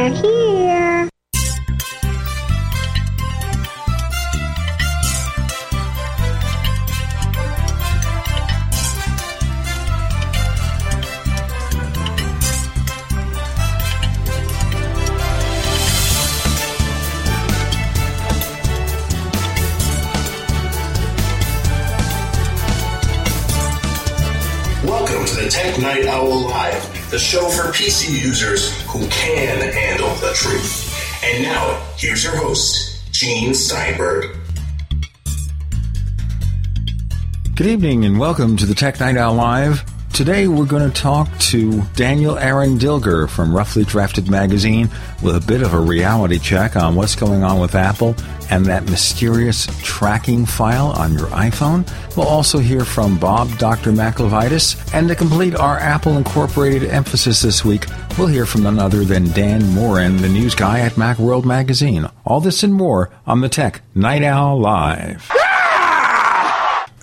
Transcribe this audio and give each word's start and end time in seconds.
Here. 0.00 0.49
PC 27.80 28.22
users 28.22 28.78
who 28.88 28.98
can 29.08 29.72
handle 29.72 30.10
the 30.16 30.34
truth. 30.34 31.24
And 31.24 31.42
now, 31.44 31.82
here's 31.96 32.22
your 32.22 32.36
host, 32.36 33.10
Gene 33.10 33.54
Steinberg. 33.54 34.36
Good 37.54 37.66
evening 37.66 38.04
and 38.04 38.18
welcome 38.18 38.58
to 38.58 38.66
the 38.66 38.74
Tech 38.74 39.00
Night 39.00 39.16
Owl 39.16 39.32
Live. 39.32 39.82
Today 40.12 40.46
we're 40.46 40.66
going 40.66 40.92
to 40.92 40.94
talk 41.00 41.26
to 41.38 41.80
Daniel 41.96 42.36
Eran 42.36 42.78
Dilger 42.78 43.26
from 43.26 43.56
Roughly 43.56 43.84
Drafted 43.84 44.30
Magazine 44.30 44.90
with 45.22 45.42
a 45.42 45.46
bit 45.46 45.62
of 45.62 45.72
a 45.72 45.80
reality 45.80 46.38
check 46.38 46.76
on 46.76 46.96
what's 46.96 47.16
going 47.16 47.42
on 47.42 47.60
with 47.60 47.74
Apple 47.74 48.14
and 48.50 48.66
that 48.66 48.84
mysterious 48.90 49.66
tracking 49.82 50.44
file 50.44 50.88
on 50.88 51.14
your 51.14 51.28
iPhone. 51.28 51.86
We'll 52.16 52.26
also 52.26 52.58
hear 52.58 52.84
from 52.84 53.18
Bob 53.18 53.56
Dr. 53.58 53.92
Mac 53.92 54.16
LeVitus. 54.16 54.92
And 54.92 55.08
to 55.08 55.14
complete 55.14 55.54
our 55.54 55.78
Apple 55.78 56.16
Incorporated 56.16 56.84
emphasis 56.84 57.40
this 57.40 57.64
week, 57.64 57.86
we'll 58.18 58.26
hear 58.26 58.46
from 58.46 58.64
none 58.64 58.78
other 58.78 59.04
than 59.04 59.30
Dan 59.32 59.66
Moren, 59.74 60.18
the 60.18 60.28
news 60.28 60.54
guy 60.54 60.80
at 60.80 60.92
Macworld 60.92 61.44
Magazine. 61.44 62.06
All 62.24 62.40
this 62.40 62.62
and 62.62 62.74
more 62.74 63.10
on 63.26 63.40
the 63.40 63.48
Tech 63.48 63.82
Night 63.94 64.22
Owl 64.22 64.60
Live. 64.60 65.30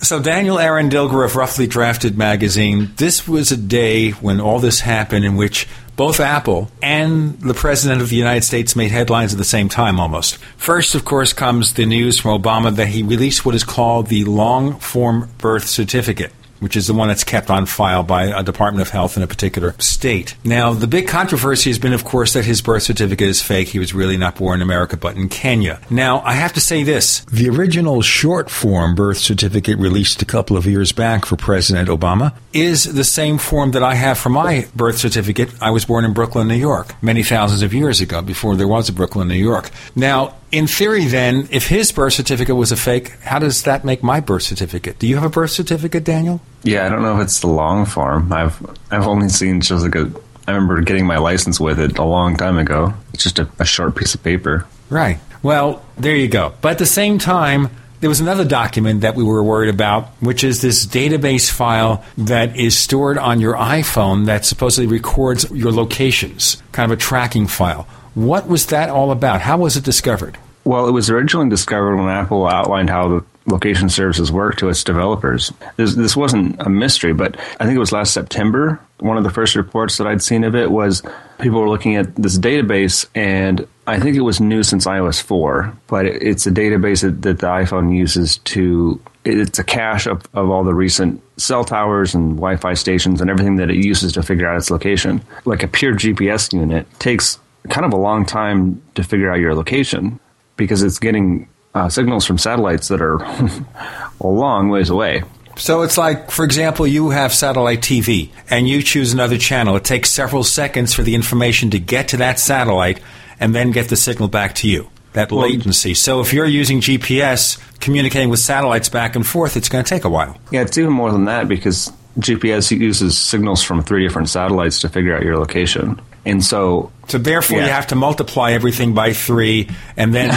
So, 0.00 0.22
Daniel 0.22 0.60
Eran 0.60 0.90
Dilger 0.90 1.24
of 1.24 1.34
Roughly 1.34 1.66
Drafted 1.66 2.16
Magazine, 2.16 2.92
this 2.96 3.26
was 3.26 3.50
a 3.50 3.56
day 3.56 4.12
when 4.12 4.40
all 4.40 4.60
this 4.60 4.80
happened 4.80 5.24
in 5.24 5.34
which 5.34 5.66
both 5.98 6.20
Apple 6.20 6.70
and 6.80 7.40
the 7.40 7.54
President 7.54 8.00
of 8.00 8.08
the 8.08 8.14
United 8.14 8.44
States 8.44 8.76
made 8.76 8.92
headlines 8.92 9.32
at 9.32 9.38
the 9.38 9.44
same 9.44 9.68
time 9.68 9.98
almost. 9.98 10.36
First, 10.56 10.94
of 10.94 11.04
course, 11.04 11.32
comes 11.32 11.74
the 11.74 11.86
news 11.86 12.20
from 12.20 12.40
Obama 12.40 12.74
that 12.76 12.86
he 12.86 13.02
released 13.02 13.44
what 13.44 13.56
is 13.56 13.64
called 13.64 14.06
the 14.06 14.24
long 14.24 14.78
form 14.78 15.28
birth 15.38 15.66
certificate 15.66 16.32
which 16.60 16.76
is 16.76 16.86
the 16.86 16.94
one 16.94 17.08
that's 17.08 17.24
kept 17.24 17.50
on 17.50 17.66
file 17.66 18.02
by 18.02 18.24
a 18.24 18.42
Department 18.42 18.82
of 18.82 18.90
Health 18.92 19.16
in 19.16 19.22
a 19.22 19.26
particular 19.26 19.74
state. 19.78 20.34
Now, 20.44 20.72
the 20.72 20.86
big 20.86 21.08
controversy 21.08 21.70
has 21.70 21.78
been, 21.78 21.92
of 21.92 22.04
course, 22.04 22.32
that 22.34 22.44
his 22.44 22.60
birth 22.60 22.82
certificate 22.82 23.28
is 23.28 23.42
fake. 23.42 23.68
He 23.68 23.78
was 23.78 23.94
really 23.94 24.16
not 24.16 24.36
born 24.36 24.58
in 24.58 24.62
America, 24.62 24.96
but 24.96 25.16
in 25.16 25.28
Kenya. 25.28 25.80
Now, 25.90 26.20
I 26.20 26.32
have 26.32 26.52
to 26.54 26.60
say 26.60 26.82
this 26.82 27.20
the 27.26 27.48
original 27.48 28.02
short 28.02 28.50
form 28.50 28.94
birth 28.94 29.18
certificate 29.18 29.78
released 29.78 30.22
a 30.22 30.24
couple 30.24 30.56
of 30.56 30.66
years 30.66 30.92
back 30.92 31.24
for 31.24 31.36
President 31.36 31.88
Obama 31.88 32.34
is 32.52 32.84
the 32.84 33.04
same 33.04 33.38
form 33.38 33.72
that 33.72 33.82
I 33.82 33.94
have 33.94 34.18
for 34.18 34.30
my 34.30 34.66
birth 34.74 34.98
certificate. 34.98 35.50
I 35.60 35.70
was 35.70 35.84
born 35.84 36.04
in 36.04 36.12
Brooklyn, 36.12 36.48
New 36.48 36.54
York, 36.54 36.94
many 37.02 37.22
thousands 37.22 37.62
of 37.62 37.74
years 37.74 38.00
ago, 38.00 38.22
before 38.22 38.56
there 38.56 38.68
was 38.68 38.88
a 38.88 38.92
Brooklyn, 38.92 39.28
New 39.28 39.34
York. 39.34 39.70
Now, 39.94 40.34
in 40.50 40.66
theory, 40.66 41.04
then, 41.04 41.48
if 41.50 41.68
his 41.68 41.92
birth 41.92 42.14
certificate 42.14 42.56
was 42.56 42.72
a 42.72 42.76
fake, 42.76 43.10
how 43.20 43.38
does 43.38 43.62
that 43.64 43.84
make 43.84 44.02
my 44.02 44.20
birth 44.20 44.42
certificate? 44.42 44.98
Do 44.98 45.06
you 45.06 45.16
have 45.16 45.24
a 45.24 45.28
birth 45.28 45.50
certificate, 45.50 46.04
Daniel? 46.04 46.40
Yeah, 46.62 46.86
I 46.86 46.88
don't 46.88 47.02
know 47.02 47.16
if 47.16 47.24
it's 47.24 47.40
the 47.40 47.48
long 47.48 47.84
form. 47.84 48.32
I've 48.32 48.58
I've 48.90 49.06
only 49.06 49.28
seen 49.28 49.60
just 49.60 49.84
like 49.84 49.94
a. 49.94 50.10
I 50.46 50.52
remember 50.52 50.80
getting 50.80 51.06
my 51.06 51.18
license 51.18 51.60
with 51.60 51.78
it 51.78 51.98
a 51.98 52.04
long 52.04 52.36
time 52.36 52.56
ago. 52.56 52.94
It's 53.12 53.22
just 53.22 53.38
a, 53.38 53.48
a 53.58 53.66
short 53.66 53.96
piece 53.96 54.14
of 54.14 54.22
paper. 54.22 54.66
Right. 54.88 55.20
Well, 55.42 55.84
there 55.98 56.16
you 56.16 56.28
go. 56.28 56.54
But 56.62 56.72
at 56.72 56.78
the 56.78 56.86
same 56.86 57.18
time, 57.18 57.68
there 58.00 58.08
was 58.08 58.20
another 58.20 58.44
document 58.44 59.00
that 59.00 59.14
we 59.14 59.24
were 59.24 59.42
worried 59.42 59.68
about, 59.68 60.08
which 60.20 60.44
is 60.44 60.62
this 60.62 60.86
database 60.86 61.50
file 61.50 62.04
that 62.16 62.56
is 62.56 62.78
stored 62.78 63.18
on 63.18 63.40
your 63.40 63.54
iPhone 63.54 64.26
that 64.26 64.44
supposedly 64.44 64.86
records 64.86 65.50
your 65.50 65.72
locations, 65.72 66.62
kind 66.72 66.90
of 66.90 66.98
a 66.98 67.00
tracking 67.00 67.46
file. 67.46 67.86
What 68.14 68.48
was 68.48 68.66
that 68.66 68.88
all 68.88 69.10
about? 69.10 69.40
How 69.40 69.58
was 69.58 69.76
it 69.76 69.84
discovered? 69.84 70.38
Well, 70.64 70.86
it 70.86 70.92
was 70.92 71.08
originally 71.08 71.48
discovered 71.48 71.96
when 71.96 72.08
Apple 72.08 72.46
outlined 72.46 72.90
how 72.90 73.08
the 73.08 73.24
location 73.46 73.88
services 73.88 74.30
work 74.30 74.56
to 74.58 74.68
its 74.68 74.84
developers. 74.84 75.52
This, 75.76 75.94
this 75.94 76.16
wasn't 76.16 76.60
a 76.60 76.68
mystery, 76.68 77.12
but 77.12 77.36
I 77.58 77.64
think 77.64 77.76
it 77.76 77.80
was 77.80 77.92
last 77.92 78.12
September. 78.12 78.78
One 78.98 79.16
of 79.16 79.24
the 79.24 79.30
first 79.30 79.56
reports 79.56 79.96
that 79.96 80.06
I'd 80.06 80.22
seen 80.22 80.44
of 80.44 80.54
it 80.54 80.70
was 80.70 81.02
people 81.40 81.60
were 81.60 81.68
looking 81.68 81.96
at 81.96 82.14
this 82.16 82.38
database, 82.38 83.06
and 83.14 83.66
I 83.86 83.98
think 83.98 84.16
it 84.16 84.20
was 84.20 84.40
new 84.40 84.62
since 84.62 84.86
iOS 84.86 85.22
4, 85.22 85.74
but 85.86 86.06
it, 86.06 86.22
it's 86.22 86.46
a 86.46 86.50
database 86.50 87.02
that, 87.02 87.22
that 87.22 87.38
the 87.38 87.46
iPhone 87.46 87.96
uses 87.96 88.38
to. 88.38 89.00
It's 89.24 89.58
a 89.58 89.64
cache 89.64 90.06
of, 90.06 90.22
of 90.32 90.48
all 90.48 90.64
the 90.64 90.74
recent 90.74 91.22
cell 91.38 91.64
towers 91.64 92.14
and 92.14 92.36
Wi 92.36 92.56
Fi 92.56 92.74
stations 92.74 93.20
and 93.20 93.28
everything 93.28 93.56
that 93.56 93.68
it 93.68 93.76
uses 93.76 94.12
to 94.12 94.22
figure 94.22 94.48
out 94.48 94.56
its 94.56 94.70
location. 94.70 95.22
Like 95.44 95.62
a 95.62 95.68
pure 95.68 95.94
GPS 95.94 96.52
unit 96.52 96.86
takes 96.98 97.38
kind 97.68 97.84
of 97.86 97.92
a 97.92 97.96
long 97.96 98.24
time 98.24 98.82
to 98.94 99.02
figure 99.02 99.30
out 99.30 99.38
your 99.40 99.54
location 99.54 100.18
because 100.56 100.82
it's 100.82 100.98
getting 100.98 101.48
uh, 101.74 101.88
signals 101.88 102.24
from 102.24 102.38
satellites 102.38 102.88
that 102.88 103.00
are 103.02 103.22
a 104.20 104.26
long 104.26 104.68
ways 104.70 104.90
away. 104.90 105.22
So 105.56 105.82
it's 105.82 105.98
like, 105.98 106.30
for 106.30 106.44
example, 106.44 106.86
you 106.86 107.10
have 107.10 107.34
satellite 107.34 107.80
TV 107.80 108.30
and 108.48 108.68
you 108.68 108.80
choose 108.82 109.12
another 109.12 109.36
channel. 109.38 109.74
It 109.76 109.84
takes 109.84 110.10
several 110.10 110.44
seconds 110.44 110.94
for 110.94 111.02
the 111.02 111.14
information 111.16 111.70
to 111.70 111.78
get 111.80 112.08
to 112.08 112.16
that 112.18 112.38
satellite 112.38 113.00
and 113.40 113.54
then 113.54 113.72
get 113.72 113.88
the 113.88 113.96
signal 113.96 114.28
back 114.28 114.54
to 114.56 114.68
you. 114.68 114.88
That 115.14 115.32
Well- 115.32 115.42
latency. 115.42 115.94
So 115.94 116.20
if 116.20 116.32
you're 116.32 116.46
using 116.46 116.80
GPS 116.80 117.58
communicating 117.80 118.28
with 118.30 118.38
satellites 118.40 118.88
back 118.88 119.16
and 119.16 119.26
forth, 119.26 119.56
it's 119.56 119.68
going 119.68 119.84
to 119.84 119.88
take 119.88 120.04
a 120.04 120.08
while. 120.08 120.36
Yeah, 120.52 120.62
it's 120.62 120.78
even 120.78 120.92
more 120.92 121.10
than 121.10 121.24
that 121.24 121.48
because 121.48 121.92
GPS 122.20 122.70
uses 122.70 123.16
signals 123.18 123.62
from 123.62 123.82
three 123.82 124.04
different 124.06 124.28
satellites 124.28 124.80
to 124.80 124.88
figure 124.88 125.16
out 125.16 125.22
your 125.22 125.38
location. 125.38 126.00
And 126.28 126.44
so, 126.44 126.92
So 127.08 127.18
therefore, 127.18 127.58
you 127.60 127.68
have 127.68 127.86
to 127.88 127.94
multiply 127.96 128.52
everything 128.52 128.94
by 128.94 129.12
three 129.12 129.68
and 129.96 130.14
then 130.14 130.28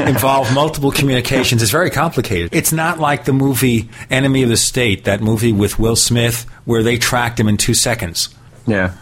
involve 0.08 0.52
multiple 0.54 0.90
communications. 0.90 1.62
It's 1.62 1.70
very 1.70 1.90
complicated. 1.90 2.54
It's 2.54 2.72
not 2.72 2.98
like 2.98 3.24
the 3.24 3.32
movie 3.32 3.88
Enemy 4.10 4.42
of 4.42 4.48
the 4.48 4.56
State, 4.56 5.04
that 5.04 5.20
movie 5.20 5.52
with 5.52 5.78
Will 5.78 5.96
Smith, 5.96 6.44
where 6.64 6.82
they 6.82 6.98
tracked 6.98 7.38
him 7.40 7.48
in 7.48 7.56
two 7.56 7.74
seconds. 7.74 8.28
yeah. 8.66 8.92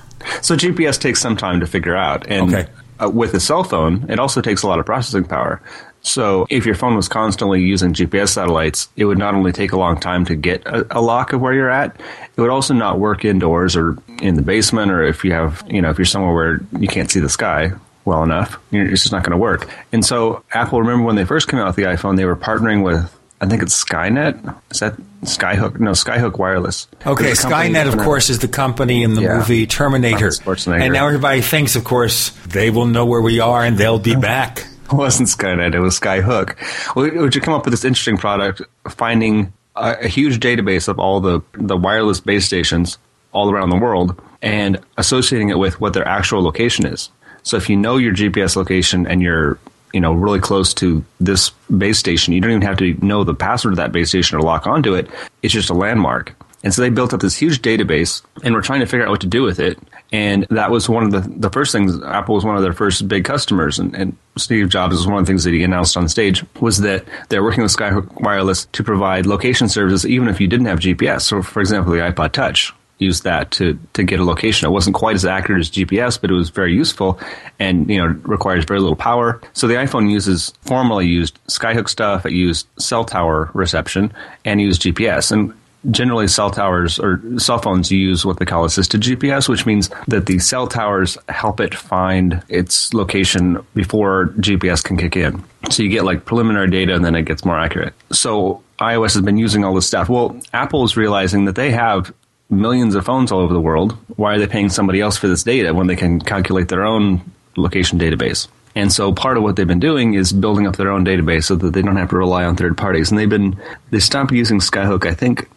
So 0.41 0.57
GPS 0.57 0.99
takes 0.99 1.21
some 1.21 1.37
time 1.37 1.61
to 1.61 1.67
figure 1.67 1.95
out. 1.95 2.27
And 2.29 2.55
Okay. 2.55 2.71
uh, 2.99 3.11
with 3.11 3.35
a 3.35 3.41
cell 3.41 3.63
phone, 3.63 4.07
it 4.09 4.19
also 4.19 4.41
takes 4.41 4.63
a 4.63 4.67
lot 4.69 4.79
of 4.79 4.87
processing 4.87 5.25
power. 5.25 5.61
So 6.07 6.47
if 6.51 6.67
your 6.67 6.75
phone 6.75 6.95
was 6.97 7.09
constantly 7.09 7.63
using 7.63 7.95
GPS 7.95 8.29
satellites, 8.29 8.89
it 8.95 9.07
would 9.07 9.17
not 9.19 9.35
only 9.35 9.53
take 9.53 9.73
a 9.73 9.79
long 9.79 9.99
time 9.99 10.27
to 10.27 10.35
get 10.37 10.65
a, 10.67 10.87
a 10.99 11.01
lock 11.01 11.33
of 11.33 11.41
where 11.41 11.55
you're 11.55 11.71
at, 11.71 11.99
it 12.37 12.41
would 12.41 12.51
also 12.51 12.75
not 12.75 13.01
work 13.01 13.25
indoors 13.25 13.75
or 13.75 13.97
in 14.21 14.35
the 14.37 14.43
basement 14.43 14.93
or 14.93 15.03
if 15.03 15.25
you 15.25 15.33
have, 15.33 15.65
you 15.67 15.81
know, 15.81 15.89
if 15.91 15.99
you're 15.99 16.05
somewhere 16.05 16.35
where 16.35 16.61
you 16.79 16.89
can't 16.89 17.11
see 17.11 17.21
the 17.21 17.29
sky 17.31 17.73
well 18.05 18.23
enough, 18.23 18.59
you're, 18.71 18.85
it's 18.87 19.01
just 19.03 19.13
not 19.13 19.23
going 19.23 19.31
to 19.33 19.39
work. 19.39 19.67
And 19.93 20.05
so 20.05 20.45
Apple, 20.53 20.79
remember 20.81 21.07
when 21.07 21.17
they 21.17 21.25
first 21.25 21.49
came 21.49 21.59
out 21.59 21.67
with 21.69 21.77
the 21.77 21.85
iPhone, 21.85 22.19
they 22.19 22.27
were 22.27 22.37
partnering 22.37 22.85
with, 22.85 23.11
I 23.41 23.47
think 23.47 23.63
it's 23.63 23.83
Skynet. 23.83 24.55
Is 24.71 24.81
that 24.81 24.97
Skyhook? 25.23 25.81
No, 25.81 25.93
Skyhook 25.93 26.39
Wireless. 26.39 26.87
Okay, 27.07 27.25
There's 27.25 27.39
a 27.41 27.49
company 27.49 27.75
Skynet, 27.75 27.93
of 27.95 27.99
course, 27.99 28.29
is 28.29 28.41
the 28.41 28.49
company 28.49 29.03
in 29.05 29.15
the 29.15 29.23
Yeah. 29.23 29.39
movie 29.39 29.67
Terminator. 29.67 30.31
And 30.69 30.93
now 30.93 31.07
everybody 31.07 31.41
thinks, 31.41 31.77
of 31.77 31.85
course, 31.85 32.29
they 32.47 32.69
will 32.69 32.87
know 32.87 33.07
where 33.07 33.23
we 33.23 33.41
are 33.41 33.65
and 33.65 33.79
they'll 33.79 33.99
be 33.99 34.17
back. 34.17 34.67
It 34.85 34.93
wasn't 34.93 35.29
Skynet, 35.29 35.75
it 35.75 35.81
was 35.81 35.99
Skyhook. 35.99 36.57
Would 36.97 37.35
you 37.35 37.41
come 37.41 37.55
up 37.55 37.65
with 37.65 37.73
this 37.73 37.85
interesting 37.85 38.17
product, 38.17 38.63
finding 38.89 39.53
a, 39.77 39.97
a 40.03 40.09
huge 40.09 40.41
database 40.41 40.89
of 40.89 40.99
all 40.99 41.21
the, 41.21 41.41
the 41.53 41.77
wireless 41.77 42.21
base 42.21 42.47
stations 42.47 42.99
all 43.33 43.51
around 43.51 43.71
the 43.71 43.77
world 43.77 44.21
and 44.43 44.79
associating 44.97 45.49
it 45.49 45.59
with 45.59 45.81
what 45.81 45.93
their 45.93 46.07
actual 46.07 46.43
location 46.43 46.87
is. 46.87 47.11
So 47.43 47.57
if 47.57 47.69
you 47.69 47.77
know 47.77 47.97
your 47.97 48.15
GPS 48.15 48.57
location 48.57 49.07
and 49.07 49.21
you're 49.23 49.59
you 49.93 50.01
know 50.01 50.13
really 50.13 50.41
close 50.41 50.75
to 50.75 51.05
this 51.21 51.51
base 51.77 51.99
station, 51.99 52.33
you 52.33 52.41
don't 52.41 52.51
even 52.51 52.63
have 52.63 52.79
to 52.79 52.95
know 53.05 53.25
the 53.25 53.35
password 53.35 53.75
of 53.75 53.77
that 53.77 53.93
base 53.93 54.09
station 54.09 54.39
or 54.39 54.43
lock 54.43 54.67
onto 54.67 54.95
it. 54.95 55.09
It's 55.43 55.53
just 55.53 55.71
a 55.71 55.75
landmark. 55.75 56.35
And 56.63 56.73
so 56.73 56.81
they 56.81 56.89
built 56.89 57.13
up 57.13 57.21
this 57.21 57.37
huge 57.37 57.61
database 57.61 58.23
and 58.43 58.55
we're 58.55 58.63
trying 58.63 58.81
to 58.81 58.87
figure 58.87 59.05
out 59.05 59.11
what 59.11 59.21
to 59.21 59.27
do 59.27 59.43
with 59.43 59.61
it. 59.61 59.79
And 60.15 60.47
that 60.51 60.71
was 60.71 60.89
one 60.89 61.03
of 61.03 61.11
the, 61.11 61.29
the 61.29 61.51
first 61.51 61.73
things, 61.73 62.01
Apple 62.05 62.37
was 62.37 62.45
one 62.45 62.55
of 62.55 62.63
their 62.63 62.73
first 62.73 63.09
big 63.09 63.25
customers. 63.25 63.81
And, 63.81 63.97
and 63.97 64.17
Steve 64.37 64.69
Jobs 64.69 64.95
was 64.95 65.09
one 65.09 65.19
of 65.19 65.27
the 65.27 65.27
things 65.27 65.43
that 65.43 65.53
he 65.53 65.65
announced 65.65 65.97
on 65.97 66.09
stage 66.09 66.45
was 66.61 66.79
that 66.83 67.05
they're 67.31 67.43
working 67.43 67.65
with 67.65 67.77
Skyhook 67.77 68.21
Wireless 68.21 68.67
to 68.67 68.85
provide 68.85 69.27
location 69.27 69.69
services 69.69 70.07
even 70.07 70.29
if 70.29 70.41
you 70.41 70.47
didn't 70.47 70.67
have 70.67 70.79
GPS. 70.79 71.23
So, 71.23 71.43
for 71.43 71.59
example, 71.59 71.93
the 71.93 71.99
iPod 71.99 72.31
Touch 72.31 72.73
used 72.99 73.25
that 73.25 73.51
to, 73.51 73.77
to 73.95 74.05
get 74.05 74.21
a 74.21 74.25
location. 74.25 74.69
It 74.69 74.71
wasn't 74.71 74.95
quite 74.95 75.17
as 75.17 75.25
accurate 75.25 75.59
as 75.59 75.69
GPS, 75.69 76.21
but 76.21 76.31
it 76.31 76.35
was 76.35 76.51
very 76.51 76.73
useful 76.73 77.19
and, 77.59 77.91
you 77.91 77.99
know, 77.99 78.07
requires 78.23 78.65
very 78.65 78.79
little 78.79 78.95
power. 78.95 79.41
So 79.53 79.67
the 79.67 79.75
iPhone 79.75 80.13
uses, 80.13 80.53
formerly 80.61 81.09
used 81.09 81.45
Skyhook 81.49 81.89
stuff. 81.89 82.25
It 82.25 82.35
used 82.35 82.69
cell 82.79 83.05
tower 83.05 83.51
reception 83.53 84.13
and 84.45 84.61
used 84.61 84.83
GPS. 84.83 85.33
And 85.33 85.55
generally 85.91 86.29
cell 86.29 86.51
towers 86.51 86.99
or 86.99 87.21
cell 87.39 87.59
phones 87.59 87.91
use 87.91 88.25
what 88.25 88.39
they 88.39 88.45
call 88.45 88.65
assisted 88.65 89.01
GPS, 89.01 89.49
which 89.49 89.67
means 89.67 89.91
that 90.09 90.27
the 90.27 90.39
cell 90.39 90.67
towers 90.67 91.19
help 91.29 91.61
it 91.61 91.75
find 91.75 92.43
its 92.49 92.95
location 92.95 93.65
before 93.75 94.27
GPS 94.39 94.83
can 94.83 94.97
kick 94.97 95.17
in. 95.17 95.45
So 95.71 95.83
you 95.83 95.89
get 95.89 96.05
like 96.05 96.25
preliminary 96.25 96.71
data 96.71 96.95
and 96.95 97.05
then 97.05 97.15
it 97.15 97.23
gets 97.23 97.45
more 97.45 97.59
accurate. 97.59 97.95
So 98.13 98.63
iOS 98.79 99.15
has 99.15 99.23
been 99.23 99.39
using 99.39 99.65
all 99.65 99.75
this 99.75 99.87
stuff. 99.87 100.09
Well, 100.09 100.41
Apple 100.53 100.85
is 100.85 100.97
realizing 100.97 101.45
that 101.47 101.57
they 101.57 101.71
have 101.71 102.13
millions 102.51 102.95
of 102.95 103.05
phones 103.05 103.33
all 103.33 103.41
over 103.41 103.53
the 103.53 103.61
world. 103.61 103.97
Why 104.17 104.35
are 104.35 104.39
they 104.39 104.47
paying 104.47 104.69
somebody 104.69 105.01
else 105.01 105.17
for 105.17 105.29
this 105.29 105.43
data 105.43 105.75
when 105.75 105.87
they 105.87 105.97
can 105.97 106.21
calculate 106.21 106.69
their 106.69 106.85
own 106.85 107.23
location 107.57 107.99
database? 107.99 108.49
And 108.77 108.93
so 108.93 109.13
part 109.13 109.37
of 109.37 109.45
what 109.45 109.55
they've 109.55 109.67
been 109.67 109.79
doing 109.79 110.15
is 110.15 110.33
building 110.33 110.67
up 110.67 110.77
their 110.77 110.91
own 110.91 111.05
database 111.05 111.45
so 111.45 111.55
that 111.55 111.73
they 111.73 111.83
don't 111.83 111.97
have 111.97 112.11
to 112.11 112.17
rely 112.17 112.45
on 112.45 112.57
third 112.57 112.77
parties. 112.77 113.11
And 113.11 113.19
they've 113.19 113.29
been 113.29 113.57
they 113.91 114.01
stopped 114.01 114.33
using 114.33 114.59
Skyhook, 114.59 115.07
I 115.07 115.15
think 115.15 115.49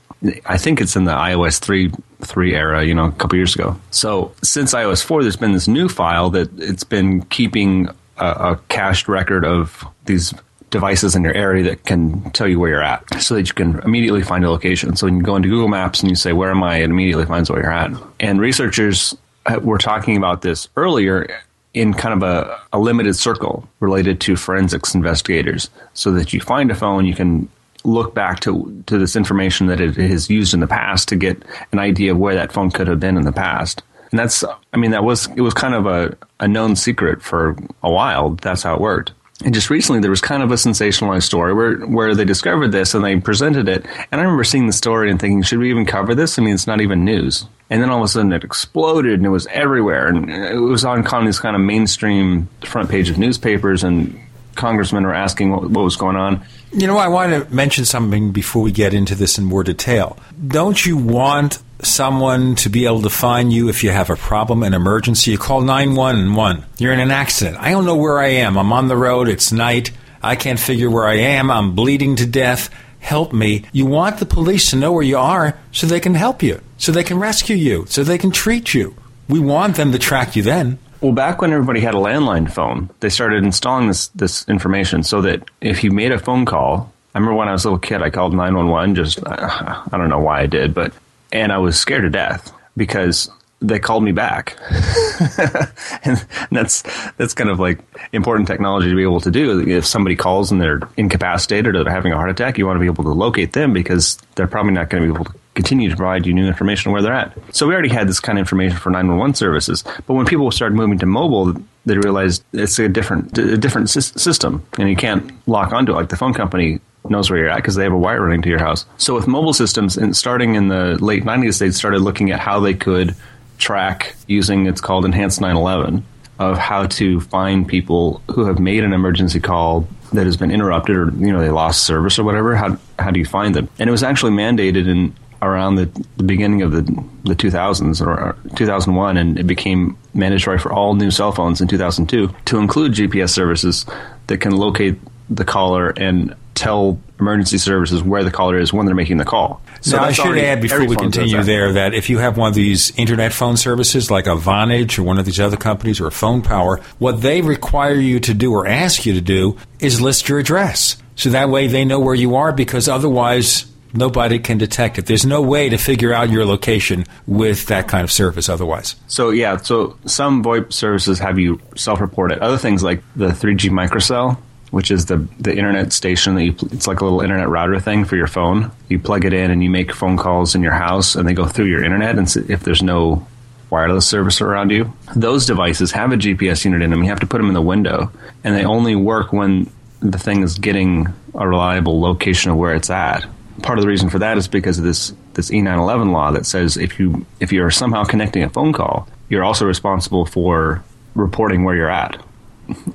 I 0.46 0.58
think 0.58 0.82
it's 0.82 0.96
in 0.96 1.06
the 1.06 1.12
iOS 1.12 1.60
3 1.60 1.92
3 2.22 2.56
era, 2.56 2.84
you 2.84 2.96
know, 2.96 3.06
a 3.06 3.12
couple 3.12 3.38
years 3.38 3.54
ago. 3.54 3.80
So 3.92 4.34
since 4.42 4.74
iOS 4.74 5.04
4, 5.04 5.22
there's 5.22 5.36
been 5.36 5.52
this 5.52 5.68
new 5.68 5.88
file 5.88 6.30
that 6.32 6.50
it's 6.60 6.84
been 6.84 7.22
keeping 7.26 7.90
a, 8.18 8.26
a 8.26 8.60
cached 8.70 9.08
record 9.08 9.46
of 9.46 9.86
these 10.06 10.34
devices 10.70 11.16
in 11.16 11.24
your 11.24 11.34
area 11.34 11.64
that 11.64 11.86
can 11.86 12.30
tell 12.32 12.48
you 12.48 12.60
where 12.60 12.70
you're 12.70 12.84
at 12.84 13.22
so 13.22 13.36
that 13.36 13.48
you 13.48 13.54
can 13.54 13.80
immediately 13.80 14.24
find 14.24 14.44
a 14.44 14.50
location. 14.50 14.96
So 14.96 15.08
when 15.08 15.18
you 15.18 15.24
go 15.24 15.36
into 15.36 15.50
Google 15.50 15.68
Maps 15.70 16.02
and 16.02 16.10
you 16.10 16.16
say, 16.16 16.34
Where 16.34 16.52
am 16.52 16.64
I? 16.64 16.78
It 16.78 16.86
immediately 16.86 17.26
finds 17.26 17.50
where 17.50 17.62
you're 17.62 17.72
at. 17.72 17.92
And 18.20 18.42
researchers 18.42 19.16
uh, 19.46 19.60
were 19.62 19.78
talking 19.78 20.18
about 20.18 20.42
this 20.42 20.68
earlier 20.76 21.42
in 21.74 21.94
kind 21.94 22.14
of 22.14 22.24
a, 22.24 22.60
a 22.74 22.80
limited 22.80 23.16
circle 23.16 23.68
related 23.80 24.20
to 24.22 24.36
forensics 24.36 24.96
investigators 24.96 25.70
so 25.94 26.12
that 26.12 26.34
you 26.34 26.42
find 26.42 26.72
a 26.72 26.76
phone, 26.76 27.06
you 27.06 27.14
can 27.14 27.48
look 27.88 28.14
back 28.14 28.42
to 28.42 28.84
to 28.88 28.98
this 28.98 29.16
information 29.16 29.68
that 29.68 29.80
it 29.80 29.96
has 29.96 30.30
used 30.30 30.54
in 30.54 30.60
the 30.60 30.68
past 30.68 31.08
to 31.10 31.16
get 31.16 31.42
an 31.72 31.80
idea 31.80 32.12
of 32.12 32.18
where 32.18 32.36
that 32.36 32.52
phone 32.52 32.70
could 32.70 32.88
have 32.88 33.00
been 33.00 33.18
in 33.18 33.24
the 33.24 33.32
past. 33.32 33.82
And 34.12 34.20
that's, 34.20 34.44
I 34.74 34.78
mean, 34.78 34.92
that 34.92 35.04
was 35.04 35.28
it 35.36 35.42
was 35.42 35.54
kind 35.54 35.74
of 35.74 35.86
a, 35.86 36.18
a 36.40 36.48
known 36.48 36.76
secret 36.76 37.22
for 37.22 37.58
a 37.84 37.90
while. 37.90 38.32
That's 38.42 38.64
how 38.64 38.76
it 38.76 38.82
worked. 38.82 39.12
And 39.46 39.54
just 39.54 39.70
recently, 39.70 40.02
there 40.02 40.10
was 40.10 40.22
kind 40.22 40.42
of 40.42 40.52
a 40.52 40.56
sensationalized 40.56 41.24
story 41.24 41.54
where 41.54 41.78
where 41.86 42.16
they 42.16 42.26
discovered 42.26 42.72
this 42.72 42.94
and 42.94 43.04
they 43.04 43.20
presented 43.20 43.70
it. 43.70 43.86
And 44.12 44.20
I 44.20 44.24
remember 44.24 44.44
seeing 44.44 44.68
the 44.68 44.74
story 44.74 45.12
and 45.12 45.20
thinking, 45.20 45.44
should 45.44 45.60
we 45.60 45.70
even 45.70 45.86
cover 45.86 46.16
this? 46.16 46.40
I 46.40 46.42
mean, 46.42 46.56
it's 46.56 46.68
not 46.68 46.82
even 46.82 47.06
news. 47.06 47.46
And 47.70 47.82
then 47.82 47.90
all 47.90 48.00
of 48.00 48.06
a 48.06 48.08
sudden, 48.08 48.32
it 48.32 48.44
exploded 48.44 49.14
and 49.16 49.26
it 49.26 49.30
was 49.30 49.46
everywhere, 49.48 50.08
and 50.08 50.30
it 50.30 50.58
was 50.58 50.86
on 50.86 51.04
these 51.26 51.40
kind 51.40 51.56
of 51.56 51.62
mainstream 51.62 52.48
front 52.66 52.90
page 52.90 53.10
of 53.10 53.18
newspapers, 53.18 53.84
and 53.84 54.18
congressmen 54.56 55.04
were 55.04 55.14
asking 55.14 55.52
what, 55.52 55.70
what 55.70 55.84
was 55.84 55.98
going 55.98 56.16
on. 56.16 56.44
You 56.72 56.86
know, 56.86 56.98
I 56.98 57.08
want 57.08 57.32
to 57.32 57.54
mention 57.54 57.86
something 57.86 58.32
before 58.32 58.62
we 58.62 58.72
get 58.72 58.94
into 58.94 59.16
this 59.16 59.38
in 59.38 59.46
more 59.46 59.64
detail. 59.64 60.18
Don't 60.48 60.86
you 60.86 60.98
want 60.98 61.60
someone 61.82 62.56
to 62.56 62.70
be 62.70 62.86
able 62.86 63.02
to 63.04 63.10
find 63.10 63.54
you 63.54 63.70
if 63.70 63.84
you 63.84 63.92
have 63.92 64.10
a 64.10 64.16
problem, 64.16 64.64
an 64.64 64.74
emergency. 64.74 65.32
You 65.32 65.38
call 65.38 65.62
911. 65.62 66.66
You're 66.78 66.94
in 66.94 67.00
an 67.00 67.12
accident. 67.12 67.58
I 67.60 67.72
don't 67.72 67.86
know 67.86 67.96
where 67.96 68.20
I 68.20 68.28
am. 68.28 68.58
I'm 68.58 68.74
on 68.74 68.88
the 68.88 68.98
road. 68.98 69.28
It's 69.28 69.52
night. 69.52 69.92
I 70.22 70.36
can't 70.36 70.60
figure 70.60 70.90
where 70.90 71.08
I 71.08 71.16
am. 71.16 71.50
I'm 71.50 71.76
bleeding 71.76 72.16
to 72.18 72.26
death. 72.26 72.70
Help 73.00 73.32
me. 73.32 73.64
You 73.72 73.86
want 73.86 74.18
the 74.18 74.26
police 74.26 74.72
to 74.72 74.76
know 74.76 74.92
where 74.92 75.04
you 75.04 75.18
are 75.18 75.58
so 75.72 75.88
they 75.88 76.00
can 76.00 76.16
help 76.16 76.44
you, 76.44 76.60
so 76.78 76.92
they 76.92 77.04
can 77.04 77.20
rescue 77.20 77.56
you, 77.56 77.86
so 77.88 78.04
they 78.04 78.18
can 78.18 78.32
treat 78.32 78.74
you. 78.74 78.96
We 79.30 79.40
want 79.40 79.76
them 79.76 79.92
to 79.92 80.00
track 80.00 80.36
you 80.36 80.44
then. 80.44 80.80
Well, 81.02 81.12
back 81.12 81.42
when 81.42 81.54
everybody 81.54 81.80
had 81.80 81.94
a 81.94 82.00
landline 82.00 82.52
phone, 82.52 82.90
they 83.02 83.10
started 83.10 83.44
installing 83.44 83.88
this 83.88 84.08
this 84.10 84.48
information 84.48 85.04
so 85.04 85.22
that 85.22 85.50
if 85.62 85.84
you 85.84 85.92
made 85.92 86.12
a 86.12 86.20
phone 86.20 86.46
call, 86.46 86.92
I 87.14 87.20
remember 87.20 87.36
when 87.36 87.48
I 87.48 87.52
was 87.52 87.66
a 87.66 87.68
little 87.68 87.80
kid, 87.80 88.02
I 88.02 88.10
called 88.10 88.34
911. 88.34 88.96
Just 88.96 89.20
uh, 89.24 89.84
I 89.92 89.98
don't 89.98 90.10
know 90.10 90.20
why 90.20 90.42
I 90.42 90.46
did, 90.48 90.74
but 90.74 90.94
and 91.32 91.52
I 91.52 91.60
was 91.60 91.80
scared 91.80 92.04
to 92.04 92.10
death 92.10 92.52
because 92.76 93.30
they 93.60 93.80
called 93.80 94.04
me 94.04 94.12
back. 94.12 94.56
and 96.04 96.26
that's 96.52 96.84
that's 97.18 97.34
kind 97.34 97.50
of 97.50 97.60
like 97.60 97.80
important 98.12 98.48
technology 98.48 98.90
to 98.90 98.96
be 98.96 99.04
able 99.04 99.22
to 99.22 99.32
do. 99.32 99.68
If 99.68 99.86
somebody 99.86 100.16
calls 100.16 100.52
and 100.52 100.60
they're 100.60 100.82
incapacitated 100.98 101.76
or 101.76 101.84
they're 101.84 101.94
having 101.94 102.12
a 102.12 102.16
heart 102.16 102.30
attack, 102.30 102.58
you 102.58 102.66
want 102.66 102.78
to 102.78 102.82
be 102.82 102.88
able 102.88 103.04
to 103.04 103.14
locate 103.14 103.54
them 103.54 103.74
because 103.74 104.18
they're 104.36 104.48
probably 104.48 104.74
not 104.74 104.90
going 104.90 105.04
to 105.04 105.14
be 105.14 105.16
able 105.16 105.26
to 105.26 105.38
continue 105.58 105.90
to 105.90 105.96
provide 105.96 106.26
you 106.26 106.34
new 106.34 106.48
information 106.48 106.92
where 106.94 107.02
they're 107.02 107.14
at. 107.14 107.34
So 107.54 107.68
we 107.68 107.74
already 107.74 107.90
had 107.90 108.08
this 108.08 108.20
kind 108.20 108.38
of 108.38 108.44
information 108.44 108.78
for 108.78 108.92
911 108.92 109.36
services, 109.36 109.84
but 110.06 110.14
when 110.14 110.26
people 110.26 110.50
started 110.52 110.76
moving 110.76 111.00
to 111.00 111.06
mobile, 111.06 111.54
they 111.86 111.98
realized 111.98 112.44
it's 112.54 112.80
a 112.80 112.88
different 112.88 113.38
a 113.38 113.58
different 113.58 113.90
system, 113.90 114.66
and 114.78 114.90
you 114.90 114.96
can't 114.96 115.32
lock 115.48 115.74
onto 115.74 115.92
it 115.92 115.96
like 115.96 116.10
the 116.10 116.16
phone 116.16 116.34
company 116.34 116.80
knows 117.10 117.30
where 117.30 117.40
you're 117.40 117.50
at 117.50 117.58
because 117.58 117.76
they 117.76 117.84
have 117.84 117.94
a 117.94 117.98
wire 117.98 118.22
running 118.22 118.42
to 118.42 118.50
your 118.50 118.60
house. 118.60 118.86
So 118.98 119.16
with 119.16 119.28
mobile 119.28 119.54
systems, 119.54 119.98
and 119.98 120.16
starting 120.16 120.56
in 120.56 120.68
the 120.68 120.98
late 121.04 121.24
90s, 121.24 121.60
they 121.60 121.72
started 121.72 122.02
looking 122.02 122.32
at 122.32 122.40
how 122.40 122.60
they 122.60 122.74
could 122.74 123.16
track 123.58 124.16
using 124.28 124.68
it's 124.68 124.82
called 124.82 125.06
enhanced 125.06 125.42
911 125.42 126.06
of 126.40 126.58
how 126.58 126.86
to 126.86 127.20
find 127.20 127.68
people 127.68 128.22
who 128.30 128.46
have 128.46 128.60
made 128.60 128.84
an 128.84 128.94
emergency 128.94 129.40
call 129.40 129.88
that 130.14 130.26
has 130.26 130.38
been 130.38 130.52
interrupted 130.52 130.96
or 130.96 131.10
you 131.18 131.32
know 131.32 131.40
they 131.40 131.50
lost 131.50 131.84
service 131.84 132.20
or 132.20 132.24
whatever 132.24 132.56
how 132.56 132.78
how 133.00 133.10
do 133.10 133.20
you 133.20 133.26
find 133.26 133.56
them 133.56 133.68
and 133.80 133.88
it 133.90 133.92
was 133.92 134.04
actually 134.04 134.32
mandated 134.32 134.88
in 134.88 135.14
around 135.42 135.76
the, 135.76 135.86
the 136.18 136.24
beginning 136.24 136.62
of 136.62 136.72
the 136.72 136.82
the 137.24 137.36
2000s 137.36 138.06
or 138.06 138.36
2001 138.56 139.18
and 139.18 139.38
it 139.38 139.46
became 139.46 139.98
mandatory 140.14 140.58
for 140.58 140.72
all 140.72 140.96
new 140.96 141.12
cell 141.12 141.32
phones 141.32 141.62
in 141.62 141.68
2002 141.68 142.34
to 142.46 142.58
include 142.58 142.94
GPS 142.94 143.30
services 143.30 143.86
that 144.28 144.40
can 144.40 144.56
locate 144.56 144.98
the 145.30 145.44
caller 145.46 145.90
and 145.90 146.36
tell 146.56 147.00
emergency 147.20 147.58
services 147.58 148.02
where 148.02 148.24
the 148.24 148.32
caller 148.32 148.58
is 148.58 148.74
when 148.74 148.86
they're 148.86 148.96
making 148.96 149.18
the 149.18 149.26
call. 149.26 149.62
So 149.82 149.98
now, 149.98 150.04
I 150.06 150.12
should 150.12 150.38
add 150.38 150.62
before 150.62 150.86
we 150.86 150.96
continue 150.96 151.44
there 151.44 151.74
that 151.74 151.94
if 151.94 152.10
you 152.10 152.18
have 152.18 152.38
one 152.38 152.50
of 152.50 152.56
these 152.56 152.98
internet 152.98 153.34
phone 153.34 153.58
services 153.58 154.10
like 154.10 154.26
a 154.26 154.36
Vonage 154.36 154.98
or 154.98 155.04
one 155.04 155.20
of 155.20 155.26
these 155.26 155.40
other 155.40 155.58
companies 155.58 156.02
or 156.02 156.10
Phone 156.10 156.42
Power, 156.42 156.82
what 156.98 157.22
they 157.22 157.42
require 157.42 157.96
you 157.96 158.20
to 158.22 158.34
do 158.34 158.52
or 158.54 158.68
ask 158.68 159.06
you 159.06 159.14
to 159.14 159.22
do 159.22 159.58
is 159.80 160.02
list 160.02 160.30
your 160.30 160.40
address. 160.40 160.98
So 161.16 161.30
that 161.30 161.50
way 161.50 161.68
they 161.68 161.86
know 161.86 162.00
where 162.00 162.16
you 162.16 162.36
are 162.36 162.52
because 162.52 162.88
otherwise 162.88 163.66
nobody 163.94 164.40
can 164.40 164.58
detect 164.58 164.98
it. 164.98 165.06
There's 165.06 165.26
no 165.26 165.42
way 165.42 165.70
to 165.70 165.78
figure 165.78 166.14
out 166.14 166.30
your 166.30 166.46
location 166.46 167.06
with 167.26 167.68
that 167.68 167.88
kind 167.88 168.04
of 168.04 168.12
service 168.12 168.50
otherwise. 168.50 168.96
So 169.08 169.30
yeah, 169.30 169.58
so 169.58 169.98
some 170.06 170.44
VoIP 170.44 170.74
services 170.74 171.20
have 171.20 171.40
you 171.40 171.60
self-report 171.76 172.32
it. 172.32 172.42
Other 172.42 172.58
things 172.58 172.84
like 172.84 173.02
the 173.16 173.28
3G 173.28 173.70
microcell 173.70 174.38
which 174.72 174.92
is 174.92 175.06
the 175.06 175.18
the 175.40 175.56
internet 175.56 175.94
station 175.94 176.36
that 176.36 176.44
you 176.44 176.56
it's 176.72 176.88
like 176.88 177.00
a 177.00 177.04
little 177.04 177.22
internet 177.22 177.50
router 177.50 177.80
thing 177.80 178.06
for 178.06 178.16
your 178.16 178.28
phone. 178.28 178.72
You 178.90 179.00
plug 179.00 179.26
it 179.26 179.34
in 179.34 179.52
and 179.52 179.64
you 179.64 179.70
make 179.70 179.94
phone 179.94 180.18
calls 180.18 180.56
in 180.56 180.62
your 180.62 180.74
house 180.74 181.16
and 181.16 181.28
they 181.28 181.34
go 181.34 181.46
through 181.46 181.68
your 181.68 181.84
internet 181.84 182.18
and 182.18 182.28
if 182.50 182.64
there's 182.64 182.84
no 182.84 183.26
wireless 183.70 184.08
service 184.08 184.42
around 184.42 184.72
you. 184.72 184.94
Those 185.16 185.46
devices 185.46 185.92
have 185.92 186.12
a 186.12 186.16
GPS 186.16 186.64
unit 186.66 186.82
in 186.82 186.90
them. 186.90 187.04
You 187.04 187.10
have 187.10 187.20
to 187.20 187.28
put 187.28 187.38
them 187.38 187.48
in 187.48 187.54
the 187.54 187.62
window 187.62 188.12
and 188.44 188.56
they 188.56 188.66
only 188.66 188.96
work 188.96 189.34
when 189.34 189.70
the 190.00 190.20
thing 190.20 190.44
is 190.44 190.58
getting 190.58 191.08
a 191.34 191.48
reliable 191.48 192.00
location 192.00 192.52
of 192.52 192.58
where 192.58 192.76
it's 192.76 192.90
at. 192.90 193.26
Part 193.64 193.80
of 193.80 193.84
the 193.84 193.88
reason 193.88 194.10
for 194.10 194.20
that 194.20 194.38
is 194.38 194.48
because 194.48 194.78
of 194.78 194.84
this 194.84 195.14
this 195.34 195.50
E911 195.50 196.12
law 196.12 196.32
that 196.32 196.46
says 196.46 196.78
if 196.78 197.00
you 197.00 197.26
if 197.40 197.52
you're 197.52 197.72
somehow 197.72 198.04
connecting 198.04 198.44
a 198.44 198.50
phone 198.50 198.74
call, 198.74 199.08
you're 199.30 199.44
also 199.44 199.66
responsible 199.66 200.26
for 200.26 200.84
reporting 201.16 201.64
where 201.64 201.76
you're 201.76 201.90
at 201.90 202.22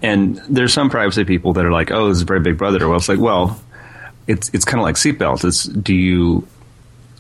and 0.02 0.36
there's 0.48 0.72
some 0.72 0.90
privacy 0.90 1.24
people 1.24 1.54
that 1.54 1.64
are 1.64 1.72
like, 1.72 1.90
oh, 1.90 2.08
this 2.08 2.18
is 2.18 2.22
very 2.22 2.40
big 2.40 2.58
brother. 2.58 2.88
Well, 2.88 2.96
it's 2.96 3.08
like, 3.08 3.18
well, 3.18 3.60
it's 4.26 4.50
it's 4.52 4.64
kind 4.64 4.78
of 4.78 4.84
like 4.84 4.96
seatbelts. 4.96 5.44
It's 5.44 5.64
do 5.64 5.94
you 5.94 6.46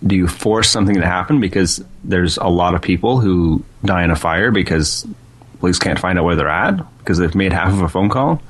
do 0.06 0.16
you 0.16 0.26
force 0.26 0.68
something 0.68 0.96
to 0.96 1.06
happen 1.06 1.40
because 1.40 1.82
there's 2.04 2.36
a 2.36 2.48
lot 2.48 2.74
of 2.74 2.82
people 2.82 3.20
who 3.20 3.64
die 3.84 4.04
in 4.04 4.10
a 4.10 4.16
fire 4.16 4.50
because 4.50 5.06
police 5.60 5.78
can't 5.78 5.98
find 5.98 6.18
out 6.18 6.24
where 6.24 6.36
they're 6.36 6.48
at 6.48 6.76
because 6.98 7.18
they've 7.18 7.34
made 7.34 7.52
half 7.52 7.72
of 7.72 7.80
a 7.80 7.88
phone 7.88 8.08
call. 8.08 8.42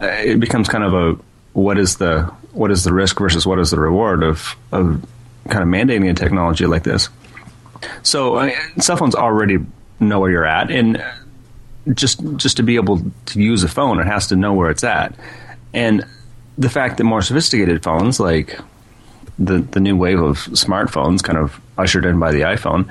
Uh, 0.00 0.06
it 0.06 0.40
becomes 0.40 0.68
kind 0.68 0.84
of 0.84 0.92
a 0.92 1.18
what 1.52 1.78
is 1.78 1.96
the 1.96 2.30
what 2.56 2.70
is 2.70 2.84
the 2.84 2.92
risk 2.92 3.18
versus 3.18 3.46
what 3.46 3.58
is 3.58 3.70
the 3.70 3.78
reward 3.78 4.22
of 4.22 4.56
of 4.72 5.04
kind 5.48 5.62
of 5.62 5.68
mandating 5.68 6.10
a 6.10 6.14
technology 6.14 6.66
like 6.66 6.82
this. 6.82 7.08
So 8.02 8.38
I 8.38 8.46
mean, 8.46 8.80
cell 8.80 8.96
phones 8.96 9.14
already 9.14 9.58
know 10.00 10.20
where 10.20 10.30
you're 10.30 10.46
at, 10.46 10.70
and 10.70 11.04
just 11.94 12.20
just 12.36 12.56
to 12.56 12.62
be 12.62 12.76
able 12.76 13.02
to 13.26 13.40
use 13.40 13.62
a 13.62 13.68
phone, 13.68 14.00
it 14.00 14.06
has 14.06 14.28
to 14.28 14.36
know 14.36 14.54
where 14.54 14.70
it's 14.70 14.84
at. 14.84 15.14
And 15.74 16.04
the 16.58 16.70
fact 16.70 16.96
that 16.96 17.04
more 17.04 17.22
sophisticated 17.22 17.82
phones, 17.82 18.18
like 18.18 18.58
the 19.38 19.58
the 19.58 19.80
new 19.80 19.96
wave 19.96 20.20
of 20.20 20.38
smartphones, 20.38 21.22
kind 21.22 21.38
of 21.38 21.60
ushered 21.76 22.06
in 22.06 22.18
by 22.18 22.32
the 22.32 22.40
iPhone, 22.40 22.90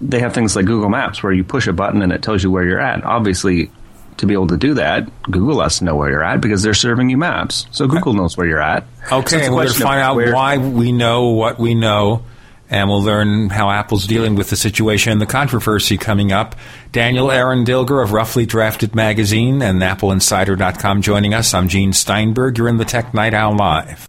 they 0.00 0.20
have 0.20 0.32
things 0.32 0.54
like 0.54 0.66
Google 0.66 0.88
Maps, 0.88 1.22
where 1.22 1.32
you 1.32 1.42
push 1.44 1.66
a 1.66 1.72
button 1.72 2.02
and 2.02 2.12
it 2.12 2.22
tells 2.22 2.42
you 2.42 2.50
where 2.50 2.64
you're 2.64 2.80
at. 2.80 3.04
Obviously, 3.04 3.70
to 4.18 4.26
be 4.26 4.34
able 4.34 4.46
to 4.48 4.56
do 4.56 4.74
that, 4.74 5.08
Google 5.22 5.60
has 5.62 5.78
to 5.78 5.84
know 5.84 5.94
where 5.96 6.10
you're 6.10 6.24
at 6.24 6.40
because 6.40 6.62
they're 6.62 6.74
serving 6.74 7.10
you 7.10 7.16
maps. 7.16 7.66
So 7.70 7.86
Google 7.86 8.14
knows 8.14 8.36
where 8.36 8.46
you're 8.46 8.62
at. 8.62 8.84
Okay, 9.10 9.44
so 9.46 9.50
we're 9.54 9.64
going 9.64 9.74
to 9.74 9.82
find 9.82 10.00
out 10.00 10.16
why 10.16 10.58
we 10.58 10.92
know 10.92 11.28
what 11.28 11.58
we 11.58 11.74
know 11.74 12.24
and 12.68 12.88
we'll 12.88 13.02
learn 13.02 13.50
how 13.50 13.70
Apple's 13.70 14.06
dealing 14.06 14.34
with 14.34 14.50
the 14.50 14.56
situation 14.56 15.12
and 15.12 15.20
the 15.20 15.26
controversy 15.26 15.96
coming 15.96 16.32
up. 16.32 16.56
Daniel 16.92 17.30
Eran 17.30 17.64
Dilger 17.64 18.02
of 18.02 18.12
Roughly 18.12 18.46
Drafted 18.46 18.94
Magazine 18.94 19.62
and 19.62 19.80
AppleInsider.com 19.80 21.02
joining 21.02 21.34
us. 21.34 21.54
I'm 21.54 21.68
Gene 21.68 21.92
Steinberg. 21.92 22.58
You're 22.58 22.68
in 22.68 22.78
the 22.78 22.84
Tech 22.84 23.14
Night 23.14 23.34
Owl 23.34 23.56
Live. 23.56 24.08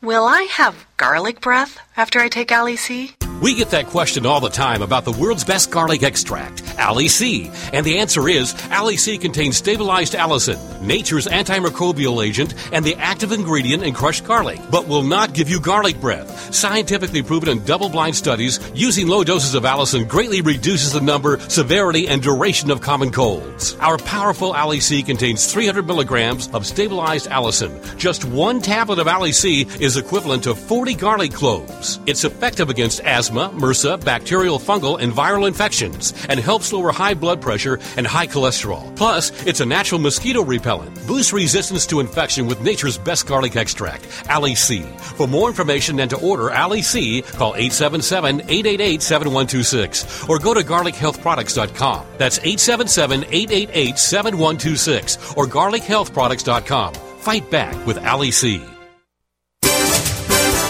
Will 0.00 0.26
I 0.26 0.42
have 0.42 0.86
garlic 0.96 1.40
breath 1.40 1.80
after 1.96 2.20
I 2.20 2.28
take 2.28 2.52
Ali 2.52 2.76
C? 2.76 3.17
We 3.40 3.54
get 3.54 3.70
that 3.70 3.86
question 3.86 4.26
all 4.26 4.40
the 4.40 4.48
time 4.48 4.82
about 4.82 5.04
the 5.04 5.12
world's 5.12 5.44
best 5.44 5.70
garlic 5.70 6.02
extract, 6.02 6.60
Ali 6.76 7.06
C. 7.06 7.52
And 7.72 7.86
the 7.86 7.98
answer 7.98 8.28
is 8.28 8.52
Ali 8.72 8.96
C 8.96 9.16
contains 9.16 9.56
stabilized 9.56 10.14
allicin, 10.14 10.58
nature's 10.80 11.28
antimicrobial 11.28 12.26
agent, 12.26 12.54
and 12.72 12.84
the 12.84 12.96
active 12.96 13.30
ingredient 13.30 13.84
in 13.84 13.94
crushed 13.94 14.24
garlic, 14.24 14.58
but 14.72 14.88
will 14.88 15.04
not 15.04 15.34
give 15.34 15.48
you 15.48 15.60
garlic 15.60 16.00
breath. 16.00 16.52
Scientifically 16.52 17.22
proven 17.22 17.48
in 17.48 17.64
double 17.64 17.88
blind 17.88 18.16
studies, 18.16 18.58
using 18.74 19.06
low 19.06 19.22
doses 19.22 19.54
of 19.54 19.62
allicin 19.62 20.08
greatly 20.08 20.40
reduces 20.40 20.92
the 20.92 21.00
number, 21.00 21.38
severity, 21.48 22.08
and 22.08 22.20
duration 22.20 22.72
of 22.72 22.80
common 22.80 23.12
colds. 23.12 23.76
Our 23.78 23.98
powerful 23.98 24.52
Ali 24.52 24.80
C 24.80 25.00
contains 25.00 25.52
300 25.52 25.86
milligrams 25.86 26.48
of 26.48 26.66
stabilized 26.66 27.28
allicin. 27.28 27.96
Just 27.96 28.24
one 28.24 28.60
tablet 28.60 28.98
of 28.98 29.06
Ali 29.06 29.30
C 29.30 29.62
is 29.78 29.96
equivalent 29.96 30.42
to 30.42 30.56
40 30.56 30.94
garlic 30.94 31.32
cloves. 31.32 32.00
It's 32.06 32.24
effective 32.24 32.68
against 32.68 33.00
asthma 33.02 33.27
asthma, 33.28 33.50
MRSA, 33.60 34.02
bacterial, 34.04 34.58
fungal, 34.58 35.00
and 35.00 35.12
viral 35.12 35.46
infections, 35.46 36.12
and 36.28 36.40
helps 36.40 36.72
lower 36.72 36.90
high 36.90 37.12
blood 37.14 37.40
pressure 37.42 37.78
and 37.96 38.06
high 38.06 38.26
cholesterol. 38.26 38.94
Plus, 38.96 39.30
it's 39.46 39.60
a 39.60 39.66
natural 39.66 40.00
mosquito 40.00 40.42
repellent. 40.42 40.94
Boosts 41.06 41.32
resistance 41.32 41.86
to 41.86 42.00
infection 42.00 42.46
with 42.46 42.60
nature's 42.62 42.98
best 42.98 43.26
garlic 43.26 43.56
extract, 43.56 44.06
Ali 44.30 44.54
C. 44.54 44.82
For 45.16 45.28
more 45.28 45.48
information 45.48 46.00
and 46.00 46.10
to 46.10 46.20
order 46.20 46.52
Ali 46.52 46.82
C, 46.82 47.22
call 47.22 47.54
877-888-7126 47.54 50.28
or 50.28 50.38
go 50.38 50.52
to 50.54 50.60
garlichealthproducts.com. 50.60 52.06
That's 52.16 52.38
877-888-7126 52.38 55.36
or 55.36 55.46
garlichealthproducts.com. 55.46 56.94
Fight 56.94 57.50
back 57.50 57.86
with 57.86 57.98
Ali 57.98 58.30
C. 58.30 58.62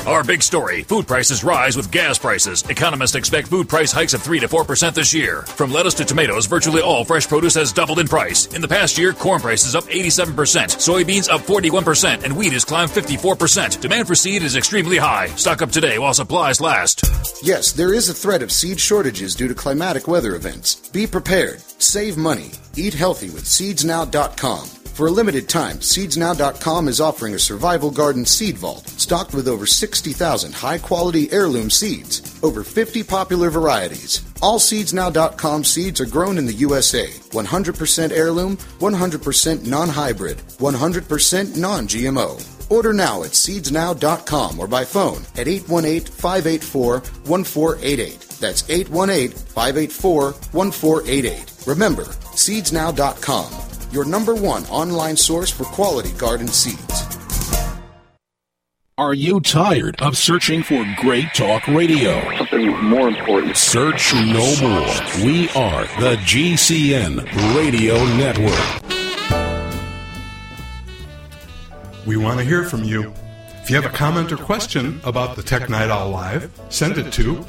Our 0.08 0.24
big 0.24 0.42
story 0.42 0.84
food 0.84 1.06
prices 1.06 1.44
rise 1.44 1.76
with 1.76 1.92
gas 1.92 2.18
prices. 2.18 2.62
Economists 2.70 3.14
expect 3.14 3.48
food 3.48 3.68
price 3.68 3.92
hikes 3.92 4.14
of 4.14 4.22
3 4.22 4.40
to 4.40 4.48
4% 4.48 4.94
this 4.94 5.12
year. 5.12 5.42
From 5.42 5.70
lettuce 5.70 5.92
to 5.94 6.04
tomatoes, 6.06 6.46
virtually 6.46 6.80
all 6.80 7.04
fresh 7.04 7.28
produce 7.28 7.56
has 7.56 7.74
doubled 7.74 7.98
in 7.98 8.08
price. 8.08 8.46
In 8.54 8.62
the 8.62 8.68
past 8.68 8.96
year, 8.96 9.12
corn 9.12 9.42
prices 9.42 9.74
up 9.74 9.84
87%, 9.84 10.32
soybeans 10.78 11.28
up 11.28 11.42
41%, 11.42 12.24
and 12.24 12.34
wheat 12.34 12.54
has 12.54 12.64
climbed 12.64 12.90
54%. 12.90 13.82
Demand 13.82 14.08
for 14.08 14.14
seed 14.14 14.42
is 14.42 14.56
extremely 14.56 14.96
high. 14.96 15.26
Stock 15.36 15.60
up 15.60 15.70
today 15.70 15.98
while 15.98 16.14
supplies 16.14 16.58
last. 16.58 17.04
Yes, 17.42 17.72
there 17.72 17.92
is 17.92 18.08
a 18.08 18.14
threat 18.14 18.42
of 18.42 18.50
seed 18.50 18.80
shortages 18.80 19.34
due 19.34 19.48
to 19.48 19.54
climatic 19.54 20.08
weather 20.08 20.34
events. 20.34 20.88
Be 20.88 21.06
prepared. 21.06 21.60
Save 21.60 22.16
money. 22.16 22.52
Eat 22.76 22.94
healthy 22.94 23.28
with 23.28 23.44
seedsnow.com. 23.44 24.77
For 24.98 25.06
a 25.06 25.12
limited 25.12 25.48
time, 25.48 25.76
seedsnow.com 25.76 26.88
is 26.88 27.00
offering 27.00 27.34
a 27.34 27.38
survival 27.38 27.92
garden 27.92 28.26
seed 28.26 28.58
vault 28.58 28.88
stocked 28.88 29.32
with 29.32 29.46
over 29.46 29.64
60,000 29.64 30.52
high 30.52 30.78
quality 30.78 31.30
heirloom 31.30 31.70
seeds, 31.70 32.36
over 32.42 32.64
50 32.64 33.04
popular 33.04 33.48
varieties. 33.48 34.22
All 34.42 34.58
seedsnow.com 34.58 35.62
seeds 35.62 36.00
are 36.00 36.04
grown 36.04 36.36
in 36.36 36.46
the 36.46 36.52
USA, 36.52 37.06
100% 37.06 38.10
heirloom, 38.10 38.56
100% 38.56 39.66
non 39.68 39.88
hybrid, 39.88 40.38
100% 40.38 41.56
non 41.56 41.86
GMO. 41.86 42.68
Order 42.68 42.92
now 42.92 43.22
at 43.22 43.30
seedsnow.com 43.30 44.58
or 44.58 44.66
by 44.66 44.84
phone 44.84 45.22
at 45.36 45.46
818 45.46 46.12
584 46.12 46.98
1488. 47.24 48.20
That's 48.40 48.68
818 48.68 49.30
584 49.30 50.32
1488. 50.32 51.66
Remember, 51.68 52.04
seedsnow.com 52.34 53.77
your 53.90 54.04
number 54.04 54.34
one 54.34 54.64
online 54.66 55.16
source 55.16 55.50
for 55.50 55.64
quality 55.64 56.12
garden 56.12 56.48
seeds. 56.48 57.08
Are 58.98 59.14
you 59.14 59.40
tired 59.40 59.94
of 60.02 60.18
searching 60.18 60.64
for 60.64 60.84
great 60.96 61.32
talk 61.32 61.68
radio? 61.68 62.20
Something 62.36 62.76
more 62.82 63.06
important. 63.06 63.56
Search 63.56 64.12
no 64.12 64.56
more. 64.60 65.24
We 65.24 65.48
are 65.50 65.84
the 66.00 66.16
GCN 66.24 67.24
Radio 67.56 67.94
Network. 68.16 68.82
We 72.04 72.16
want 72.16 72.40
to 72.40 72.44
hear 72.44 72.64
from 72.64 72.82
you. 72.82 73.12
If 73.62 73.70
you 73.70 73.76
have 73.76 73.86
a 73.86 73.96
comment 73.96 74.32
or 74.32 74.36
question 74.36 75.00
about 75.04 75.36
the 75.36 75.44
Tech 75.44 75.68
Night 75.68 75.90
Owl 75.90 76.10
Live, 76.10 76.50
send 76.68 76.98
it 76.98 77.12
to 77.12 77.44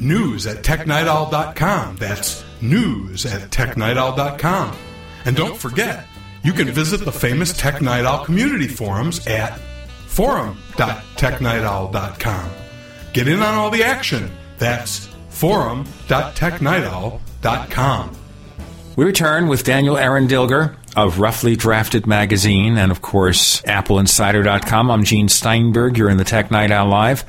news 0.00 0.48
at 0.48 0.64
technightowl.com. 0.64 1.96
That's 1.96 2.42
news 2.60 3.24
at 3.24 3.50
technightowl.com. 3.50 4.76
And 5.24 5.36
don't 5.36 5.56
forget, 5.56 6.06
you 6.42 6.52
can 6.52 6.68
visit 6.68 7.04
the 7.04 7.12
famous 7.12 7.56
Tech 7.56 7.80
Night 7.80 8.04
Owl 8.04 8.24
community 8.24 8.66
forums 8.68 9.24
at 9.26 9.58
forum.technightowl.com. 10.06 12.50
Get 13.12 13.28
in 13.28 13.40
on 13.40 13.54
all 13.54 13.70
the 13.70 13.84
action. 13.84 14.30
That's 14.58 15.08
forum.technightowl.com. 15.28 18.16
We 18.94 19.06
return 19.06 19.48
with 19.48 19.64
Daniel 19.64 19.96
Eran 19.96 20.28
Dilger 20.28 20.76
of 20.94 21.18
Roughly 21.18 21.56
Drafted 21.56 22.06
Magazine 22.06 22.76
and, 22.76 22.92
of 22.92 23.00
course, 23.00 23.62
AppleInsider.com. 23.62 24.90
I'm 24.90 25.04
Gene 25.04 25.30
Steinberg. 25.30 25.96
You're 25.96 26.10
in 26.10 26.18
the 26.18 26.24
Tech 26.24 26.50
Night 26.50 26.70
Owl 26.70 26.88
Live. 26.88 27.24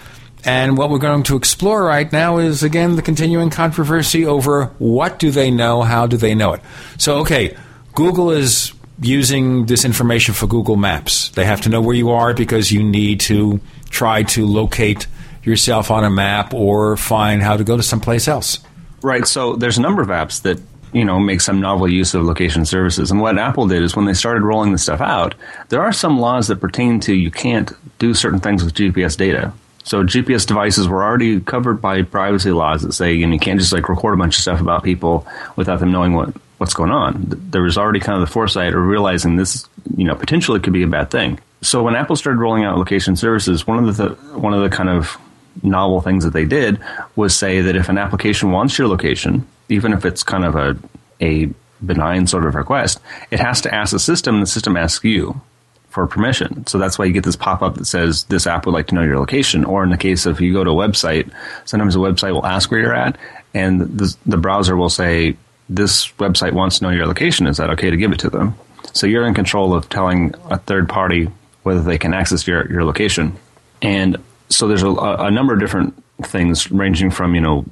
And 0.46 0.78
what 0.78 0.90
we're 0.90 1.00
going 1.00 1.24
to 1.24 1.38
explore 1.38 1.86
right 1.86 2.12
now 2.12 2.38
is, 2.38 2.64
again, 2.64 2.98
the 2.98 3.02
continuing 3.02 3.50
controversy 3.50 4.26
over 4.26 4.66
what 4.78 5.20
do 5.20 5.32
they 5.32 5.52
know, 5.52 5.84
how 5.84 6.06
do 6.06 6.18
they 6.18 6.36
know 6.36 6.52
it. 6.52 6.60
So, 6.98 7.20
okay, 7.20 7.56
Google 7.96 8.32
is 8.32 8.74
using 9.00 9.66
this 9.66 9.86
information 9.86 10.34
for 10.34 10.48
Google 10.48 10.76
Maps. 10.76 11.30
They 11.30 11.46
have 11.46 11.62
to 11.62 11.70
know 11.70 11.82
where 11.82 11.96
you 11.96 12.12
are 12.12 12.34
because 12.34 12.72
you 12.72 12.84
need 12.84 13.20
to 13.22 13.60
try 13.90 14.24
to 14.24 14.46
locate 14.46 15.08
yourself 15.44 15.92
on 15.92 16.04
a 16.04 16.10
map 16.10 16.54
or 16.54 16.98
find 16.98 17.42
how 17.42 17.58
to 17.58 17.64
go 17.64 17.78
to 17.78 17.84
someplace 17.84 18.28
else. 18.28 18.60
Right. 19.02 19.28
So 19.28 19.56
there's 19.56 19.78
a 19.78 19.82
number 19.82 20.02
of 20.02 20.08
apps 20.08 20.42
that 20.44 20.60
you 20.94 21.04
know 21.04 21.20
make 21.20 21.42
some 21.42 21.60
novel 21.60 21.92
use 21.92 22.14
of 22.14 22.24
location 22.24 22.66
services. 22.66 23.12
And 23.12 23.20
what 23.20 23.38
Apple 23.38 23.68
did 23.68 23.84
is 23.84 23.96
when 23.96 24.06
they 24.06 24.14
started 24.14 24.44
rolling 24.44 24.72
this 24.72 24.84
stuff 24.84 25.02
out, 25.02 25.36
there 25.70 25.82
are 25.82 25.94
some 25.94 26.20
laws 26.20 26.48
that 26.48 26.58
pertain 26.58 27.00
to 27.02 27.14
you 27.14 27.30
can't 27.30 27.72
do 28.00 28.14
certain 28.14 28.40
things 28.40 28.64
with 28.64 28.74
GPS 28.74 29.18
data. 29.18 29.54
So 29.84 30.04
GPS 30.04 30.48
devices 30.48 30.88
were 30.88 31.04
already 31.04 31.42
covered 31.42 31.82
by 31.82 32.04
privacy 32.04 32.52
laws 32.52 32.84
that 32.84 32.94
say 32.94 33.14
you, 33.14 33.28
know, 33.28 33.34
you 33.34 33.40
can't 33.40 33.60
just 33.60 33.74
like 33.74 33.90
record 33.90 34.14
a 34.14 34.18
bunch 34.18 34.38
of 34.38 34.42
stuff 34.42 34.62
about 34.62 34.84
people 34.84 35.28
without 35.58 35.80
them 35.80 35.92
knowing 35.92 36.14
what 36.14 36.34
what's 36.64 36.74
going 36.74 36.92
on. 36.92 37.26
There 37.52 37.62
was 37.62 37.78
already 37.78 38.00
kind 38.00 38.22
of 38.22 38.26
the 38.26 38.32
foresight 38.32 38.74
of 38.74 38.82
realizing 38.82 39.36
this, 39.36 39.68
you 39.98 40.06
know, 40.06 40.16
potentially 40.16 40.62
could 40.62 40.72
be 40.72 40.84
a 40.84 40.88
bad 40.88 41.12
thing. 41.12 41.40
So 41.60 41.84
when 41.84 41.94
Apple 41.94 42.16
started 42.16 42.40
rolling 42.40 42.64
out 42.64 42.78
location 42.78 43.18
services, 43.18 43.68
one 43.68 43.86
of 43.86 43.98
the 43.98 44.10
one 44.40 44.54
of 44.54 44.62
the 44.62 44.70
kind 44.70 44.88
of 44.88 45.18
novel 45.62 46.00
things 46.00 46.24
that 46.24 46.32
they 46.32 46.46
did 46.46 46.80
was 47.18 47.36
say 47.36 47.60
that 47.60 47.76
if 47.76 47.90
an 47.90 47.98
application 47.98 48.52
wants 48.52 48.78
your 48.78 48.88
location, 48.88 49.46
even 49.68 49.92
if 49.92 50.06
it's 50.06 50.24
kind 50.24 50.46
of 50.46 50.56
a 50.56 50.78
a 51.20 51.50
benign 51.86 52.28
sort 52.28 52.46
of 52.46 52.56
request, 52.56 53.02
it 53.30 53.42
has 53.42 53.60
to 53.62 53.76
ask 53.76 53.92
the 53.92 54.00
system, 54.00 54.36
and 54.36 54.44
the 54.44 54.48
system 54.48 54.78
asks 54.78 55.04
you 55.04 55.42
for 55.90 56.08
permission. 56.08 56.66
So 56.66 56.78
that's 56.78 56.98
why 56.98 57.06
you 57.06 57.14
get 57.14 57.26
this 57.26 57.36
pop 57.36 57.62
up 57.62 57.76
that 57.76 57.86
says 57.86 58.24
this 58.24 58.48
app 58.48 58.66
would 58.66 58.72
like 58.74 58.88
to 58.88 58.96
know 58.96 59.04
your 59.04 59.20
location. 59.20 59.66
Or 59.66 59.84
in 59.84 59.90
the 59.90 59.98
case 59.98 60.26
of 60.26 60.40
you 60.40 60.54
go 60.54 60.64
to 60.64 60.72
a 60.72 60.74
website, 60.74 61.30
sometimes 61.66 61.94
the 61.94 62.00
website 62.00 62.34
will 62.34 62.46
ask 62.46 62.72
where 62.72 62.80
you're 62.80 62.96
at, 62.96 63.18
and 63.54 63.82
the, 63.82 64.16
the 64.26 64.38
browser 64.38 64.78
will 64.78 64.90
say 64.90 65.36
this 65.76 66.08
website 66.14 66.54
wants 66.54 66.80
to 66.80 66.86
know 66.86 66.90
your 66.92 67.08
location. 67.08 67.48
Is 67.48 67.58
that 67.58 67.70
okay 67.72 67.90
to 67.90 67.98
give 67.98 68.12
it 68.12 68.20
to 68.20 68.30
them? 68.30 68.56
So 68.94 69.08
you're 69.08 69.26
in 69.26 69.34
control 69.34 69.74
of 69.74 69.90
telling 69.90 70.36
a 70.50 70.58
third 70.58 70.88
party 70.88 71.30
whether 71.64 71.82
they 71.82 71.98
can 71.98 72.14
access 72.14 72.46
your, 72.46 72.72
your 72.72 72.84
location. 72.84 73.34
And 73.82 74.18
so 74.50 74.68
there's 74.68 74.84
a, 74.84 74.90
a 74.90 75.32
number 75.32 75.54
of 75.54 75.60
different 75.60 76.02
things 76.24 76.72
ranging 76.72 77.10
from, 77.10 77.36
you 77.36 77.42
know, 77.42 77.66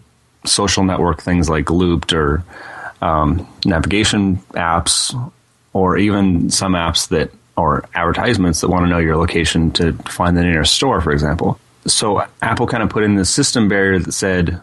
social 0.46 0.84
network 0.84 1.22
things 1.22 1.50
like 1.50 1.65
Loopt 1.65 2.13
or 2.13 2.43
um, 3.01 3.48
navigation 3.65 4.38
apps, 4.53 5.13
or 5.74 5.98
even 5.98 6.50
some 6.50 6.74
apps 6.74 7.10
that 7.10 7.31
or 7.58 7.86
advertisements 7.93 8.62
that 8.62 8.70
want 8.70 8.86
to 8.86 8.89
know 8.89 8.98
your 8.98 9.17
location 9.17 9.72
to 9.72 9.93
find 10.10 10.36
the 10.36 10.41
nearest 10.41 10.74
store, 10.74 11.01
for 11.01 11.12
example. 11.12 11.60
So 11.86 12.25
Apple 12.41 12.67
kind 12.67 12.81
of 12.81 12.89
put 12.89 13.03
in 13.03 13.15
this 13.15 13.29
system 13.29 13.67
barrier 13.67 14.00
that 14.00 14.12
said 14.13 14.60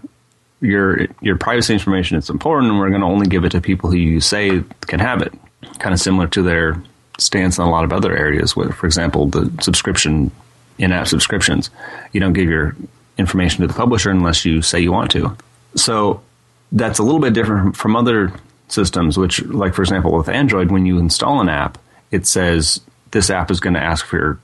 your 0.60 1.06
your 1.20 1.36
privacy 1.36 1.72
information 1.72 2.16
is 2.16 2.30
important, 2.30 2.70
and 2.70 2.80
we're 2.80 2.90
going 2.90 3.00
to 3.00 3.06
only 3.06 3.26
give 3.26 3.44
it 3.44 3.50
to 3.50 3.60
people 3.60 3.90
who 3.90 3.96
you 3.96 4.20
say 4.20 4.62
can 4.82 5.00
have 5.00 5.22
it. 5.22 5.32
Kind 5.78 5.92
of 5.92 6.00
similar 6.00 6.26
to 6.28 6.42
their 6.42 6.82
stance 7.18 7.58
in 7.58 7.64
a 7.64 7.70
lot 7.70 7.84
of 7.84 7.92
other 7.92 8.16
areas, 8.16 8.56
where, 8.56 8.70
for 8.70 8.86
example, 8.86 9.26
the 9.26 9.52
subscription 9.60 10.30
in-app 10.78 11.08
subscriptions, 11.08 11.70
you 12.12 12.20
don't 12.20 12.32
give 12.32 12.48
your 12.48 12.76
information 13.18 13.62
to 13.62 13.66
the 13.66 13.74
publisher 13.74 14.10
unless 14.10 14.44
you 14.44 14.62
say 14.62 14.78
you 14.78 14.92
want 14.92 15.10
to. 15.10 15.36
So 15.74 16.22
that's 16.70 17.00
a 17.00 17.02
little 17.02 17.20
bit 17.20 17.34
different 17.34 17.76
from 17.76 17.96
other 17.96 18.32
systems, 18.68 19.18
which, 19.18 19.44
like 19.46 19.74
for 19.74 19.82
example, 19.82 20.16
with 20.16 20.28
Android, 20.28 20.70
when 20.70 20.86
you 20.86 20.98
install 20.98 21.40
an 21.40 21.48
app, 21.48 21.78
it 22.10 22.26
says 22.26 22.80
this 23.10 23.30
app 23.30 23.50
is 23.50 23.58
going 23.58 23.74
to 23.74 23.82
ask 23.82 24.06
for 24.06 24.16
your 24.16 24.40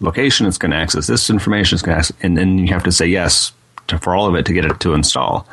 location, 0.00 0.46
it's 0.46 0.58
going 0.58 0.70
to 0.70 0.76
access 0.76 1.06
this 1.06 1.28
information, 1.28 1.76
it's 1.76 1.82
going 1.82 1.94
to 1.94 1.98
ask, 1.98 2.14
and 2.22 2.36
then 2.36 2.58
you 2.58 2.68
have 2.68 2.84
to 2.84 2.92
say 2.92 3.06
yes 3.06 3.52
to, 3.88 3.98
for 3.98 4.14
all 4.14 4.26
of 4.26 4.34
it 4.34 4.46
to 4.46 4.52
get 4.52 4.64
it 4.64 4.80
to 4.80 4.94
install. 4.94 5.46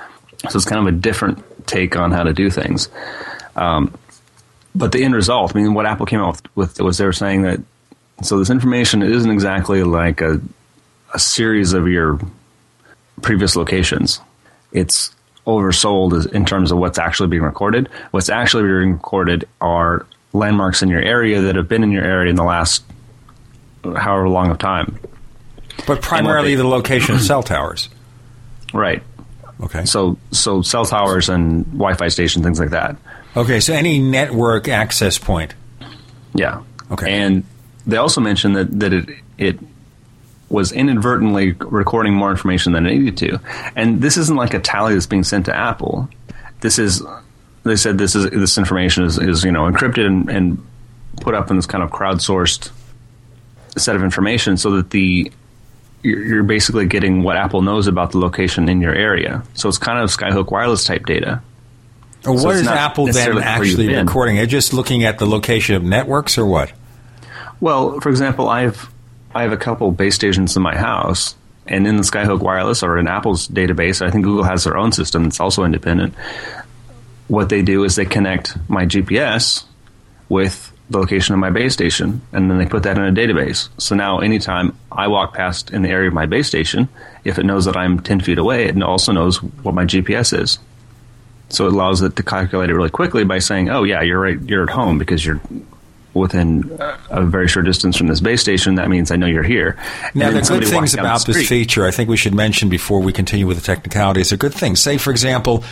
So 0.50 0.58
it's 0.58 0.66
kind 0.66 0.88
of 0.88 0.94
a 0.94 0.98
different 0.98 1.44
take 1.68 1.96
on 1.96 2.12
how 2.12 2.24
to 2.24 2.34
do 2.34 2.50
things. 2.50 2.90
Um, 3.56 3.94
but 4.76 4.92
the 4.92 5.04
end 5.04 5.16
result, 5.16 5.56
I 5.56 5.60
mean, 5.60 5.74
what 5.74 5.86
Apple 5.86 6.06
came 6.06 6.20
out 6.20 6.42
with, 6.56 6.56
with 6.56 6.82
was 6.82 6.98
they 6.98 7.06
were 7.06 7.14
saying 7.14 7.44
that 7.44 7.62
so 8.22 8.40
this 8.40 8.50
information 8.50 9.02
isn't 9.02 9.30
exactly 9.30 9.84
like 9.84 10.22
a, 10.22 10.42
a 11.14 11.20
series 11.20 11.74
of 11.74 11.88
your 11.88 12.20
previous 13.22 13.56
locations. 13.56 14.22
It's 14.72 15.14
oversold 15.46 16.32
in 16.34 16.46
terms 16.46 16.72
of 16.72 16.78
what's 16.78 16.98
actually 16.98 17.28
being 17.28 17.44
recorded. 17.44 17.90
What's 18.12 18.30
actually 18.30 18.64
being 18.64 18.94
recorded 18.94 19.48
are 19.62 20.06
landmarks 20.34 20.82
in 20.82 20.90
your 20.90 21.02
area 21.02 21.42
that 21.42 21.56
have 21.56 21.68
been 21.68 21.84
in 21.84 21.92
your 21.92 22.04
area 22.04 22.30
in 22.30 22.36
the 22.36 22.44
last 22.44 22.84
however 23.84 24.28
long 24.28 24.50
of 24.50 24.58
time. 24.58 24.98
But 25.86 26.02
primarily 26.02 26.56
they, 26.56 26.62
the 26.62 26.68
location 26.68 27.16
of 27.16 27.22
cell 27.22 27.44
towers. 27.44 27.90
Right. 28.76 29.02
Okay. 29.62 29.86
So 29.86 30.18
so 30.32 30.62
cell 30.62 30.86
towers 30.86 31.30
and 31.30 31.66
Wi-Fi 31.66 32.10
stations, 32.10 32.44
things 32.46 32.60
like 32.60 32.72
that. 32.72 32.98
Okay. 33.36 33.60
So 33.62 33.74
any 33.74 34.00
network 34.00 34.68
access 34.68 35.18
point. 35.18 35.54
Yeah. 36.34 36.62
Okay. 36.92 37.12
And 37.12 37.46
they 37.88 37.98
also 37.98 38.20
mentioned 38.20 38.56
that 38.58 38.80
that 38.80 38.94
it 38.94 39.10
it 39.38 39.60
was 40.50 40.72
inadvertently 40.72 41.54
recording 41.54 42.14
more 42.14 42.32
information 42.32 42.74
than 42.74 42.86
it 42.86 42.98
needed 42.98 43.18
to, 43.18 43.40
and 43.76 44.02
this 44.02 44.18
isn't 44.18 44.36
like 44.36 44.54
a 44.54 44.60
tally 44.60 44.94
that's 44.94 45.08
being 45.08 45.24
sent 45.24 45.46
to 45.46 45.56
Apple. 45.56 46.10
This 46.60 46.78
is 46.78 47.02
they 47.64 47.78
said 47.78 47.98
this 47.98 48.14
is 48.16 48.30
this 48.30 48.58
information 48.58 49.06
is, 49.06 49.18
is 49.18 49.44
you 49.44 49.52
know 49.52 49.62
encrypted 49.62 50.06
and, 50.06 50.30
and 50.30 50.68
put 51.22 51.34
up 51.34 51.50
in 51.50 51.56
this 51.56 51.66
kind 51.66 51.84
of 51.84 51.92
crowdsourced 51.92 52.72
set 53.78 53.96
of 53.96 54.04
information 54.04 54.58
so 54.58 54.72
that 54.72 54.90
the 54.90 55.32
you're 56.06 56.44
basically 56.44 56.86
getting 56.86 57.24
what 57.24 57.38
Apple 57.38 57.62
knows 57.62 57.88
about 57.88 58.12
the 58.12 58.20
location 58.20 58.70
in 58.70 58.82
your 58.82 58.94
area. 58.94 59.44
So 59.54 59.70
it's 59.70 59.78
kind 59.78 60.00
of 60.00 60.10
Skyhook 60.10 60.52
wireless 60.52 60.86
type 60.86 61.06
data. 61.06 61.42
What 62.24 62.40
so 62.40 62.50
is 62.50 62.68
Apple 62.68 63.08
then 63.08 63.38
actually 63.38 63.96
recording? 63.96 64.40
Are 64.40 64.46
just 64.46 64.74
looking 64.74 65.04
at 65.04 65.20
the 65.20 65.26
location 65.26 65.76
of 65.76 65.84
networks 65.84 66.38
or 66.38 66.46
what? 66.46 66.72
Well, 67.60 68.00
for 68.00 68.10
example, 68.10 68.50
I 68.50 68.62
have 68.62 68.92
I 69.34 69.44
have 69.44 69.52
a 69.52 69.58
couple 69.58 69.92
base 69.92 70.16
stations 70.16 70.56
in 70.56 70.64
my 70.64 70.76
house, 70.76 71.36
and 71.68 71.86
in 71.86 71.98
the 71.98 72.04
Skyhook 72.04 72.40
Wireless 72.40 72.82
or 72.82 72.98
in 72.98 73.08
Apple's 73.08 73.48
database, 73.48 74.06
I 74.06 74.10
think 74.10 74.24
Google 74.24 74.44
has 74.44 74.64
their 74.64 74.78
own 74.78 74.92
system 74.92 75.24
that's 75.24 75.40
also 75.40 75.64
independent 75.64 76.16
what 77.28 77.50
they 77.50 77.62
do 77.62 77.84
is 77.84 77.96
they 77.96 78.06
connect 78.06 78.58
my 78.70 78.86
GPS 78.86 79.64
with 80.30 80.72
the 80.90 81.00
location 81.00 81.34
of 81.34 81.40
my 81.40 81.50
base 81.50 81.74
station, 81.74 82.22
and 82.32 82.50
then 82.50 82.58
they 82.58 82.66
put 82.66 82.84
that 82.84 82.98
in 82.98 83.04
a 83.04 83.12
database. 83.12 83.70
So 83.78 83.96
now, 83.96 84.20
anytime 84.20 84.78
I 84.92 85.08
walk 85.08 85.34
past 85.34 85.72
in 85.72 85.82
the 85.82 85.90
area 85.90 86.08
of 86.08 86.14
my 86.14 86.26
base 86.26 86.48
station, 86.48 86.90
if 87.24 87.40
it 87.40 87.46
knows 87.46 87.66
that 87.66 87.76
I'm 87.76 88.00
10 88.00 88.22
feet 88.22 88.38
away, 88.38 88.66
it 88.66 88.82
also 88.82 89.12
knows 89.12 89.42
what 89.42 89.74
my 89.74 89.86
GPS 89.86 90.38
is. 90.38 90.60
So 91.50 91.68
it 91.68 91.74
allows 91.74 92.02
it 92.02 92.16
to 92.16 92.24
calculate 92.24 92.70
it 92.70 92.76
really 92.76 92.90
quickly 92.90 93.24
by 93.24 93.40
saying, 93.40 93.70
"Oh 93.70 93.84
yeah, 93.84 94.02
you're 94.02 94.20
right, 94.20 94.40
you're 94.42 94.64
at 94.64 94.70
home 94.70 94.98
because 94.98 95.26
you're 95.26 95.40
within 96.14 96.76
a 97.10 97.24
very 97.24 97.48
short 97.48 97.66
distance 97.66 97.98
from 97.98 98.08
this 98.08 98.20
base 98.20 98.42
station. 98.42 98.76
That 98.76 98.90
means 98.90 99.12
I 99.12 99.16
know 99.16 99.28
you're 99.28 99.44
here." 99.44 99.78
Now, 100.16 100.32
the 100.32 100.42
good 100.42 100.68
things 100.68 100.94
about 100.94 101.26
this 101.26 101.48
feature, 101.48 101.86
I 101.86 101.92
think 101.92 102.10
we 102.10 102.18
should 102.18 102.34
mention 102.34 102.70
before 102.70 103.00
we 103.00 103.14
continue 103.14 103.46
with 103.46 103.58
the 103.58 103.64
technicalities, 103.64 104.34
are 104.34 104.38
good 104.38 104.54
things. 104.54 104.80
Say, 104.82 104.98
for 104.98 105.12
example 105.12 105.64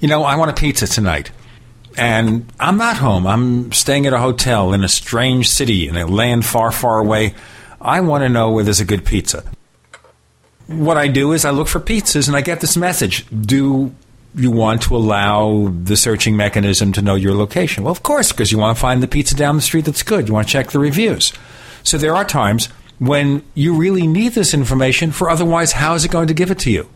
you 0.00 0.08
know, 0.08 0.24
I 0.24 0.36
want 0.36 0.50
a 0.50 0.54
pizza 0.54 0.86
tonight. 0.86 1.30
And 1.96 2.52
I'm 2.60 2.76
not 2.76 2.98
home. 2.98 3.26
I'm 3.26 3.72
staying 3.72 4.06
at 4.06 4.12
a 4.12 4.18
hotel 4.18 4.72
in 4.72 4.84
a 4.84 4.88
strange 4.88 5.48
city 5.48 5.88
in 5.88 5.96
a 5.96 6.06
land 6.06 6.44
far, 6.44 6.70
far 6.70 6.98
away. 6.98 7.34
I 7.80 8.00
want 8.00 8.22
to 8.22 8.28
know 8.28 8.50
where 8.50 8.64
there's 8.64 8.80
a 8.80 8.84
good 8.84 9.04
pizza. 9.04 9.44
What 10.66 10.96
I 10.96 11.08
do 11.08 11.32
is 11.32 11.44
I 11.44 11.50
look 11.50 11.68
for 11.68 11.80
pizzas 11.80 12.28
and 12.28 12.36
I 12.36 12.40
get 12.40 12.60
this 12.60 12.76
message 12.76 13.24
Do 13.30 13.94
you 14.34 14.50
want 14.50 14.82
to 14.82 14.96
allow 14.96 15.72
the 15.84 15.96
searching 15.96 16.36
mechanism 16.36 16.92
to 16.92 17.02
know 17.02 17.14
your 17.14 17.34
location? 17.34 17.84
Well, 17.84 17.92
of 17.92 18.02
course, 18.02 18.32
because 18.32 18.52
you 18.52 18.58
want 18.58 18.76
to 18.76 18.80
find 18.80 19.02
the 19.02 19.08
pizza 19.08 19.34
down 19.34 19.56
the 19.56 19.62
street 19.62 19.86
that's 19.86 20.02
good. 20.02 20.28
You 20.28 20.34
want 20.34 20.46
to 20.48 20.52
check 20.52 20.70
the 20.70 20.78
reviews. 20.78 21.32
So 21.82 21.96
there 21.96 22.14
are 22.14 22.24
times 22.24 22.66
when 22.98 23.42
you 23.54 23.74
really 23.74 24.06
need 24.06 24.32
this 24.32 24.52
information 24.52 25.12
for 25.12 25.30
otherwise 25.30 25.72
how 25.72 25.94
is 25.94 26.04
it 26.04 26.10
going 26.10 26.28
to 26.28 26.34
give 26.34 26.50
it 26.50 26.58
to 26.60 26.70
you? 26.70 26.88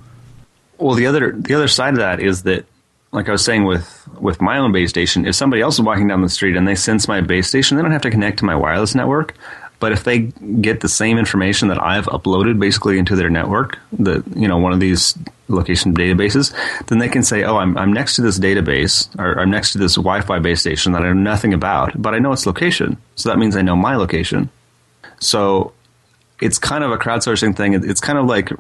Well, 0.78 0.94
the 0.94 1.06
other 1.06 1.32
the 1.32 1.54
other 1.54 1.68
side 1.68 1.94
of 1.94 2.00
that 2.00 2.20
is 2.20 2.42
that 2.42 2.66
like 3.12 3.28
I 3.28 3.32
was 3.32 3.44
saying 3.44 3.64
with 3.64 4.08
with 4.20 4.40
my 4.40 4.58
own 4.58 4.72
base 4.72 4.90
station, 4.90 5.26
if 5.26 5.34
somebody 5.34 5.62
else 5.62 5.74
is 5.74 5.82
walking 5.82 6.08
down 6.08 6.22
the 6.22 6.28
street 6.28 6.56
and 6.56 6.66
they 6.66 6.74
sense 6.74 7.08
my 7.08 7.20
base 7.20 7.48
station, 7.48 7.76
they 7.76 7.82
don't 7.82 7.92
have 7.92 8.02
to 8.02 8.10
connect 8.10 8.38
to 8.38 8.44
my 8.44 8.54
wireless 8.54 8.94
network. 8.94 9.34
But 9.80 9.92
if 9.92 10.04
they 10.04 10.18
get 10.18 10.80
the 10.80 10.90
same 10.90 11.16
information 11.16 11.68
that 11.68 11.82
I've 11.82 12.04
uploaded 12.06 12.60
basically 12.60 12.98
into 12.98 13.16
their 13.16 13.30
network, 13.30 13.78
the 13.92 14.22
you 14.36 14.46
know 14.46 14.58
one 14.58 14.72
of 14.72 14.80
these 14.80 15.18
location 15.48 15.94
databases, 15.94 16.54
then 16.86 16.98
they 16.98 17.08
can 17.08 17.22
say, 17.22 17.44
"Oh, 17.44 17.56
I'm 17.56 17.76
I'm 17.78 17.92
next 17.92 18.16
to 18.16 18.22
this 18.22 18.38
database, 18.38 19.08
or 19.18 19.40
I'm 19.40 19.50
next 19.50 19.72
to 19.72 19.78
this 19.78 19.94
Wi-Fi 19.94 20.38
base 20.38 20.60
station 20.60 20.92
that 20.92 21.02
I 21.02 21.06
know 21.06 21.14
nothing 21.14 21.54
about, 21.54 22.00
but 22.00 22.14
I 22.14 22.18
know 22.18 22.32
its 22.32 22.46
location. 22.46 22.98
So 23.16 23.30
that 23.30 23.38
means 23.38 23.56
I 23.56 23.62
know 23.62 23.74
my 23.74 23.96
location." 23.96 24.50
So 25.18 25.72
it's 26.40 26.58
kind 26.58 26.84
of 26.84 26.92
a 26.92 26.98
crowdsourcing 26.98 27.56
thing. 27.56 27.72
It's 27.72 28.00
kind 28.00 28.18
of 28.18 28.26
like 28.26 28.52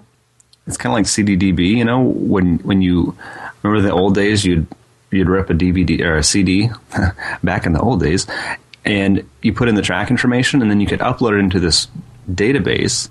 it's 0.70 0.76
kind 0.76 0.92
of 0.92 0.98
like 0.98 1.06
CDDB, 1.06 1.76
you 1.76 1.84
know, 1.84 2.00
when 2.00 2.58
when 2.58 2.80
you 2.80 3.16
remember 3.62 3.86
the 3.86 3.92
old 3.92 4.14
days, 4.14 4.44
you'd 4.44 4.68
you'd 5.10 5.28
rip 5.28 5.50
a 5.50 5.52
DVD 5.52 6.00
or 6.02 6.16
a 6.16 6.22
CD 6.22 6.70
back 7.42 7.66
in 7.66 7.72
the 7.72 7.80
old 7.80 8.00
days, 8.00 8.28
and 8.84 9.28
you 9.42 9.52
put 9.52 9.68
in 9.68 9.74
the 9.74 9.82
track 9.82 10.10
information, 10.10 10.62
and 10.62 10.70
then 10.70 10.80
you 10.80 10.86
could 10.86 11.00
upload 11.00 11.32
it 11.32 11.40
into 11.40 11.58
this 11.58 11.88
database, 12.30 13.08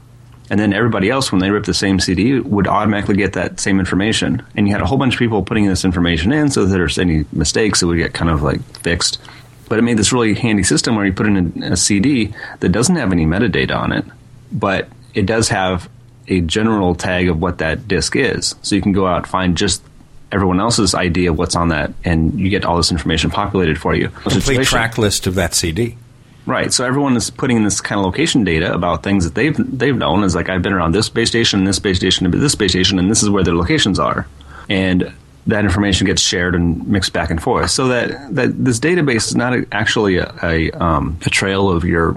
and 0.50 0.58
then 0.58 0.72
everybody 0.72 1.10
else, 1.10 1.34
when 1.34 1.42
they 1.42 1.52
rip 1.52 1.66
the 1.66 1.74
same 1.74 2.00
CD, 2.00 2.40
would 2.40 2.66
automatically 2.66 3.18
get 3.18 3.34
that 3.34 3.60
same 3.60 3.78
information. 3.78 4.42
And 4.56 4.66
you 4.66 4.74
had 4.74 4.82
a 4.82 4.86
whole 4.86 4.98
bunch 4.98 5.16
of 5.16 5.20
people 5.20 5.44
putting 5.44 5.66
this 5.66 5.84
information 5.84 6.32
in, 6.32 6.50
so 6.50 6.62
that 6.62 6.68
if 6.68 6.72
there's 6.72 6.98
any 6.98 7.26
mistakes, 7.34 7.82
it 7.82 7.88
would 7.88 7.98
get 7.98 8.14
kind 8.14 8.32
of 8.32 8.42
like 8.42 8.62
fixed. 8.78 9.20
But 9.68 9.80
it 9.80 9.82
made 9.82 9.98
this 9.98 10.14
really 10.14 10.34
handy 10.34 10.64
system 10.64 10.96
where 10.96 11.06
you 11.06 11.12
put 11.12 11.28
in 11.28 11.62
a, 11.62 11.74
a 11.74 11.78
CD 11.78 12.34
that 12.62 12.70
doesn't 12.70 12.96
have 12.96 13.12
any 13.12 13.26
metadata 13.26 13.76
on 13.76 13.92
it, 13.92 14.06
but 14.50 14.88
it 15.14 15.26
does 15.26 15.50
have 15.50 15.90
a 16.30 16.42
general 16.42 16.96
tag 16.96 17.28
of 17.28 17.42
what 17.42 17.58
that 17.58 17.88
disk 17.88 18.16
is. 18.16 18.56
So 18.62 18.76
you 18.76 18.82
can 18.82 18.94
go 18.94 19.08
out 19.08 19.28
find 19.28 19.58
just 19.58 19.84
everyone 20.32 20.60
else's 20.60 20.94
idea 20.94 21.32
of 21.32 21.38
what's 21.38 21.56
on 21.56 21.70
that, 21.70 21.92
and 22.06 22.40
you 22.40 22.50
get 22.50 22.66
all 22.66 22.78
this 22.78 22.92
information 22.92 23.32
populated 23.32 23.80
for 23.80 23.96
you. 23.96 24.08
A 24.26 24.30
complete 24.30 24.64
track 24.64 24.98
list 24.98 25.28
of 25.28 25.36
that 25.36 25.54
CD. 25.54 25.98
Right. 26.46 26.74
So 26.74 26.86
everyone 26.86 27.16
is 27.16 27.30
putting 27.30 27.58
in 27.58 27.64
this 27.64 27.82
kind 27.82 28.00
of 28.00 28.06
location 28.06 28.44
data 28.44 28.74
about 28.74 29.04
things 29.04 29.24
that 29.26 29.36
they've 29.36 29.56
they've 29.58 29.96
known. 29.96 30.24
Is 30.24 30.36
like 30.36 30.50
I've 30.50 30.62
been 30.62 30.74
around 30.74 30.94
this 30.94 31.08
space 31.08 31.30
station, 31.30 31.64
this 31.64 31.76
space 31.76 31.98
station, 31.98 32.30
this 32.32 32.54
space 32.54 32.72
station, 32.72 32.98
and 32.98 33.10
this 33.12 33.22
is 33.22 33.30
where 33.30 33.44
their 33.44 33.56
locations 33.56 34.00
are. 34.00 34.28
And 34.70 35.14
that 35.48 35.66
information 35.66 36.06
gets 36.06 36.22
shared 36.22 36.56
and 36.56 36.88
mixed 36.88 37.14
back 37.14 37.30
and 37.30 37.42
forth. 37.42 37.72
So 37.72 37.88
that, 37.88 38.36
that 38.36 38.64
this 38.64 38.80
database 38.80 39.28
is 39.28 39.36
not 39.36 39.58
actually 39.72 40.18
a, 40.18 40.34
a, 40.44 40.72
um, 40.72 41.18
a 41.26 41.30
trail 41.30 41.70
of 41.70 41.84
your 41.84 42.16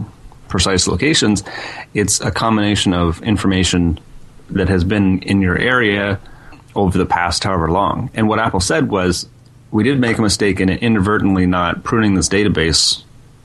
precise 0.53 0.87
locations. 0.87 1.43
It's 1.95 2.21
a 2.21 2.31
combination 2.31 2.93
of 2.93 3.21
information 3.23 3.99
that 4.51 4.69
has 4.69 4.85
been 4.85 5.23
in 5.23 5.41
your 5.41 5.59
area 5.59 6.21
over 6.77 6.97
the 6.97 7.07
past 7.07 7.43
however 7.43 7.71
long. 7.71 8.11
And 8.15 8.29
what 8.29 8.39
Apple 8.39 8.61
said 8.61 8.89
was, 8.89 9.29
we 9.73 9.83
did 9.83 9.99
make 9.99 10.19
a 10.19 10.23
mistake 10.23 10.61
in 10.61 10.69
inadvertently 10.69 11.47
not 11.47 11.83
pruning 11.83 12.15
this 12.15 12.29
database 12.29 13.03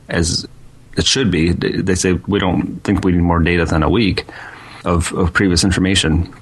as 0.10 0.46
it 0.98 1.06
should 1.06 1.32
be. 1.32 1.52
They 1.54 1.96
say 1.96 2.14
we 2.14 2.40
don't 2.40 2.84
think 2.84 3.04
we 3.04 3.14
need 3.14 3.22
more 3.22 3.40
data 3.40 3.66
than 3.66 3.84
a 3.84 3.90
week 3.90 4.26
of, 4.84 5.14
of 5.14 5.32
previous 5.32 5.64
information 5.64 6.34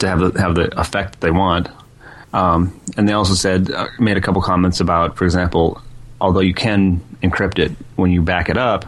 to 0.00 0.08
have 0.08 0.18
the, 0.18 0.40
have 0.40 0.56
the 0.56 0.78
effect 0.78 1.20
they 1.20 1.30
want. 1.30 1.68
Um, 2.32 2.78
and 2.96 3.08
they 3.08 3.12
also 3.12 3.34
said, 3.34 3.70
uh, 3.70 3.86
made 4.00 4.16
a 4.16 4.20
couple 4.20 4.42
comments 4.42 4.80
about, 4.80 5.16
for 5.16 5.24
example, 5.24 5.80
although 6.20 6.40
you 6.40 6.54
can 6.54 7.00
encrypt 7.22 7.58
it 7.58 7.72
when 7.94 8.10
you 8.10 8.22
back 8.22 8.48
it 8.48 8.58
up, 8.58 8.84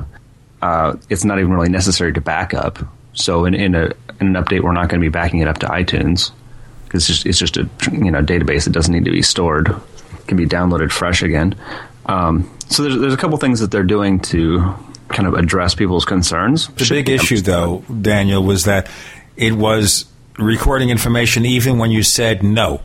uh, 0.62 0.96
it's 1.08 1.24
not 1.24 1.38
even 1.38 1.52
really 1.52 1.68
necessary 1.68 2.12
to 2.12 2.20
back 2.20 2.54
up. 2.54 2.78
So 3.12 3.44
in, 3.44 3.54
in, 3.54 3.74
a, 3.74 3.92
in 4.20 4.34
an 4.34 4.42
update, 4.42 4.62
we're 4.62 4.72
not 4.72 4.88
going 4.88 5.00
to 5.00 5.04
be 5.04 5.10
backing 5.10 5.40
it 5.40 5.48
up 5.48 5.58
to 5.58 5.66
iTunes 5.66 6.30
because 6.84 7.08
it's 7.08 7.18
just, 7.22 7.26
it's 7.26 7.38
just 7.38 7.56
a 7.56 7.68
you 7.92 8.10
know 8.10 8.22
database 8.22 8.64
that 8.64 8.72
doesn't 8.72 8.92
need 8.92 9.04
to 9.04 9.10
be 9.10 9.22
stored. 9.22 9.68
It 9.68 10.26
can 10.26 10.36
be 10.36 10.46
downloaded 10.46 10.92
fresh 10.92 11.22
again. 11.22 11.54
Um, 12.06 12.50
so 12.68 12.82
there's, 12.82 12.98
there's 12.98 13.14
a 13.14 13.16
couple 13.16 13.36
things 13.38 13.60
that 13.60 13.70
they're 13.70 13.82
doing 13.82 14.20
to 14.20 14.74
kind 15.08 15.26
of 15.26 15.34
address 15.34 15.74
people's 15.74 16.04
concerns. 16.04 16.68
The 16.68 16.86
big 16.88 17.08
issue, 17.08 17.40
though, 17.40 17.84
Daniel, 18.00 18.42
was 18.42 18.64
that 18.64 18.88
it 19.36 19.52
was 19.52 20.06
recording 20.38 20.90
information 20.90 21.44
even 21.44 21.78
when 21.78 21.90
you 21.90 22.02
said 22.02 22.42
no. 22.42 22.80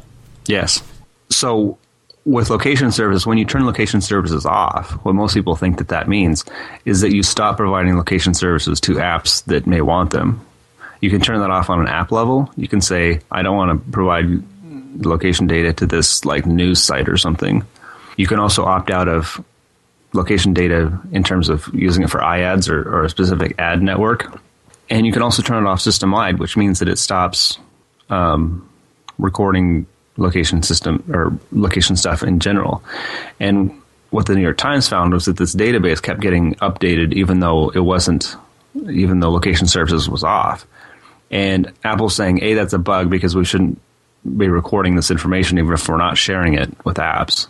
Yes. 0.47 0.83
So 1.29 1.77
with 2.25 2.49
location 2.49 2.91
services, 2.91 3.25
when 3.27 3.37
you 3.37 3.45
turn 3.45 3.65
location 3.65 4.01
services 4.01 4.45
off, 4.45 4.91
what 5.05 5.13
most 5.13 5.35
people 5.35 5.55
think 5.55 5.77
that 5.77 5.89
that 5.89 6.07
means 6.07 6.43
is 6.83 7.01
that 7.01 7.13
you 7.13 7.21
stop 7.21 7.57
providing 7.57 7.95
location 7.95 8.33
services 8.33 8.81
to 8.81 8.95
apps 8.95 9.45
that 9.45 9.67
may 9.67 9.81
want 9.81 10.09
them. 10.09 10.43
You 11.01 11.11
can 11.11 11.21
turn 11.21 11.39
that 11.39 11.51
off 11.51 11.69
on 11.69 11.79
an 11.79 11.87
app 11.87 12.11
level. 12.11 12.51
You 12.57 12.67
can 12.67 12.81
say, 12.81 13.21
I 13.31 13.43
don't 13.43 13.55
want 13.55 13.85
to 13.85 13.91
provide 13.91 14.25
location 15.05 15.45
data 15.45 15.71
to 15.73 15.85
this 15.85 16.25
like 16.25 16.47
news 16.47 16.81
site 16.81 17.09
or 17.09 17.17
something. 17.17 17.63
You 18.17 18.25
can 18.25 18.39
also 18.39 18.65
opt 18.65 18.89
out 18.89 19.07
of 19.07 19.43
location 20.13 20.53
data 20.53 20.99
in 21.11 21.23
terms 21.23 21.49
of 21.49 21.69
using 21.73 22.03
it 22.03 22.09
for 22.09 22.21
iAds 22.21 22.69
or, 22.69 22.81
or 22.81 23.03
a 23.03 23.09
specific 23.09 23.55
ad 23.59 23.83
network. 23.83 24.41
And 24.89 25.05
you 25.05 25.11
can 25.11 25.21
also 25.21 25.43
turn 25.43 25.63
it 25.63 25.69
off 25.69 25.81
system 25.81 26.11
wide, 26.11 26.39
which 26.39 26.57
means 26.57 26.79
that 26.79 26.87
it 26.87 26.97
stops 26.97 27.59
um, 28.09 28.67
recording 29.19 29.85
location 30.17 30.63
system 30.63 31.03
or 31.09 31.37
location 31.51 31.95
stuff 31.95 32.23
in 32.23 32.39
general. 32.39 32.83
And 33.39 33.81
what 34.11 34.27
the 34.27 34.35
New 34.35 34.41
York 34.41 34.57
Times 34.57 34.87
found 34.87 35.13
was 35.13 35.25
that 35.25 35.37
this 35.37 35.55
database 35.55 36.01
kept 36.01 36.21
getting 36.21 36.55
updated 36.55 37.13
even 37.13 37.39
though 37.39 37.69
it 37.69 37.79
wasn't, 37.79 38.35
even 38.89 39.19
though 39.19 39.31
location 39.31 39.67
services 39.67 40.09
was 40.09 40.23
off. 40.23 40.65
And 41.31 41.71
Apple's 41.83 42.15
saying, 42.15 42.41
A, 42.43 42.53
that's 42.53 42.73
a 42.73 42.77
bug 42.79 43.09
because 43.09 43.35
we 43.35 43.45
shouldn't 43.45 43.81
be 44.37 44.47
recording 44.47 44.95
this 44.95 45.11
information 45.11 45.57
even 45.57 45.73
if 45.73 45.87
we're 45.87 45.97
not 45.97 46.17
sharing 46.17 46.53
it 46.53 46.73
with 46.85 46.97
apps. 46.97 47.47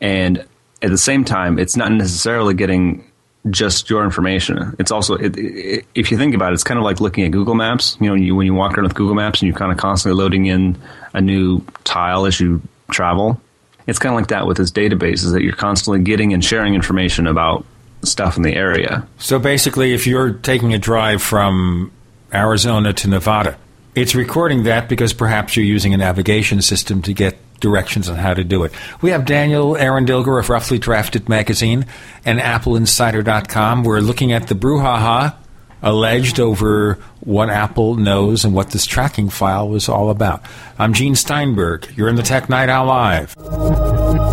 And 0.00 0.44
at 0.82 0.90
the 0.90 0.98
same 0.98 1.24
time, 1.24 1.58
it's 1.58 1.76
not 1.76 1.92
necessarily 1.92 2.54
getting 2.54 3.10
just 3.50 3.90
your 3.90 4.04
information. 4.04 4.76
It's 4.78 4.90
also, 4.90 5.14
it, 5.14 5.36
it, 5.36 5.86
if 5.94 6.10
you 6.10 6.16
think 6.16 6.34
about 6.34 6.52
it, 6.52 6.54
it's 6.54 6.64
kind 6.64 6.78
of 6.78 6.84
like 6.84 7.00
looking 7.00 7.24
at 7.24 7.32
Google 7.32 7.54
Maps. 7.54 7.96
You 8.00 8.08
know, 8.08 8.14
you, 8.14 8.36
when 8.36 8.46
you 8.46 8.54
walk 8.54 8.76
around 8.76 8.84
with 8.84 8.94
Google 8.94 9.14
Maps 9.14 9.40
and 9.40 9.48
you're 9.48 9.58
kind 9.58 9.72
of 9.72 9.78
constantly 9.78 10.20
loading 10.20 10.46
in 10.46 10.80
a 11.12 11.20
new 11.20 11.60
tile 11.84 12.26
as 12.26 12.38
you 12.38 12.62
travel. 12.90 13.40
It's 13.86 13.98
kind 13.98 14.14
of 14.14 14.20
like 14.20 14.28
that 14.28 14.46
with 14.46 14.58
this 14.58 14.70
database, 14.70 15.24
is 15.24 15.32
that 15.32 15.42
you're 15.42 15.56
constantly 15.56 16.04
getting 16.04 16.32
and 16.32 16.44
sharing 16.44 16.74
information 16.74 17.26
about 17.26 17.64
stuff 18.02 18.36
in 18.36 18.42
the 18.42 18.54
area. 18.54 19.06
So 19.18 19.38
basically, 19.38 19.92
if 19.92 20.06
you're 20.06 20.32
taking 20.32 20.72
a 20.72 20.78
drive 20.78 21.20
from 21.20 21.90
Arizona 22.32 22.92
to 22.92 23.08
Nevada, 23.08 23.58
it's 23.94 24.14
recording 24.14 24.62
that 24.64 24.88
because 24.88 25.12
perhaps 25.12 25.56
you're 25.56 25.66
using 25.66 25.94
a 25.94 25.96
navigation 25.96 26.62
system 26.62 27.02
to 27.02 27.12
get 27.12 27.36
directions 27.62 28.10
on 28.10 28.16
how 28.16 28.34
to 28.34 28.44
do 28.44 28.64
it. 28.64 28.72
We 29.00 29.10
have 29.10 29.24
Daniel 29.24 29.74
Eran 29.78 30.04
Dilger 30.04 30.38
of 30.38 30.50
Roughly 30.50 30.78
Drafted 30.78 31.30
Magazine 31.30 31.86
and 32.26 32.38
AppleInsider.com. 32.38 33.84
We're 33.84 34.00
looking 34.00 34.32
at 34.32 34.48
the 34.48 34.54
brouhaha 34.54 35.34
alleged 35.82 36.38
over 36.38 36.98
what 37.20 37.48
Apple 37.50 37.94
knows 37.96 38.44
and 38.44 38.54
what 38.54 38.70
this 38.70 38.86
tracking 38.86 39.30
file 39.30 39.68
was 39.68 39.88
all 39.88 40.10
about. 40.10 40.42
I'm 40.78 40.92
Gene 40.92 41.14
Steinberg. 41.14 41.88
You're 41.96 42.08
in 42.08 42.16
the 42.16 42.22
Tech 42.22 42.48
Night 42.48 42.68
Owl 42.68 42.86
Live. 42.86 44.31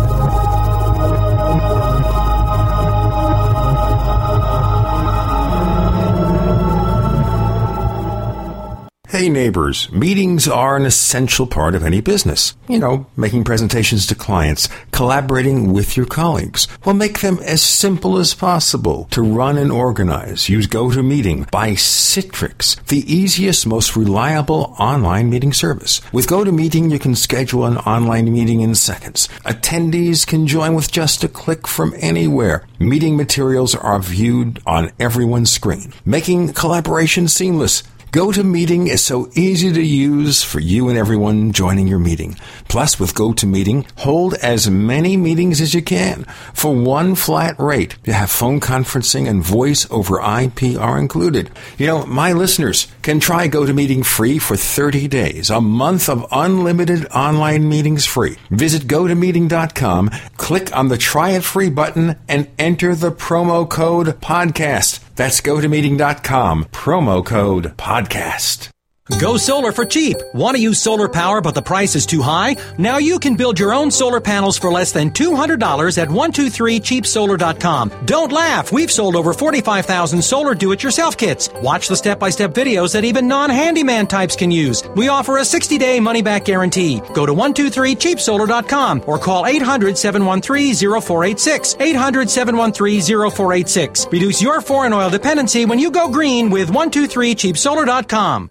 Hey 9.10 9.28
neighbors, 9.28 9.90
meetings 9.90 10.46
are 10.46 10.76
an 10.76 10.86
essential 10.86 11.44
part 11.44 11.74
of 11.74 11.82
any 11.82 12.00
business. 12.00 12.54
You 12.68 12.78
know, 12.78 13.06
making 13.16 13.42
presentations 13.42 14.06
to 14.06 14.14
clients, 14.14 14.68
collaborating 14.92 15.72
with 15.72 15.96
your 15.96 16.06
colleagues. 16.06 16.68
Well, 16.84 16.94
make 16.94 17.18
them 17.18 17.40
as 17.40 17.60
simple 17.60 18.18
as 18.18 18.34
possible 18.34 19.08
to 19.10 19.20
run 19.20 19.58
and 19.58 19.72
organize. 19.72 20.48
Use 20.48 20.68
GoToMeeting 20.68 21.50
by 21.50 21.70
Citrix, 21.70 22.80
the 22.86 23.00
easiest, 23.12 23.66
most 23.66 23.96
reliable 23.96 24.76
online 24.78 25.28
meeting 25.28 25.52
service. 25.52 26.00
With 26.12 26.28
GoToMeeting, 26.28 26.92
you 26.92 27.00
can 27.00 27.16
schedule 27.16 27.64
an 27.64 27.78
online 27.78 28.32
meeting 28.32 28.60
in 28.60 28.76
seconds. 28.76 29.26
Attendees 29.44 30.24
can 30.24 30.46
join 30.46 30.76
with 30.76 30.92
just 30.92 31.24
a 31.24 31.28
click 31.28 31.66
from 31.66 31.94
anywhere. 31.96 32.64
Meeting 32.78 33.16
materials 33.16 33.74
are 33.74 33.98
viewed 33.98 34.62
on 34.66 34.92
everyone's 35.00 35.50
screen, 35.50 35.92
making 36.04 36.52
collaboration 36.52 37.26
seamless. 37.26 37.82
GoToMeeting 38.12 38.88
is 38.88 39.04
so 39.04 39.30
easy 39.34 39.72
to 39.72 39.80
use 39.80 40.42
for 40.42 40.58
you 40.58 40.88
and 40.88 40.98
everyone 40.98 41.52
joining 41.52 41.86
your 41.86 42.00
meeting. 42.00 42.36
Plus, 42.66 42.98
with 42.98 43.14
GoToMeeting, 43.14 43.86
hold 43.98 44.34
as 44.34 44.68
many 44.68 45.16
meetings 45.16 45.60
as 45.60 45.74
you 45.74 45.82
can. 45.82 46.24
For 46.52 46.74
one 46.74 47.14
flat 47.14 47.54
rate, 47.60 47.94
you 48.04 48.12
have 48.12 48.28
phone 48.28 48.58
conferencing 48.58 49.28
and 49.28 49.44
voice 49.44 49.86
over 49.92 50.18
IP 50.20 50.76
are 50.76 50.98
included. 50.98 51.50
You 51.78 51.86
know, 51.86 52.04
my 52.04 52.32
listeners 52.32 52.88
can 53.02 53.20
try 53.20 53.46
GoToMeeting 53.46 54.04
free 54.04 54.40
for 54.40 54.56
30 54.56 55.06
days, 55.06 55.48
a 55.48 55.60
month 55.60 56.08
of 56.08 56.26
unlimited 56.32 57.06
online 57.12 57.68
meetings 57.68 58.06
free. 58.06 58.38
Visit 58.50 58.88
GoToMeeting.com, 58.88 60.10
click 60.36 60.76
on 60.76 60.88
the 60.88 60.98
try 60.98 61.30
it 61.30 61.44
free 61.44 61.70
button, 61.70 62.16
and 62.28 62.48
enter 62.58 62.96
the 62.96 63.12
promo 63.12 63.70
code 63.70 64.06
podcast. 64.20 64.98
That's 65.20 65.42
gotomeeting.com, 65.42 66.64
promo 66.72 67.22
code 67.22 67.76
podcast. 67.76 68.70
Go 69.18 69.36
solar 69.36 69.72
for 69.72 69.84
cheap. 69.84 70.16
Want 70.34 70.56
to 70.56 70.62
use 70.62 70.80
solar 70.80 71.08
power 71.08 71.40
but 71.40 71.54
the 71.54 71.62
price 71.62 71.96
is 71.96 72.06
too 72.06 72.22
high? 72.22 72.56
Now 72.78 72.98
you 72.98 73.18
can 73.18 73.34
build 73.34 73.58
your 73.58 73.74
own 73.74 73.90
solar 73.90 74.20
panels 74.20 74.56
for 74.58 74.70
less 74.70 74.92
than 74.92 75.10
$200 75.10 75.98
at 75.98 76.08
123cheapsolar.com. 76.08 78.06
Don't 78.06 78.30
laugh. 78.32 78.72
We've 78.72 78.90
sold 78.90 79.16
over 79.16 79.32
45,000 79.32 80.22
solar 80.22 80.54
do-it-yourself 80.54 81.16
kits. 81.16 81.48
Watch 81.62 81.88
the 81.88 81.96
step-by-step 81.96 82.52
videos 82.52 82.92
that 82.92 83.04
even 83.04 83.26
non-handyman 83.26 84.06
types 84.06 84.36
can 84.36 84.50
use. 84.50 84.84
We 84.96 85.08
offer 85.08 85.38
a 85.38 85.42
60-day 85.42 86.00
money-back 86.00 86.44
guarantee. 86.44 87.00
Go 87.14 87.24
to 87.26 87.34
123cheapsolar.com 87.34 89.04
or 89.06 89.18
call 89.18 89.44
800-713-0486. 89.44 91.76
800-713-0486. 91.78 94.12
Reduce 94.12 94.42
your 94.42 94.60
foreign 94.60 94.92
oil 94.92 95.10
dependency 95.10 95.64
when 95.64 95.78
you 95.78 95.90
go 95.90 96.08
green 96.08 96.50
with 96.50 96.70
123cheapsolar.com. 96.70 98.50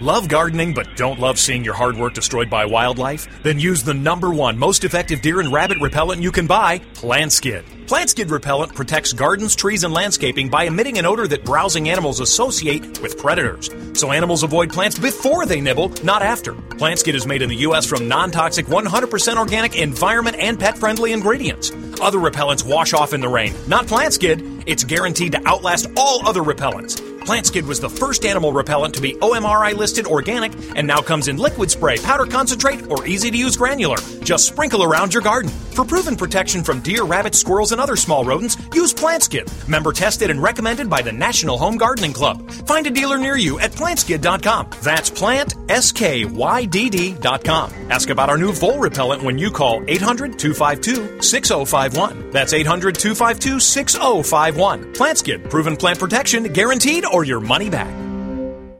Love 0.00 0.28
gardening 0.28 0.72
but 0.72 0.86
don't 0.94 1.18
love 1.18 1.40
seeing 1.40 1.64
your 1.64 1.74
hard 1.74 1.96
work 1.96 2.14
destroyed 2.14 2.48
by 2.48 2.64
wildlife? 2.64 3.26
Then 3.42 3.58
use 3.58 3.82
the 3.82 3.94
number 3.94 4.30
one 4.30 4.56
most 4.56 4.84
effective 4.84 5.20
deer 5.22 5.40
and 5.40 5.52
rabbit 5.52 5.76
repellent 5.80 6.22
you 6.22 6.30
can 6.30 6.46
buy, 6.46 6.78
Plantskydd. 6.94 7.64
Plantskydd 7.88 8.30
repellent 8.30 8.76
protects 8.76 9.12
gardens, 9.12 9.56
trees, 9.56 9.82
and 9.82 9.92
landscaping 9.92 10.50
by 10.50 10.64
emitting 10.64 10.98
an 10.98 11.06
odor 11.06 11.26
that 11.26 11.44
browsing 11.44 11.88
animals 11.88 12.20
associate 12.20 13.02
with 13.02 13.18
predators. 13.18 13.70
So 13.98 14.12
animals 14.12 14.44
avoid 14.44 14.72
plants 14.72 14.96
before 14.96 15.46
they 15.46 15.60
nibble, 15.60 15.88
not 16.04 16.22
after. 16.22 16.52
Plantskydd 16.52 17.14
is 17.14 17.26
made 17.26 17.42
in 17.42 17.48
the 17.48 17.64
U.S. 17.66 17.84
from 17.84 18.06
non 18.06 18.30
toxic, 18.30 18.66
100% 18.66 19.36
organic, 19.36 19.74
environment, 19.74 20.36
and 20.36 20.60
pet 20.60 20.78
friendly 20.78 21.12
ingredients. 21.12 21.72
Other 22.00 22.18
repellents 22.18 22.64
wash 22.64 22.92
off 22.92 23.14
in 23.14 23.20
the 23.20 23.28
rain. 23.28 23.52
Not 23.66 23.86
Plantskydd. 23.86 24.62
It's 24.64 24.84
guaranteed 24.84 25.32
to 25.32 25.44
outlast 25.44 25.88
all 25.96 26.24
other 26.24 26.42
repellents. 26.42 27.07
Plantskydd 27.28 27.66
was 27.66 27.78
the 27.78 27.90
first 27.90 28.24
animal 28.24 28.54
repellent 28.54 28.94
to 28.94 29.02
be 29.02 29.12
OMRI 29.16 29.74
listed 29.74 30.06
organic 30.06 30.54
and 30.74 30.86
now 30.86 31.02
comes 31.02 31.28
in 31.28 31.36
liquid 31.36 31.70
spray, 31.70 31.98
powder 31.98 32.24
concentrate, 32.24 32.86
or 32.86 33.06
easy 33.06 33.30
to 33.30 33.36
use 33.36 33.54
granular. 33.54 33.98
Just 34.24 34.46
sprinkle 34.46 34.82
around 34.82 35.12
your 35.12 35.22
garden. 35.22 35.50
For 35.50 35.84
proven 35.84 36.16
protection 36.16 36.64
from 36.64 36.80
deer, 36.80 37.04
rabbits, 37.04 37.38
squirrels, 37.38 37.70
and 37.70 37.82
other 37.82 37.96
small 37.96 38.24
rodents, 38.24 38.56
use 38.72 38.94
Plantskydd. 38.94 39.68
Member 39.68 39.92
tested 39.92 40.30
and 40.30 40.42
recommended 40.42 40.88
by 40.88 41.02
the 41.02 41.12
National 41.12 41.58
Home 41.58 41.76
Gardening 41.76 42.14
Club. 42.14 42.50
Find 42.50 42.86
a 42.86 42.90
dealer 42.90 43.18
near 43.18 43.36
you 43.36 43.60
at 43.60 43.72
plantskydd.com. 43.72 44.70
That's 44.82 45.10
plant, 45.10 45.54
S-K-Y-D-D.com. 45.68 47.72
Ask 47.90 48.08
about 48.08 48.30
our 48.30 48.38
new 48.38 48.52
vole 48.52 48.78
repellent 48.78 49.22
when 49.22 49.36
you 49.36 49.50
call 49.50 49.82
800-252-6051. 49.82 52.32
That's 52.32 52.54
800-252-6051. 52.54 54.94
Plantskydd, 54.94 55.50
proven 55.50 55.76
plant 55.76 55.98
protection, 55.98 56.44
guaranteed 56.44 57.04
or 57.04 57.17
your 57.24 57.40
money 57.40 57.70
back. 57.70 57.94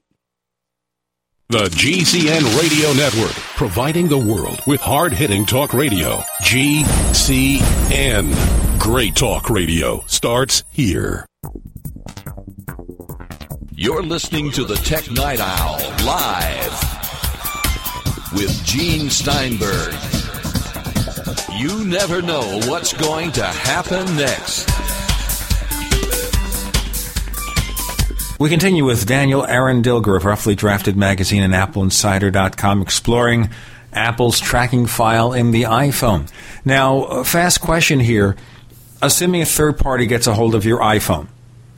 The 1.48 1.66
GCN 1.66 2.60
Radio 2.60 2.92
Network, 2.94 3.30
providing 3.54 4.08
the 4.08 4.18
world 4.18 4.60
with 4.66 4.80
hard 4.80 5.12
hitting 5.12 5.46
talk 5.46 5.72
radio. 5.72 6.16
GCN. 6.42 8.34
Great 8.80 9.14
talk 9.14 9.48
radio 9.48 10.02
starts 10.08 10.64
here. 10.72 11.24
You're 13.76 14.02
listening 14.02 14.50
to 14.52 14.64
the 14.64 14.74
Tech 14.74 15.08
Night 15.12 15.38
Owl 15.38 15.78
live 16.04 16.72
with 18.32 18.64
Gene 18.64 19.08
Steinberg. 19.08 19.94
You 21.60 21.84
never 21.84 22.22
know 22.22 22.58
what's 22.64 22.92
going 22.92 23.30
to 23.30 23.44
happen 23.44 24.16
next. 24.16 24.68
We 28.38 28.50
continue 28.50 28.84
with 28.84 29.06
Daniel 29.06 29.46
Eran 29.46 29.82
Dilger 29.82 30.14
of 30.14 30.26
Roughly 30.26 30.54
Drafted 30.54 30.94
Magazine 30.94 31.42
and 31.42 31.54
AppleInsider.com 31.54 32.82
exploring 32.82 33.48
Apple's 33.94 34.38
tracking 34.38 34.84
file 34.84 35.32
in 35.32 35.52
the 35.52 35.62
iPhone. 35.62 36.30
Now, 36.62 37.22
fast 37.22 37.62
question 37.62 37.98
here. 37.98 38.36
Assuming 39.00 39.40
a 39.40 39.46
third 39.46 39.78
party 39.78 40.04
gets 40.04 40.26
a 40.26 40.34
hold 40.34 40.54
of 40.54 40.66
your 40.66 40.80
iPhone 40.80 41.28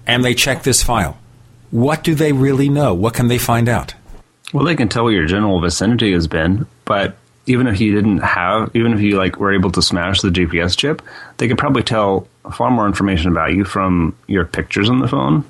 and 0.05 0.25
they 0.25 0.35
check 0.35 0.65
this 0.65 0.83
file, 0.83 1.17
what 1.71 2.03
do 2.03 2.17
they 2.17 2.33
really 2.33 2.69
know? 2.69 2.93
What 2.93 3.15
can 3.15 3.29
they 3.29 3.39
find 3.39 3.69
out? 3.69 3.95
Well, 4.53 4.65
they 4.65 4.75
can 4.75 4.89
tell 4.89 5.05
where 5.05 5.13
your 5.13 5.27
general 5.27 5.61
vicinity 5.61 6.13
has 6.13 6.27
been, 6.27 6.67
but 6.85 7.17
even 7.47 7.69
if 7.69 7.81
you 7.81 7.95
didn't 7.95 8.19
have, 8.19 8.75
even 8.75 8.95
if 8.95 9.01
you 9.01 9.17
like 9.17 9.39
were 9.39 9.55
able 9.55 9.71
to 9.71 9.83
smash 9.83 10.23
the 10.23 10.31
GPS 10.31 10.77
chip, 10.77 11.03
they 11.37 11.47
could 11.47 11.59
probably 11.59 11.85
tell 11.85 12.27
far 12.53 12.69
more 12.73 12.87
information 12.87 13.31
about 13.31 13.53
you 13.53 13.65
from 13.65 14.17
your 14.27 14.45
pictures 14.45 14.91
on 14.91 14.99
the 14.99 15.07
phone 15.07 15.45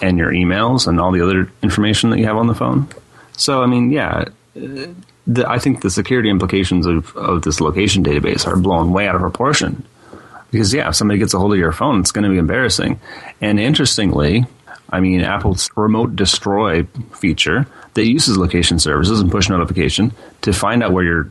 and 0.00 0.18
your 0.18 0.32
emails 0.32 0.86
and 0.86 1.00
all 1.00 1.12
the 1.12 1.22
other 1.22 1.50
information 1.62 2.10
that 2.10 2.18
you 2.18 2.26
have 2.26 2.36
on 2.36 2.46
the 2.46 2.54
phone. 2.54 2.88
So, 3.36 3.62
I 3.62 3.66
mean, 3.66 3.90
yeah, 3.90 4.24
uh, 4.56 4.86
the, 5.26 5.48
I 5.48 5.58
think 5.58 5.82
the 5.82 5.90
security 5.90 6.30
implications 6.30 6.86
of, 6.86 7.14
of 7.16 7.42
this 7.42 7.60
location 7.60 8.04
database 8.04 8.46
are 8.46 8.56
blown 8.56 8.92
way 8.92 9.08
out 9.08 9.14
of 9.14 9.20
proportion. 9.20 9.84
Because, 10.50 10.72
yeah, 10.74 10.88
if 10.88 10.94
somebody 10.94 11.18
gets 11.18 11.34
a 11.34 11.38
hold 11.38 11.52
of 11.52 11.58
your 11.58 11.72
phone, 11.72 12.00
it's 12.00 12.12
going 12.12 12.24
to 12.24 12.30
be 12.30 12.38
embarrassing. 12.38 13.00
And 13.40 13.58
interestingly, 13.58 14.44
I 14.90 15.00
mean, 15.00 15.22
Apple's 15.22 15.70
remote 15.76 16.14
destroy 16.14 16.84
feature 17.14 17.66
that 17.94 18.06
uses 18.06 18.36
location 18.36 18.78
services 18.78 19.20
and 19.20 19.30
push 19.30 19.48
notification 19.48 20.12
to 20.42 20.52
find 20.52 20.82
out 20.82 20.92
where 20.92 21.04
your 21.04 21.30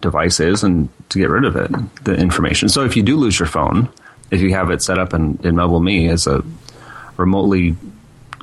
device 0.00 0.38
is 0.38 0.62
and 0.62 0.88
to 1.08 1.18
get 1.18 1.28
rid 1.28 1.44
of 1.44 1.56
it, 1.56 1.70
the 2.04 2.14
information. 2.14 2.68
So 2.68 2.84
if 2.84 2.96
you 2.96 3.02
do 3.02 3.16
lose 3.16 3.38
your 3.38 3.48
phone, 3.48 3.88
if 4.30 4.40
you 4.40 4.54
have 4.54 4.70
it 4.70 4.82
set 4.82 4.98
up 4.98 5.12
in, 5.12 5.40
in 5.42 5.56
MobileMe 5.56 6.08
as 6.08 6.28
a 6.28 6.44
remotely 7.16 7.76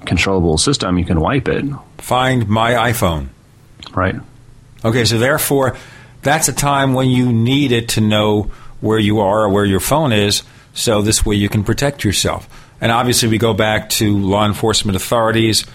controllable 0.05 0.57
system, 0.57 0.97
you 0.97 1.05
can 1.05 1.19
wipe 1.19 1.47
it. 1.47 1.65
Find 1.97 2.47
my 2.47 2.71
iPhone. 2.91 3.29
Right. 3.93 4.15
Okay, 4.83 5.05
so 5.05 5.17
therefore, 5.17 5.77
that's 6.21 6.47
a 6.47 6.53
time 6.53 6.93
when 6.93 7.09
you 7.09 7.31
need 7.31 7.71
it 7.71 7.89
to 7.89 8.01
know 8.01 8.51
where 8.81 8.99
you 8.99 9.19
are 9.19 9.41
or 9.43 9.49
where 9.49 9.65
your 9.65 9.79
phone 9.79 10.11
is, 10.11 10.43
so 10.73 11.01
this 11.01 11.25
way 11.25 11.35
you 11.35 11.49
can 11.49 11.63
protect 11.63 12.03
yourself. 12.03 12.47
And 12.81 12.91
obviously, 12.91 13.27
we 13.27 13.37
go 13.37 13.53
back 13.53 13.89
to 13.91 14.17
law 14.17 14.45
enforcement 14.45 14.95
authorities, 14.95 15.65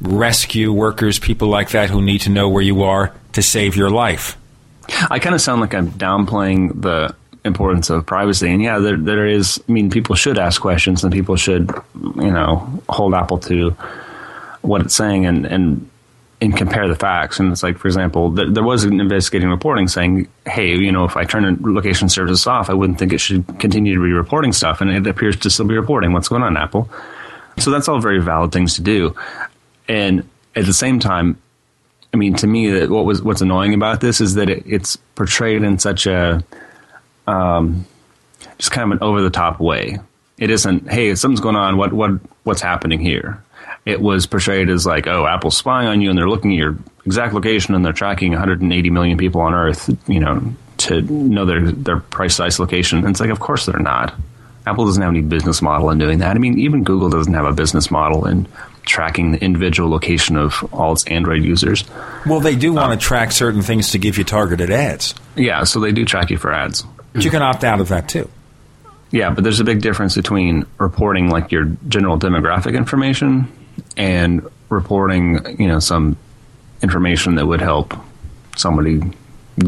rescue 0.00 0.72
workers, 0.72 1.18
people 1.18 1.48
like 1.48 1.70
that 1.70 1.90
who 1.90 2.00
need 2.00 2.22
to 2.22 2.30
know 2.30 2.48
where 2.48 2.62
you 2.62 2.82
are 2.82 3.14
to 3.32 3.42
save 3.42 3.76
your 3.76 3.90
life. 3.90 4.38
I 5.10 5.18
kind 5.18 5.34
of 5.34 5.40
sound 5.40 5.60
like 5.60 5.74
I'm 5.74 5.90
downplaying 5.90 6.80
the 6.80 7.14
importance 7.44 7.90
of 7.90 8.06
privacy. 8.06 8.50
And 8.50 8.62
yeah, 8.62 8.78
there, 8.78 8.96
there 8.96 9.26
is, 9.26 9.62
I 9.68 9.72
mean, 9.72 9.90
people 9.90 10.14
should 10.14 10.38
ask 10.38 10.60
questions 10.60 11.02
and 11.02 11.12
people 11.12 11.36
should, 11.36 11.70
you 11.94 12.30
know, 12.30 12.82
hold 12.88 13.14
Apple 13.14 13.38
to 13.38 13.70
what 14.62 14.82
it's 14.82 14.94
saying 14.94 15.26
and, 15.26 15.46
and, 15.46 15.88
and 16.42 16.56
compare 16.56 16.88
the 16.88 16.94
facts. 16.94 17.38
And 17.38 17.52
it's 17.52 17.62
like, 17.62 17.78
for 17.78 17.88
example, 17.88 18.34
th- 18.34 18.48
there 18.52 18.62
was 18.62 18.84
an 18.84 19.00
investigating 19.00 19.48
reporting 19.48 19.88
saying, 19.88 20.28
hey, 20.46 20.74
you 20.74 20.92
know, 20.92 21.04
if 21.04 21.16
I 21.16 21.24
turn 21.24 21.58
location 21.60 22.08
services 22.08 22.46
off, 22.46 22.70
I 22.70 22.74
wouldn't 22.74 22.98
think 22.98 23.12
it 23.12 23.18
should 23.18 23.46
continue 23.58 23.94
to 23.94 24.02
be 24.02 24.12
reporting 24.12 24.52
stuff. 24.52 24.80
And 24.80 24.90
it 24.90 25.06
appears 25.06 25.36
to 25.36 25.50
still 25.50 25.66
be 25.66 25.76
reporting 25.76 26.12
what's 26.12 26.28
going 26.28 26.42
on, 26.42 26.56
Apple. 26.56 26.90
So 27.58 27.70
that's 27.70 27.88
all 27.88 28.00
very 28.00 28.20
valid 28.20 28.52
things 28.52 28.74
to 28.76 28.82
do. 28.82 29.14
And 29.88 30.28
at 30.54 30.66
the 30.66 30.72
same 30.72 30.98
time, 30.98 31.38
I 32.12 32.16
mean, 32.16 32.34
to 32.36 32.46
me, 32.46 32.70
that 32.70 32.90
what 32.90 33.04
was 33.04 33.22
what's 33.22 33.40
annoying 33.40 33.74
about 33.74 34.00
this 34.00 34.20
is 34.20 34.34
that 34.34 34.50
it, 34.50 34.64
it's 34.66 34.96
portrayed 35.14 35.62
in 35.62 35.78
such 35.78 36.06
a 36.06 36.42
um, 37.26 37.86
just 38.58 38.70
kind 38.70 38.92
of 38.92 38.98
an 38.98 39.04
over 39.06 39.22
the 39.22 39.30
top 39.30 39.60
way. 39.60 39.98
It 40.38 40.50
isn't, 40.50 40.90
hey, 40.90 41.14
something's 41.14 41.40
going 41.40 41.56
on. 41.56 41.76
What 41.76 41.92
what 41.92 42.12
what's 42.44 42.62
happening 42.62 43.00
here? 43.00 43.42
it 43.86 44.00
was 44.00 44.26
portrayed 44.26 44.68
as 44.68 44.86
like, 44.86 45.06
oh, 45.06 45.26
Apple's 45.26 45.56
spying 45.56 45.88
on 45.88 46.00
you 46.00 46.10
and 46.10 46.18
they're 46.18 46.28
looking 46.28 46.52
at 46.52 46.58
your 46.58 46.76
exact 47.06 47.34
location 47.34 47.74
and 47.74 47.84
they're 47.84 47.92
tracking 47.92 48.32
180 48.32 48.90
million 48.90 49.16
people 49.16 49.40
on 49.40 49.54
Earth, 49.54 49.90
you 50.06 50.20
know, 50.20 50.54
to 50.78 51.02
know 51.02 51.44
their 51.44 51.70
their 51.70 52.00
precise 52.00 52.58
location. 52.58 52.98
And 52.98 53.08
it's 53.08 53.20
like, 53.20 53.30
of 53.30 53.40
course 53.40 53.66
they're 53.66 53.80
not. 53.80 54.14
Apple 54.66 54.84
doesn't 54.84 55.02
have 55.02 55.10
any 55.10 55.22
business 55.22 55.62
model 55.62 55.88
in 55.90 55.98
doing 55.98 56.18
that. 56.18 56.36
I 56.36 56.38
mean, 56.38 56.58
even 56.58 56.84
Google 56.84 57.08
doesn't 57.08 57.32
have 57.32 57.46
a 57.46 57.52
business 57.52 57.90
model 57.90 58.26
in 58.26 58.46
tracking 58.84 59.32
the 59.32 59.42
individual 59.42 59.88
location 59.88 60.36
of 60.36 60.62
all 60.72 60.92
its 60.92 61.04
Android 61.06 61.42
users. 61.42 61.84
Well, 62.26 62.40
they 62.40 62.56
do 62.56 62.74
want 62.74 62.98
to 62.98 63.04
track 63.04 63.32
certain 63.32 63.62
things 63.62 63.90
to 63.92 63.98
give 63.98 64.18
you 64.18 64.24
targeted 64.24 64.70
ads. 64.70 65.14
Yeah, 65.34 65.64
so 65.64 65.80
they 65.80 65.92
do 65.92 66.04
track 66.04 66.30
you 66.30 66.36
for 66.36 66.52
ads. 66.52 66.84
But 67.12 67.24
you 67.24 67.30
can 67.30 67.42
opt 67.42 67.64
out 67.64 67.80
of 67.80 67.88
that 67.88 68.08
too. 68.08 68.28
Yeah, 69.10 69.30
but 69.30 69.42
there's 69.42 69.60
a 69.60 69.64
big 69.64 69.82
difference 69.82 70.14
between 70.14 70.66
reporting 70.78 71.28
like 71.28 71.50
your 71.50 71.64
general 71.88 72.18
demographic 72.18 72.76
information 72.76 73.50
and 73.96 74.46
reporting, 74.68 75.58
you 75.58 75.66
know, 75.66 75.80
some 75.80 76.16
information 76.82 77.34
that 77.34 77.46
would 77.46 77.60
help 77.60 77.94
somebody 78.56 79.00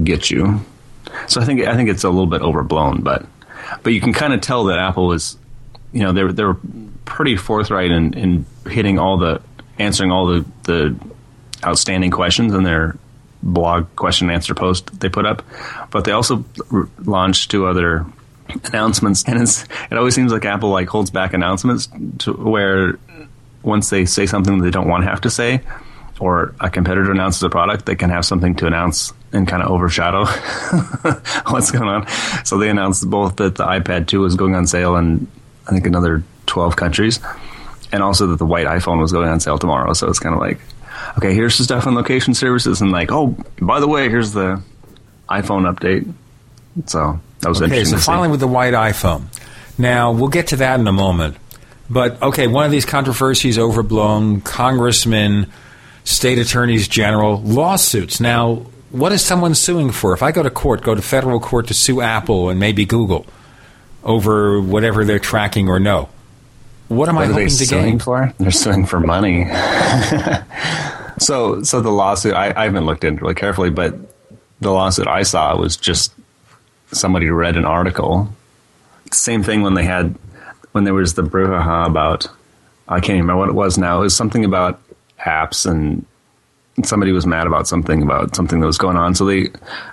get 0.04 0.30
you. 0.30 0.60
So 1.26 1.40
I 1.40 1.44
think 1.44 1.62
I 1.62 1.74
think 1.74 1.90
it's 1.90 2.04
a 2.04 2.08
little 2.08 2.26
bit 2.26 2.40
overblown, 2.40 3.02
but 3.02 3.26
but 3.82 3.92
you 3.92 4.00
can 4.00 4.12
kind 4.12 4.32
of 4.32 4.40
tell 4.40 4.64
that 4.64 4.78
Apple 4.78 5.08
was, 5.08 5.36
you 5.92 6.00
know, 6.00 6.12
they're 6.12 6.32
they're 6.32 6.56
pretty 7.04 7.36
forthright 7.36 7.90
in, 7.90 8.14
in 8.14 8.46
hitting 8.66 8.98
all 8.98 9.18
the 9.18 9.42
answering 9.78 10.12
all 10.12 10.26
the 10.26 10.44
the 10.64 10.96
outstanding 11.64 12.10
questions 12.10 12.54
in 12.54 12.62
their 12.62 12.96
blog 13.42 13.86
question 13.96 14.28
and 14.28 14.34
answer 14.34 14.54
post 14.54 15.00
they 15.00 15.08
put 15.08 15.26
up, 15.26 15.42
but 15.90 16.04
they 16.04 16.12
also 16.12 16.44
r- 16.72 16.88
launched 17.04 17.50
two 17.50 17.66
other 17.66 18.06
announcements, 18.64 19.24
and 19.26 19.40
it 19.42 19.96
always 19.96 20.14
seems 20.14 20.32
like 20.32 20.44
Apple 20.44 20.70
like 20.70 20.88
holds 20.88 21.10
back 21.10 21.32
announcements 21.32 21.88
to 22.18 22.32
where 22.32 22.98
once 23.62 23.90
they 23.90 24.04
say 24.04 24.26
something 24.26 24.58
they 24.58 24.70
don't 24.70 24.88
want 24.88 25.04
to 25.04 25.10
have 25.10 25.20
to 25.22 25.30
say, 25.30 25.60
or 26.20 26.54
a 26.60 26.70
competitor 26.70 27.10
announces 27.10 27.42
a 27.42 27.50
product, 27.50 27.86
they 27.86 27.94
can 27.94 28.10
have 28.10 28.24
something 28.24 28.54
to 28.56 28.66
announce 28.66 29.12
and 29.32 29.48
kind 29.48 29.62
of 29.62 29.70
overshadow 29.70 30.24
what's 31.50 31.70
going 31.70 31.88
on. 31.88 32.06
So 32.44 32.58
they 32.58 32.68
announced 32.68 33.08
both 33.08 33.36
that 33.36 33.56
the 33.56 33.64
iPad 33.64 34.06
2 34.06 34.20
was 34.20 34.36
going 34.36 34.54
on 34.54 34.66
sale 34.66 34.96
in 34.96 35.26
I 35.66 35.70
think 35.70 35.86
another 35.86 36.22
12 36.46 36.76
countries, 36.76 37.20
and 37.92 38.02
also 38.02 38.26
that 38.28 38.36
the 38.36 38.46
white 38.46 38.66
iPhone 38.66 39.00
was 39.00 39.12
going 39.12 39.28
on 39.28 39.40
sale 39.40 39.58
tomorrow. 39.58 39.92
So 39.92 40.08
it's 40.08 40.18
kind 40.18 40.34
of 40.34 40.40
like, 40.40 40.58
okay, 41.18 41.34
here's 41.34 41.58
the 41.58 41.64
stuff 41.64 41.86
on 41.86 41.94
location 41.94 42.34
services, 42.34 42.80
and 42.80 42.92
like, 42.92 43.12
oh, 43.12 43.36
by 43.60 43.80
the 43.80 43.88
way, 43.88 44.08
here's 44.08 44.32
the 44.32 44.62
iPhone 45.28 45.72
update. 45.72 46.12
So 46.86 47.20
that 47.40 47.48
was 47.48 47.60
interesting. 47.60 47.94
okay, 47.94 48.02
so 48.02 48.04
finally 48.04 48.28
with 48.28 48.40
the 48.40 48.48
white 48.48 48.74
iPhone. 48.74 49.24
Now 49.78 50.12
we'll 50.12 50.28
get 50.28 50.48
to 50.48 50.56
that 50.56 50.80
in 50.80 50.86
a 50.86 50.92
moment. 50.92 51.36
But 51.90 52.22
okay, 52.22 52.46
one 52.46 52.64
of 52.64 52.70
these 52.70 52.86
controversies 52.86 53.58
overblown. 53.58 54.40
Congressmen, 54.40 55.50
state 56.04 56.38
attorneys 56.38 56.88
general, 56.88 57.40
lawsuits. 57.42 58.20
Now, 58.20 58.66
what 58.90 59.12
is 59.12 59.22
someone 59.22 59.54
suing 59.54 59.90
for? 59.90 60.14
If 60.14 60.22
I 60.22 60.32
go 60.32 60.42
to 60.42 60.50
court, 60.50 60.82
go 60.82 60.94
to 60.94 61.02
federal 61.02 61.40
court 61.40 61.68
to 61.68 61.74
sue 61.74 62.00
Apple 62.00 62.48
and 62.48 62.58
maybe 62.58 62.84
Google 62.84 63.26
over 64.04 64.60
whatever 64.60 65.04
they're 65.04 65.18
tracking 65.18 65.68
or 65.68 65.78
no, 65.78 66.08
what 66.92 67.08
am 67.08 67.16
What 67.16 67.22
I 67.22 67.24
are 67.24 67.28
they 67.28 67.32
hoping 67.34 67.48
to 67.48 67.66
suing 67.66 67.84
gain? 67.84 67.98
for? 67.98 68.32
They're 68.38 68.50
suing 68.50 68.86
for 68.86 69.00
money. 69.00 69.44
so, 71.18 71.62
so 71.62 71.80
the 71.80 71.90
lawsuit 71.90 72.34
I, 72.34 72.52
I 72.54 72.64
haven't 72.64 72.86
looked 72.86 73.04
into 73.04 73.20
it 73.20 73.22
really 73.22 73.34
carefully, 73.34 73.70
but 73.70 73.94
the 74.60 74.70
lawsuit 74.70 75.06
I 75.06 75.22
saw 75.22 75.56
was 75.56 75.76
just 75.76 76.12
somebody 76.92 77.28
read 77.30 77.56
an 77.56 77.64
article. 77.64 78.28
Same 79.12 79.42
thing 79.42 79.62
when 79.62 79.74
they 79.74 79.84
had 79.84 80.14
when 80.72 80.84
there 80.84 80.94
was 80.94 81.14
the 81.14 81.22
brouhaha 81.22 81.86
about 81.86 82.28
I 82.88 83.00
can't 83.00 83.10
even 83.16 83.22
remember 83.22 83.40
what 83.40 83.48
it 83.48 83.54
was 83.54 83.78
now. 83.78 84.00
It 84.00 84.04
was 84.04 84.16
something 84.16 84.44
about 84.44 84.80
apps 85.20 85.70
and 85.70 86.04
somebody 86.84 87.12
was 87.12 87.26
mad 87.26 87.46
about 87.46 87.66
something 87.68 88.02
about 88.02 88.34
something 88.34 88.60
that 88.60 88.66
was 88.66 88.78
going 88.78 88.96
on. 88.96 89.14
So 89.14 89.24
they 89.24 89.48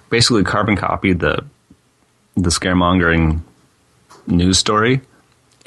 basically 0.10 0.44
carbon 0.44 0.76
copied 0.76 1.20
the 1.20 1.44
the 2.36 2.50
scaremongering 2.50 3.42
news 4.28 4.58
story 4.58 5.02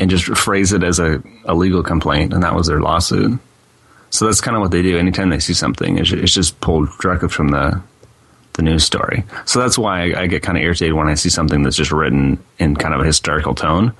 and 0.02 0.10
just 0.10 0.26
phrase 0.36 0.72
it 0.72 0.82
as 0.82 0.98
a, 0.98 1.22
a 1.44 1.54
legal 1.54 1.82
complaint, 1.82 2.32
and 2.34 2.42
that 2.42 2.56
was 2.56 2.66
their 2.66 2.80
lawsuit. 2.80 3.38
So 4.10 4.26
that's 4.26 4.40
kind 4.40 4.56
of 4.56 4.60
what 4.60 4.72
they 4.72 4.82
do. 4.82 4.98
Anytime 4.98 5.30
they 5.30 5.38
see 5.38 5.54
something, 5.54 5.96
it's, 5.96 6.10
it's 6.10 6.34
just 6.34 6.60
pulled 6.60 6.88
directly 7.00 7.28
from 7.28 7.48
the 7.48 7.80
the 8.54 8.62
news 8.62 8.84
story. 8.84 9.24
So 9.46 9.60
that's 9.60 9.78
why 9.78 10.12
I, 10.12 10.22
I 10.22 10.26
get 10.26 10.42
kind 10.42 10.58
of 10.58 10.64
irritated 10.64 10.92
when 10.92 11.08
I 11.08 11.14
see 11.14 11.30
something 11.30 11.62
that's 11.62 11.76
just 11.76 11.92
written 11.92 12.38
in 12.58 12.76
kind 12.76 12.92
of 12.92 13.00
a 13.00 13.04
hysterical 13.04 13.54
tone, 13.54 13.94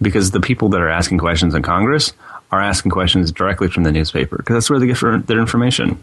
because 0.00 0.30
the 0.30 0.40
people 0.40 0.68
that 0.68 0.80
are 0.80 0.88
asking 0.88 1.18
questions 1.18 1.54
in 1.54 1.62
Congress 1.62 2.12
are 2.52 2.60
asking 2.60 2.92
questions 2.92 3.32
directly 3.32 3.68
from 3.68 3.84
the 3.84 3.92
newspaper, 3.92 4.36
because 4.36 4.54
that's 4.54 4.70
where 4.70 4.78
they 4.78 4.86
get 4.86 5.26
their 5.26 5.40
information. 5.40 5.98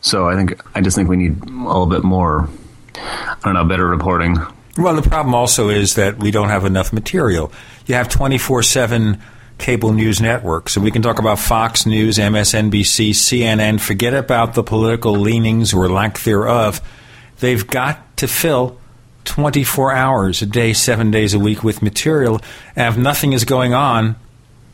So 0.00 0.28
I 0.28 0.36
think 0.36 0.58
I 0.74 0.80
just 0.80 0.96
think 0.96 1.08
we 1.08 1.16
need 1.16 1.42
a 1.42 1.50
little 1.50 1.86
bit 1.86 2.04
more, 2.04 2.48
I 2.94 3.36
don't 3.44 3.54
know, 3.54 3.64
better 3.66 3.86
reporting. 3.86 4.38
Well, 4.76 4.94
the 4.94 5.08
problem 5.08 5.34
also 5.34 5.68
is 5.68 5.94
that 5.94 6.18
we 6.18 6.30
don't 6.30 6.48
have 6.48 6.64
enough 6.64 6.92
material. 6.92 7.52
You 7.86 7.96
have 7.96 8.08
24 8.08 8.62
7 8.62 9.20
cable 9.58 9.92
news 9.92 10.20
networks, 10.20 10.76
and 10.76 10.84
we 10.84 10.90
can 10.90 11.02
talk 11.02 11.18
about 11.18 11.38
Fox 11.38 11.86
News, 11.86 12.18
MSNBC, 12.18 13.10
CNN. 13.10 13.80
Forget 13.80 14.14
about 14.14 14.54
the 14.54 14.62
political 14.62 15.12
leanings 15.12 15.74
or 15.74 15.88
lack 15.88 16.20
thereof. 16.20 16.80
They've 17.40 17.66
got 17.66 18.16
to 18.18 18.28
fill 18.28 18.78
24 19.24 19.92
hours 19.92 20.42
a 20.42 20.46
day, 20.46 20.72
seven 20.72 21.10
days 21.10 21.34
a 21.34 21.38
week 21.38 21.62
with 21.62 21.82
material. 21.82 22.40
And 22.74 22.92
if 22.92 22.98
nothing 22.98 23.32
is 23.32 23.44
going 23.44 23.74
on, 23.74 24.16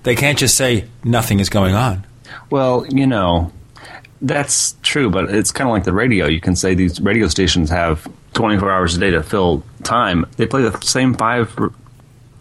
they 0.04 0.14
can't 0.14 0.38
just 0.38 0.56
say 0.56 0.86
nothing 1.02 1.40
is 1.40 1.48
going 1.48 1.74
on. 1.74 2.06
Well, 2.50 2.86
you 2.88 3.06
know, 3.06 3.52
that's 4.20 4.76
true, 4.82 5.10
but 5.10 5.34
it's 5.34 5.50
kind 5.52 5.68
of 5.68 5.74
like 5.74 5.84
the 5.84 5.92
radio. 5.92 6.26
You 6.26 6.40
can 6.40 6.54
say 6.56 6.74
these 6.74 7.00
radio 7.00 7.28
stations 7.28 7.70
have 7.70 8.06
24 8.36 8.70
hours 8.70 8.96
a 8.96 9.00
day 9.00 9.10
to 9.10 9.22
fill 9.22 9.62
time. 9.82 10.24
They 10.36 10.46
play 10.46 10.62
the 10.62 10.78
same 10.82 11.14
five 11.14 11.52
r- 11.58 11.72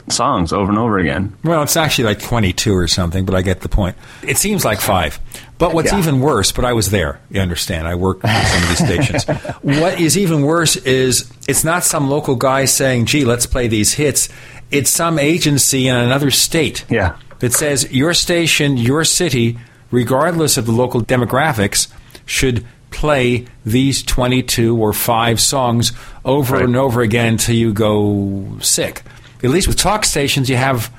songs 0.10 0.54
over 0.54 0.70
and 0.70 0.78
over 0.78 1.00
again. 1.00 1.36
Well, 1.44 1.64
it's 1.64 1.76
actually 1.78 2.04
like 2.06 2.20
22 2.20 2.76
or 2.76 2.88
something, 2.88 3.26
but 3.26 3.34
I 3.34 3.42
get 3.42 3.62
the 3.62 3.70
point. 3.70 3.96
It 4.22 4.38
seems 4.38 4.64
like 4.64 4.80
five. 4.80 5.20
But 5.58 5.74
what's 5.74 5.92
Yeah. 5.92 5.98
even 6.00 6.20
worse, 6.20 6.52
but 6.52 6.64
I 6.66 6.74
was 6.74 6.92
there, 6.92 7.20
you 7.32 7.42
understand, 7.42 7.88
I 7.88 7.96
worked 7.96 8.24
on 8.24 8.46
some 8.46 8.64
of 8.64 8.70
these 8.70 8.86
stations. 8.86 9.24
what 9.64 10.00
is 10.00 10.18
even 10.18 10.44
worse 10.44 10.76
is 10.76 11.32
it's 11.48 11.64
not 11.64 11.84
some 11.84 12.10
local 12.10 12.36
guy 12.36 12.66
saying, 12.66 13.06
gee, 13.06 13.26
let's 13.26 13.46
play 13.48 13.68
these 13.68 13.94
hits. 13.94 14.30
It's 14.70 14.90
some 14.92 15.18
agency 15.18 15.88
in 15.88 15.96
another 15.96 16.30
state 16.30 16.86
Yeah. 16.90 17.16
that 17.40 17.54
says 17.54 17.92
your 17.92 18.14
station, 18.14 18.78
your 18.78 19.06
city, 19.06 19.58
regardless 19.92 20.58
of 20.58 20.66
the 20.66 20.72
local 20.74 21.02
demographics, 21.02 21.88
should 22.28 22.66
play 22.96 23.46
these 23.66 24.02
22 24.04 24.78
or 24.78 24.94
5 24.94 25.40
songs 25.40 25.92
over 26.24 26.62
and 26.64 26.76
over 26.76 27.02
again 27.02 27.34
until 27.34 27.56
you 27.56 27.74
go 27.74 28.58
sick. 28.62 29.04
At 29.44 29.50
least 29.52 29.68
with 29.68 29.78
talk 29.78 30.06
stations, 30.06 30.50
you 30.50 30.56
have 30.56 30.92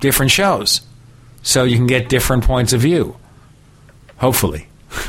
different 0.00 0.30
shows. 0.30 0.82
So 1.42 1.64
you 1.64 1.76
can 1.76 1.86
get 1.86 2.08
different 2.08 2.44
points 2.44 2.72
of 2.72 2.80
view. 2.80 3.16
Hopefully. 4.18 4.68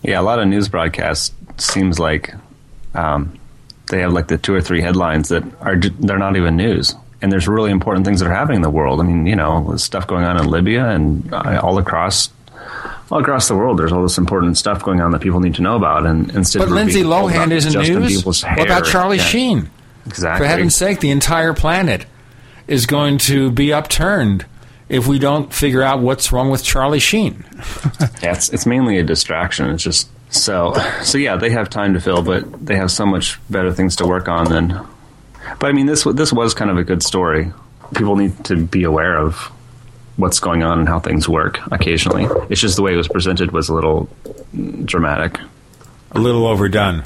Yeah, 0.00 0.20
a 0.20 0.22
lot 0.22 0.38
of 0.38 0.46
news 0.46 0.68
broadcasts 0.68 1.34
seems 1.56 1.98
like 1.98 2.32
um, 2.94 3.36
they 3.90 4.00
have 4.00 4.12
like 4.12 4.28
the 4.28 4.38
two 4.38 4.54
or 4.54 4.60
three 4.60 4.80
headlines 4.80 5.28
that 5.30 5.42
are 5.60 5.76
they're 5.76 6.18
not 6.18 6.36
even 6.36 6.56
news. 6.56 6.94
And 7.20 7.32
there's 7.32 7.48
really 7.48 7.72
important 7.72 8.06
things 8.06 8.20
that 8.20 8.28
are 8.28 8.32
happening 8.32 8.56
in 8.56 8.62
the 8.62 8.70
world. 8.70 9.00
I 9.00 9.02
mean, 9.02 9.26
you 9.26 9.34
know, 9.34 9.76
stuff 9.76 10.06
going 10.06 10.24
on 10.24 10.38
in 10.38 10.46
Libya 10.46 10.88
and 10.88 11.34
uh, 11.34 11.60
all 11.64 11.78
across 11.78 12.30
all 13.10 13.20
across 13.20 13.48
the 13.48 13.56
world. 13.56 13.78
There's 13.78 13.92
all 13.92 14.02
this 14.02 14.18
important 14.18 14.58
stuff 14.58 14.82
going 14.82 15.00
on 15.00 15.12
that 15.12 15.20
people 15.20 15.40
need 15.40 15.54
to 15.56 15.62
know 15.62 15.76
about. 15.76 16.06
And 16.06 16.30
instead, 16.34 16.60
But 16.60 16.66
of 16.66 16.70
Lindsay 16.72 17.02
Lohan 17.02 17.50
isn't 17.52 17.72
Justin 17.72 18.00
news. 18.00 18.24
What 18.24 18.60
about. 18.60 18.84
Charlie 18.84 19.16
Yeah, 19.16 19.22
Sheen? 19.24 19.70
Exactly. 20.06 20.44
For 20.44 20.48
heaven's 20.48 20.74
sake, 20.74 21.00
the 21.00 21.10
entire 21.10 21.52
planet 21.54 22.06
is 22.66 22.86
going 22.86 23.18
to 23.18 23.50
be 23.50 23.72
upturned 23.72 24.46
if 24.88 25.06
we 25.06 25.18
don't 25.18 25.52
figure 25.52 25.82
out 25.82 26.00
what's 26.00 26.32
wrong 26.32 26.50
with 26.50 26.62
Charlie 26.64 27.00
Sheen. 27.00 27.44
Yeah, 28.22 28.32
it's 28.32 28.48
it's 28.50 28.66
mainly 28.66 28.98
a 28.98 29.02
distraction. 29.04 29.70
It's 29.70 29.82
just 29.82 30.08
so 30.30 30.74
so. 31.02 31.18
Yeah, 31.18 31.36
they 31.36 31.50
have 31.50 31.70
time 31.70 31.94
to 31.94 32.00
fill, 32.00 32.22
but 32.22 32.64
they 32.64 32.76
have 32.76 32.90
so 32.90 33.06
much 33.06 33.38
better 33.48 33.72
things 33.72 33.96
to 33.96 34.06
work 34.06 34.28
on 34.28 34.48
than. 34.48 34.86
But 35.60 35.68
I 35.68 35.72
mean, 35.72 35.86
this 35.86 36.04
this 36.04 36.32
was 36.32 36.54
kind 36.54 36.70
of 36.70 36.78
a 36.78 36.84
good 36.84 37.02
story. 37.02 37.52
People 37.94 38.16
need 38.16 38.44
to 38.46 38.56
be 38.56 38.82
aware 38.84 39.16
of 39.16 39.50
what's 40.18 40.40
going 40.40 40.62
on 40.62 40.80
and 40.80 40.88
how 40.88 40.98
things 40.98 41.28
work. 41.28 41.60
Occasionally, 41.72 42.26
it's 42.50 42.60
just 42.60 42.76
the 42.76 42.82
way 42.82 42.92
it 42.92 42.96
was 42.96 43.08
presented 43.08 43.52
was 43.52 43.68
a 43.68 43.74
little 43.74 44.08
dramatic, 44.84 45.38
a 46.12 46.18
little 46.18 46.46
overdone. 46.46 47.04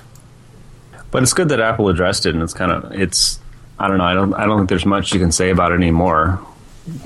But 1.10 1.22
it's 1.22 1.34
good 1.34 1.50
that 1.50 1.60
Apple 1.60 1.88
addressed 1.88 2.26
it, 2.26 2.34
and 2.34 2.42
it's 2.42 2.54
kind 2.54 2.72
of 2.72 2.92
it's. 2.92 3.38
I 3.78 3.88
don't 3.88 3.98
know. 3.98 4.04
I 4.04 4.14
don't. 4.14 4.34
I 4.34 4.46
don't 4.46 4.58
think 4.58 4.68
there's 4.70 4.86
much 4.86 5.12
you 5.12 5.20
can 5.20 5.30
say 5.30 5.50
about 5.50 5.72
it 5.72 5.76
anymore. 5.76 6.40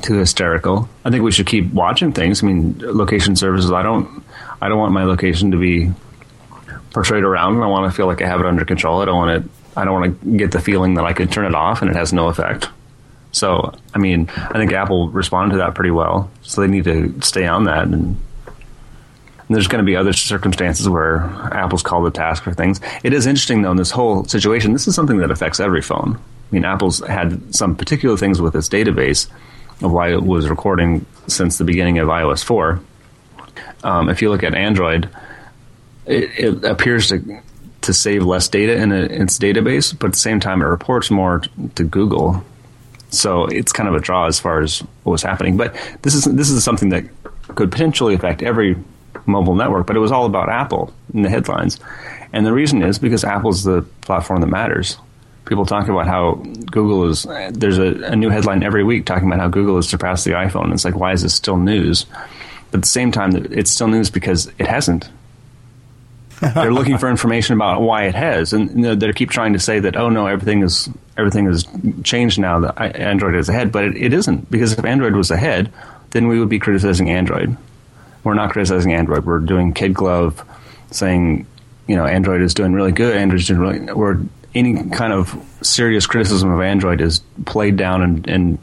Too 0.03 0.15
hysterical. 0.15 0.89
I 1.05 1.11
think 1.11 1.23
we 1.23 1.33
should 1.33 1.47
keep 1.47 1.71
watching 1.73 2.13
things. 2.13 2.43
I 2.43 2.47
mean, 2.47 2.79
location 2.79 3.37
services. 3.37 3.73
I 3.73 3.83
don't. 3.83 4.25
I 4.63 4.69
don't 4.69 4.79
want 4.79 4.93
my 4.93 5.05
location 5.05 5.51
to 5.51 5.59
be 5.59 5.93
portrayed 6.93 7.25
around. 7.25 7.61
I 7.63 7.67
want 7.67 7.91
to 7.91 7.95
feel 7.95 8.07
like 8.07 8.23
I 8.23 8.27
have 8.27 8.41
it 8.41 8.47
under 8.47 8.65
control. 8.65 9.03
I 9.03 9.05
don't 9.05 9.17
want 9.17 9.45
it. 9.45 9.51
I 9.77 9.85
don't 9.85 10.01
want 10.01 10.23
to 10.23 10.37
get 10.37 10.53
the 10.53 10.61
feeling 10.61 10.95
that 10.95 11.05
I 11.05 11.13
could 11.13 11.31
turn 11.31 11.45
it 11.45 11.55
off 11.55 11.83
and 11.83 11.91
it 11.91 11.97
has 11.97 12.13
no 12.13 12.29
effect. 12.29 12.69
So, 13.37 13.75
I 13.95 13.99
mean, 13.99 14.31
I 14.35 14.55
think 14.55 14.73
Apple 14.73 15.11
responded 15.11 15.53
to 15.53 15.59
that 15.59 15.75
pretty 15.75 15.91
well. 15.91 16.31
So 16.41 16.63
they 16.63 16.69
need 16.69 16.85
to 16.85 17.21
stay 17.21 17.47
on 17.47 17.65
that 17.65 17.85
and 17.85 18.17
And 19.49 19.55
there's 19.55 19.69
going 19.69 19.85
to 19.85 19.87
be 19.87 19.95
other 19.95 20.15
circumstances 20.15 20.89
where 20.89 21.19
Apple's 21.53 21.83
called 21.83 22.07
the 22.07 22.11
task 22.11 22.43
for 22.43 22.55
things. 22.55 22.81
It 23.05 23.13
is 23.13 23.27
interesting, 23.27 23.61
though, 23.61 23.71
in 23.71 23.77
this 23.77 23.91
whole 23.91 24.25
situation, 24.25 24.73
this 24.73 24.89
is 24.89 24.95
something 24.95 25.19
that 25.19 25.31
affects 25.31 25.61
every 25.61 25.83
phone. 25.83 26.17
I 26.17 26.55
mean, 26.55 26.65
Apple's 26.65 27.01
had 27.07 27.55
some 27.55 27.77
particular 27.77 28.17
things 28.17 28.41
with 28.41 28.57
its 28.57 28.69
database 28.69 29.29
of 29.83 29.93
why 29.93 30.13
it 30.13 30.23
was 30.23 30.49
recording 30.49 31.05
since 31.29 31.59
the 31.59 31.65
beginning 31.65 31.99
of 31.99 32.09
iOS 32.09 32.43
4. 32.43 32.81
Um, 33.85 34.09
if 34.09 34.23
you 34.23 34.31
look 34.31 34.43
at 34.43 34.55
Android, 34.55 35.11
it, 36.07 36.31
it, 36.39 36.65
appears 36.65 37.09
to 37.09 37.41
to 37.83 37.93
save 37.93 38.25
less 38.25 38.49
data 38.49 38.75
in 38.75 38.91
a, 38.91 39.03
its 39.03 39.39
database, 39.39 39.97
but 39.97 40.07
at 40.07 40.13
the 40.13 40.19
same 40.19 40.41
time, 40.41 40.61
it 40.61 40.65
reports 40.65 41.11
more 41.11 41.43
to 41.77 41.85
Google. 41.85 42.43
So 43.11 43.47
it's 43.47 43.73
kind 43.73 43.89
of 43.89 43.95
a 43.95 44.01
draw 44.01 44.27
as 44.27 44.39
far 44.39 44.61
as 44.61 44.81
what 45.03 45.13
was 45.13 45.23
happening. 45.23 45.57
But 45.57 45.75
this 46.03 46.15
is 46.15 46.25
this 46.25 46.51
is 46.51 46.65
something 46.65 46.91
that 46.91 47.05
could 47.55 47.71
potentially 47.71 48.15
affect 48.15 48.43
every 48.43 48.77
mobile 49.27 49.55
network. 49.55 49.87
But 49.87 49.97
it 49.97 50.01
was 50.01 50.13
all 50.13 50.27
about 50.27 50.49
Apple 50.49 50.93
in 51.15 51.23
the 51.23 51.31
headlines, 51.31 51.79
and 52.33 52.45
the 52.45 52.53
reason 52.53 52.83
is 52.83 52.99
because 52.99 53.25
Apple's 53.25 53.65
the 53.65 53.83
platform 54.03 54.41
that 54.41 54.49
matters. 54.49 54.97
People 55.47 55.65
talk 55.65 55.89
about 55.89 56.09
how 56.09 56.43
Google 56.73 57.09
is. 57.09 57.25
There's 57.53 57.79
a, 57.79 58.13
a 58.13 58.17
new 58.17 58.31
headline 58.31 58.65
every 58.65 58.83
week 58.83 59.07
talking 59.07 59.29
about 59.29 59.39
how 59.39 59.49
Google 59.49 59.77
has 59.77 59.89
surpassed 59.89 60.25
the 60.25 60.33
iPhone. 60.33 60.73
It's 60.73 60.85
like, 60.85 60.97
why 60.97 61.13
is 61.13 61.23
this 61.23 61.35
still 61.35 61.57
news? 61.57 62.05
But 62.73 62.79
at 62.79 62.83
the 62.83 62.89
same 62.89 63.13
time, 63.13 63.37
it's 63.53 63.71
still 63.71 63.87
news 63.87 64.11
because 64.11 64.51
it 64.59 64.67
hasn't. 64.67 65.09
They're 66.41 66.73
looking 66.73 66.99
for 66.99 67.09
information 67.09 67.55
about 67.55 67.81
why 67.81 68.05
it 68.05 68.15
has, 68.15 68.53
and 68.53 68.85
they 68.85 69.13
keep 69.13 69.31
trying 69.31 69.55
to 69.55 69.59
say 69.59 69.81
that, 69.81 69.97
oh 69.97 70.09
no, 70.09 70.27
everything 70.27 70.63
is 70.63 70.89
everything 71.17 71.47
has 71.47 71.67
changed 72.05 72.39
now 72.39 72.61
that 72.61 72.79
Android 72.97 73.35
is 73.35 73.49
ahead, 73.49 73.73
but 73.73 73.85
it, 73.85 73.97
it 73.97 74.13
isn't 74.13 74.51
because 74.51 74.73
if 74.73 74.85
Android 74.85 75.15
was 75.15 75.31
ahead, 75.31 75.73
then 76.11 76.29
we 76.29 76.39
would 76.39 76.49
be 76.49 76.59
criticizing 76.59 77.11
Android. 77.11 77.57
We're 78.23 78.35
not 78.35 78.51
criticizing 78.51 78.93
Android. 78.93 79.25
We're 79.25 79.39
doing 79.39 79.73
kid 79.73 79.95
glove, 79.95 80.45
saying 80.91 81.47
you 81.87 81.97
know 81.97 82.05
Android 82.05 82.43
is 82.43 82.55
doing 82.55 82.73
really 82.73 82.93
good. 82.93 83.17
Android's 83.17 83.47
doing 83.47 83.61
really. 83.61 83.93
We're 83.93 84.19
any 84.55 84.89
kind 84.91 85.13
of 85.13 85.39
serious 85.63 86.07
criticism 86.07 86.51
of 86.51 86.61
Android 86.61 87.01
is 87.01 87.21
played 87.45 87.77
down 87.77 88.03
and, 88.03 88.27
and 88.27 88.59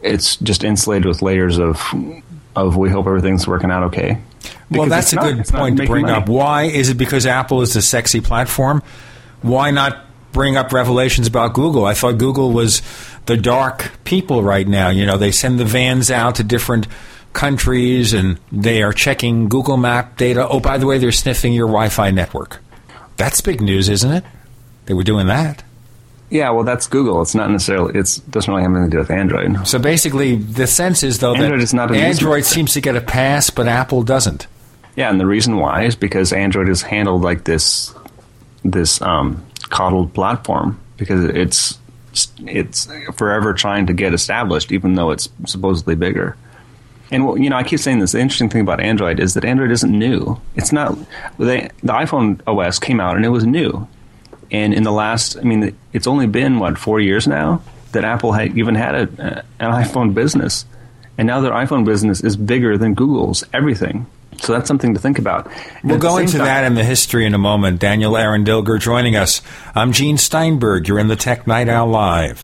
it's 0.00 0.36
just 0.36 0.64
insulated 0.64 1.06
with 1.06 1.20
layers 1.20 1.58
of 1.58 1.82
of 2.54 2.76
we 2.76 2.88
hope 2.88 3.06
everything's 3.06 3.46
working 3.46 3.70
out 3.70 3.82
okay. 3.84 4.18
Well, 4.70 4.88
that's 4.88 5.12
a 5.12 5.16
not, 5.16 5.24
good 5.24 5.46
point 5.46 5.76
to 5.78 5.86
bring 5.86 6.06
money. 6.06 6.14
up. 6.14 6.28
Why 6.28 6.64
is 6.64 6.88
it 6.88 6.94
because 6.94 7.26
Apple 7.26 7.62
is 7.62 7.76
a 7.76 7.82
sexy 7.82 8.20
platform? 8.20 8.82
Why 9.42 9.70
not 9.70 10.04
bring 10.32 10.56
up 10.56 10.72
revelations 10.72 11.26
about 11.26 11.54
Google? 11.54 11.84
I 11.84 11.94
thought 11.94 12.18
Google 12.18 12.52
was 12.52 12.82
the 13.26 13.36
dark 13.36 13.92
people 14.04 14.42
right 14.42 14.66
now. 14.66 14.88
You 14.88 15.06
know, 15.06 15.18
they 15.18 15.30
send 15.30 15.60
the 15.60 15.64
vans 15.64 16.10
out 16.10 16.36
to 16.36 16.44
different 16.44 16.88
countries 17.32 18.12
and 18.12 18.40
they 18.50 18.82
are 18.82 18.92
checking 18.92 19.48
Google 19.48 19.76
Map 19.76 20.16
data. 20.16 20.48
Oh, 20.48 20.58
by 20.58 20.78
the 20.78 20.86
way, 20.86 20.98
they're 20.98 21.12
sniffing 21.12 21.52
your 21.52 21.68
Wi-Fi 21.68 22.10
network. 22.10 22.58
That's 23.16 23.40
big 23.40 23.60
news, 23.60 23.88
isn't 23.88 24.10
it? 24.10 24.24
They 24.86 24.94
were 24.94 25.04
doing 25.04 25.26
that. 25.28 25.62
Yeah, 26.28 26.50
well, 26.50 26.64
that's 26.64 26.88
Google. 26.88 27.22
It's 27.22 27.34
not 27.34 27.50
necessarily. 27.50 27.98
It 27.98 28.20
doesn't 28.30 28.52
really 28.52 28.62
have 28.62 28.72
anything 28.72 28.90
to 28.90 28.96
do 28.96 28.98
with 28.98 29.10
Android. 29.10 29.66
So 29.66 29.78
basically, 29.78 30.36
the 30.36 30.66
sense 30.66 31.02
is 31.02 31.20
though 31.20 31.34
Android 31.34 31.60
that 31.60 31.62
is 31.62 31.72
not 31.72 31.94
Android 31.94 32.44
seems 32.44 32.72
to 32.72 32.80
get 32.80 32.96
a 32.96 33.00
pass, 33.00 33.50
but 33.50 33.68
Apple 33.68 34.02
doesn't. 34.02 34.48
Yeah, 34.96 35.10
and 35.10 35.20
the 35.20 35.26
reason 35.26 35.58
why 35.58 35.84
is 35.84 35.94
because 35.94 36.32
Android 36.32 36.68
is 36.68 36.82
handled 36.82 37.22
like 37.22 37.44
this, 37.44 37.94
this 38.64 39.00
um, 39.02 39.44
coddled 39.68 40.14
platform 40.14 40.80
because 40.96 41.24
it's 41.24 41.78
it's 42.46 42.88
forever 43.14 43.52
trying 43.52 43.86
to 43.86 43.92
get 43.92 44.14
established, 44.14 44.72
even 44.72 44.94
though 44.94 45.10
it's 45.10 45.28
supposedly 45.44 45.94
bigger. 45.94 46.36
And 47.10 47.42
you 47.42 47.50
know, 47.50 47.56
I 47.56 47.62
keep 47.62 47.78
saying 47.78 48.00
this. 48.00 48.12
The 48.12 48.20
interesting 48.20 48.48
thing 48.48 48.62
about 48.62 48.80
Android 48.80 49.20
is 49.20 49.34
that 49.34 49.44
Android 49.44 49.70
isn't 49.70 49.96
new. 49.96 50.40
It's 50.56 50.72
not. 50.72 50.96
The 51.38 51.70
iPhone 51.84 52.40
OS 52.46 52.78
came 52.78 53.00
out 53.00 53.16
and 53.16 53.24
it 53.24 53.28
was 53.28 53.44
new. 53.44 53.86
And 54.50 54.72
in 54.72 54.82
the 54.82 54.92
last, 54.92 55.36
I 55.36 55.42
mean, 55.42 55.76
it's 55.92 56.06
only 56.06 56.26
been 56.26 56.58
what 56.58 56.78
four 56.78 57.00
years 57.00 57.26
now 57.26 57.62
that 57.92 58.04
Apple 58.04 58.32
had 58.32 58.56
even 58.56 58.74
had 58.74 58.94
a, 58.94 59.44
an 59.60 59.72
iPhone 59.72 60.14
business, 60.14 60.64
and 61.18 61.26
now 61.26 61.40
their 61.40 61.52
iPhone 61.52 61.84
business 61.84 62.20
is 62.22 62.36
bigger 62.36 62.78
than 62.78 62.94
Google's 62.94 63.44
everything. 63.52 64.06
So 64.42 64.52
that's 64.52 64.68
something 64.68 64.94
to 64.94 65.00
think 65.00 65.18
about. 65.18 65.50
we'll 65.82 65.98
go 65.98 66.18
into 66.18 66.38
time, 66.38 66.46
that 66.46 66.64
in 66.64 66.74
the 66.74 66.84
history 66.84 67.26
in 67.26 67.34
a 67.34 67.38
moment. 67.38 67.80
Daniel 67.80 68.16
Eran 68.16 68.44
Dilger 68.44 68.78
joining 68.80 69.16
us. 69.16 69.42
I'm 69.74 69.92
Gene 69.92 70.18
Steinberg. 70.18 70.88
You're 70.88 70.98
in 70.98 71.08
the 71.08 71.16
Tech 71.16 71.46
Night 71.46 71.68
Owl 71.68 71.88
Live. 71.88 72.42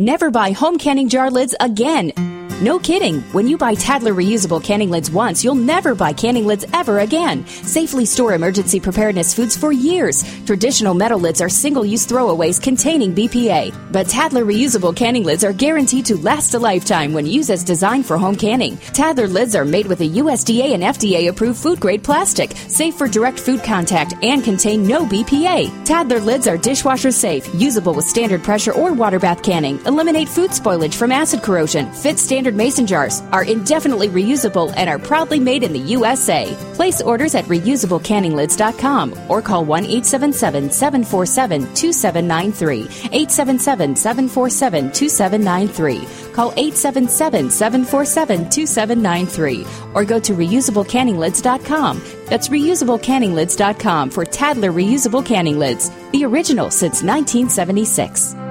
Never 0.00 0.30
buy 0.30 0.52
home 0.52 0.78
canning 0.78 1.08
jar 1.08 1.28
lids 1.28 1.56
again. 1.58 2.47
No 2.60 2.80
kidding. 2.80 3.20
When 3.30 3.46
you 3.46 3.56
buy 3.56 3.74
Tattler 3.74 4.12
reusable 4.12 4.60
canning 4.62 4.90
lids 4.90 5.12
once, 5.12 5.44
you'll 5.44 5.54
never 5.54 5.94
buy 5.94 6.12
canning 6.12 6.44
lids 6.44 6.64
ever 6.74 6.98
again. 6.98 7.46
Safely 7.46 8.04
store 8.04 8.34
emergency 8.34 8.80
preparedness 8.80 9.32
foods 9.32 9.56
for 9.56 9.70
years. 9.70 10.24
Traditional 10.44 10.92
metal 10.92 11.20
lids 11.20 11.40
are 11.40 11.48
single 11.48 11.86
use 11.86 12.04
throwaways 12.04 12.60
containing 12.60 13.14
BPA. 13.14 13.72
But 13.92 14.08
Tattler 14.08 14.44
reusable 14.44 14.94
canning 14.96 15.22
lids 15.22 15.44
are 15.44 15.52
guaranteed 15.52 16.06
to 16.06 16.16
last 16.16 16.52
a 16.54 16.58
lifetime 16.58 17.12
when 17.12 17.26
used 17.26 17.48
as 17.48 17.62
designed 17.62 18.06
for 18.06 18.18
home 18.18 18.34
canning. 18.34 18.76
Tattler 18.92 19.28
lids 19.28 19.54
are 19.54 19.64
made 19.64 19.86
with 19.86 20.00
a 20.00 20.08
USDA 20.08 20.74
and 20.74 20.82
FDA 20.82 21.28
approved 21.28 21.60
food 21.60 21.78
grade 21.78 22.02
plastic, 22.02 22.56
safe 22.56 22.96
for 22.96 23.06
direct 23.06 23.38
food 23.38 23.62
contact, 23.62 24.14
and 24.24 24.42
contain 24.42 24.84
no 24.84 25.06
BPA. 25.06 25.84
Tattler 25.84 26.18
lids 26.18 26.48
are 26.48 26.56
dishwasher 26.56 27.12
safe, 27.12 27.48
usable 27.54 27.94
with 27.94 28.04
standard 28.04 28.42
pressure 28.42 28.72
or 28.72 28.92
water 28.92 29.20
bath 29.20 29.44
canning, 29.44 29.78
eliminate 29.86 30.28
food 30.28 30.50
spoilage 30.50 30.94
from 30.94 31.12
acid 31.12 31.40
corrosion, 31.40 31.92
fit 31.92 32.18
standard 32.18 32.47
standard 32.48 32.56
mason 32.56 32.86
jars, 32.86 33.22
are 33.32 33.44
indefinitely 33.44 34.08
reusable, 34.08 34.72
and 34.76 34.88
are 34.88 34.98
proudly 34.98 35.38
made 35.38 35.62
in 35.62 35.72
the 35.72 35.92
USA. 35.96 36.54
Place 36.74 37.02
orders 37.02 37.34
at 37.34 37.44
reusablecanninglids.com 37.46 39.14
or 39.28 39.42
call 39.42 39.64
1 39.64 39.84
877 39.84 40.70
747 40.70 41.74
2793. 41.74 42.80
877 43.12 43.96
747 43.96 44.92
2793. 44.92 46.32
Call 46.32 46.52
877 46.56 47.50
747 47.50 48.50
2793 48.50 49.66
or 49.94 50.04
go 50.04 50.18
to 50.20 50.34
reusablecanninglids.com. 50.34 52.02
That's 52.26 52.48
reusablecanninglids.com 52.48 54.10
for 54.10 54.24
Tattler 54.24 54.72
reusable 54.72 55.24
canning 55.24 55.58
lids, 55.58 55.90
the 56.12 56.24
original 56.24 56.70
since 56.70 57.02
1976. 57.02 58.47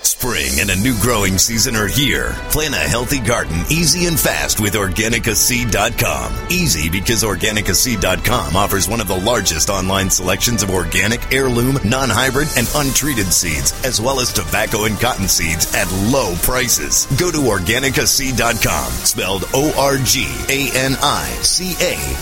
Spring 0.03 0.61
and 0.61 0.70
a 0.70 0.76
new 0.76 0.98
growing 1.00 1.38
season 1.38 1.76
are 1.76 1.86
here. 1.86 2.32
Plan 2.50 2.74
a 2.74 2.76
healthy 2.76 3.20
garden 3.20 3.62
easy 3.70 4.07
and 4.07 4.18
fast 4.18 4.61
with 4.61 4.74
OrganicaSeed.com. 4.74 6.50
Easy 6.50 6.90
because 6.90 7.22
OrganicaSeed.com 7.22 8.57
offers 8.57 8.88
one 8.88 9.00
of 9.00 9.09
the 9.09 9.18
largest 9.18 9.70
online 9.70 10.11
selections 10.11 10.62
of 10.62 10.70
organic, 10.70 11.32
heirloom, 11.32 11.78
non-hybrid, 11.84 12.48
and 12.57 12.68
untreated 12.74 13.32
seeds, 13.32 13.72
as 13.84 14.00
well 14.00 14.20
as 14.20 14.32
tobacco 14.32 14.84
and 14.84 14.98
cotton 15.00 15.28
seeds 15.28 15.74
at 15.74 15.90
low 16.12 16.34
prices. 16.42 17.07
Go 17.18 17.30
to 17.30 17.38
OrganicaSeed.com, 17.38 18.92
spelled 18.92 19.44
O-R-G-A-N-I-C-A, 19.55 19.94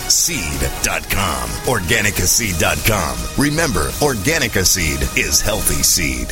seed.com. 0.09 1.49
OrganicaSeed.com. 1.49 3.17
Remember, 3.37 3.89
Organica 4.01 4.65
Seed 4.65 5.01
is 5.17 5.41
healthy 5.41 5.83
seed. 5.83 6.31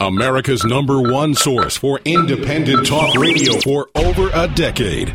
America's 0.00 0.64
number 0.64 1.00
one 1.02 1.34
source 1.34 1.76
for 1.76 1.98
independent 2.04 2.86
talk 2.86 3.16
radio 3.16 3.58
for 3.58 3.88
over 3.96 4.30
a 4.32 4.46
decade. 4.46 5.08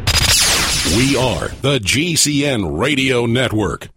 We 0.98 1.16
are 1.16 1.48
the 1.62 1.80
GCN 1.82 2.78
Radio 2.78 3.26
Network. 3.26 3.88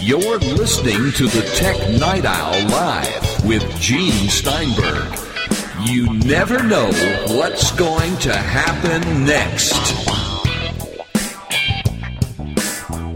You're 0.00 0.38
listening 0.38 1.12
to 1.12 1.28
the 1.28 1.48
Tech 1.54 1.76
Night 2.00 2.24
Owl 2.24 2.68
Live 2.70 3.44
with 3.44 3.62
Gene 3.80 4.28
Steinberg. 4.28 5.16
You 5.84 6.12
never 6.12 6.60
know 6.64 6.90
what's 7.36 7.70
going 7.76 8.16
to 8.18 8.34
happen 8.36 9.24
next. 9.24 10.15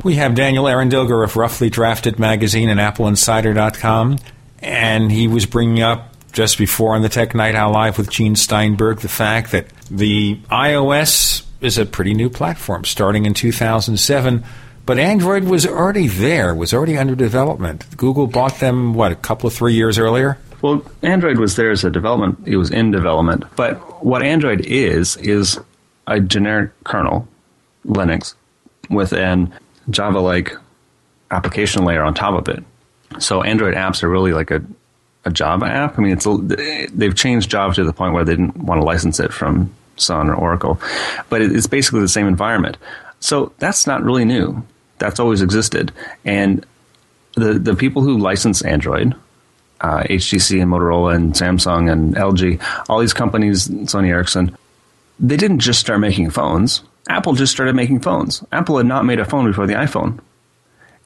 We 0.02 0.14
have 0.14 0.34
Daniel 0.34 0.64
Dilger 0.64 1.22
of 1.22 1.36
Roughly 1.36 1.68
Drafted 1.68 2.18
Magazine 2.18 2.70
and 2.70 2.80
AppleInsider.com, 2.80 4.18
and 4.60 5.12
he 5.12 5.28
was 5.28 5.44
bringing 5.44 5.82
up 5.82 6.14
just 6.32 6.56
before 6.56 6.94
on 6.94 7.02
the 7.02 7.10
Tech 7.10 7.34
Night 7.34 7.54
Owl 7.54 7.72
Live 7.72 7.98
with 7.98 8.08
Gene 8.08 8.34
Steinberg 8.34 9.00
the 9.00 9.10
fact 9.10 9.52
that 9.52 9.66
the 9.90 10.36
iOS 10.50 11.44
is 11.60 11.76
a 11.76 11.84
pretty 11.84 12.14
new 12.14 12.30
platform 12.30 12.86
starting 12.86 13.26
in 13.26 13.34
2007, 13.34 14.42
but 14.86 14.98
Android 14.98 15.44
was 15.44 15.66
already 15.66 16.06
there, 16.06 16.54
was 16.54 16.72
already 16.72 16.96
under 16.96 17.14
development. 17.14 17.84
Google 17.98 18.26
bought 18.26 18.58
them, 18.58 18.94
what, 18.94 19.12
a 19.12 19.16
couple 19.16 19.48
of 19.48 19.52
three 19.52 19.74
years 19.74 19.98
earlier? 19.98 20.38
Well, 20.62 20.82
Android 21.02 21.38
was 21.38 21.56
there 21.56 21.70
as 21.70 21.84
a 21.84 21.90
development, 21.90 22.38
it 22.46 22.56
was 22.56 22.70
in 22.70 22.90
development. 22.90 23.44
But 23.54 24.02
what 24.02 24.22
Android 24.22 24.62
is, 24.62 25.18
is 25.18 25.60
a 26.06 26.20
generic 26.20 26.70
kernel, 26.84 27.28
Linux, 27.84 28.34
with 28.88 29.12
an 29.12 29.52
Java 29.90 30.20
like 30.20 30.54
application 31.30 31.84
layer 31.84 32.02
on 32.02 32.14
top 32.14 32.34
of 32.34 32.48
it. 32.48 32.64
So 33.18 33.42
Android 33.42 33.74
apps 33.74 34.02
are 34.02 34.08
really 34.08 34.32
like 34.32 34.50
a, 34.50 34.62
a 35.24 35.30
Java 35.30 35.66
app. 35.66 35.98
I 35.98 36.02
mean, 36.02 36.12
it's 36.12 36.26
they've 36.92 37.14
changed 37.14 37.50
Java 37.50 37.74
to 37.74 37.84
the 37.84 37.92
point 37.92 38.14
where 38.14 38.24
they 38.24 38.32
didn't 38.32 38.56
want 38.56 38.80
to 38.80 38.84
license 38.84 39.20
it 39.20 39.32
from 39.32 39.72
Sun 39.96 40.30
or 40.30 40.34
Oracle, 40.34 40.80
but 41.28 41.42
it's 41.42 41.66
basically 41.66 42.00
the 42.00 42.08
same 42.08 42.26
environment. 42.26 42.76
So 43.20 43.52
that's 43.58 43.86
not 43.86 44.02
really 44.02 44.24
new. 44.24 44.64
That's 44.98 45.20
always 45.20 45.42
existed, 45.42 45.92
and 46.24 46.64
the 47.34 47.54
the 47.58 47.74
people 47.74 48.02
who 48.02 48.18
license 48.18 48.62
Android, 48.62 49.14
uh, 49.80 50.02
HTC 50.04 50.62
and 50.62 50.70
Motorola 50.70 51.14
and 51.14 51.32
Samsung 51.32 51.90
and 51.90 52.14
LG, 52.14 52.62
all 52.88 53.00
these 53.00 53.14
companies, 53.14 53.68
Sony 53.68 54.08
Ericsson, 54.08 54.56
they 55.18 55.36
didn't 55.36 55.60
just 55.60 55.80
start 55.80 56.00
making 56.00 56.30
phones. 56.30 56.82
Apple 57.10 57.32
just 57.32 57.52
started 57.52 57.74
making 57.74 58.00
phones. 58.00 58.44
Apple 58.52 58.76
had 58.76 58.86
not 58.86 59.04
made 59.04 59.18
a 59.18 59.24
phone 59.24 59.44
before 59.44 59.66
the 59.66 59.74
iPhone, 59.74 60.20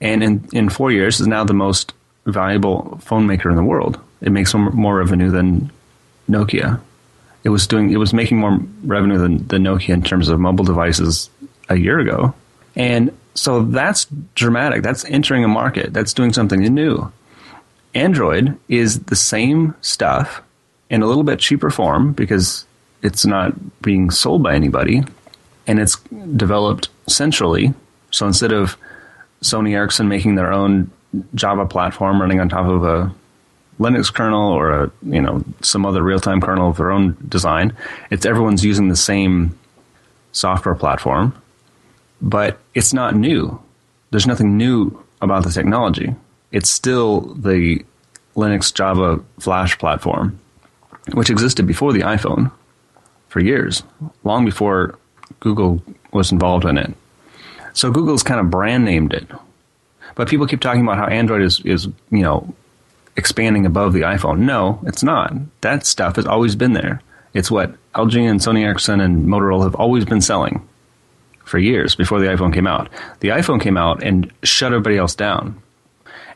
and 0.02 0.22
in 0.22 0.46
in 0.52 0.68
four 0.68 0.92
years 0.92 1.18
is 1.18 1.26
now 1.26 1.44
the 1.44 1.54
most 1.54 1.94
valuable 2.26 2.98
phone 3.02 3.26
maker 3.26 3.48
in 3.48 3.56
the 3.56 3.64
world. 3.64 3.98
It 4.20 4.30
makes 4.30 4.52
more 4.54 4.96
revenue 4.98 5.30
than 5.30 5.72
Nokia. 6.28 6.78
It 7.42 7.48
was 7.48 7.66
doing 7.66 7.90
it 7.90 7.96
was 7.96 8.12
making 8.12 8.38
more 8.38 8.58
revenue 8.82 9.16
than, 9.16 9.46
than 9.48 9.64
Nokia 9.64 9.94
in 9.94 10.02
terms 10.02 10.28
of 10.28 10.38
mobile 10.38 10.64
devices 10.64 11.30
a 11.70 11.76
year 11.76 11.98
ago, 11.98 12.34
and 12.76 13.10
so 13.34 13.62
that's 13.62 14.06
dramatic. 14.34 14.82
That's 14.82 15.06
entering 15.06 15.42
a 15.42 15.48
market. 15.48 15.94
That's 15.94 16.12
doing 16.12 16.34
something 16.34 16.60
new. 16.60 17.10
Android 17.94 18.58
is 18.68 19.04
the 19.04 19.16
same 19.16 19.74
stuff 19.80 20.42
in 20.90 21.00
a 21.00 21.06
little 21.06 21.24
bit 21.24 21.38
cheaper 21.38 21.70
form 21.70 22.12
because 22.12 22.66
it's 23.02 23.24
not 23.24 23.54
being 23.80 24.10
sold 24.10 24.42
by 24.42 24.54
anybody 24.54 25.02
and 25.66 25.78
it's 25.78 25.96
developed 26.36 26.88
centrally. 27.06 27.74
So 28.10 28.26
instead 28.26 28.52
of 28.52 28.76
Sony 29.42 29.74
Ericsson 29.74 30.08
making 30.08 30.34
their 30.34 30.52
own 30.52 30.90
Java 31.34 31.66
platform 31.66 32.20
running 32.20 32.40
on 32.40 32.48
top 32.48 32.66
of 32.66 32.84
a 32.84 33.14
Linux 33.78 34.12
kernel 34.12 34.52
or 34.52 34.70
a 34.70 34.90
you 35.02 35.20
know 35.20 35.44
some 35.60 35.84
other 35.84 36.02
real 36.02 36.20
time 36.20 36.40
kernel 36.40 36.70
of 36.70 36.76
their 36.76 36.90
own 36.90 37.16
design, 37.28 37.76
it's 38.10 38.26
everyone's 38.26 38.64
using 38.64 38.88
the 38.88 38.96
same 38.96 39.58
software 40.32 40.74
platform, 40.74 41.34
but 42.20 42.58
it's 42.74 42.92
not 42.92 43.14
new. 43.14 43.60
There's 44.10 44.26
nothing 44.26 44.56
new 44.56 45.02
about 45.20 45.44
the 45.44 45.50
technology. 45.50 46.14
It's 46.52 46.70
still 46.70 47.20
the 47.34 47.84
Linux 48.36 48.72
Java 48.72 49.22
Flash 49.40 49.78
platform, 49.78 50.38
which 51.12 51.30
existed 51.30 51.66
before 51.66 51.92
the 51.92 52.00
iPhone 52.00 52.50
for 53.28 53.40
years, 53.40 53.82
long 54.22 54.44
before 54.44 54.98
Google 55.40 55.82
was 56.12 56.32
involved 56.32 56.64
in 56.64 56.78
it. 56.78 56.92
So 57.72 57.90
Google's 57.90 58.22
kind 58.22 58.40
of 58.40 58.50
brand 58.50 58.84
named 58.84 59.12
it. 59.12 59.28
But 60.14 60.28
people 60.28 60.46
keep 60.46 60.60
talking 60.60 60.82
about 60.82 60.96
how 60.96 61.06
Android 61.06 61.42
is, 61.42 61.60
is 61.60 61.86
you 62.10 62.22
know, 62.22 62.54
expanding 63.16 63.66
above 63.66 63.92
the 63.92 64.02
iPhone. 64.02 64.40
No, 64.40 64.80
it's 64.86 65.02
not. 65.02 65.32
That 65.60 65.86
stuff 65.86 66.16
has 66.16 66.26
always 66.26 66.56
been 66.56 66.72
there. 66.72 67.00
It's 67.32 67.50
what 67.50 67.74
LG 67.94 68.16
and 68.28 68.40
Sony 68.40 68.62
Ericsson 68.64 69.00
and 69.00 69.26
Motorola 69.26 69.64
have 69.64 69.74
always 69.74 70.04
been 70.04 70.20
selling 70.20 70.66
for 71.44 71.58
years 71.58 71.94
before 71.94 72.20
the 72.20 72.26
iPhone 72.26 72.54
came 72.54 72.66
out. 72.66 72.88
The 73.20 73.28
iPhone 73.28 73.60
came 73.60 73.76
out 73.76 74.02
and 74.02 74.32
shut 74.42 74.72
everybody 74.72 74.96
else 74.96 75.14
down. 75.14 75.60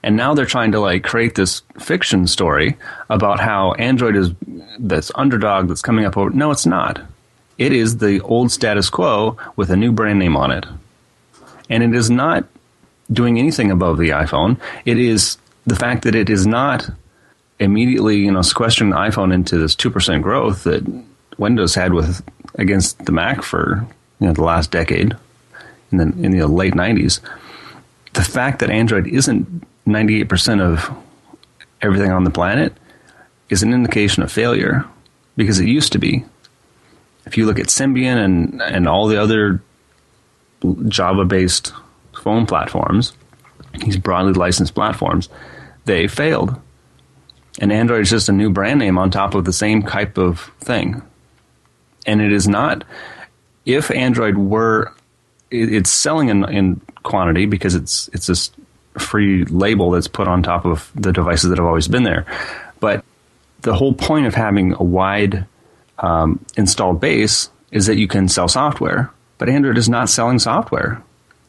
And 0.02 0.16
now 0.16 0.34
they're 0.34 0.46
trying 0.46 0.72
to 0.72 0.80
like 0.80 1.02
create 1.02 1.34
this 1.34 1.62
fiction 1.78 2.26
story 2.26 2.76
about 3.08 3.40
how 3.40 3.72
Android 3.72 4.16
is 4.16 4.32
this 4.78 5.10
underdog 5.14 5.68
that's 5.68 5.82
coming 5.82 6.04
up 6.04 6.16
over. 6.16 6.30
No, 6.30 6.50
it's 6.50 6.66
not. 6.66 7.00
It 7.58 7.72
is 7.72 7.98
the 7.98 8.20
old 8.20 8.52
status 8.52 8.88
quo 8.88 9.36
with 9.56 9.70
a 9.70 9.76
new 9.76 9.92
brand 9.92 10.20
name 10.20 10.36
on 10.36 10.52
it. 10.52 10.64
And 11.68 11.82
it 11.82 11.94
is 11.94 12.08
not 12.08 12.44
doing 13.12 13.38
anything 13.38 13.70
above 13.70 13.98
the 13.98 14.10
iPhone. 14.10 14.58
It 14.84 14.98
is 14.98 15.38
the 15.66 15.76
fact 15.76 16.04
that 16.04 16.14
it 16.14 16.30
is 16.30 16.46
not 16.46 16.88
immediately, 17.58 18.18
you 18.18 18.30
know, 18.30 18.42
sequestering 18.42 18.90
the 18.90 18.96
iPhone 18.96 19.34
into 19.34 19.58
this 19.58 19.74
2% 19.74 20.22
growth 20.22 20.64
that 20.64 20.86
Windows 21.36 21.74
had 21.74 21.92
with 21.92 22.22
against 22.54 23.04
the 23.04 23.12
Mac 23.12 23.42
for, 23.42 23.86
you 24.20 24.28
know, 24.28 24.32
the 24.32 24.42
last 24.42 24.70
decade 24.70 25.16
in 25.90 25.98
the, 25.98 26.04
in 26.24 26.30
the 26.30 26.46
late 26.46 26.74
90s. 26.74 27.20
The 28.14 28.22
fact 28.22 28.60
that 28.60 28.70
Android 28.70 29.06
isn't 29.06 29.64
98% 29.86 30.60
of 30.60 30.90
everything 31.82 32.12
on 32.12 32.24
the 32.24 32.30
planet 32.30 32.72
is 33.48 33.62
an 33.62 33.72
indication 33.72 34.22
of 34.22 34.30
failure 34.30 34.84
because 35.36 35.58
it 35.58 35.68
used 35.68 35.92
to 35.92 35.98
be 35.98 36.24
if 37.28 37.36
you 37.36 37.44
look 37.44 37.58
at 37.58 37.66
Symbian 37.66 38.16
and 38.16 38.62
and 38.62 38.88
all 38.88 39.06
the 39.06 39.20
other 39.20 39.60
Java 40.88 41.24
based 41.24 41.74
phone 42.22 42.46
platforms, 42.46 43.12
these 43.84 43.98
broadly 43.98 44.32
licensed 44.32 44.74
platforms, 44.74 45.28
they 45.84 46.08
failed. 46.08 46.58
And 47.60 47.70
Android 47.70 48.02
is 48.02 48.10
just 48.10 48.28
a 48.28 48.32
new 48.32 48.50
brand 48.50 48.78
name 48.78 48.98
on 48.98 49.10
top 49.10 49.34
of 49.34 49.44
the 49.44 49.52
same 49.52 49.82
type 49.82 50.16
of 50.16 50.50
thing. 50.60 51.02
And 52.06 52.20
it 52.22 52.32
is 52.32 52.48
not, 52.48 52.84
if 53.66 53.90
Android 53.90 54.38
were, 54.38 54.94
it's 55.50 55.90
selling 55.90 56.28
in, 56.28 56.48
in 56.48 56.80
quantity 57.02 57.46
because 57.46 57.74
it's, 57.74 58.08
it's 58.12 58.28
this 58.28 58.50
free 58.96 59.44
label 59.44 59.90
that's 59.90 60.08
put 60.08 60.28
on 60.28 60.42
top 60.42 60.64
of 60.64 60.90
the 60.94 61.12
devices 61.12 61.50
that 61.50 61.58
have 61.58 61.66
always 61.66 61.88
been 61.88 62.04
there. 62.04 62.24
But 62.80 63.04
the 63.62 63.74
whole 63.74 63.92
point 63.92 64.26
of 64.26 64.34
having 64.34 64.72
a 64.74 64.82
wide 64.82 65.44
um, 65.98 66.44
installed 66.56 67.00
base 67.00 67.50
is 67.70 67.86
that 67.86 67.96
you 67.96 68.08
can 68.08 68.28
sell 68.28 68.48
software. 68.48 69.10
But 69.38 69.48
Android 69.48 69.78
is 69.78 69.88
not 69.88 70.08
selling 70.08 70.38
software. 70.38 71.02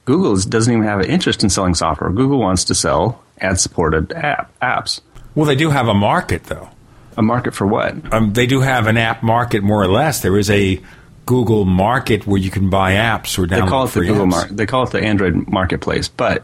Google 0.06 0.36
doesn't 0.38 0.72
even 0.72 0.86
have 0.86 1.00
an 1.00 1.10
interest 1.10 1.44
in 1.44 1.50
selling 1.50 1.76
software. 1.76 2.10
Google 2.10 2.40
wants 2.40 2.66
to 2.66 2.76
sell 2.76 3.22
ad 3.40 3.60
supported 3.60 4.12
app, 4.14 4.52
apps. 4.60 5.02
Well, 5.36 5.46
they 5.46 5.56
do 5.56 5.70
have 5.70 5.88
a 5.88 5.94
market, 5.94 6.46
though. 6.46 6.70
A 7.18 7.22
market 7.22 7.54
for 7.54 7.68
what? 7.68 8.14
Um, 8.14 8.34
they 8.34 8.46
do 8.46 8.62
have 8.62 8.88
an 8.88 8.98
app 8.98 9.24
market, 9.24 9.62
more 9.64 9.82
or 9.82 9.88
less. 9.88 10.22
There 10.22 10.38
is 10.38 10.50
a 10.50 10.82
Google 11.26 11.66
market 11.66 12.26
where 12.26 12.40
you 12.40 12.50
can 12.50 12.70
buy 12.70 12.94
apps 12.94 13.38
or 13.38 13.46
download 13.46 13.50
They 13.50 13.70
call 13.70 13.86
it 13.86 13.92
the 13.92 14.00
Google 14.02 14.26
market. 14.26 14.58
They 14.58 14.66
call 14.66 14.84
it 14.84 14.92
the 14.92 15.02
Android 15.02 15.48
marketplace, 15.48 16.08
but 16.08 16.44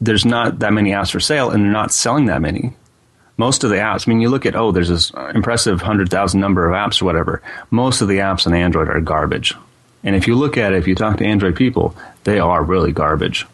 there's 0.00 0.24
not 0.24 0.60
that 0.60 0.72
many 0.72 0.90
apps 0.90 1.10
for 1.10 1.20
sale, 1.20 1.50
and 1.50 1.64
they're 1.64 1.72
not 1.72 1.92
selling 1.92 2.26
that 2.26 2.40
many. 2.40 2.74
Most 3.40 3.64
of 3.64 3.70
the 3.70 3.76
apps, 3.76 4.06
I 4.06 4.10
mean, 4.10 4.20
you 4.20 4.28
look 4.28 4.44
at 4.44 4.54
oh, 4.54 4.70
there's 4.70 4.90
this 4.90 5.10
impressive 5.34 5.80
hundred 5.80 6.10
thousand 6.10 6.40
number 6.40 6.68
of 6.68 6.74
apps 6.74 7.00
or 7.00 7.06
whatever. 7.06 7.40
Most 7.70 8.02
of 8.02 8.08
the 8.08 8.18
apps 8.18 8.46
on 8.46 8.52
Android 8.52 8.90
are 8.90 9.00
garbage, 9.00 9.54
and 10.04 10.14
if 10.14 10.26
you 10.26 10.34
look 10.34 10.58
at 10.58 10.74
it, 10.74 10.78
if 10.78 10.86
you 10.86 10.94
talk 10.94 11.16
to 11.16 11.24
Android 11.24 11.56
people, 11.56 11.96
they 12.24 12.38
are 12.38 12.62
really 12.62 12.92
garbage. 12.92 13.46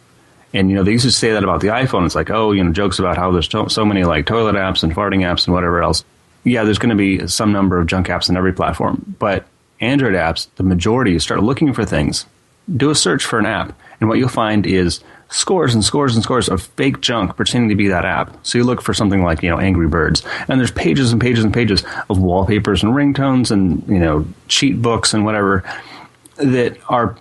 And 0.53 0.69
you 0.69 0.75
know, 0.75 0.83
they 0.83 0.91
used 0.91 1.05
to 1.05 1.11
say 1.11 1.31
that 1.31 1.43
about 1.45 1.61
the 1.61 1.67
iPhone. 1.67 2.05
It's 2.05 2.15
like, 2.15 2.29
oh, 2.29 2.51
you 2.51 2.65
know, 2.65 2.73
jokes 2.73 2.99
about 2.99 3.15
how 3.15 3.31
there's 3.31 3.47
to- 3.47 3.69
so 3.69 3.85
many 3.85 4.03
like 4.03 4.25
toilet 4.25 4.55
apps 4.55 4.83
and 4.83 4.93
farting 4.93 5.21
apps 5.21 5.45
and 5.45 5.53
whatever 5.53 5.81
else. 5.81 6.03
Yeah, 6.43 6.65
there's 6.65 6.79
going 6.79 6.89
to 6.89 6.95
be 6.95 7.25
some 7.27 7.53
number 7.53 7.79
of 7.79 7.87
junk 7.87 8.07
apps 8.07 8.29
on 8.29 8.35
every 8.35 8.51
platform, 8.51 9.15
but 9.19 9.45
Android 9.79 10.15
apps, 10.15 10.47
the 10.57 10.63
majority, 10.63 11.17
start 11.19 11.43
looking 11.43 11.73
for 11.73 11.85
things. 11.85 12.25
Do 12.75 12.89
a 12.89 12.95
search 12.95 13.23
for 13.23 13.39
an 13.39 13.45
app, 13.45 13.71
and 14.01 14.09
what 14.09 14.17
you'll 14.17 14.27
find 14.27 14.65
is 14.65 15.01
scores 15.29 15.73
and 15.73 15.83
scores 15.83 16.15
and 16.15 16.23
scores 16.23 16.47
of 16.47 16.61
fake 16.61 17.01
junk 17.01 17.35
pretending 17.35 17.69
to 17.69 17.75
be 17.75 17.87
that 17.87 18.05
app. 18.05 18.37
So 18.45 18.57
you 18.57 18.63
look 18.63 18.81
for 18.81 18.93
something 18.93 19.23
like, 19.23 19.43
you 19.43 19.49
know, 19.49 19.59
Angry 19.59 19.87
Birds, 19.87 20.23
and 20.47 20.59
there's 20.59 20.71
pages 20.71 21.11
and 21.11 21.21
pages 21.21 21.43
and 21.43 21.53
pages 21.53 21.83
of 22.09 22.19
wallpapers 22.19 22.83
and 22.83 22.93
ringtones 22.93 23.51
and, 23.51 23.85
you 23.87 23.99
know, 23.99 24.25
cheat 24.47 24.81
books 24.81 25.13
and 25.13 25.25
whatever 25.25 25.63
that 26.37 26.77
are 26.89 27.17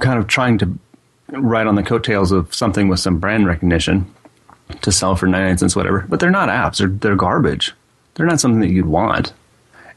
kind 0.00 0.18
of 0.18 0.26
trying 0.26 0.58
to 0.58 0.78
ride 1.28 1.66
on 1.66 1.74
the 1.74 1.82
coattails 1.82 2.32
of 2.32 2.54
something 2.54 2.88
with 2.88 3.00
some 3.00 3.18
brand 3.18 3.46
recognition 3.46 4.12
to 4.82 4.92
sell 4.92 5.16
for 5.16 5.26
99 5.26 5.58
cents, 5.58 5.76
whatever. 5.76 6.04
But 6.08 6.20
they're 6.20 6.30
not 6.30 6.48
apps. 6.48 6.78
They're, 6.78 6.88
they're 6.88 7.16
garbage. 7.16 7.74
They're 8.14 8.26
not 8.26 8.40
something 8.40 8.60
that 8.60 8.70
you'd 8.70 8.86
want. 8.86 9.32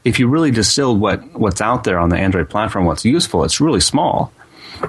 If 0.04 0.18
you 0.18 0.28
really 0.28 0.50
distill 0.50 0.96
what, 0.96 1.22
what's 1.38 1.60
out 1.60 1.84
there 1.84 1.98
on 1.98 2.10
the 2.10 2.16
Android 2.16 2.48
platform, 2.48 2.84
what's 2.84 3.04
useful, 3.04 3.44
it's 3.44 3.60
really 3.60 3.80
small. 3.80 4.32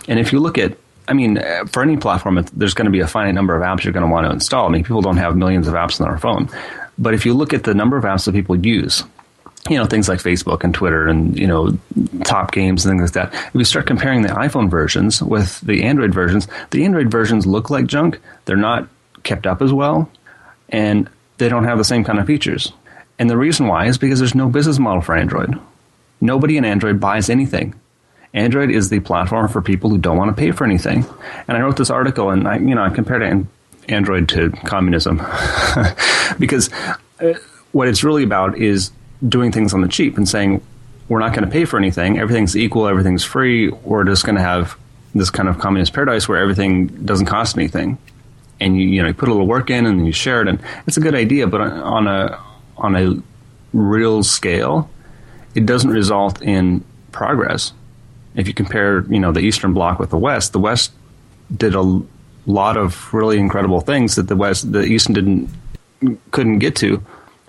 And 0.08 0.20
if 0.20 0.32
you 0.32 0.40
look 0.40 0.58
at, 0.58 0.78
I 1.08 1.14
mean, 1.14 1.38
uh, 1.38 1.66
for 1.66 1.82
any 1.82 1.98
platform, 1.98 2.44
there's 2.54 2.74
going 2.74 2.86
to 2.86 2.92
be 2.92 3.00
a 3.00 3.08
finite 3.08 3.34
number 3.34 3.56
of 3.56 3.62
apps 3.62 3.84
you're 3.84 3.94
going 3.94 4.06
to 4.06 4.12
want 4.12 4.28
to 4.28 4.32
install. 4.32 4.68
I 4.68 4.70
mean, 4.70 4.84
people 4.84 5.02
don't 5.02 5.18
have 5.18 5.36
millions 5.36 5.68
of 5.68 5.74
apps 5.74 6.02
on 6.02 6.08
their 6.08 6.18
phone. 6.18 6.50
But 6.98 7.14
if 7.14 7.26
you 7.26 7.34
look 7.34 7.54
at 7.54 7.64
the 7.64 7.74
number 7.74 7.98
of 7.98 8.04
apps 8.04 8.26
that 8.26 8.34
people 8.34 8.56
use, 8.56 9.04
you 9.70 9.78
know, 9.78 9.86
things 9.86 10.08
like 10.08 10.20
Facebook 10.20 10.64
and 10.64 10.74
Twitter 10.74 11.08
and, 11.08 11.38
you 11.38 11.48
know, 11.48 11.78
top 12.24 12.52
games 12.52 12.86
and 12.86 12.92
things 12.92 13.16
like 13.16 13.32
that. 13.32 13.48
If 13.48 13.56
you 13.56 13.64
start 13.64 13.86
comparing 13.86 14.22
the 14.22 14.30
iPhone 14.30 14.70
versions 14.70 15.22
with 15.22 15.60
the 15.62 15.84
Android 15.84 16.14
versions, 16.14 16.48
the 16.72 16.86
Android 16.86 17.12
versions 17.12 17.46
look 17.46 17.70
like 17.70 17.88
junk. 17.88 18.20
They're 18.46 18.56
not 18.56 18.88
kept 19.24 19.46
up 19.46 19.62
as 19.62 19.74
well, 19.74 20.10
and 20.70 21.10
they 21.38 21.50
don't 21.50 21.66
have 21.66 21.78
the 21.78 21.84
same 21.84 22.04
kind 22.04 22.20
of 22.20 22.28
features. 22.28 22.72
And 23.20 23.30
the 23.30 23.38
reason 23.38 23.68
why 23.68 23.88
is 23.88 23.98
because 23.98 24.20
there's 24.20 24.36
no 24.36 24.48
business 24.48 24.80
model 24.80 25.02
for 25.02 25.16
Android. 25.16 25.60
Nobody 26.22 26.58
in 26.58 26.66
Android 26.66 27.00
buys 27.00 27.30
anything. 27.30 27.76
Android 28.34 28.70
is 28.70 28.90
the 28.90 29.00
platform 29.00 29.48
for 29.48 29.62
people 29.62 29.90
who 29.90 29.98
don't 29.98 30.18
want 30.18 30.36
to 30.36 30.40
pay 30.40 30.52
for 30.52 30.66
anything. 30.66 31.06
And 31.48 31.58
I 31.58 31.62
wrote 31.62 31.78
this 31.78 31.90
article, 31.90 32.30
and 32.30 32.48
I, 32.48 32.58
you 32.58 32.76
know, 32.76 32.84
I 32.84 32.90
compared 32.90 33.48
Android 33.88 34.30
to 34.30 34.52
communism 34.66 35.18
because 36.40 36.70
uh, 37.20 37.34
what 37.72 37.88
it's 37.88 38.04
really 38.04 38.24
about 38.24 38.58
is 38.58 38.92
doing 39.28 39.52
things 39.52 39.74
on 39.74 39.82
the 39.82 39.88
cheap 39.88 40.18
and 40.18 40.28
saying 40.28 40.62
we're 41.10 41.20
not 41.20 41.34
going 41.34 41.46
to 41.46 41.52
pay 41.52 41.66
for 41.66 41.78
anything. 41.78 42.20
Everything's 42.20 42.56
equal. 42.56 42.88
Everything's 42.88 43.24
free. 43.24 43.70
We're 43.70 44.04
just 44.04 44.26
going 44.26 44.36
to 44.36 44.42
have 44.42 44.78
this 45.16 45.30
kind 45.30 45.50
of 45.50 45.58
communist 45.58 45.94
paradise 45.94 46.28
where 46.28 46.38
everything 46.38 46.88
doesn't 47.06 47.28
cost 47.28 47.58
anything, 47.58 47.98
and 48.60 48.78
you 48.78 48.88
you 48.88 49.02
know 49.02 49.08
you 49.08 49.14
put 49.14 49.30
a 49.30 49.32
little 49.32 49.48
work 49.48 49.70
in 49.70 49.86
and 49.86 50.06
you 50.06 50.12
share 50.12 50.42
it, 50.42 50.48
and 50.48 50.60
it's 50.86 50.98
a 50.98 51.00
good 51.00 51.16
idea. 51.16 51.48
But 51.48 51.62
on 51.62 52.08
a 52.08 52.40
on 52.78 52.96
a 52.96 53.22
real 53.74 54.24
scale, 54.24 54.90
it 55.56 55.66
doesn't 55.66 55.90
result 55.90 56.42
in 56.42 56.84
progress. 57.12 57.74
If 58.38 58.48
you 58.48 58.54
compare, 58.54 59.02
you 59.12 59.20
know, 59.20 59.34
the 59.34 59.42
Eastern 59.42 59.74
Bloc 59.74 60.00
with 60.00 60.12
the 60.12 60.18
West, 60.18 60.54
the 60.54 60.60
West 60.60 60.94
did 61.56 61.76
a 61.76 62.02
lot 62.46 62.78
of 62.78 63.14
really 63.14 63.38
incredible 63.38 63.82
things 63.82 64.16
that 64.16 64.30
the 64.30 64.36
West, 64.36 64.72
the 64.72 64.84
Eastern 64.84 65.14
didn't 65.14 65.50
couldn't 66.32 66.60
get 66.60 66.76
to 66.78 67.04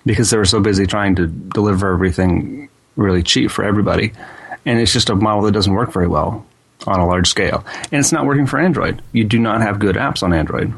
because 0.05 0.29
they 0.29 0.37
were 0.37 0.45
so 0.45 0.59
busy 0.59 0.85
trying 0.85 1.15
to 1.15 1.27
deliver 1.27 1.93
everything 1.93 2.69
really 2.95 3.23
cheap 3.23 3.51
for 3.51 3.63
everybody. 3.63 4.11
And 4.65 4.79
it's 4.79 4.91
just 4.91 5.09
a 5.09 5.15
model 5.15 5.43
that 5.43 5.51
doesn't 5.51 5.73
work 5.73 5.91
very 5.91 6.07
well 6.07 6.45
on 6.87 6.99
a 6.99 7.05
large 7.05 7.27
scale. 7.27 7.65
And 7.91 7.99
it's 7.99 8.11
not 8.11 8.25
working 8.25 8.45
for 8.45 8.59
Android. 8.59 9.01
You 9.11 9.23
do 9.23 9.39
not 9.39 9.61
have 9.61 9.79
good 9.79 9.95
apps 9.95 10.23
on 10.23 10.33
Android. 10.33 10.73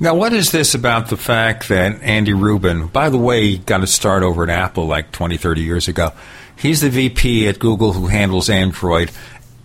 Now, 0.00 0.14
what 0.14 0.32
is 0.32 0.52
this 0.52 0.74
about 0.74 1.08
the 1.08 1.16
fact 1.16 1.68
that 1.68 2.00
Andy 2.02 2.32
Rubin, 2.32 2.86
by 2.86 3.08
the 3.08 3.18
way, 3.18 3.56
got 3.56 3.82
a 3.82 3.86
start 3.86 4.22
over 4.22 4.44
at 4.44 4.50
Apple 4.50 4.86
like 4.86 5.10
20, 5.10 5.36
30 5.36 5.60
years 5.62 5.88
ago? 5.88 6.12
He's 6.56 6.80
the 6.80 6.90
VP 6.90 7.48
at 7.48 7.58
Google 7.58 7.92
who 7.92 8.06
handles 8.06 8.48
Android, 8.48 9.10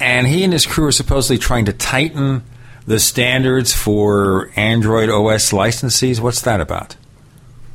and 0.03 0.27
he 0.27 0.43
and 0.43 0.51
his 0.51 0.65
crew 0.65 0.87
are 0.87 0.91
supposedly 0.91 1.37
trying 1.37 1.63
to 1.65 1.73
tighten 1.73 2.43
the 2.85 2.99
standards 2.99 3.73
for 3.73 4.51
Android 4.57 5.09
OS 5.09 5.51
licensees. 5.51 6.19
What's 6.19 6.41
that 6.41 6.59
about? 6.59 6.97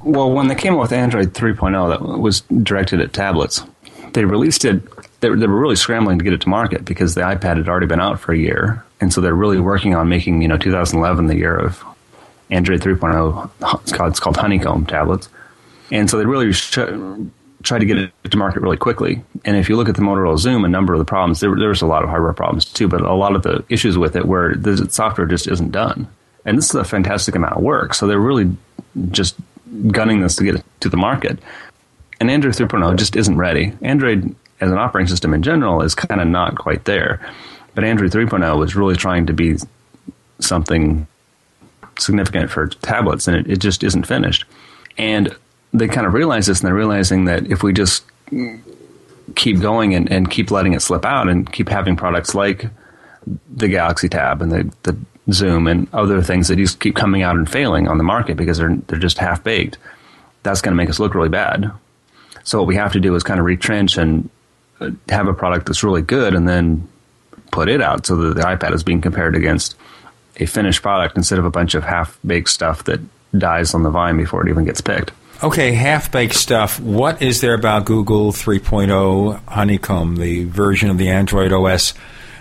Well, 0.04 0.30
when 0.30 0.48
they 0.48 0.54
came 0.54 0.74
out 0.74 0.80
with 0.80 0.92
Android 0.92 1.32
3.0, 1.32 1.88
that 1.88 2.02
was 2.20 2.42
directed 2.42 3.00
at 3.00 3.14
tablets. 3.14 3.64
They 4.12 4.26
released 4.26 4.66
it. 4.66 4.82
They, 5.20 5.34
they 5.34 5.46
were 5.46 5.58
really 5.58 5.74
scrambling 5.74 6.18
to 6.18 6.24
get 6.24 6.34
it 6.34 6.42
to 6.42 6.50
market 6.50 6.84
because 6.84 7.14
the 7.14 7.22
iPad 7.22 7.56
had 7.56 7.68
already 7.68 7.86
been 7.86 8.00
out 8.00 8.20
for 8.20 8.32
a 8.32 8.38
year, 8.38 8.84
and 9.00 9.10
so 9.10 9.22
they're 9.22 9.34
really 9.34 9.58
working 9.58 9.94
on 9.94 10.10
making 10.10 10.42
you 10.42 10.48
know 10.48 10.58
2011 10.58 11.26
the 11.26 11.36
year 11.36 11.56
of 11.56 11.82
Android 12.50 12.82
3.0. 12.82 13.80
It's 13.80 13.92
called, 13.92 14.10
it's 14.10 14.20
called 14.20 14.36
Honeycomb 14.36 14.84
tablets, 14.84 15.30
and 15.90 16.08
so 16.08 16.18
they 16.18 16.26
really 16.26 16.52
sh- 16.52 16.78
tried 17.62 17.80
to 17.80 17.86
get 17.86 17.98
it 17.98 18.12
to 18.30 18.36
market 18.36 18.62
really 18.62 18.76
quickly. 18.76 19.22
And 19.44 19.56
if 19.56 19.68
you 19.68 19.76
look 19.76 19.88
at 19.88 19.96
the 19.96 20.02
Motorola 20.02 20.38
Xoom, 20.38 20.64
a 20.64 20.68
number 20.68 20.92
of 20.92 20.98
the 20.98 21.04
problems 21.04 21.40
there, 21.40 21.54
there 21.56 21.68
was 21.68 21.82
a 21.82 21.86
lot 21.86 22.04
of 22.04 22.08
hardware 22.08 22.32
problems 22.32 22.64
too, 22.64 22.88
but 22.88 23.00
a 23.00 23.14
lot 23.14 23.34
of 23.34 23.42
the 23.42 23.64
issues 23.68 23.98
with 23.98 24.16
it 24.16 24.26
where 24.26 24.54
the 24.54 24.88
software 24.90 25.26
just 25.26 25.48
isn't 25.48 25.72
done. 25.72 26.08
And 26.44 26.56
this 26.56 26.66
is 26.66 26.74
a 26.74 26.84
fantastic 26.84 27.34
amount 27.34 27.56
of 27.56 27.62
work, 27.62 27.94
so 27.94 28.06
they're 28.06 28.20
really 28.20 28.56
just 29.10 29.36
gunning 29.88 30.20
this 30.20 30.36
to 30.36 30.44
get 30.44 30.56
it 30.56 30.64
to 30.80 30.88
the 30.88 30.96
market. 30.96 31.38
And 32.20 32.30
Android 32.30 32.54
3.0 32.54 32.96
just 32.96 33.16
isn't 33.16 33.36
ready. 33.36 33.72
Android, 33.82 34.34
as 34.60 34.70
an 34.70 34.78
operating 34.78 35.08
system 35.08 35.34
in 35.34 35.42
general, 35.42 35.82
is 35.82 35.94
kind 35.94 36.20
of 36.20 36.28
not 36.28 36.56
quite 36.58 36.84
there. 36.84 37.20
But 37.74 37.84
Android 37.84 38.10
3.0 38.10 38.58
was 38.58 38.74
really 38.74 38.96
trying 38.96 39.26
to 39.26 39.32
be 39.32 39.56
something 40.40 41.06
significant 41.98 42.50
for 42.50 42.68
tablets, 42.68 43.28
and 43.28 43.36
it, 43.36 43.50
it 43.50 43.58
just 43.58 43.82
isn't 43.84 44.06
finished. 44.06 44.44
And 44.96 45.36
they 45.72 45.88
kind 45.88 46.06
of 46.06 46.14
realize 46.14 46.46
this, 46.46 46.60
and 46.60 46.66
they're 46.66 46.74
realizing 46.74 47.26
that 47.26 47.46
if 47.50 47.62
we 47.62 47.72
just 47.72 48.04
keep 49.34 49.60
going 49.60 49.94
and, 49.94 50.10
and 50.10 50.30
keep 50.30 50.50
letting 50.50 50.72
it 50.72 50.80
slip 50.80 51.04
out 51.04 51.28
and 51.28 51.52
keep 51.52 51.68
having 51.68 51.96
products 51.96 52.34
like 52.34 52.66
the 53.54 53.68
Galaxy 53.68 54.08
Tab 54.08 54.40
and 54.40 54.50
the, 54.50 54.72
the 54.84 54.96
Xoom 55.28 55.70
and 55.70 55.86
other 55.92 56.22
things 56.22 56.48
that 56.48 56.56
just 56.56 56.80
keep 56.80 56.96
coming 56.96 57.22
out 57.22 57.36
and 57.36 57.48
failing 57.48 57.86
on 57.88 57.98
the 57.98 58.04
market 58.04 58.36
because 58.36 58.58
they're 58.58 58.76
they're 58.86 58.98
just 58.98 59.18
half 59.18 59.44
baked. 59.44 59.78
That's 60.42 60.62
going 60.62 60.72
to 60.72 60.76
make 60.76 60.88
us 60.88 60.98
look 60.98 61.14
really 61.14 61.28
bad. 61.28 61.70
So 62.44 62.58
what 62.58 62.66
we 62.66 62.76
have 62.76 62.92
to 62.92 63.00
do 63.00 63.14
is 63.14 63.22
kind 63.22 63.38
of 63.38 63.44
retrench 63.44 63.98
and 63.98 64.30
uh, 64.80 64.90
have 65.10 65.28
a 65.28 65.34
product 65.34 65.66
that's 65.66 65.84
really 65.84 66.02
good, 66.02 66.34
and 66.34 66.48
then 66.48 66.88
put 67.50 67.68
it 67.68 67.82
out 67.82 68.06
so 68.06 68.16
that 68.16 68.34
the 68.36 68.42
iPad 68.42 68.72
is 68.72 68.82
being 68.82 69.00
compared 69.00 69.34
against 69.34 69.74
a 70.36 70.46
finished 70.46 70.82
product 70.82 71.16
instead 71.16 71.38
of 71.38 71.44
a 71.44 71.50
bunch 71.50 71.74
of 71.74 71.84
half 71.84 72.18
baked 72.24 72.48
stuff 72.48 72.84
that 72.84 73.00
dies 73.36 73.74
on 73.74 73.82
the 73.82 73.90
vine 73.90 74.16
before 74.16 74.46
it 74.46 74.50
even 74.50 74.64
gets 74.64 74.80
picked. 74.80 75.10
Okay, 75.40 75.72
half 75.72 76.10
baked 76.10 76.34
stuff. 76.34 76.80
What 76.80 77.22
is 77.22 77.40
there 77.40 77.54
about 77.54 77.84
Google 77.84 78.32
3.0 78.32 79.40
Honeycomb, 79.46 80.16
the 80.16 80.44
version 80.44 80.90
of 80.90 80.98
the 80.98 81.10
Android 81.10 81.52
OS 81.52 81.94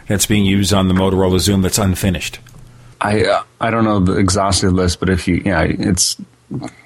that's 0.07 0.25
being 0.25 0.45
used 0.45 0.73
on 0.73 0.87
the 0.87 0.95
Motorola 0.95 1.35
Xoom 1.35 1.61
that's 1.61 1.77
unfinished? 1.77 2.39
I 2.99 3.23
uh, 3.23 3.43
I 3.61 3.69
don't 3.69 3.83
know 3.83 3.99
the 3.99 4.17
exhaustive 4.17 4.73
list, 4.73 4.99
but 4.99 5.09
if 5.09 5.27
you 5.27 5.43
yeah, 5.45 5.61
it's 5.61 6.17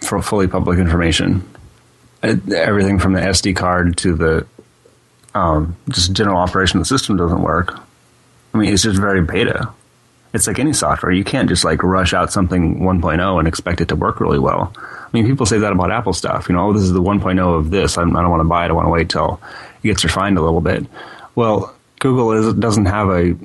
for 0.01 0.22
fully 0.22 0.47
public 0.47 0.80
information. 0.80 1.47
It, 2.22 2.51
everything 2.51 2.99
from 2.99 3.14
the 3.14 3.22
SD 3.22 3.55
card 3.55 3.95
to 3.97 4.14
the 4.14 4.45
um, 5.34 5.78
just 5.89 6.12
general 6.12 6.38
operation 6.38 6.80
of 6.80 6.82
the 6.82 6.88
system 6.97 7.16
doesn't 7.16 7.41
work. 7.41 7.80
I 8.53 8.57
mean, 8.57 8.74
it's 8.74 8.84
just 8.84 8.99
very 8.99 9.22
beta. 9.22 9.72
it's 10.34 10.45
like 10.45 10.59
any 10.59 10.74
software. 10.74 11.14
You 11.14 11.24
can't 11.24 11.47
just 11.47 11.64
like 11.64 11.84
rush 11.84 12.14
out 12.14 12.34
something 12.34 12.82
1.0 12.82 13.39
and 13.39 13.47
expect 13.47 13.80
it 13.80 13.88
to 13.88 13.95
work 13.95 14.20
really 14.20 14.39
well. 14.39 14.74
I 15.12 15.18
mean, 15.18 15.26
people 15.26 15.45
say 15.45 15.57
that 15.57 15.72
about 15.72 15.91
Apple 15.91 16.14
stuff. 16.14 16.47
You 16.47 16.55
know, 16.55 16.70
oh, 16.70 16.74
this 16.74 16.84
is 16.84 16.93
the 16.93 17.01
1.0 17.01 17.57
of 17.57 17.70
this. 17.70 17.97
I'm, 17.97 18.16
I 18.16 18.20
do 18.20 18.24
not 18.24 18.30
want 18.30 18.39
to 18.41 18.45
buy 18.45 18.66
it. 18.66 18.70
I 18.70 18.74
want 18.74 18.86
to 18.86 18.91
wait 18.91 19.09
till 19.09 19.41
it 19.84 19.88
gets 19.88 20.03
refined 20.03 20.38
a 20.38 20.41
little 20.41 20.62
bit. 20.62 20.86
Well, 21.36 21.76
Google 21.99 22.32
is, 22.32 22.53
doesn't 22.55 22.86
have 22.86 23.09
a 23.09 23.36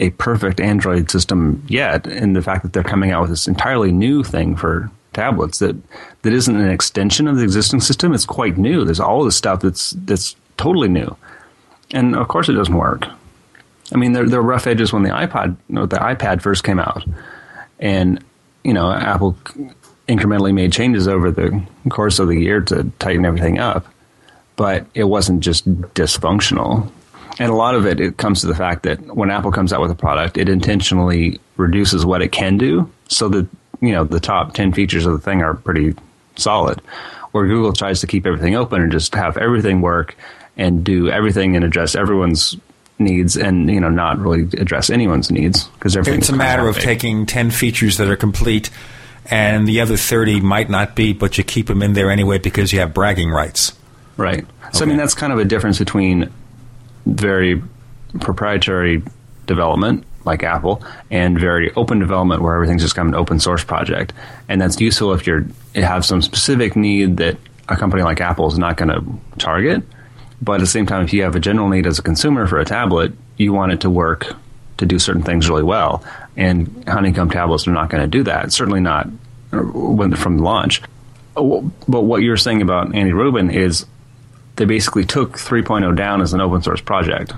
a 0.00 0.10
perfect 0.10 0.58
Android 0.58 1.10
system 1.10 1.62
yet, 1.68 2.06
in 2.06 2.32
the 2.32 2.42
fact 2.42 2.62
that 2.64 2.72
they're 2.72 2.82
coming 2.82 3.12
out 3.12 3.20
with 3.20 3.30
this 3.30 3.46
entirely 3.46 3.92
new 3.92 4.24
thing 4.24 4.56
for 4.56 4.90
tablets 5.12 5.58
that 5.58 5.76
that 6.22 6.32
isn't 6.32 6.56
an 6.56 6.70
extension 6.70 7.28
of 7.28 7.36
the 7.36 7.42
existing 7.42 7.80
system. 7.80 8.12
It's 8.12 8.24
quite 8.24 8.56
new. 8.56 8.84
There's 8.84 9.00
all 9.00 9.24
this 9.24 9.36
stuff 9.36 9.60
that's 9.60 9.90
that's 9.90 10.34
totally 10.56 10.88
new, 10.88 11.16
and 11.92 12.16
of 12.16 12.26
course 12.28 12.48
it 12.48 12.54
doesn't 12.54 12.74
work. 12.74 13.06
I 13.92 13.98
mean, 13.98 14.12
there 14.12 14.28
there 14.28 14.40
are 14.40 14.42
rough 14.42 14.66
edges 14.66 14.92
when 14.92 15.02
the 15.02 15.10
iPod, 15.10 15.56
you 15.68 15.74
know, 15.74 15.86
the 15.86 15.98
iPad 15.98 16.40
first 16.42 16.64
came 16.64 16.80
out, 16.80 17.04
and 17.78 18.24
you 18.64 18.72
know, 18.72 18.90
Apple 18.90 19.36
incrementally 20.08 20.52
made 20.54 20.72
changes 20.72 21.08
over 21.08 21.30
the 21.30 21.62
course 21.88 22.18
of 22.18 22.28
the 22.28 22.38
year 22.38 22.60
to 22.60 22.90
tighten 22.98 23.24
everything 23.24 23.58
up, 23.58 23.86
but 24.56 24.86
it 24.94 25.04
wasn't 25.04 25.40
just 25.40 25.68
dysfunctional. 25.94 26.90
And 27.38 27.50
a 27.50 27.54
lot 27.54 27.74
of 27.74 27.86
it, 27.86 28.00
it 28.00 28.18
comes 28.18 28.42
to 28.42 28.46
the 28.46 28.54
fact 28.54 28.82
that 28.82 29.00
when 29.16 29.30
Apple 29.30 29.52
comes 29.52 29.72
out 29.72 29.80
with 29.80 29.90
a 29.90 29.96
product, 29.96 30.36
it 30.36 30.48
intentionally 30.48 31.40
reduces 31.56 32.04
what 32.04 32.20
it 32.20 32.32
can 32.32 32.58
do 32.58 32.90
so 33.08 33.28
that, 33.30 33.48
you 33.80 33.92
know, 33.92 34.04
the 34.04 34.20
top 34.20 34.54
10 34.54 34.72
features 34.72 35.06
of 35.06 35.12
the 35.12 35.18
thing 35.18 35.42
are 35.42 35.54
pretty 35.54 35.94
solid. 36.36 36.80
Where 37.30 37.46
Google 37.46 37.72
tries 37.72 38.00
to 38.00 38.06
keep 38.06 38.26
everything 38.26 38.54
open 38.54 38.82
and 38.82 38.92
just 38.92 39.14
have 39.14 39.38
everything 39.38 39.80
work 39.80 40.16
and 40.58 40.84
do 40.84 41.08
everything 41.08 41.56
and 41.56 41.64
address 41.64 41.94
everyone's 41.94 42.56
needs 42.98 43.36
and 43.36 43.68
you 43.68 43.80
know 43.80 43.88
not 43.88 44.18
really 44.18 44.42
address 44.60 44.90
anyone's 44.90 45.30
needs 45.30 45.64
because 45.64 45.96
it's 45.96 46.28
a 46.28 46.36
matter 46.36 46.68
of 46.68 46.78
taking 46.78 47.26
10 47.26 47.50
features 47.50 47.96
that 47.96 48.08
are 48.08 48.16
complete 48.16 48.70
and 49.30 49.66
the 49.68 49.80
other 49.80 49.96
30 49.96 50.40
might 50.40 50.68
not 50.68 50.94
be 50.96 51.12
but 51.12 51.38
you 51.38 51.44
keep 51.44 51.66
them 51.66 51.82
in 51.82 51.92
there 51.92 52.10
anyway 52.10 52.38
because 52.38 52.72
you 52.72 52.80
have 52.80 52.92
bragging 52.92 53.30
rights 53.30 53.72
right 54.16 54.46
so 54.72 54.78
okay. 54.78 54.84
i 54.84 54.86
mean 54.86 54.96
that's 54.96 55.14
kind 55.14 55.32
of 55.32 55.38
a 55.38 55.44
difference 55.44 55.78
between 55.78 56.30
very 57.06 57.62
proprietary 58.20 59.02
development 59.46 60.04
like 60.24 60.42
Apple 60.42 60.82
and 61.10 61.38
very 61.38 61.72
open 61.74 61.98
development 61.98 62.42
where 62.42 62.54
everything's 62.54 62.82
just 62.82 62.94
kind 62.94 63.08
of 63.08 63.14
an 63.14 63.20
open 63.20 63.40
source 63.40 63.64
project. 63.64 64.12
And 64.48 64.60
that's 64.60 64.80
useful 64.80 65.12
if 65.12 65.26
you're 65.26 65.46
you 65.74 65.82
have 65.82 66.04
some 66.04 66.22
specific 66.22 66.76
need 66.76 67.16
that 67.18 67.38
a 67.68 67.76
company 67.76 68.02
like 68.02 68.20
Apple 68.20 68.46
is 68.46 68.58
not 68.58 68.76
going 68.76 68.88
to 68.88 69.04
target. 69.38 69.82
But 70.40 70.54
at 70.54 70.60
the 70.60 70.66
same 70.66 70.86
time, 70.86 71.04
if 71.04 71.12
you 71.12 71.22
have 71.22 71.36
a 71.36 71.40
general 71.40 71.68
need 71.68 71.86
as 71.86 71.98
a 71.98 72.02
consumer 72.02 72.46
for 72.46 72.58
a 72.58 72.64
tablet, 72.64 73.12
you 73.36 73.52
want 73.52 73.72
it 73.72 73.80
to 73.82 73.90
work 73.90 74.34
to 74.78 74.86
do 74.86 74.98
certain 74.98 75.22
things 75.22 75.48
really 75.48 75.62
well. 75.62 76.04
And 76.36 76.88
Honeycomb 76.88 77.30
tablets 77.30 77.66
are 77.66 77.72
not 77.72 77.90
going 77.90 78.02
to 78.02 78.08
do 78.08 78.22
that. 78.24 78.52
Certainly 78.52 78.80
not 78.80 79.08
uh, 79.52 79.58
when 79.58 80.14
from 80.14 80.38
launch. 80.38 80.82
Uh, 81.36 81.60
but 81.88 82.02
what 82.02 82.22
you're 82.22 82.36
saying 82.36 82.62
about 82.62 82.94
Andy 82.94 83.12
Rubin 83.12 83.50
is 83.50 83.86
they 84.56 84.64
basically 84.64 85.04
took 85.04 85.32
3.0 85.38 85.96
down 85.96 86.22
as 86.22 86.32
an 86.32 86.40
open 86.40 86.62
source 86.62 86.80
project 86.80 87.32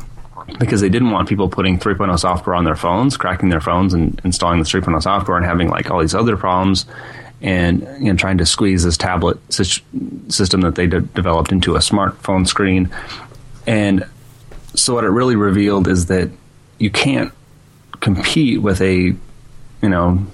because 0.59 0.80
they 0.80 0.88
didn't 0.88 1.11
want 1.11 1.28
people 1.28 1.49
putting 1.49 1.78
3.0 1.78 2.18
software 2.18 2.55
on 2.55 2.64
their 2.64 2.76
phones, 2.76 3.16
cracking 3.16 3.49
their 3.49 3.61
phones 3.61 3.95
and 3.95 4.20
installing 4.24 4.59
the 4.59 4.64
3.0 4.64 5.03
software 5.03 5.36
and 5.36 5.47
having 5.47 5.68
like 5.68 5.90
all 5.90 6.01
these 6.01 6.14
other 6.14 6.36
problems 6.36 6.86
and 7.40 7.80
you 7.99 8.12
know, 8.12 8.16
trying 8.16 8.38
to 8.38 8.47
squeeze 8.47 8.84
this 8.84 8.97
tablet 8.97 9.38
system 9.53 10.61
that 10.62 10.74
they 10.76 10.86
de- 10.86 11.01
developed 11.01 11.53
into 11.53 11.76
a 11.76 11.78
smartphone 11.78 12.47
screen. 12.47 12.90
And 13.66 14.07
so 14.74 14.95
what 14.95 15.05
it 15.05 15.11
really 15.11 15.36
revealed 15.36 15.88
is 15.88 16.07
that 16.07 16.30
you 16.78 16.90
can't 16.90 17.32
compete 18.05 18.61
with 18.61 18.82
a, 18.82 18.96
you 19.82 19.88
know, 19.88 20.24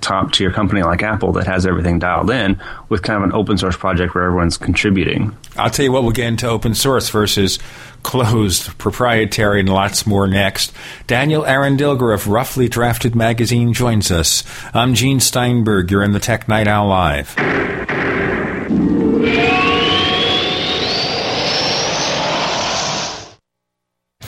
top 0.00 0.32
tier 0.32 0.50
company 0.50 0.82
like 0.82 1.02
Apple 1.02 1.32
that 1.32 1.46
has 1.46 1.66
everything 1.66 1.98
dialed 1.98 2.30
in 2.30 2.60
with 2.88 3.02
kind 3.02 3.16
of 3.16 3.22
an 3.22 3.32
open 3.32 3.56
source 3.56 3.76
project 3.76 4.14
where 4.14 4.24
everyone's 4.24 4.58
contributing. 4.58 5.34
I'll 5.56 5.70
tell 5.70 5.84
you 5.84 5.92
what, 5.92 6.02
we'll 6.02 6.12
get 6.12 6.26
into 6.26 6.48
open 6.48 6.74
source 6.74 7.08
versus 7.08 7.58
closed, 8.02 8.76
proprietary, 8.76 9.60
and 9.60 9.68
lots 9.68 10.06
more 10.06 10.26
next. 10.26 10.72
Daniel 11.06 11.46
Eran 11.46 11.78
Dilger 11.78 12.12
of 12.12 12.28
Roughly 12.28 12.68
Drafted 12.68 13.14
Magazine 13.14 13.72
joins 13.72 14.10
us. 14.10 14.44
I'm 14.74 14.94
Gene 14.94 15.20
Steinberg. 15.20 15.90
You're 15.90 16.04
in 16.04 16.12
the 16.12 16.20
Tech 16.20 16.46
Night 16.48 16.68
Owl 16.68 16.88
Live. 16.88 17.34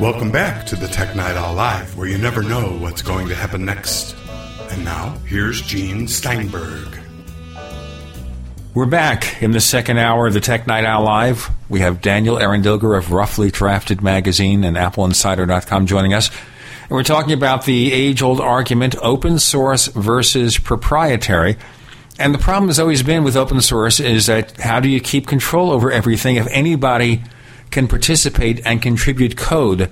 Welcome 0.00 0.30
back 0.30 0.64
to 0.68 0.76
the 0.76 0.88
Tech 0.88 1.14
Night 1.14 1.36
Owl 1.36 1.52
Live, 1.52 1.94
where 1.94 2.08
you 2.08 2.16
never 2.16 2.42
know 2.42 2.70
what's 2.78 3.02
going 3.02 3.28
to 3.28 3.34
happen 3.34 3.66
next. 3.66 4.16
And 4.70 4.82
now, 4.82 5.10
here's 5.26 5.60
Gene 5.60 6.08
Steinberg. 6.08 6.98
We're 8.72 8.86
back 8.86 9.42
in 9.42 9.50
the 9.50 9.60
second 9.60 9.98
hour 9.98 10.26
of 10.26 10.32
the 10.32 10.40
Tech 10.40 10.66
Night 10.66 10.86
Owl 10.86 11.04
Live. 11.04 11.50
We 11.68 11.80
have 11.80 12.00
Daniel 12.00 12.38
Eran 12.38 12.62
Dilger 12.62 12.96
of 12.96 13.12
Roughly 13.12 13.50
Drafted 13.50 14.00
Magazine 14.00 14.64
and 14.64 14.74
AppleInsider.com 14.74 15.84
joining 15.84 16.14
us. 16.14 16.30
And 16.84 16.92
we're 16.92 17.02
talking 17.02 17.34
about 17.34 17.66
the 17.66 17.92
age 17.92 18.22
old 18.22 18.40
argument 18.40 18.96
open 19.02 19.38
source 19.38 19.88
versus 19.88 20.56
proprietary. 20.56 21.58
And 22.18 22.32
the 22.32 22.38
problem 22.38 22.68
has 22.68 22.80
always 22.80 23.02
been 23.02 23.22
with 23.22 23.36
open 23.36 23.60
source 23.60 24.00
is 24.00 24.24
that 24.28 24.58
how 24.62 24.80
do 24.80 24.88
you 24.88 24.98
keep 24.98 25.26
control 25.26 25.70
over 25.70 25.92
everything 25.92 26.36
if 26.36 26.46
anybody 26.46 27.22
can 27.70 27.88
participate 27.88 28.60
and 28.64 28.82
contribute 28.82 29.36
code. 29.36 29.90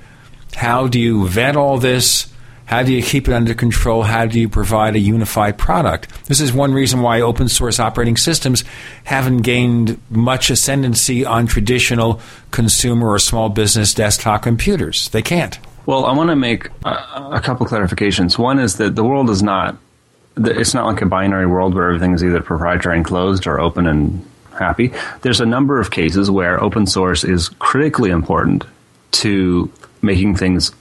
How 0.54 0.86
do 0.86 0.98
you 0.98 1.28
vet 1.28 1.56
all 1.56 1.78
this? 1.78 2.32
How 2.66 2.82
do 2.82 2.92
you 2.92 3.02
keep 3.02 3.28
it 3.28 3.32
under 3.32 3.54
control? 3.54 4.02
How 4.02 4.26
do 4.26 4.38
you 4.38 4.48
provide 4.48 4.94
a 4.94 4.98
unified 4.98 5.56
product? 5.56 6.26
This 6.26 6.38
is 6.38 6.52
one 6.52 6.74
reason 6.74 7.00
why 7.00 7.22
open 7.22 7.48
source 7.48 7.80
operating 7.80 8.18
systems 8.18 8.62
haven't 9.04 9.38
gained 9.38 9.98
much 10.10 10.50
ascendancy 10.50 11.24
on 11.24 11.46
traditional 11.46 12.20
consumer 12.50 13.08
or 13.08 13.18
small 13.18 13.48
business 13.48 13.94
desktop 13.94 14.42
computers. 14.42 15.08
They 15.08 15.22
can't. 15.22 15.58
Well, 15.86 16.04
I 16.04 16.12
want 16.12 16.28
to 16.28 16.36
make 16.36 16.68
a, 16.84 16.90
a 17.32 17.40
couple 17.42 17.64
clarifications. 17.64 18.36
One 18.36 18.58
is 18.58 18.76
that 18.76 18.96
the 18.96 19.04
world 19.04 19.30
is 19.30 19.42
not 19.42 19.78
it's 20.36 20.74
not 20.74 20.86
like 20.86 21.02
a 21.02 21.06
binary 21.06 21.46
world 21.46 21.74
where 21.74 21.88
everything 21.88 22.12
is 22.12 22.22
either 22.22 22.40
proprietary 22.40 22.96
and 22.96 23.04
closed 23.04 23.46
or 23.46 23.58
open 23.58 23.86
and 23.86 24.24
happy. 24.58 24.92
There's 25.22 25.40
a 25.40 25.46
number 25.46 25.80
of 25.80 25.90
cases 25.90 26.30
where 26.30 26.62
open 26.62 26.86
source 26.86 27.24
is 27.24 27.48
critically 27.58 28.10
important 28.10 28.64
to 29.12 29.70
making 30.02 30.36
things 30.36 30.72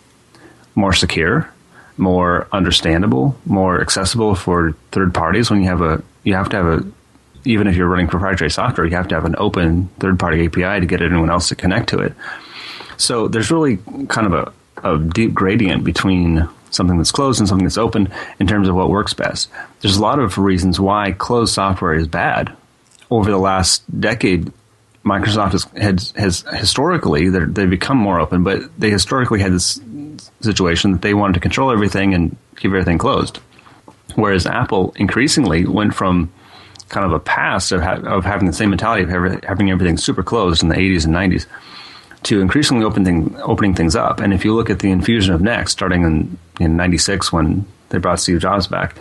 more 0.75 0.93
secure, 0.93 1.49
more 1.97 2.47
understandable, 2.51 3.35
more 3.45 3.81
accessible 3.81 4.35
for 4.35 4.73
third 4.91 5.13
parties. 5.13 5.49
When 5.49 5.61
you 5.61 5.67
have 5.67 5.81
a, 5.81 6.03
you 6.23 6.35
have 6.35 6.49
to 6.49 6.57
have 6.57 6.65
a, 6.65 6.91
even 7.45 7.67
if 7.67 7.75
you're 7.75 7.87
running 7.87 8.07
proprietary 8.07 8.49
software, 8.49 8.85
you 8.85 8.95
have 8.95 9.07
to 9.07 9.15
have 9.15 9.25
an 9.25 9.35
open 9.37 9.87
third 9.99 10.19
party 10.19 10.45
API 10.45 10.81
to 10.81 10.85
get 10.85 11.01
anyone 11.01 11.29
else 11.29 11.49
to 11.49 11.55
connect 11.55 11.89
to 11.89 11.99
it. 11.99 12.13
So 12.97 13.27
there's 13.27 13.51
really 13.51 13.77
kind 14.09 14.31
of 14.31 14.33
a, 14.33 14.53
a 14.83 14.97
deep 14.99 15.33
gradient 15.33 15.83
between 15.83 16.47
something 16.71 16.97
that's 16.97 17.11
closed 17.11 17.39
and 17.39 17.47
something 17.47 17.65
that's 17.65 17.77
open 17.77 18.11
in 18.39 18.47
terms 18.47 18.67
of 18.67 18.75
what 18.75 18.89
works 18.89 19.13
best. 19.13 19.49
There's 19.81 19.97
a 19.97 20.01
lot 20.01 20.19
of 20.19 20.37
reasons 20.37 20.79
why 20.79 21.13
closed 21.13 21.53
software 21.53 21.93
is 21.93 22.07
bad 22.07 22.55
over 23.09 23.31
the 23.31 23.37
last 23.37 23.83
decade, 23.99 24.51
Microsoft 25.05 25.53
has, 25.53 25.63
has, 25.77 26.11
has 26.11 26.41
historically 26.59 27.29
they've 27.29 27.69
become 27.69 27.97
more 27.97 28.19
open, 28.19 28.43
but 28.43 28.61
they 28.79 28.89
historically 28.89 29.39
had 29.39 29.53
this 29.53 29.79
situation 30.41 30.91
that 30.91 31.01
they 31.01 31.13
wanted 31.13 31.33
to 31.33 31.39
control 31.39 31.71
everything 31.71 32.13
and 32.13 32.35
keep 32.57 32.69
everything 32.69 32.97
closed. 32.97 33.37
Whereas 34.15 34.45
Apple 34.45 34.93
increasingly 34.95 35.65
went 35.65 35.93
from 35.93 36.31
kind 36.89 37.05
of 37.05 37.11
a 37.11 37.19
past 37.19 37.71
of, 37.71 37.81
ha- 37.81 38.01
of 38.03 38.25
having 38.25 38.47
the 38.47 38.53
same 38.53 38.69
mentality 38.69 39.03
of 39.03 39.43
having 39.43 39.71
everything 39.71 39.97
super 39.97 40.23
closed 40.23 40.63
in 40.63 40.69
the 40.69 40.75
80s 40.75 41.05
and 41.05 41.13
90s 41.13 41.45
to 42.23 42.41
increasingly 42.41 42.83
opening 42.83 43.35
opening 43.41 43.73
things 43.73 43.95
up. 43.95 44.19
And 44.19 44.33
if 44.33 44.43
you 44.43 44.53
look 44.53 44.69
at 44.69 44.79
the 44.79 44.91
infusion 44.91 45.33
of 45.33 45.41
NeXT, 45.41 45.69
starting 45.69 46.03
in 46.03 46.37
in 46.59 46.75
'96 46.75 47.31
when 47.31 47.65
they 47.89 47.99
brought 47.99 48.19
Steve 48.19 48.39
Jobs 48.39 48.67
back, 48.67 48.95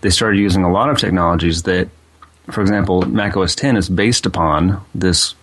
they 0.00 0.10
started 0.10 0.38
using 0.38 0.64
a 0.64 0.72
lot 0.72 0.88
of 0.88 0.98
technologies 0.98 1.64
that, 1.64 1.88
for 2.52 2.60
example, 2.60 3.02
Mac 3.02 3.36
OS 3.36 3.54
10 3.54 3.76
is 3.76 3.88
based 3.88 4.26
upon 4.26 4.84
this 4.94 5.34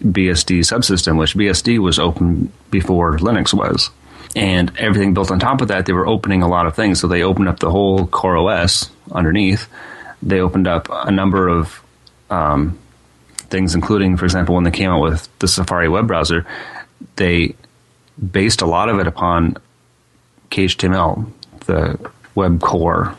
BSD 0.00 0.60
subsystem, 0.60 1.18
which 1.18 1.34
BSD 1.34 1.78
was 1.78 1.98
open 1.98 2.52
before 2.70 3.18
Linux 3.18 3.52
was. 3.52 3.90
And 4.36 4.72
everything 4.78 5.14
built 5.14 5.30
on 5.30 5.38
top 5.38 5.60
of 5.60 5.68
that, 5.68 5.86
they 5.86 5.92
were 5.92 6.06
opening 6.06 6.42
a 6.42 6.48
lot 6.48 6.66
of 6.66 6.74
things. 6.74 7.00
So 7.00 7.08
they 7.08 7.22
opened 7.22 7.48
up 7.48 7.58
the 7.58 7.70
whole 7.70 8.06
Core 8.06 8.36
OS 8.36 8.90
underneath. 9.10 9.68
They 10.22 10.40
opened 10.40 10.68
up 10.68 10.88
a 10.90 11.10
number 11.10 11.48
of 11.48 11.82
um, 12.30 12.78
things, 13.36 13.74
including, 13.74 14.16
for 14.16 14.24
example, 14.24 14.54
when 14.54 14.64
they 14.64 14.70
came 14.70 14.90
out 14.90 15.00
with 15.00 15.28
the 15.38 15.48
Safari 15.48 15.88
web 15.88 16.06
browser, 16.06 16.46
they 17.16 17.54
based 18.32 18.62
a 18.62 18.66
lot 18.66 18.88
of 18.88 18.98
it 18.98 19.06
upon 19.06 19.56
KHTML, 20.50 21.30
the 21.66 22.10
web 22.34 22.60
core 22.60 23.14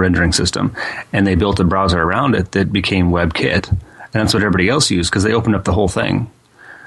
rendering 0.00 0.32
system, 0.32 0.74
and 1.12 1.26
they 1.26 1.34
built 1.36 1.60
a 1.60 1.64
browser 1.64 2.02
around 2.02 2.34
it 2.34 2.52
that 2.52 2.72
became 2.72 3.10
WebKit, 3.10 3.70
and 3.70 3.80
that's 4.12 4.34
what 4.34 4.42
everybody 4.42 4.68
else 4.68 4.90
used 4.90 5.10
because 5.10 5.22
they 5.22 5.32
opened 5.32 5.54
up 5.54 5.64
the 5.64 5.72
whole 5.72 5.88
thing. 5.88 6.30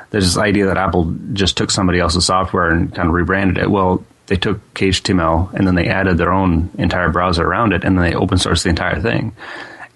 There's 0.09 0.26
this 0.26 0.38
idea 0.38 0.66
that 0.68 0.78
Apple 0.78 1.16
just 1.34 1.57
took 1.57 1.72
somebody 1.72 1.99
else's 1.99 2.26
software 2.26 2.70
and 2.70 2.93
kind 2.93 3.07
of 3.07 3.16
rebranded 3.16 3.57
it. 3.57 3.72
Well, 3.72 4.05
they 4.28 4.36
took 4.36 4.74
KHTML 4.74 5.53
and 5.53 5.66
then 5.66 5.76
they 5.76 5.88
added 5.88 6.18
their 6.18 6.32
own 6.32 6.70
entire 6.78 7.09
browser 7.09 7.45
around 7.45 7.74
it, 7.74 7.84
and 7.84 7.97
then 7.97 8.03
they 8.11 8.16
open 8.16 8.38
sourced 8.38 8.64
the 8.64 8.70
entire 8.70 9.01
thing. 9.01 9.36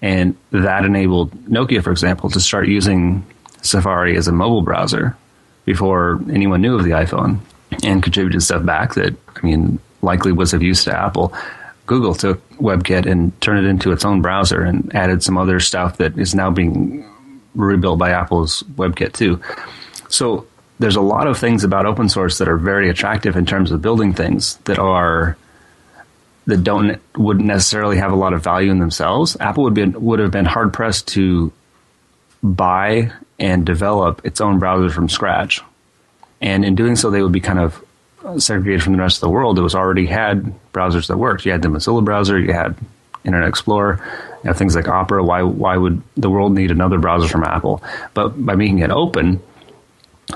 And 0.00 0.36
that 0.50 0.84
enabled 0.84 1.32
Nokia, 1.46 1.82
for 1.82 1.90
example, 1.90 2.30
to 2.30 2.40
start 2.40 2.68
using 2.68 3.24
Safari 3.62 4.16
as 4.16 4.28
a 4.28 4.32
mobile 4.32 4.62
browser 4.62 5.16
before 5.64 6.20
anyone 6.32 6.62
knew 6.62 6.76
of 6.76 6.84
the 6.84 6.90
iPhone 6.90 7.40
and 7.82 8.02
contributed 8.02 8.42
stuff 8.42 8.64
back 8.64 8.94
that, 8.94 9.14
I 9.36 9.46
mean, 9.46 9.78
likely 10.02 10.32
was 10.32 10.54
of 10.54 10.62
use 10.62 10.84
to 10.84 10.96
Apple. 10.96 11.32
Google 11.88 12.14
took 12.14 12.48
WebKit 12.58 13.10
and 13.10 13.38
turned 13.40 13.66
it 13.66 13.68
into 13.68 13.90
its 13.90 14.04
own 14.04 14.22
browser 14.22 14.60
and 14.60 14.94
added 14.94 15.22
some 15.22 15.36
other 15.36 15.58
stuff 15.58 15.96
that 15.96 16.16
is 16.18 16.34
now 16.34 16.50
being 16.50 17.04
rebuilt 17.54 17.98
by 17.98 18.10
Apple's 18.10 18.62
WebKit 18.74 19.14
too. 19.14 19.40
So 20.08 20.46
there's 20.78 20.96
a 20.96 21.00
lot 21.00 21.26
of 21.26 21.38
things 21.38 21.64
about 21.64 21.86
open 21.86 22.08
source 22.08 22.38
that 22.38 22.48
are 22.48 22.58
very 22.58 22.90
attractive 22.90 23.36
in 23.36 23.46
terms 23.46 23.72
of 23.72 23.82
building 23.82 24.12
things 24.12 24.56
that 24.64 24.78
are 24.78 25.36
that 26.46 26.64
don't 26.64 27.00
wouldn't 27.16 27.46
necessarily 27.46 27.96
have 27.96 28.12
a 28.12 28.16
lot 28.16 28.32
of 28.32 28.44
value 28.44 28.70
in 28.70 28.78
themselves, 28.78 29.36
Apple 29.40 29.64
would 29.64 29.74
be 29.74 29.84
would 29.86 30.18
have 30.18 30.30
been 30.30 30.44
hard 30.44 30.72
pressed 30.72 31.08
to 31.08 31.52
buy 32.42 33.12
and 33.38 33.64
develop 33.64 34.20
its 34.24 34.40
own 34.40 34.58
browser 34.58 34.90
from 34.90 35.08
scratch. 35.08 35.62
And 36.40 36.64
in 36.64 36.74
doing 36.74 36.96
so, 36.96 37.10
they 37.10 37.22
would 37.22 37.32
be 37.32 37.40
kind 37.40 37.58
of 37.58 37.82
segregated 38.38 38.82
from 38.82 38.92
the 38.94 38.98
rest 38.98 39.16
of 39.16 39.20
the 39.22 39.30
world. 39.30 39.58
It 39.58 39.62
was 39.62 39.74
already 39.74 40.06
had 40.06 40.54
browsers 40.72 41.08
that 41.08 41.16
worked. 41.16 41.46
You 41.46 41.52
had 41.52 41.62
the 41.62 41.68
Mozilla 41.68 42.04
browser, 42.04 42.38
you 42.38 42.52
had 42.52 42.76
Internet 43.24 43.48
Explorer, 43.48 44.00
you 44.44 44.48
have 44.48 44.58
things 44.58 44.76
like 44.76 44.88
Opera. 44.88 45.22
Why 45.24 45.42
why 45.42 45.76
would 45.76 46.02
the 46.16 46.30
world 46.30 46.52
need 46.52 46.70
another 46.70 46.98
browser 46.98 47.28
from 47.28 47.44
Apple? 47.44 47.82
But 48.14 48.44
by 48.44 48.54
making 48.54 48.80
it 48.80 48.90
open, 48.90 49.40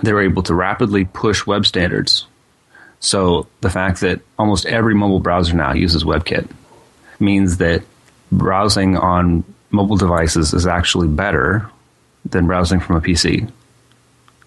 they 0.03 0.13
were 0.13 0.23
able 0.23 0.43
to 0.45 0.55
rapidly 0.55 1.05
push 1.05 1.47
web 1.47 1.67
standards 1.67 2.27
so 3.03 3.49
the 3.61 3.69
fact 3.69 4.01
that 4.03 4.21
almost 4.39 4.65
every 4.65 4.95
mobile 4.95 5.19
browser 5.19 5.57
now 5.57 5.73
uses 5.73 6.05
WebKit 6.05 6.49
means 7.19 7.57
that 7.57 7.83
browsing 8.31 8.97
on 8.97 9.43
mobile 9.71 9.97
devices 9.97 10.55
is 10.55 10.69
actually 10.69 11.09
better 11.09 11.69
than 12.25 12.47
browsing 12.47 12.79
from 12.79 12.95
a 12.95 13.01
PC 13.01 13.51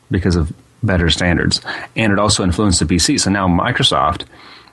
because 0.09 0.37
of 0.37 0.53
better 0.83 1.09
standards. 1.09 1.61
And 1.95 2.13
it 2.13 2.19
also 2.19 2.43
influenced 2.43 2.79
the 2.79 2.85
PC. 2.85 3.19
So 3.19 3.31
now 3.31 3.47
Microsoft 3.47 4.25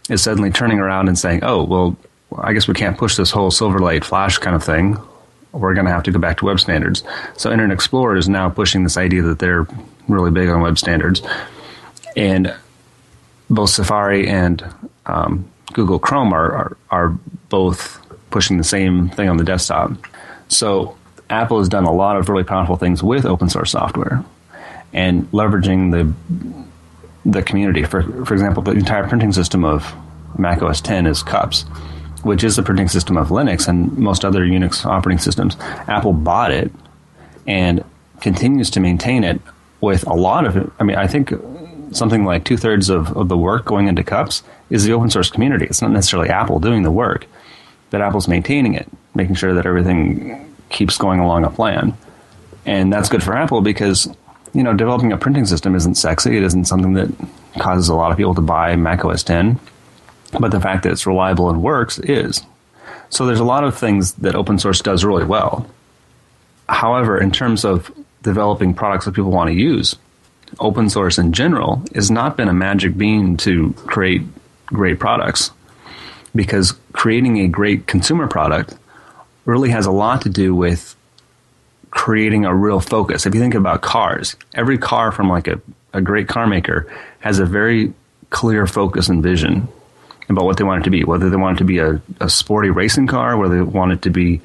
is 0.08 0.22
suddenly 0.22 0.50
turning 0.50 0.78
around 0.78 1.08
and 1.08 1.18
saying, 1.18 1.40
oh, 1.42 1.64
well, 1.64 1.96
I 2.38 2.52
guess 2.52 2.68
we 2.68 2.74
can't 2.74 2.98
push 2.98 3.16
this 3.16 3.30
whole 3.30 3.50
Silverlight 3.50 4.04
Flash 4.04 4.38
kind 4.38 4.56
of 4.56 4.64
thing. 4.64 4.96
We're 5.52 5.74
going 5.74 5.86
to 5.86 5.92
have 5.92 6.02
to 6.04 6.12
go 6.12 6.18
back 6.18 6.38
to 6.38 6.46
web 6.46 6.60
standards. 6.60 7.04
So 7.36 7.50
Internet 7.50 7.74
Explorer 7.74 8.16
is 8.16 8.28
now 8.28 8.48
pushing 8.48 8.84
this 8.84 8.96
idea 8.96 9.22
that 9.22 9.38
they're 9.38 9.66
really 10.08 10.30
big 10.30 10.48
on 10.48 10.62
web 10.62 10.78
standards. 10.78 11.22
And 12.16 12.54
both 13.50 13.70
Safari 13.70 14.28
and 14.28 14.64
um, 15.06 15.50
Google 15.72 15.98
Chrome 15.98 16.32
are, 16.32 16.52
are, 16.52 16.76
are 16.90 17.08
both 17.48 17.98
pushing 18.30 18.56
the 18.56 18.64
same 18.64 19.10
thing 19.10 19.28
on 19.28 19.36
the 19.36 19.44
desktop. 19.44 19.92
So 20.48 20.96
Apple 21.28 21.58
has 21.58 21.68
done 21.68 21.84
a 21.84 21.92
lot 21.92 22.16
of 22.16 22.28
really 22.28 22.44
powerful 22.44 22.76
things 22.76 23.02
with 23.02 23.26
open 23.26 23.48
source 23.48 23.72
software 23.72 24.24
and 24.92 25.30
leveraging 25.30 25.90
the 25.92 26.12
the 27.24 27.42
community. 27.42 27.84
For 27.84 28.02
for 28.24 28.34
example, 28.34 28.62
the 28.62 28.72
entire 28.72 29.06
printing 29.06 29.32
system 29.32 29.64
of 29.64 29.94
Mac 30.38 30.62
OS 30.62 30.80
10 30.80 31.06
is 31.06 31.22
CUPS, 31.22 31.62
which 32.22 32.44
is 32.44 32.56
the 32.56 32.62
printing 32.62 32.88
system 32.88 33.16
of 33.16 33.28
Linux 33.28 33.68
and 33.68 33.96
most 33.98 34.24
other 34.24 34.44
Unix 34.44 34.84
operating 34.84 35.18
systems. 35.18 35.56
Apple 35.88 36.12
bought 36.12 36.50
it 36.50 36.72
and 37.46 37.84
continues 38.20 38.70
to 38.70 38.80
maintain 38.80 39.24
it 39.24 39.40
with 39.80 40.06
a 40.06 40.14
lot 40.14 40.46
of. 40.46 40.72
I 40.78 40.84
mean, 40.84 40.96
I 40.96 41.06
think 41.06 41.32
something 41.94 42.24
like 42.24 42.44
two 42.44 42.56
thirds 42.56 42.88
of, 42.88 43.16
of 43.16 43.28
the 43.28 43.36
work 43.36 43.64
going 43.64 43.88
into 43.88 44.02
CUPS 44.02 44.42
is 44.70 44.84
the 44.84 44.92
open 44.92 45.10
source 45.10 45.30
community. 45.30 45.66
It's 45.66 45.82
not 45.82 45.90
necessarily 45.90 46.30
Apple 46.30 46.58
doing 46.58 46.82
the 46.82 46.90
work, 46.90 47.26
but 47.90 48.00
Apple's 48.00 48.28
maintaining 48.28 48.74
it, 48.74 48.88
making 49.14 49.34
sure 49.34 49.54
that 49.54 49.66
everything 49.66 50.54
keeps 50.70 50.96
going 50.96 51.20
along 51.20 51.44
a 51.44 51.50
plan. 51.50 51.96
And 52.64 52.92
that's 52.92 53.08
good 53.08 53.22
for 53.22 53.36
Apple 53.36 53.60
because, 53.60 54.08
you 54.54 54.62
know, 54.62 54.74
developing 54.74 55.12
a 55.12 55.16
printing 55.16 55.46
system 55.46 55.74
isn't 55.74 55.94
sexy. 55.94 56.36
It 56.36 56.42
isn't 56.42 56.66
something 56.66 56.94
that 56.94 57.10
causes 57.58 57.88
a 57.88 57.94
lot 57.94 58.10
of 58.10 58.16
people 58.16 58.34
to 58.34 58.40
buy 58.40 58.76
Mac 58.76 59.04
OS 59.04 59.22
10. 59.22 59.58
But 60.38 60.50
the 60.50 60.60
fact 60.60 60.82
that 60.82 60.92
it's 60.92 61.06
reliable 61.06 61.50
and 61.50 61.62
works 61.62 61.98
is. 61.98 62.42
So 63.10 63.26
there's 63.26 63.40
a 63.40 63.44
lot 63.44 63.64
of 63.64 63.76
things 63.76 64.12
that 64.14 64.34
open 64.34 64.58
source 64.58 64.80
does 64.80 65.04
really 65.04 65.24
well. 65.24 65.66
However, 66.68 67.20
in 67.20 67.30
terms 67.30 67.64
of 67.64 67.90
developing 68.22 68.72
products 68.72 69.04
that 69.04 69.14
people 69.14 69.30
want 69.30 69.48
to 69.48 69.54
use, 69.54 69.96
open 70.60 70.88
source 70.88 71.18
in 71.18 71.32
general 71.32 71.82
has 71.94 72.10
not 72.10 72.36
been 72.36 72.48
a 72.48 72.54
magic 72.54 72.96
bean 72.96 73.36
to 73.38 73.72
create 73.86 74.22
great 74.66 74.98
products 74.98 75.50
because 76.34 76.72
creating 76.92 77.40
a 77.40 77.48
great 77.48 77.86
consumer 77.86 78.26
product 78.26 78.74
really 79.44 79.70
has 79.70 79.86
a 79.86 79.90
lot 79.90 80.22
to 80.22 80.28
do 80.28 80.54
with 80.54 80.96
creating 81.92 82.44
a 82.44 82.54
real 82.54 82.80
focus. 82.80 83.26
If 83.26 83.34
you 83.34 83.40
think 83.40 83.54
about 83.54 83.82
cars, 83.82 84.34
every 84.54 84.78
car 84.78 85.12
from 85.12 85.28
like 85.28 85.46
a, 85.46 85.60
a 85.92 86.00
great 86.00 86.26
car 86.26 86.46
maker 86.46 86.92
has 87.20 87.38
a 87.38 87.46
very 87.46 87.92
clear 88.30 88.66
focus 88.66 89.08
and 89.08 89.22
vision 89.22 89.68
about 90.28 90.44
what 90.46 90.56
they 90.56 90.64
want 90.64 90.80
it 90.80 90.84
to 90.84 90.90
be, 90.90 91.04
whether 91.04 91.28
they 91.28 91.36
want 91.36 91.58
it 91.58 91.60
to 91.60 91.64
be 91.64 91.78
a, 91.78 92.00
a 92.18 92.30
sporty 92.30 92.70
racing 92.70 93.06
car, 93.06 93.36
whether 93.36 93.56
they 93.56 93.62
want 93.62 93.92
it 93.92 94.02
to 94.02 94.10
be, 94.10 94.40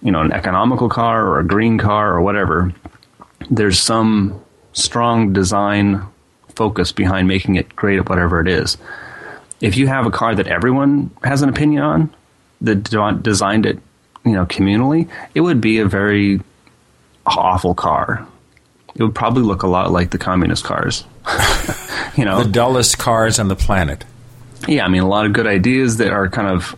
you 0.00 0.12
know, 0.12 0.20
an 0.20 0.32
economical 0.32 0.88
car 0.88 1.26
or 1.26 1.40
a 1.40 1.46
green 1.46 1.76
car 1.76 2.14
or 2.14 2.22
whatever. 2.22 2.72
There's 3.50 3.80
some 3.80 4.40
strong 4.72 5.32
design 5.32 6.02
focus 6.54 6.92
behind 6.92 7.26
making 7.26 7.56
it 7.56 7.74
great 7.74 7.98
at 7.98 8.08
whatever 8.08 8.40
it 8.40 8.48
is. 8.48 8.78
If 9.60 9.76
you 9.76 9.88
have 9.88 10.06
a 10.06 10.10
car 10.10 10.36
that 10.36 10.46
everyone 10.46 11.10
has 11.24 11.42
an 11.42 11.48
opinion 11.48 11.82
on, 11.82 12.14
that 12.60 12.84
designed 13.22 13.66
it, 13.66 13.80
you 14.24 14.32
know, 14.32 14.46
communally, 14.46 15.10
it 15.34 15.40
would 15.40 15.60
be 15.60 15.80
a 15.80 15.86
very 15.86 16.40
awful 17.26 17.74
car. 17.74 18.26
It 18.94 19.02
would 19.02 19.14
probably 19.14 19.42
look 19.42 19.62
a 19.62 19.66
lot 19.66 19.90
like 19.90 20.10
the 20.10 20.18
communist 20.18 20.64
cars. 20.64 21.04
you 22.16 22.24
know, 22.24 22.42
the 22.42 22.50
dullest 22.50 22.98
cars 22.98 23.38
on 23.38 23.48
the 23.48 23.56
planet. 23.56 24.04
Yeah, 24.66 24.84
I 24.84 24.88
mean, 24.88 25.02
a 25.02 25.08
lot 25.08 25.26
of 25.26 25.32
good 25.32 25.46
ideas 25.46 25.98
that 25.98 26.10
are 26.10 26.28
kind 26.28 26.48
of 26.48 26.74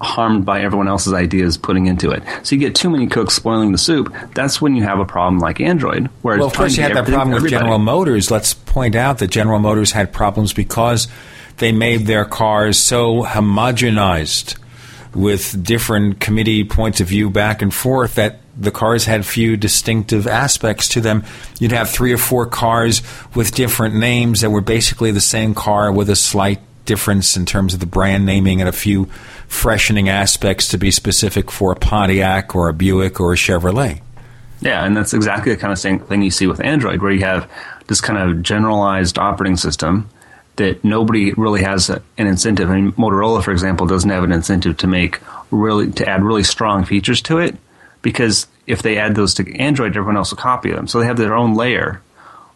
harmed 0.00 0.44
by 0.44 0.60
everyone 0.60 0.88
else's 0.88 1.12
ideas 1.12 1.56
putting 1.56 1.86
into 1.86 2.10
it. 2.10 2.22
So 2.42 2.54
you 2.54 2.60
get 2.60 2.74
too 2.74 2.90
many 2.90 3.06
cooks 3.06 3.34
spoiling 3.34 3.72
the 3.72 3.78
soup. 3.78 4.14
That's 4.34 4.60
when 4.60 4.76
you 4.76 4.82
have 4.84 5.00
a 5.00 5.04
problem 5.04 5.40
like 5.40 5.60
Android. 5.60 6.08
Where 6.22 6.38
well, 6.38 6.46
of 6.46 6.54
course, 6.54 6.76
you 6.76 6.82
had 6.82 6.94
that 6.94 7.06
problem 7.06 7.42
with 7.42 7.50
General 7.50 7.78
Motors. 7.78 8.30
Let's 8.30 8.54
point 8.54 8.94
out 8.94 9.18
that 9.18 9.28
General 9.28 9.58
Motors 9.58 9.92
had 9.92 10.12
problems 10.12 10.52
because 10.52 11.08
they 11.56 11.72
made 11.72 12.06
their 12.06 12.24
cars 12.24 12.78
so 12.78 13.22
homogenized 13.22 14.56
with 15.16 15.64
different 15.64 16.20
committee 16.20 16.62
points 16.62 17.00
of 17.00 17.08
view 17.08 17.30
back 17.30 17.62
and 17.62 17.72
forth 17.72 18.16
that 18.16 18.40
the 18.56 18.70
cars 18.70 19.06
had 19.06 19.24
few 19.24 19.56
distinctive 19.56 20.26
aspects 20.26 20.88
to 20.90 21.00
them. 21.00 21.24
You'd 21.58 21.72
have 21.72 21.90
three 21.90 22.12
or 22.12 22.18
four 22.18 22.46
cars 22.46 23.02
with 23.34 23.54
different 23.54 23.94
names 23.94 24.42
that 24.42 24.50
were 24.50 24.60
basically 24.60 25.10
the 25.10 25.20
same 25.20 25.54
car 25.54 25.90
with 25.90 26.10
a 26.10 26.16
slight 26.16 26.60
difference 26.84 27.36
in 27.36 27.46
terms 27.46 27.74
of 27.74 27.80
the 27.80 27.86
brand 27.86 28.26
naming 28.26 28.60
and 28.60 28.68
a 28.68 28.72
few 28.72 29.06
freshening 29.48 30.08
aspects 30.08 30.68
to 30.68 30.78
be 30.78 30.90
specific 30.90 31.50
for 31.50 31.72
a 31.72 31.76
Pontiac 31.76 32.54
or 32.54 32.68
a 32.68 32.74
Buick 32.74 33.18
or 33.20 33.32
a 33.32 33.36
Chevrolet. 33.36 34.00
Yeah, 34.60 34.84
and 34.84 34.96
that's 34.96 35.12
exactly 35.12 35.52
the 35.52 35.60
kind 35.60 35.72
of 35.72 35.78
same 35.78 35.98
thing 35.98 36.22
you 36.22 36.30
see 36.30 36.46
with 36.46 36.60
Android, 36.60 37.02
where 37.02 37.12
you 37.12 37.24
have 37.24 37.50
this 37.88 38.00
kind 38.00 38.18
of 38.18 38.42
generalized 38.42 39.18
operating 39.18 39.56
system 39.56 40.08
that 40.56 40.84
nobody 40.84 41.32
really 41.32 41.62
has 41.62 41.90
an 41.90 42.02
incentive. 42.16 42.70
I 42.70 42.80
mean, 42.80 42.92
Motorola, 42.92 43.42
for 43.42 43.52
example, 43.52 43.86
doesn't 43.86 44.10
have 44.10 44.24
an 44.24 44.32
incentive 44.32 44.76
to 44.78 44.86
make 44.86 45.20
really 45.50 45.90
to 45.92 46.08
add 46.08 46.22
really 46.22 46.42
strong 46.42 46.84
features 46.84 47.22
to 47.22 47.38
it 47.38 47.56
because 48.02 48.46
if 48.66 48.82
they 48.82 48.98
add 48.98 49.14
those 49.14 49.34
to 49.34 49.56
Android, 49.56 49.96
everyone 49.96 50.16
else 50.16 50.30
will 50.30 50.38
copy 50.38 50.70
them. 50.70 50.86
So 50.86 51.00
they 51.00 51.06
have 51.06 51.16
their 51.16 51.34
own 51.34 51.54
layer. 51.54 52.02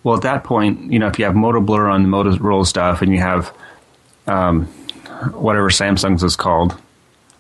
Well, 0.03 0.17
at 0.17 0.23
that 0.23 0.45
point, 0.45 0.93
you 0.93 0.99
know, 0.99 1.09
if 1.09 1.19
you 1.19 1.27
have 1.27 1.37
Moto 1.37 1.61
Blur 1.61 1.89
on 1.89 2.03
the 2.03 2.09
Motorola 2.09 2.67
stuff 2.67 3.03
and 3.03 3.13
you 3.13 3.19
have 3.19 3.55
um, 4.27 4.67
whatever 5.35 5.69
Samsung's 5.69 6.23
is 6.23 6.37
called, 6.37 6.81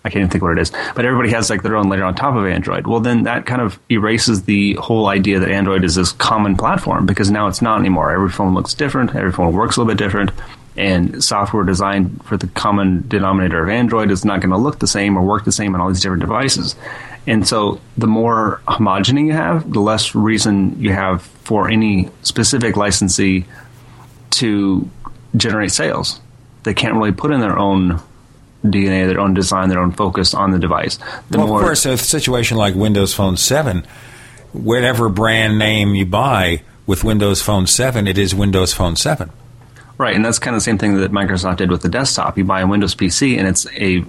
I 0.04 0.08
can't 0.08 0.20
even 0.22 0.30
think 0.30 0.42
what 0.42 0.52
it 0.52 0.60
is, 0.60 0.72
but 0.94 1.04
everybody 1.04 1.30
has 1.30 1.50
like 1.50 1.62
their 1.62 1.76
own 1.76 1.90
layer 1.90 2.04
on 2.04 2.14
top 2.14 2.34
of 2.34 2.46
Android. 2.46 2.86
Well, 2.86 3.00
then 3.00 3.24
that 3.24 3.44
kind 3.44 3.60
of 3.60 3.78
erases 3.90 4.44
the 4.44 4.74
whole 4.74 5.08
idea 5.08 5.38
that 5.40 5.50
Android 5.50 5.84
is 5.84 5.94
this 5.94 6.12
common 6.12 6.56
platform 6.56 7.04
because 7.04 7.30
now 7.30 7.48
it's 7.48 7.60
not 7.60 7.78
anymore. 7.78 8.10
Every 8.10 8.30
phone 8.30 8.54
looks 8.54 8.72
different, 8.72 9.14
every 9.14 9.32
phone 9.32 9.52
works 9.52 9.76
a 9.76 9.80
little 9.80 9.94
bit 9.94 10.02
different, 10.02 10.30
and 10.76 11.22
software 11.22 11.64
designed 11.64 12.24
for 12.24 12.38
the 12.38 12.46
common 12.48 13.04
denominator 13.08 13.62
of 13.62 13.68
Android 13.68 14.10
is 14.10 14.24
not 14.24 14.40
going 14.40 14.50
to 14.50 14.56
look 14.56 14.78
the 14.78 14.86
same 14.86 15.18
or 15.18 15.22
work 15.22 15.44
the 15.44 15.52
same 15.52 15.74
on 15.74 15.82
all 15.82 15.88
these 15.88 16.00
different 16.00 16.22
devices. 16.22 16.76
And 17.26 17.46
so 17.46 17.80
the 17.98 18.06
more 18.06 18.62
homogeny 18.66 19.26
you 19.26 19.32
have, 19.32 19.70
the 19.70 19.80
less 19.80 20.14
reason 20.14 20.80
you 20.80 20.92
have 20.94 21.22
for 21.22 21.68
any 21.68 22.08
specific 22.22 22.76
licensee 22.76 23.44
to 24.30 24.88
generate 25.36 25.72
sales. 25.72 26.20
They 26.62 26.72
can't 26.72 26.94
really 26.94 27.12
put 27.12 27.30
in 27.30 27.40
their 27.40 27.58
own 27.58 28.00
DNA, 28.64 29.06
their 29.06 29.20
own 29.20 29.34
design, 29.34 29.68
their 29.68 29.80
own 29.80 29.92
focus 29.92 30.34
on 30.34 30.50
the 30.50 30.58
device. 30.58 30.98
The 31.30 31.38
well, 31.38 31.46
more, 31.46 31.60
of 31.60 31.64
course, 31.64 31.86
a 31.86 31.96
situation 31.96 32.56
like 32.56 32.74
Windows 32.74 33.14
Phone 33.14 33.36
7, 33.36 33.86
whatever 34.52 35.08
brand 35.08 35.58
name 35.58 35.94
you 35.94 36.06
buy 36.06 36.62
with 36.86 37.04
Windows 37.04 37.40
Phone 37.40 37.66
7, 37.66 38.06
it 38.06 38.18
is 38.18 38.34
Windows 38.34 38.72
Phone 38.74 38.96
7. 38.96 39.30
Right, 39.96 40.16
and 40.16 40.24
that's 40.24 40.38
kind 40.38 40.56
of 40.56 40.60
the 40.60 40.64
same 40.64 40.78
thing 40.78 40.96
that 40.96 41.12
Microsoft 41.12 41.58
did 41.58 41.70
with 41.70 41.82
the 41.82 41.88
desktop. 41.88 42.38
You 42.38 42.44
buy 42.44 42.60
a 42.62 42.66
Windows 42.66 42.94
PC, 42.94 43.38
and 43.38 43.46
it's 43.46 43.66
a 43.76 44.04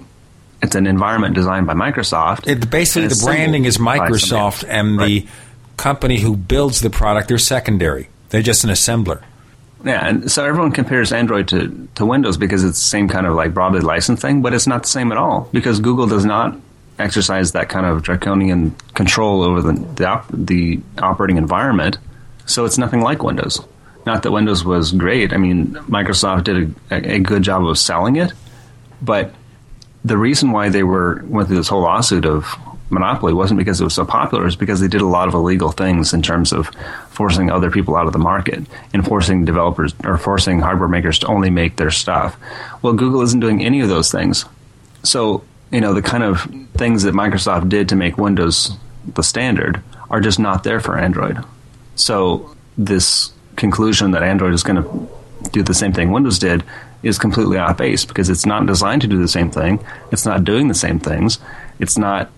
it's 0.62 0.76
an 0.76 0.88
environment 0.88 1.36
designed 1.36 1.68
by 1.68 1.74
Microsoft. 1.74 2.48
It, 2.48 2.70
basically, 2.70 3.08
the 3.08 3.22
branding 3.26 3.66
is 3.66 3.78
Microsoft, 3.78 4.64
and 4.68 4.98
right. 4.98 5.06
the 5.06 5.28
company 5.76 6.20
who 6.20 6.38
builds 6.38 6.82
the 6.82 6.90
product 6.90 7.28
they're 7.28 7.38
secondary. 7.38 8.08
They're 8.30 8.42
just 8.42 8.64
an 8.64 8.70
assembler. 8.70 9.22
Yeah, 9.84 10.08
and 10.08 10.32
so 10.32 10.46
everyone 10.46 10.72
compares 10.72 11.12
Android 11.12 11.48
to, 11.50 11.88
to 11.96 12.06
Windows 12.06 12.38
because 12.38 12.64
it's 12.64 12.78
the 12.78 12.88
same 12.88 13.08
kind 13.08 13.26
of 13.26 13.36
like 13.36 13.54
broadly 13.54 13.80
licensed 13.80 14.22
thing, 14.22 14.42
but 14.42 14.54
it's 14.54 14.68
not 14.68 14.84
the 14.84 14.90
same 14.90 15.12
at 15.12 15.18
all 15.18 15.50
because 15.52 15.80
Google 15.80 16.08
does 16.08 16.26
not 16.26 16.56
exercise 17.00 17.54
that 17.54 17.70
kind 17.70 17.86
of 17.86 18.04
draconian 18.04 18.76
control 18.94 19.42
over 19.42 19.62
the 19.62 19.74
the, 19.96 20.06
op- 20.06 20.28
the 20.32 20.80
operating 21.00 21.38
environment. 21.38 21.98
So 22.46 22.66
it's 22.66 22.78
nothing 22.78 23.02
like 23.02 23.24
Windows. 23.24 23.60
Not 24.06 24.24
that 24.24 24.32
Windows 24.32 24.64
was 24.64 24.92
great. 24.92 25.32
I 25.34 25.38
mean, 25.38 25.74
Microsoft 25.88 26.44
did 26.46 26.76
a, 26.92 27.16
a 27.16 27.20
good 27.20 27.44
job 27.44 27.66
of 27.66 27.78
selling 27.78 28.16
it, 28.18 28.34
but 29.02 29.34
the 30.04 30.18
reason 30.18 30.52
why 30.52 30.70
they 30.70 30.84
were 30.84 31.24
went 31.26 31.48
through 31.48 31.58
this 31.58 31.68
whole 31.68 31.82
lawsuit 31.82 32.26
of 32.26 32.46
monopoly 32.92 33.34
wasn't 33.34 33.58
because 33.58 33.80
it 33.80 33.84
was 33.84 33.94
so 33.94 34.06
popular, 34.06 34.46
it's 34.46 34.56
because 34.56 34.80
they 34.80 34.88
did 34.88 35.02
a 35.02 35.08
lot 35.08 35.28
of 35.28 35.34
illegal 35.34 35.72
things 35.72 36.14
in 36.14 36.22
terms 36.22 36.52
of 36.52 36.70
forcing 37.10 37.50
other 37.50 37.72
people 37.72 37.96
out 37.96 38.08
of 38.08 38.14
the 38.14 38.20
market 38.20 38.66
and 38.94 39.06
forcing 39.06 39.46
developers 39.46 39.94
or 40.04 40.18
forcing 40.18 40.60
hardware 40.60 40.90
makers 40.90 41.20
to 41.20 41.28
only 41.28 41.50
make 41.50 41.78
their 41.78 41.92
stuff. 41.92 42.38
Well, 42.82 42.94
Google 42.94 43.22
isn't 43.22 43.40
doing 43.40 43.64
any 43.64 43.82
of 43.82 43.90
those 43.90 44.12
things. 44.12 44.46
So, 45.04 45.44
you 45.72 45.82
know, 45.82 45.94
the 45.94 46.02
kind 46.02 46.24
of 46.24 46.42
things 46.76 47.04
that 47.04 47.14
Microsoft 47.14 47.70
did 47.70 47.90
to 47.90 47.96
make 47.96 48.18
Windows 48.18 48.72
the 49.16 49.24
standard 49.24 49.82
are 50.10 50.22
just 50.22 50.40
not 50.40 50.64
there 50.64 50.80
for 50.80 50.98
Android. 50.98 51.44
So, 51.96 52.56
this 52.78 53.32
conclusion 53.56 54.12
that 54.12 54.24
Android 54.24 54.54
is 54.54 54.64
going 54.64 54.82
to 54.82 55.10
do 55.52 55.64
the 55.64 55.74
same 55.74 55.94
thing 55.94 56.12
Windows 56.12 56.40
did 56.40 56.64
is 57.04 57.18
completely 57.18 57.58
off 57.58 57.78
base 57.78 58.06
because 58.06 58.30
it's 58.30 58.46
not 58.46 58.66
designed 58.66 59.02
to 59.02 59.08
do 59.08 59.18
the 59.18 59.28
same 59.28 59.50
thing. 59.50 59.84
It's 60.12 60.26
not 60.26 60.44
doing 60.44 60.68
the 60.68 60.74
same 60.74 61.00
things. 61.00 61.40
It's 61.80 61.98
not 61.98 62.30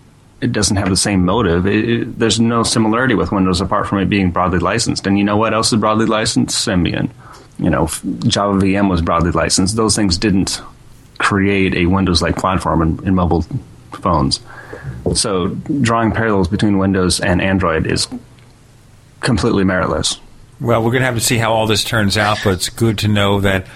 it 0.44 0.52
doesn't 0.52 0.76
have 0.76 0.90
the 0.90 0.96
same 0.96 1.24
motive. 1.24 1.66
It, 1.66 1.88
it, 1.88 2.18
there's 2.18 2.38
no 2.38 2.62
similarity 2.62 3.14
with 3.14 3.32
Windows 3.32 3.60
apart 3.60 3.88
from 3.88 3.98
it 3.98 4.10
being 4.10 4.30
broadly 4.30 4.58
licensed. 4.58 5.06
And 5.06 5.18
you 5.18 5.24
know 5.24 5.36
what 5.36 5.54
else 5.54 5.72
is 5.72 5.80
broadly 5.80 6.06
licensed? 6.06 6.66
Symbian. 6.66 7.10
You 7.58 7.70
know, 7.70 7.86
Java 8.26 8.58
VM 8.58 8.90
was 8.90 9.00
broadly 9.00 9.30
licensed. 9.30 9.76
Those 9.76 9.96
things 9.96 10.18
didn't 10.18 10.60
create 11.18 11.74
a 11.74 11.86
Windows-like 11.86 12.36
platform 12.36 12.82
in, 12.82 13.08
in 13.08 13.14
mobile 13.14 13.42
phones. 13.92 14.40
So 15.14 15.48
drawing 15.48 16.12
parallels 16.12 16.48
between 16.48 16.78
Windows 16.78 17.20
and 17.20 17.40
Android 17.40 17.86
is 17.86 18.06
completely 19.20 19.64
meritless. 19.64 20.18
Well, 20.60 20.82
we're 20.84 20.90
going 20.90 21.02
to 21.02 21.06
have 21.06 21.14
to 21.14 21.20
see 21.20 21.38
how 21.38 21.52
all 21.54 21.66
this 21.66 21.84
turns 21.84 22.18
out, 22.18 22.38
but 22.44 22.54
it's 22.54 22.68
good 22.68 22.98
to 22.98 23.08
know 23.08 23.40
that 23.40 23.66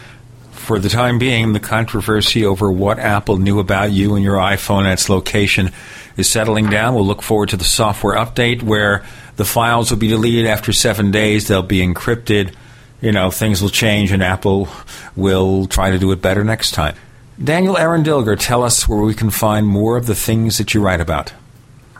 for 0.50 0.78
the 0.78 0.88
time 0.88 1.18
being, 1.18 1.54
the 1.54 1.60
controversy 1.60 2.44
over 2.44 2.70
what 2.70 2.98
Apple 2.98 3.38
knew 3.38 3.58
about 3.58 3.90
you 3.90 4.16
and 4.16 4.24
your 4.24 4.36
iPhone 4.36 4.80
and 4.80 4.88
its 4.88 5.08
location 5.08 5.70
is 6.18 6.28
settling 6.28 6.68
down. 6.68 6.94
We'll 6.94 7.06
look 7.06 7.22
forward 7.22 7.48
to 7.50 7.56
the 7.56 7.64
software 7.64 8.16
update 8.16 8.62
where 8.62 9.06
the 9.36 9.46
files 9.46 9.90
will 9.90 9.98
be 9.98 10.08
deleted 10.08 10.46
after 10.46 10.72
seven 10.74 11.10
days. 11.10 11.48
They'll 11.48 11.62
be 11.62 11.78
encrypted. 11.78 12.52
You 13.00 13.12
know, 13.12 13.30
things 13.30 13.62
will 13.62 13.70
change, 13.70 14.10
and 14.10 14.22
Apple 14.22 14.68
will 15.14 15.66
try 15.66 15.92
to 15.92 15.98
do 15.98 16.10
it 16.10 16.20
better 16.20 16.44
next 16.44 16.72
time. 16.72 16.96
Daniel 17.42 17.78
Eran 17.78 18.02
Dilger, 18.02 18.36
tell 18.38 18.64
us 18.64 18.88
where 18.88 18.98
we 18.98 19.14
can 19.14 19.30
find 19.30 19.64
more 19.66 19.96
of 19.96 20.06
the 20.06 20.16
things 20.16 20.58
that 20.58 20.74
you 20.74 20.82
write 20.82 21.00
about. 21.00 21.32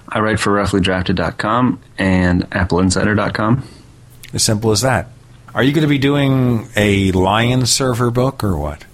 I 0.09 0.19
write 0.19 0.41
for 0.41 0.53
roughlydrafted.com 0.53 1.81
and 1.97 2.51
appleinsider.com. 2.51 3.69
As 4.35 4.43
simple 4.43 4.73
as 4.73 4.81
that. 4.81 5.09
Are 5.55 5.63
you 5.63 5.73
going 5.73 5.83
to 5.83 5.89
be 5.89 5.99
doing 5.99 6.67
a 6.75 7.13
Lion 7.13 7.67
server 7.67 8.11
book 8.11 8.43
or 8.43 8.57
what? 8.57 8.85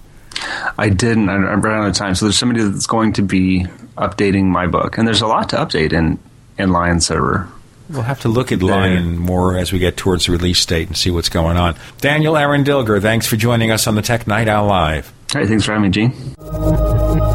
I 0.77 0.89
didn't. 0.89 1.29
I, 1.29 1.35
ran 1.35 1.81
out 1.81 1.89
of 1.89 1.95
time. 1.95 2.13
So 2.15 2.25
there's 2.25 2.37
somebody 2.37 2.63
that's 2.63 2.87
going 2.87 3.13
to 3.13 3.21
be 3.21 3.65
updating 3.97 4.45
my 4.45 4.67
book, 4.67 4.97
and 4.97 5.07
there's 5.07 5.21
a 5.21 5.27
lot 5.27 5.49
to 5.49 5.57
update 5.57 5.93
in 5.93 6.19
in 6.57 6.71
Lion 6.71 6.99
Server. 7.01 7.49
We'll 7.89 8.01
have 8.01 8.21
to 8.21 8.29
look 8.29 8.51
at 8.51 8.63
Lion 8.63 9.17
more 9.17 9.57
as 9.57 9.71
we 9.71 9.77
get 9.77 9.95
towards 9.95 10.25
the 10.25 10.31
release 10.31 10.65
date 10.65 10.87
and 10.87 10.97
see 10.97 11.11
what's 11.11 11.29
going 11.29 11.55
on. 11.57 11.75
Daniel 12.01 12.35
Eran 12.35 12.63
Dilger, 12.63 12.99
thanks 12.99 13.27
for 13.27 13.35
joining 13.35 13.69
us 13.69 13.85
on 13.85 13.93
the 13.93 14.01
Tech 14.01 14.25
Night 14.25 14.47
Owl 14.47 14.67
Live. 14.67 15.13
Hey, 15.31 15.45
thanks 15.45 15.65
for 15.65 15.73
having 15.73 15.83
me, 15.83 15.89
Gene. 15.89 17.34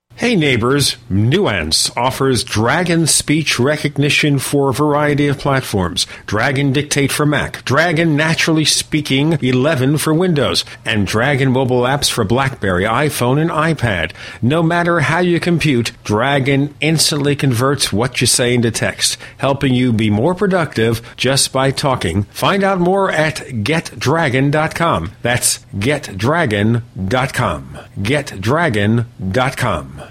Hey 0.21 0.35
neighbors, 0.35 0.97
Nuance 1.09 1.89
offers 1.97 2.43
Dragon 2.43 3.07
speech 3.07 3.59
recognition 3.59 4.37
for 4.37 4.69
a 4.69 4.73
variety 4.73 5.27
of 5.27 5.39
platforms. 5.39 6.05
Dragon 6.27 6.71
Dictate 6.71 7.11
for 7.11 7.25
Mac, 7.25 7.65
Dragon 7.65 8.15
Naturally 8.15 8.65
Speaking 8.65 9.39
11 9.41 9.97
for 9.97 10.13
Windows, 10.13 10.63
and 10.85 11.07
Dragon 11.07 11.51
mobile 11.51 11.81
apps 11.81 12.07
for 12.07 12.23
BlackBerry, 12.23 12.83
iPhone, 12.83 13.41
and 13.41 13.49
iPad. 13.49 14.11
No 14.43 14.61
matter 14.61 14.99
how 14.99 15.17
you 15.17 15.39
compute, 15.39 15.91
Dragon 16.03 16.75
instantly 16.81 17.35
converts 17.35 17.91
what 17.91 18.21
you 18.21 18.27
say 18.27 18.53
into 18.53 18.69
text, 18.69 19.17
helping 19.39 19.73
you 19.73 19.91
be 19.91 20.11
more 20.11 20.35
productive 20.35 21.01
just 21.17 21.51
by 21.51 21.71
talking. 21.71 22.25
Find 22.25 22.63
out 22.63 22.79
more 22.79 23.11
at 23.11 23.37
getdragon.com. 23.37 25.13
That's 25.23 25.65
getdragon.com. 25.79 27.77
Getdragon.com. 27.97 30.10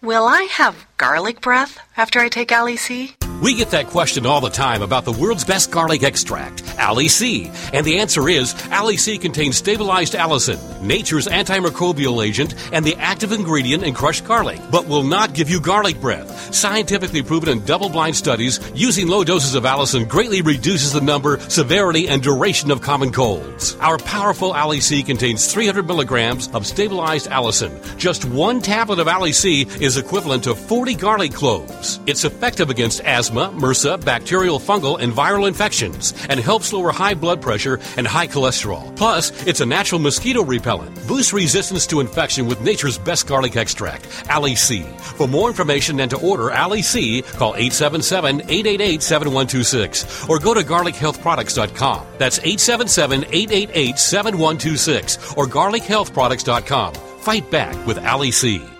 Will 0.00 0.28
I 0.28 0.42
have 0.42 0.86
garlic 0.96 1.40
breath 1.40 1.80
after 1.96 2.20
I 2.20 2.28
take 2.28 2.52
Ali 2.52 2.76
C? 2.76 3.17
We 3.40 3.54
get 3.54 3.70
that 3.70 3.86
question 3.86 4.26
all 4.26 4.40
the 4.40 4.50
time 4.50 4.82
about 4.82 5.04
the 5.04 5.12
world's 5.12 5.44
best 5.44 5.70
garlic 5.70 6.02
extract, 6.02 6.64
Ali 6.80 7.06
C. 7.06 7.52
And 7.72 7.86
the 7.86 8.00
answer 8.00 8.28
is 8.28 8.52
Ali 8.72 8.96
C 8.96 9.16
contains 9.16 9.56
stabilized 9.56 10.14
allicin, 10.14 10.58
nature's 10.82 11.28
antimicrobial 11.28 12.26
agent, 12.26 12.56
and 12.72 12.84
the 12.84 12.96
active 12.96 13.30
ingredient 13.30 13.84
in 13.84 13.94
crushed 13.94 14.24
garlic, 14.24 14.58
but 14.72 14.88
will 14.88 15.04
not 15.04 15.34
give 15.34 15.48
you 15.48 15.60
garlic 15.60 16.00
breath. 16.00 16.52
Scientifically 16.52 17.22
proven 17.22 17.48
in 17.48 17.64
double 17.64 17.88
blind 17.88 18.16
studies, 18.16 18.58
using 18.74 19.06
low 19.06 19.22
doses 19.22 19.54
of 19.54 19.62
allicin 19.62 20.08
greatly 20.08 20.42
reduces 20.42 20.92
the 20.92 21.00
number, 21.00 21.38
severity, 21.48 22.08
and 22.08 22.24
duration 22.24 22.72
of 22.72 22.80
common 22.80 23.12
colds. 23.12 23.76
Our 23.76 23.98
powerful 23.98 24.50
Ali 24.52 24.80
C 24.80 25.04
contains 25.04 25.52
300 25.52 25.86
milligrams 25.86 26.48
of 26.48 26.66
stabilized 26.66 27.30
allicin. 27.30 27.96
Just 27.98 28.24
one 28.24 28.60
tablet 28.60 28.98
of 28.98 29.06
Ali 29.06 29.30
C 29.30 29.62
is 29.80 29.96
equivalent 29.96 30.42
to 30.42 30.56
40 30.56 30.96
garlic 30.96 31.32
cloves. 31.32 32.00
It's 32.08 32.24
effective 32.24 32.68
against 32.68 33.00
asthma 33.02 33.27
asthma, 33.28 33.50
MRSA, 33.60 34.02
bacterial, 34.04 34.58
fungal, 34.58 35.00
and 35.00 35.12
viral 35.12 35.46
infections, 35.46 36.12
and 36.28 36.40
helps 36.40 36.72
lower 36.72 36.90
high 36.90 37.14
blood 37.14 37.40
pressure 37.42 37.78
and 37.96 38.04
high 38.06 38.26
cholesterol. 38.26 38.94
Plus, 38.96 39.30
it's 39.46 39.60
a 39.60 39.66
natural 39.66 40.00
mosquito 40.00 40.42
repellent. 40.42 40.94
Boosts 41.06 41.32
resistance 41.32 41.86
to 41.86 42.00
infection 42.00 42.46
with 42.46 42.60
nature's 42.62 42.98
best 42.98 43.26
garlic 43.26 43.56
extract, 43.56 44.08
Ali 44.30 44.56
C. 44.56 44.82
For 45.16 45.28
more 45.28 45.48
information 45.48 46.00
and 46.00 46.10
to 46.10 46.20
order 46.20 46.52
Ali 46.52 46.82
C, 46.82 47.22
call 47.22 47.54
877-888-7126 47.54 50.28
or 50.28 50.38
go 50.38 50.52
to 50.54 50.60
garlichealthproducts.com. 50.60 52.06
That's 52.18 52.38
877-888-7126 52.40 55.36
or 55.36 55.46
garlichealthproducts.com. 55.46 56.94
Fight 56.94 57.50
back 57.50 57.86
with 57.86 57.98
Ali 57.98 58.30
C. 58.30 58.77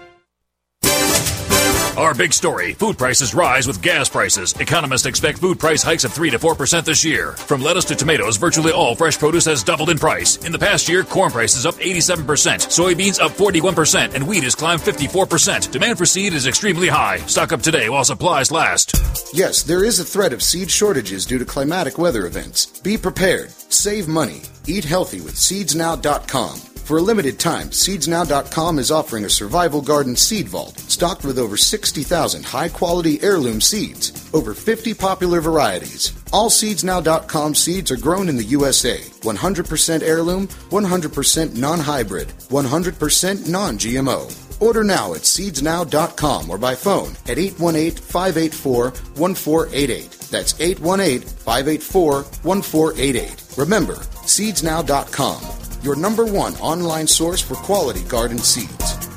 Our 1.98 2.14
big 2.14 2.32
story 2.32 2.74
food 2.74 2.96
prices 2.96 3.34
rise 3.34 3.66
with 3.66 3.82
gas 3.82 4.08
prices. 4.08 4.52
Economists 4.60 5.04
expect 5.04 5.38
food 5.38 5.58
price 5.58 5.82
hikes 5.82 6.04
of 6.04 6.12
3 6.12 6.30
to 6.30 6.38
4% 6.38 6.84
this 6.84 7.04
year. 7.04 7.32
From 7.32 7.60
lettuce 7.60 7.86
to 7.86 7.96
tomatoes, 7.96 8.36
virtually 8.36 8.70
all 8.70 8.94
fresh 8.94 9.18
produce 9.18 9.46
has 9.46 9.64
doubled 9.64 9.90
in 9.90 9.98
price. 9.98 10.36
In 10.46 10.52
the 10.52 10.60
past 10.60 10.88
year, 10.88 11.02
corn 11.02 11.32
prices 11.32 11.66
up 11.66 11.74
87%, 11.74 12.22
soybeans 12.68 13.20
up 13.20 13.32
41%, 13.32 14.14
and 14.14 14.28
wheat 14.28 14.44
has 14.44 14.54
climbed 14.54 14.80
54%. 14.80 15.72
Demand 15.72 15.98
for 15.98 16.06
seed 16.06 16.34
is 16.34 16.46
extremely 16.46 16.86
high. 16.86 17.16
Stock 17.26 17.52
up 17.52 17.62
today 17.62 17.88
while 17.88 18.04
supplies 18.04 18.52
last. 18.52 18.94
Yes, 19.34 19.64
there 19.64 19.82
is 19.82 19.98
a 19.98 20.04
threat 20.04 20.32
of 20.32 20.40
seed 20.40 20.70
shortages 20.70 21.26
due 21.26 21.38
to 21.38 21.44
climatic 21.44 21.98
weather 21.98 22.26
events. 22.26 22.78
Be 22.78 22.96
prepared. 22.96 23.50
Save 23.50 24.06
money. 24.06 24.42
Eat 24.68 24.84
healthy 24.84 25.20
with 25.20 25.34
seedsnow.com. 25.34 26.67
For 26.88 26.96
a 26.96 27.02
limited 27.02 27.38
time, 27.38 27.68
seedsnow.com 27.68 28.78
is 28.78 28.90
offering 28.90 29.26
a 29.26 29.28
survival 29.28 29.82
garden 29.82 30.16
seed 30.16 30.48
vault 30.48 30.78
stocked 30.78 31.22
with 31.22 31.38
over 31.38 31.58
60,000 31.58 32.42
high 32.42 32.70
quality 32.70 33.22
heirloom 33.22 33.60
seeds, 33.60 34.26
over 34.32 34.54
50 34.54 34.94
popular 34.94 35.42
varieties. 35.42 36.14
All 36.32 36.48
seedsnow.com 36.48 37.54
seeds 37.54 37.90
are 37.90 37.98
grown 37.98 38.30
in 38.30 38.38
the 38.38 38.44
USA, 38.56 39.00
100% 39.20 40.02
heirloom, 40.02 40.48
100% 40.48 41.56
non 41.58 41.78
hybrid, 41.78 42.28
100% 42.28 43.46
non 43.46 43.76
GMO. 43.76 44.62
Order 44.62 44.82
now 44.82 45.12
at 45.12 45.20
seedsnow.com 45.20 46.48
or 46.48 46.56
by 46.56 46.74
phone 46.74 47.12
at 47.26 47.38
818 47.38 48.02
584 48.02 48.92
1488. 49.14 50.10
That's 50.30 50.58
818 50.58 51.20
584 51.20 52.22
1488. 52.22 53.58
Remember, 53.58 53.96
seedsnow.com 54.24 55.67
your 55.82 55.96
number 55.96 56.24
one 56.24 56.54
online 56.56 57.06
source 57.06 57.40
for 57.40 57.54
quality 57.54 58.02
garden 58.04 58.38
seeds. 58.38 59.08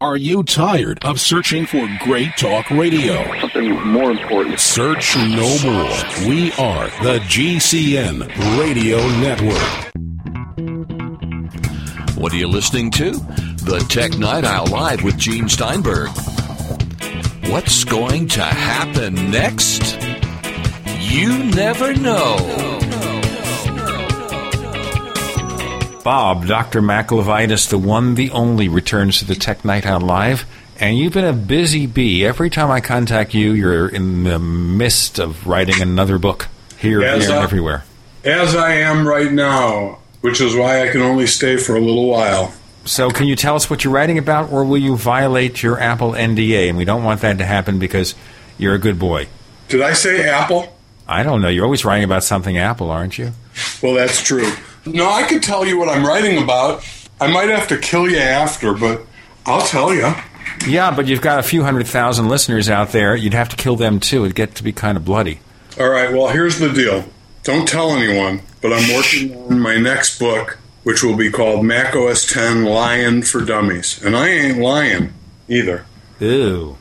Are 0.00 0.16
you 0.16 0.42
tired 0.42 0.98
of 1.04 1.20
searching 1.20 1.64
for 1.64 1.88
great 2.00 2.36
talk 2.36 2.68
radio? 2.70 3.22
Something 3.40 3.70
more 3.86 4.10
important. 4.10 4.58
Search 4.58 5.16
no 5.16 5.56
more. 5.62 6.28
We 6.28 6.50
are 6.54 6.88
the 7.04 7.20
GCN 7.28 8.26
Radio 8.58 8.98
Network. 9.20 9.92
What 12.16 12.32
are 12.32 12.36
you 12.36 12.48
listening 12.48 12.90
to? 12.92 13.12
The 13.12 13.86
Tech 13.88 14.18
Night 14.18 14.42
Owl 14.44 14.66
Live 14.66 15.04
with 15.04 15.16
Gene 15.18 15.48
Steinberg. 15.48 16.08
What's 17.48 17.84
going 17.84 18.26
to 18.28 18.42
happen 18.42 19.14
next? 19.30 19.96
You 20.98 21.44
never 21.44 21.94
know. 21.94 22.81
Bob, 26.02 26.48
Dr. 26.48 26.82
Mac 26.82 27.08
LeVitus, 27.08 27.68
the 27.68 27.78
one, 27.78 28.16
the 28.16 28.30
only, 28.32 28.68
returns 28.68 29.20
to 29.20 29.24
the 29.24 29.36
Tech 29.36 29.64
Night 29.64 29.86
Owl 29.86 30.00
Live. 30.00 30.44
And 30.80 30.98
you've 30.98 31.12
been 31.12 31.24
a 31.24 31.32
busy 31.32 31.86
bee. 31.86 32.26
Every 32.26 32.50
time 32.50 32.72
I 32.72 32.80
contact 32.80 33.34
you, 33.34 33.52
you're 33.52 33.88
in 33.88 34.24
the 34.24 34.40
midst 34.40 35.20
of 35.20 35.46
writing 35.46 35.80
another 35.80 36.18
book 36.18 36.48
here, 36.78 37.02
As 37.02 37.26
here, 37.26 37.36
and 37.36 37.44
everywhere. 37.44 37.84
As 38.24 38.56
I 38.56 38.74
am 38.74 39.06
right 39.06 39.30
now, 39.30 40.00
which 40.22 40.40
is 40.40 40.56
why 40.56 40.82
I 40.82 40.90
can 40.90 41.02
only 41.02 41.28
stay 41.28 41.56
for 41.56 41.76
a 41.76 41.80
little 41.80 42.08
while. 42.08 42.52
So, 42.84 43.10
can 43.10 43.28
you 43.28 43.36
tell 43.36 43.54
us 43.54 43.70
what 43.70 43.84
you're 43.84 43.92
writing 43.92 44.18
about, 44.18 44.50
or 44.50 44.64
will 44.64 44.78
you 44.78 44.96
violate 44.96 45.62
your 45.62 45.78
Apple 45.78 46.12
NDA? 46.12 46.68
And 46.68 46.76
we 46.76 46.84
don't 46.84 47.04
want 47.04 47.20
that 47.20 47.38
to 47.38 47.44
happen 47.44 47.78
because 47.78 48.16
you're 48.58 48.74
a 48.74 48.78
good 48.78 48.98
boy. 48.98 49.28
Did 49.68 49.82
I 49.82 49.92
say 49.92 50.28
Apple? 50.28 50.76
I 51.06 51.22
don't 51.22 51.40
know. 51.42 51.48
You're 51.48 51.64
always 51.64 51.84
writing 51.84 52.02
about 52.02 52.24
something 52.24 52.58
Apple, 52.58 52.90
aren't 52.90 53.18
you? 53.18 53.32
Well, 53.80 53.94
that's 53.94 54.20
true. 54.20 54.50
No, 54.86 55.08
I 55.10 55.22
could 55.24 55.42
tell 55.42 55.64
you 55.64 55.78
what 55.78 55.88
I'm 55.88 56.04
writing 56.04 56.42
about. 56.42 56.84
I 57.20 57.32
might 57.32 57.48
have 57.48 57.68
to 57.68 57.78
kill 57.78 58.10
you 58.10 58.18
after, 58.18 58.74
but 58.74 59.02
I'll 59.46 59.66
tell 59.66 59.94
you. 59.94 60.12
Yeah, 60.66 60.90
but 60.94 61.06
you've 61.06 61.20
got 61.20 61.38
a 61.38 61.42
few 61.42 61.62
hundred 61.62 61.86
thousand 61.86 62.28
listeners 62.28 62.68
out 62.68 62.90
there. 62.90 63.14
You'd 63.14 63.34
have 63.34 63.48
to 63.50 63.56
kill 63.56 63.76
them 63.76 64.00
too. 64.00 64.24
It'd 64.24 64.34
get 64.34 64.54
to 64.56 64.64
be 64.64 64.72
kind 64.72 64.96
of 64.96 65.04
bloody. 65.04 65.40
All 65.78 65.88
right, 65.88 66.12
well, 66.12 66.28
here's 66.28 66.58
the 66.58 66.68
deal. 66.68 67.04
Don't 67.42 67.66
tell 67.66 67.90
anyone, 67.90 68.42
but 68.60 68.72
I'm 68.72 68.94
working 68.94 69.34
on 69.50 69.58
my 69.60 69.76
next 69.76 70.18
book, 70.18 70.58
which 70.82 71.02
will 71.02 71.16
be 71.16 71.30
called 71.30 71.64
Mac 71.64 71.94
OS 71.96 72.26
10 72.26 72.64
Lion 72.64 73.22
for 73.22 73.44
Dummies. 73.44 74.02
And 74.02 74.16
I 74.16 74.28
ain't 74.28 74.58
lying 74.58 75.12
either. 75.48 75.86
Ew. 76.20 76.76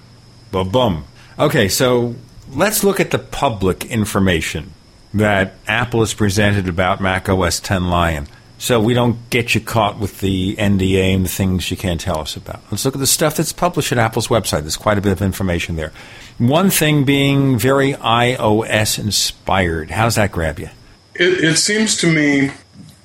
Ba 0.51 0.63
bum. 0.63 1.05
Okay, 1.39 1.67
so 1.67 2.15
let's 2.51 2.83
look 2.83 2.99
at 2.99 3.11
the 3.11 3.19
public 3.19 3.85
information 3.85 4.73
that 5.13 5.53
Apple 5.67 5.99
has 6.01 6.13
presented 6.13 6.67
about 6.67 7.01
Mac 7.01 7.27
OS 7.29 7.59
10 7.59 7.89
Lion. 7.89 8.27
So 8.57 8.79
we 8.79 8.93
don't 8.93 9.17
get 9.31 9.55
you 9.55 9.61
caught 9.61 9.97
with 9.97 10.19
the 10.19 10.55
NDA 10.55 11.15
and 11.15 11.25
the 11.25 11.29
things 11.29 11.71
you 11.71 11.77
can't 11.77 11.99
tell 11.99 12.19
us 12.19 12.35
about. 12.35 12.61
Let's 12.69 12.85
look 12.85 12.93
at 12.93 12.99
the 12.99 13.07
stuff 13.07 13.35
that's 13.35 13.51
published 13.51 13.91
at 13.91 13.97
Apple's 13.97 14.27
website. 14.27 14.61
There's 14.61 14.77
quite 14.77 14.99
a 14.99 15.01
bit 15.01 15.11
of 15.11 15.21
information 15.21 15.77
there. 15.77 15.91
One 16.37 16.69
thing 16.69 17.03
being 17.03 17.57
very 17.57 17.93
iOS 17.93 18.99
inspired. 18.99 19.89
How's 19.89 20.13
that 20.15 20.31
grab 20.31 20.59
you? 20.59 20.69
It, 21.15 21.43
it 21.43 21.57
seems 21.57 21.97
to 21.97 22.13
me 22.13 22.51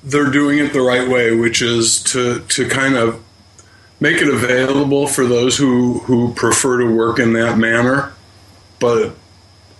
they're 0.03 0.29
doing 0.29 0.59
it 0.59 0.73
the 0.73 0.81
right 0.81 1.09
way, 1.09 1.35
which 1.35 1.63
is 1.63 2.03
to, 2.03 2.41
to 2.41 2.69
kind 2.69 2.95
of 2.95 3.23
make 3.99 4.21
it 4.21 4.27
available 4.27 5.07
for 5.07 5.25
those 5.25 5.57
who, 5.57 5.99
who 6.01 6.35
prefer 6.35 6.77
to 6.81 6.95
work 6.95 7.17
in 7.17 7.33
that 7.33 7.57
manner. 7.57 8.13
But 8.79 9.15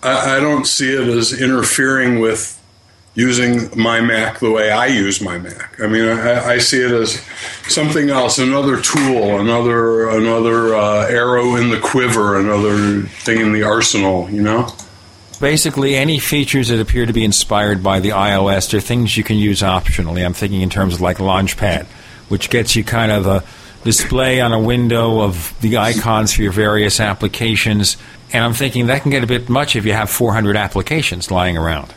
I, 0.04 0.38
I 0.38 0.40
don't 0.40 0.66
see 0.66 0.94
it 0.94 1.08
as 1.08 1.40
interfering 1.40 2.20
with 2.20 2.54
using 3.18 3.68
my 3.76 4.00
Mac 4.00 4.40
the 4.40 4.52
way 4.52 4.70
I 4.70 4.86
use 4.86 5.22
my 5.22 5.40
Mac. 5.40 5.82
I 5.82 5.88
mean, 5.88 6.06
I, 6.06 6.52
I 6.52 6.58
see 6.60 6.82
it 6.82 6.92
as 6.92 7.20
something 7.68 8.12
else, 8.12 8.38
another 8.38 8.80
tool, 8.80 9.40
another 9.40 10.10
another 10.10 10.76
uh, 10.76 11.08
arrow 11.08 11.56
in 11.56 11.72
the 11.72 11.80
quiver, 11.80 12.40
another 12.40 13.02
thing 13.02 13.42
in 13.42 13.54
the 13.54 13.64
arsenal. 13.64 14.30
You 14.30 14.44
know. 14.44 14.68
Basically, 15.42 15.96
any 15.96 16.18
features 16.18 16.70
that 16.70 16.80
appear 16.80 17.06
to 17.06 17.14
be 17.14 17.24
inspired 17.24 17.84
by 17.84 18.00
the 18.00 18.10
iOS 18.10 18.74
are 18.74 18.80
things 18.80 19.18
you 19.18 19.24
can 19.24 19.38
use 19.38 19.62
optionally. 19.62 20.26
I'm 20.26 20.34
thinking 20.34 20.62
in 20.62 20.70
terms 20.70 20.96
of 20.96 21.02
like 21.02 21.18
Launchpad, 21.18 21.86
which 22.28 22.50
gets 22.50 22.76
you 22.76 22.84
kind 22.84 23.12
of 23.12 23.28
a 23.28 23.44
display 23.84 24.42
on 24.42 24.52
a 24.52 24.60
window 24.60 25.22
of 25.22 25.56
the 25.62 25.78
icons 25.78 26.34
for 26.34 26.42
your 26.42 26.52
various 26.52 27.00
applications. 27.00 27.98
And 28.34 28.44
I'm 28.44 28.54
thinking 28.54 28.88
that 28.88 29.02
can 29.02 29.12
get 29.12 29.24
a 29.24 29.28
bit 29.28 29.50
much 29.50 29.76
if 29.76 29.86
you 29.86 29.94
have 29.94 30.10
400 30.10 30.58
applications 30.58 31.32
lying 31.32 31.58
around. 31.58 31.94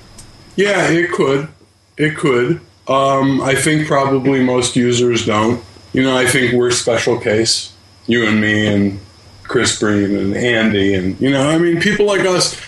Yeah, 0.57 0.89
it 0.89 1.11
could. 1.11 1.48
It 1.97 2.16
could. 2.16 2.61
Um, 2.86 3.40
I 3.40 3.55
think 3.55 3.86
probably 3.86 4.43
most 4.43 4.77
users 4.77 5.27
don't. 5.27 5.62
You 5.93 6.02
know, 6.02 6.16
I 6.16 6.27
think 6.27 6.52
we're 6.52 6.70
special 6.70 7.19
case. 7.19 7.73
You 8.07 8.27
and 8.27 8.40
me 8.40 8.66
and 8.66 9.01
Chris 9.43 9.78
Breen 9.78 10.16
and 10.16 10.36
Andy 10.36 10.94
and 10.94 11.20
you 11.20 11.31
know, 11.31 11.51
I 11.51 11.59
mean, 11.59 11.81
people 11.81 12.07
like 12.07 12.20
us 12.20 12.61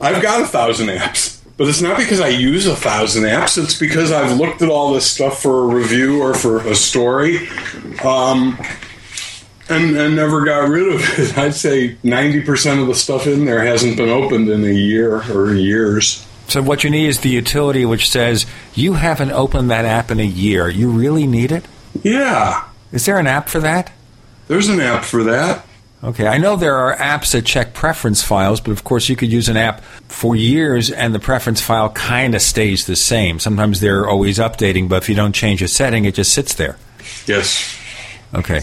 I've 0.00 0.22
got 0.22 0.40
a 0.40 0.46
thousand 0.46 0.88
apps, 0.88 1.40
but 1.56 1.68
it's 1.68 1.82
not 1.82 1.96
because 1.96 2.20
I 2.20 2.28
use 2.28 2.66
a 2.66 2.76
thousand 2.76 3.24
apps. 3.24 3.62
It's 3.62 3.78
because 3.78 4.12
I've 4.12 4.38
looked 4.38 4.62
at 4.62 4.68
all 4.68 4.92
this 4.92 5.10
stuff 5.10 5.42
for 5.42 5.64
a 5.64 5.74
review 5.74 6.22
or 6.22 6.34
for 6.34 6.60
a 6.60 6.74
story, 6.74 7.48
um, 8.04 8.56
and, 9.68 9.96
and 9.96 10.16
never 10.16 10.44
got 10.44 10.68
rid 10.68 10.94
of 10.94 11.18
it. 11.18 11.38
I'd 11.38 11.54
say 11.54 11.96
ninety 12.02 12.40
percent 12.40 12.80
of 12.80 12.86
the 12.86 12.94
stuff 12.94 13.26
in 13.26 13.44
there 13.44 13.64
hasn't 13.64 13.96
been 13.96 14.08
opened 14.08 14.48
in 14.48 14.64
a 14.64 14.72
year 14.72 15.22
or 15.32 15.54
years. 15.54 16.26
So 16.48 16.62
what 16.62 16.82
you 16.82 16.90
need 16.90 17.08
is 17.08 17.20
the 17.20 17.28
utility 17.28 17.84
which 17.84 18.08
says 18.08 18.46
you 18.74 18.94
haven't 18.94 19.32
opened 19.32 19.70
that 19.70 19.84
app 19.84 20.10
in 20.10 20.18
a 20.18 20.24
year. 20.24 20.68
You 20.68 20.90
really 20.90 21.26
need 21.26 21.52
it? 21.52 21.66
Yeah. 22.02 22.64
Is 22.90 23.04
there 23.04 23.18
an 23.18 23.26
app 23.26 23.50
for 23.50 23.60
that? 23.60 23.92
There's 24.46 24.68
an 24.68 24.80
app 24.80 25.04
for 25.04 25.24
that. 25.24 25.66
Okay, 26.02 26.28
I 26.28 26.38
know 26.38 26.54
there 26.54 26.76
are 26.76 26.96
apps 26.96 27.32
that 27.32 27.44
check 27.44 27.74
preference 27.74 28.22
files, 28.22 28.60
but 28.60 28.70
of 28.70 28.84
course 28.84 29.08
you 29.08 29.16
could 29.16 29.32
use 29.32 29.48
an 29.48 29.56
app 29.56 29.82
for 30.06 30.36
years 30.36 30.90
and 30.92 31.12
the 31.12 31.18
preference 31.18 31.60
file 31.60 31.90
kind 31.90 32.36
of 32.36 32.40
stays 32.40 32.86
the 32.86 32.94
same. 32.94 33.40
Sometimes 33.40 33.80
they're 33.80 34.08
always 34.08 34.38
updating, 34.38 34.88
but 34.88 35.02
if 35.02 35.08
you 35.08 35.16
don't 35.16 35.34
change 35.34 35.60
a 35.60 35.68
setting, 35.68 36.04
it 36.04 36.14
just 36.14 36.32
sits 36.32 36.54
there. 36.54 36.78
Yes. 37.26 37.76
Okay. 38.32 38.60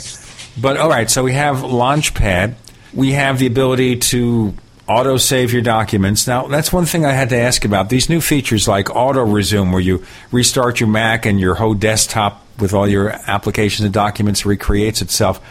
But 0.57 0.77
all 0.77 0.90
right, 0.90 1.10
so 1.10 1.23
we 1.23 1.34
have 1.34 1.57
Launchpad. 1.57 2.56
We 2.94 3.11
have 3.11 3.40
the 3.40 3.48
ability 3.48 3.98
to 3.98 4.53
auto 4.88 5.18
save 5.18 5.52
your 5.52 5.61
documents. 5.61 6.27
Now, 6.27 6.48
that's 6.48 6.72
one 6.72 6.86
thing 6.86 7.06
I 7.06 7.11
had 7.11 7.30
to 7.30 7.38
ask 7.38 7.65
about. 7.65 7.90
These 7.90 8.10
new 8.10 8.22
features 8.22 8.68
like 8.68 8.95
auto 8.95 9.23
resume, 9.23 9.72
where 9.72 9.82
you 9.82 10.06
restart 10.32 10.80
your 10.80 10.90
Mac 10.90 11.26
and 11.26 11.40
your 11.40 11.56
whole 11.56 11.73
desktop 11.73 12.45
with 12.60 12.73
all 12.73 12.88
your 12.88 13.10
applications 13.10 13.86
and 13.86 13.94
documents 13.94 14.45
recreates 14.45 15.02
itself. 15.02 15.41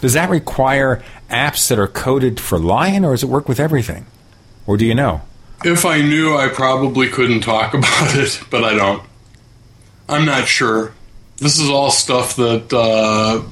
Does 0.00 0.14
that 0.14 0.30
require 0.30 1.02
apps 1.30 1.68
that 1.68 1.78
are 1.78 1.88
coded 1.88 2.40
for 2.40 2.58
Lion, 2.58 3.04
or 3.04 3.12
does 3.12 3.22
it 3.22 3.28
work 3.28 3.48
with 3.48 3.60
everything? 3.60 4.06
Or 4.66 4.76
do 4.76 4.86
you 4.86 4.94
know? 4.94 5.22
If 5.64 5.84
I 5.84 6.00
knew, 6.00 6.36
I 6.36 6.48
probably 6.48 7.08
couldn't 7.08 7.40
talk 7.40 7.74
about 7.74 8.14
it, 8.16 8.40
but 8.50 8.64
I 8.64 8.74
don't. 8.74 9.02
I'm 10.08 10.24
not 10.24 10.46
sure. 10.46 10.92
This 11.38 11.58
is 11.58 11.68
all 11.68 11.90
stuff 11.90 12.36
that, 12.36 12.72
uh, 12.72 13.42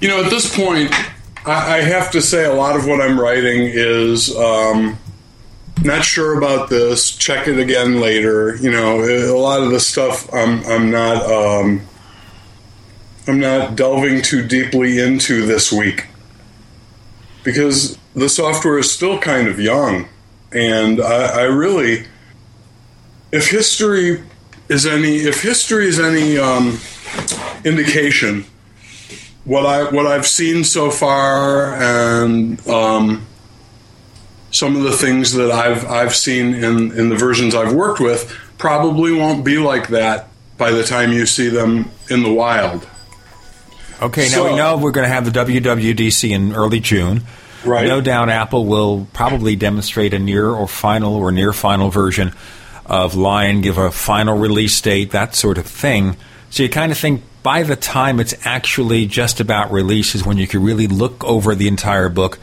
you 0.00 0.08
know, 0.08 0.24
at 0.24 0.30
this 0.30 0.54
point, 0.54 0.92
I, 1.46 1.78
I, 1.78 1.80
have 1.80 2.10
to 2.12 2.22
say 2.22 2.44
a 2.44 2.52
lot 2.52 2.76
of 2.76 2.86
what 2.86 3.00
I'm 3.00 3.18
writing 3.18 3.62
is 3.62 4.34
um, 4.36 4.98
not 5.82 6.04
sure 6.04 6.36
about 6.36 6.68
this, 6.70 7.16
check 7.16 7.48
it 7.48 7.58
again 7.58 8.00
later. 8.00 8.56
You 8.56 8.70
know, 8.70 9.02
a 9.02 9.36
lot 9.38 9.62
of 9.62 9.70
the 9.70 9.80
stuff 9.80 10.32
I'm, 10.32 10.64
I'm 10.66 10.90
not. 10.90 11.24
Um, 11.26 11.82
I'm 13.28 13.38
not 13.38 13.76
delving 13.76 14.22
too 14.22 14.46
deeply 14.46 14.98
into 14.98 15.46
this 15.46 15.70
week 15.70 16.06
because 17.44 17.96
the 18.14 18.28
software 18.28 18.78
is 18.78 18.90
still 18.90 19.18
kind 19.18 19.46
of 19.46 19.60
young. 19.60 20.08
And 20.52 21.00
I, 21.00 21.40
I 21.40 21.42
really, 21.42 22.06
if 23.30 23.50
history 23.50 24.22
is 24.68 24.86
any, 24.86 25.18
if 25.18 25.42
history 25.42 25.86
is 25.86 26.00
any 26.00 26.38
um, 26.38 26.78
indication, 27.64 28.46
what 29.44 29.66
I 29.66 29.90
what 29.90 30.06
I've 30.06 30.26
seen 30.26 30.64
so 30.64 30.90
far, 30.90 31.74
and 31.74 32.66
um, 32.68 33.26
some 34.50 34.76
of 34.76 34.82
the 34.82 34.92
things 34.92 35.32
that 35.34 35.50
I've 35.50 35.86
I've 35.86 36.14
seen 36.14 36.54
in 36.54 36.92
in 36.92 37.08
the 37.08 37.16
versions 37.16 37.54
I've 37.54 37.72
worked 37.72 38.00
with, 38.00 38.36
probably 38.58 39.12
won't 39.12 39.44
be 39.44 39.58
like 39.58 39.88
that 39.88 40.28
by 40.58 40.70
the 40.70 40.82
time 40.82 41.12
you 41.12 41.26
see 41.26 41.48
them 41.48 41.90
in 42.08 42.22
the 42.22 42.32
wild. 42.32 42.86
Okay, 44.02 44.22
now 44.22 44.28
so, 44.28 44.50
we 44.50 44.56
know 44.56 44.78
we're 44.78 44.92
going 44.92 45.08
to 45.08 45.12
have 45.12 45.30
the 45.30 45.30
WWDC 45.30 46.30
in 46.30 46.54
early 46.54 46.80
June. 46.80 47.22
Right. 47.64 47.86
No 47.86 48.00
doubt 48.00 48.30
Apple 48.30 48.64
will 48.64 49.06
probably 49.12 49.56
demonstrate 49.56 50.14
a 50.14 50.18
near 50.18 50.48
or 50.48 50.66
final 50.66 51.16
or 51.16 51.30
near 51.30 51.52
final 51.52 51.90
version 51.90 52.32
of 52.86 53.14
Lion, 53.14 53.60
give 53.60 53.76
a 53.76 53.90
final 53.90 54.38
release 54.38 54.80
date, 54.80 55.10
that 55.10 55.34
sort 55.34 55.58
of 55.58 55.66
thing. 55.66 56.16
So 56.50 56.64
you 56.64 56.68
kind 56.68 56.90
of 56.92 56.98
think 56.98 57.22
by 57.42 57.62
the 57.62 57.76
time 57.76 58.20
it's 58.20 58.34
actually 58.44 59.06
just 59.06 59.40
about 59.40 59.70
release 59.70 60.14
is 60.14 60.26
when 60.26 60.36
you 60.36 60.46
can 60.46 60.62
really 60.62 60.88
look 60.88 61.24
over 61.24 61.54
the 61.54 61.68
entire 61.68 62.08
book 62.08 62.38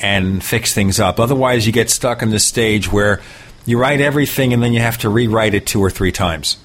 and 0.00 0.42
fix 0.42 0.72
things 0.72 1.00
up. 1.00 1.18
Otherwise, 1.18 1.66
you 1.66 1.72
get 1.72 1.90
stuck 1.90 2.22
in 2.22 2.30
the 2.30 2.38
stage 2.38 2.90
where 2.90 3.20
you 3.66 3.78
write 3.78 4.00
everything 4.00 4.52
and 4.52 4.62
then 4.62 4.72
you 4.72 4.80
have 4.80 4.98
to 4.98 5.08
rewrite 5.08 5.54
it 5.54 5.66
two 5.66 5.80
or 5.80 5.90
three 5.90 6.12
times. 6.12 6.56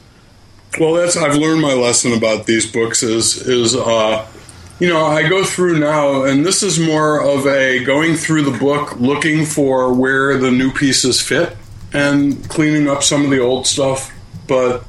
Well, 0.80 0.94
that's 0.94 1.18
I've 1.18 1.36
learned 1.36 1.62
my 1.62 1.74
lesson 1.74 2.14
about 2.14 2.46
these 2.46 2.72
books 2.72 3.04
is 3.04 3.48
is 3.48 3.76
uh, 3.76 4.26
you 4.80 4.88
know 4.88 5.06
I 5.06 5.28
go 5.28 5.44
through 5.44 5.78
now, 5.80 6.24
and 6.24 6.44
this 6.44 6.64
is 6.64 6.80
more 6.80 7.22
of 7.22 7.46
a 7.46 7.84
going 7.84 8.16
through 8.16 8.44
the 8.44 8.58
book, 8.58 9.00
looking 9.00 9.46
for 9.46 9.94
where 9.94 10.38
the 10.38 10.50
new 10.50 10.72
pieces 10.72 11.22
fit, 11.22 11.56
and 11.92 12.50
cleaning 12.50 12.90
up 12.90 13.04
some 13.04 13.24
of 13.24 13.30
the 13.30 13.40
old 13.40 13.68
stuff. 13.68 14.12
But 14.48 14.84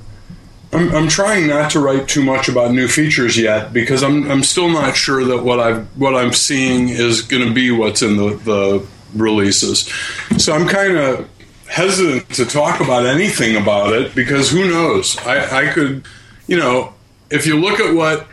I'm, 0.75 0.95
I'm 0.95 1.09
trying 1.09 1.47
not 1.47 1.71
to 1.73 1.81
write 1.81 2.09
too 2.09 2.25
much 2.25 2.49
about 2.49 2.73
new 2.73 2.89
features 2.89 3.39
yet 3.39 3.73
because 3.73 4.03
I'm 4.03 4.31
I'm 4.31 4.43
still 4.43 4.69
not 4.69 4.97
sure 4.97 5.25
that 5.25 5.45
what 5.45 5.61
I've 5.61 5.87
what 5.99 6.15
I'm 6.17 6.33
seeing 6.33 6.89
is 6.89 7.23
going 7.23 7.47
to 7.47 7.55
be 7.55 7.71
what's 7.71 8.03
in 8.03 8.17
the 8.17 8.35
the 8.35 8.87
releases. 9.15 9.89
So 10.39 10.53
I'm 10.53 10.67
kind 10.67 10.97
of 10.97 11.31
hesitant 11.69 12.29
to 12.35 12.45
talk 12.45 12.81
about 12.81 13.07
anything 13.07 13.57
about 13.57 13.93
it 13.93 14.15
because 14.15 14.51
who 14.51 14.69
knows? 14.69 15.17
I, 15.19 15.69
I 15.69 15.73
could, 15.73 16.05
you 16.47 16.57
know, 16.57 16.95
if 17.31 17.47
you 17.47 17.59
look 17.61 17.81
at 17.81 17.95
what 17.95 18.27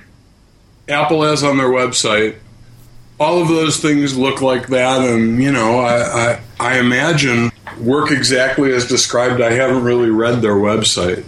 Apple 0.89 1.23
has 1.23 1.43
on 1.43 1.57
their 1.57 1.69
website, 1.69 2.38
all 3.19 3.41
of 3.41 3.47
those 3.47 3.77
things 3.77 4.18
look 4.18 4.41
like 4.41 4.68
that, 4.68 5.01
and 5.01 5.41
you 5.41 5.51
know, 5.51 5.80
I, 5.80 6.31
I, 6.34 6.41
I 6.59 6.80
imagine 6.80 7.51
work 7.80 8.11
exactly 8.11 8.73
as 8.73 8.88
described. 8.88 9.41
I 9.41 9.53
haven't 9.53 9.84
really 9.84 10.09
read 10.09 10.41
their 10.41 10.55
website. 10.55 11.23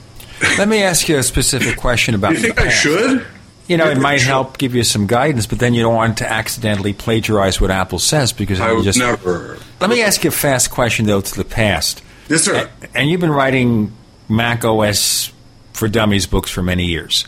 Let 0.57 0.67
me 0.67 0.83
ask 0.83 1.07
you 1.09 1.17
a 1.17 1.23
specific 1.23 1.77
question 1.77 2.15
about. 2.15 2.33
you 2.33 2.39
think 2.39 2.59
I 2.59 2.69
should? 2.69 3.25
You 3.67 3.77
know, 3.77 3.89
it 3.89 3.97
might 3.97 4.21
help 4.21 4.57
give 4.57 4.75
you 4.75 4.83
some 4.83 5.07
guidance, 5.07 5.47
but 5.47 5.59
then 5.59 5.73
you 5.73 5.81
don't 5.83 5.95
want 5.95 6.17
to 6.17 6.29
accidentally 6.29 6.91
plagiarize 6.91 7.61
what 7.61 7.71
Apple 7.71 7.97
says 7.99 8.33
because 8.33 8.59
I 8.59 8.73
would 8.73 8.83
just 8.83 8.99
never. 8.99 9.57
Let 9.79 9.89
me 9.89 10.01
ask 10.01 10.23
you 10.23 10.29
a 10.29 10.31
fast 10.31 10.69
question 10.69 11.05
though 11.05 11.21
to 11.21 11.35
the 11.35 11.45
past. 11.45 12.03
Yes, 12.29 12.43
sir. 12.43 12.69
And 12.93 13.09
you've 13.09 13.21
been 13.21 13.31
writing 13.31 13.93
Mac 14.27 14.65
OS 14.65 15.31
for 15.71 15.87
Dummies 15.87 16.27
books 16.27 16.51
for 16.51 16.61
many 16.61 16.85
years, 16.85 17.25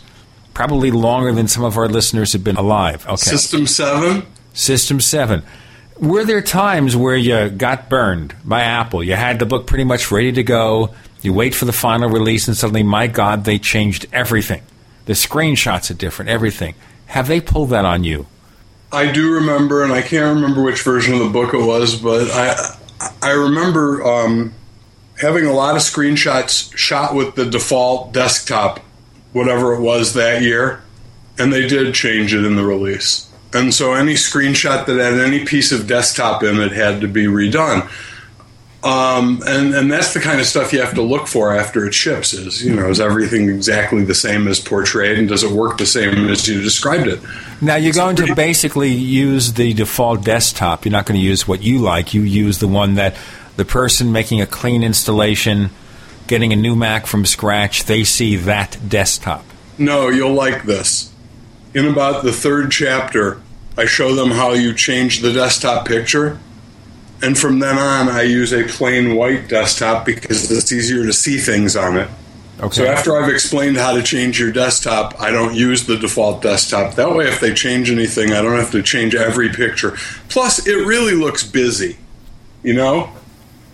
probably 0.54 0.90
longer 0.90 1.32
than 1.32 1.48
some 1.48 1.64
of 1.64 1.78
our 1.78 1.88
listeners 1.88 2.32
have 2.34 2.44
been 2.44 2.56
alive. 2.56 3.06
Okay. 3.06 3.16
System 3.16 3.66
seven. 3.66 4.26
System 4.52 5.00
seven. 5.00 5.42
Were 5.98 6.24
there 6.24 6.42
times 6.42 6.94
where 6.94 7.16
you 7.16 7.48
got 7.48 7.88
burned 7.88 8.34
by 8.44 8.62
Apple? 8.62 9.02
You 9.02 9.14
had 9.14 9.38
the 9.38 9.46
book 9.46 9.66
pretty 9.66 9.84
much 9.84 10.10
ready 10.10 10.32
to 10.32 10.42
go. 10.42 10.94
You 11.26 11.32
wait 11.32 11.56
for 11.56 11.64
the 11.64 11.72
final 11.72 12.08
release, 12.08 12.46
and 12.46 12.56
suddenly, 12.56 12.84
my 12.84 13.08
God, 13.08 13.46
they 13.46 13.58
changed 13.58 14.06
everything. 14.12 14.62
The 15.06 15.14
screenshots 15.14 15.90
are 15.90 15.94
different, 15.94 16.30
everything. 16.30 16.76
Have 17.06 17.26
they 17.26 17.40
pulled 17.40 17.70
that 17.70 17.84
on 17.84 18.04
you? 18.04 18.26
I 18.92 19.10
do 19.10 19.32
remember, 19.32 19.82
and 19.82 19.92
I 19.92 20.02
can't 20.02 20.36
remember 20.36 20.62
which 20.62 20.82
version 20.82 21.14
of 21.14 21.18
the 21.18 21.28
book 21.30 21.52
it 21.52 21.66
was, 21.66 21.96
but 21.96 22.30
I 22.30 22.76
I 23.20 23.32
remember 23.32 24.04
um, 24.04 24.54
having 25.18 25.46
a 25.46 25.52
lot 25.52 25.74
of 25.74 25.82
screenshots 25.82 26.72
shot 26.76 27.12
with 27.12 27.34
the 27.34 27.44
default 27.44 28.12
desktop, 28.12 28.78
whatever 29.32 29.74
it 29.74 29.80
was 29.80 30.14
that 30.14 30.42
year, 30.42 30.80
and 31.40 31.52
they 31.52 31.66
did 31.66 31.92
change 31.92 32.34
it 32.34 32.44
in 32.44 32.54
the 32.54 32.64
release. 32.64 33.28
And 33.52 33.74
so 33.74 33.94
any 33.94 34.14
screenshot 34.14 34.86
that 34.86 34.96
had 34.96 35.18
any 35.18 35.44
piece 35.44 35.72
of 35.72 35.88
desktop 35.88 36.44
in 36.44 36.60
it 36.60 36.70
had 36.70 37.00
to 37.00 37.08
be 37.08 37.24
redone. 37.24 37.90
Um, 38.84 39.42
and 39.46 39.74
and 39.74 39.90
that's 39.90 40.14
the 40.14 40.20
kind 40.20 40.38
of 40.38 40.46
stuff 40.46 40.72
you 40.72 40.80
have 40.80 40.94
to 40.94 41.02
look 41.02 41.26
for 41.26 41.54
after 41.54 41.86
it 41.86 41.94
ships. 41.94 42.32
Is 42.32 42.64
you 42.64 42.74
know 42.74 42.88
is 42.88 43.00
everything 43.00 43.48
exactly 43.48 44.04
the 44.04 44.14
same 44.14 44.46
as 44.46 44.60
portrayed, 44.60 45.18
and 45.18 45.28
does 45.28 45.42
it 45.42 45.50
work 45.50 45.78
the 45.78 45.86
same 45.86 46.28
as 46.28 46.46
you 46.46 46.62
described 46.62 47.08
it? 47.08 47.20
Now 47.60 47.76
you're 47.76 47.94
going 47.94 48.16
to 48.16 48.34
basically 48.34 48.92
use 48.92 49.54
the 49.54 49.72
default 49.72 50.24
desktop. 50.24 50.84
You're 50.84 50.92
not 50.92 51.06
going 51.06 51.18
to 51.18 51.24
use 51.24 51.48
what 51.48 51.62
you 51.62 51.78
like. 51.78 52.14
You 52.14 52.22
use 52.22 52.58
the 52.58 52.68
one 52.68 52.94
that 52.94 53.16
the 53.56 53.64
person 53.64 54.12
making 54.12 54.40
a 54.40 54.46
clean 54.46 54.82
installation 54.82 55.70
getting 56.26 56.52
a 56.52 56.56
new 56.56 56.76
Mac 56.76 57.06
from 57.06 57.24
scratch, 57.24 57.84
they 57.84 58.04
see 58.04 58.36
that 58.36 58.78
desktop. 58.88 59.44
No, 59.78 60.08
you'll 60.08 60.34
like 60.34 60.64
this. 60.64 61.12
In 61.74 61.86
about 61.86 62.24
the 62.24 62.32
third 62.32 62.70
chapter, 62.70 63.40
I 63.76 63.84
show 63.84 64.14
them 64.14 64.30
how 64.30 64.52
you 64.52 64.74
change 64.74 65.20
the 65.20 65.32
desktop 65.32 65.86
picture. 65.86 66.38
And 67.22 67.36
from 67.36 67.58
then 67.58 67.78
on, 67.78 68.08
I 68.08 68.22
use 68.22 68.52
a 68.52 68.64
plain 68.64 69.14
white 69.14 69.48
desktop 69.48 70.04
because 70.04 70.50
it's 70.50 70.72
easier 70.72 71.04
to 71.04 71.12
see 71.12 71.38
things 71.38 71.76
on 71.76 71.96
it. 71.96 72.08
Okay. 72.60 72.74
So 72.74 72.86
after 72.86 73.20
I've 73.20 73.30
explained 73.30 73.76
how 73.76 73.94
to 73.94 74.02
change 74.02 74.40
your 74.40 74.50
desktop, 74.50 75.20
I 75.20 75.30
don't 75.30 75.54
use 75.54 75.86
the 75.86 75.96
default 75.96 76.42
desktop. 76.42 76.94
That 76.94 77.14
way, 77.14 77.28
if 77.28 77.40
they 77.40 77.52
change 77.52 77.90
anything, 77.90 78.32
I 78.32 78.40
don't 78.40 78.56
have 78.56 78.70
to 78.70 78.82
change 78.82 79.14
every 79.14 79.50
picture. 79.50 79.96
Plus, 80.28 80.66
it 80.66 80.86
really 80.86 81.14
looks 81.14 81.44
busy. 81.44 81.98
You 82.62 82.74
know, 82.74 83.10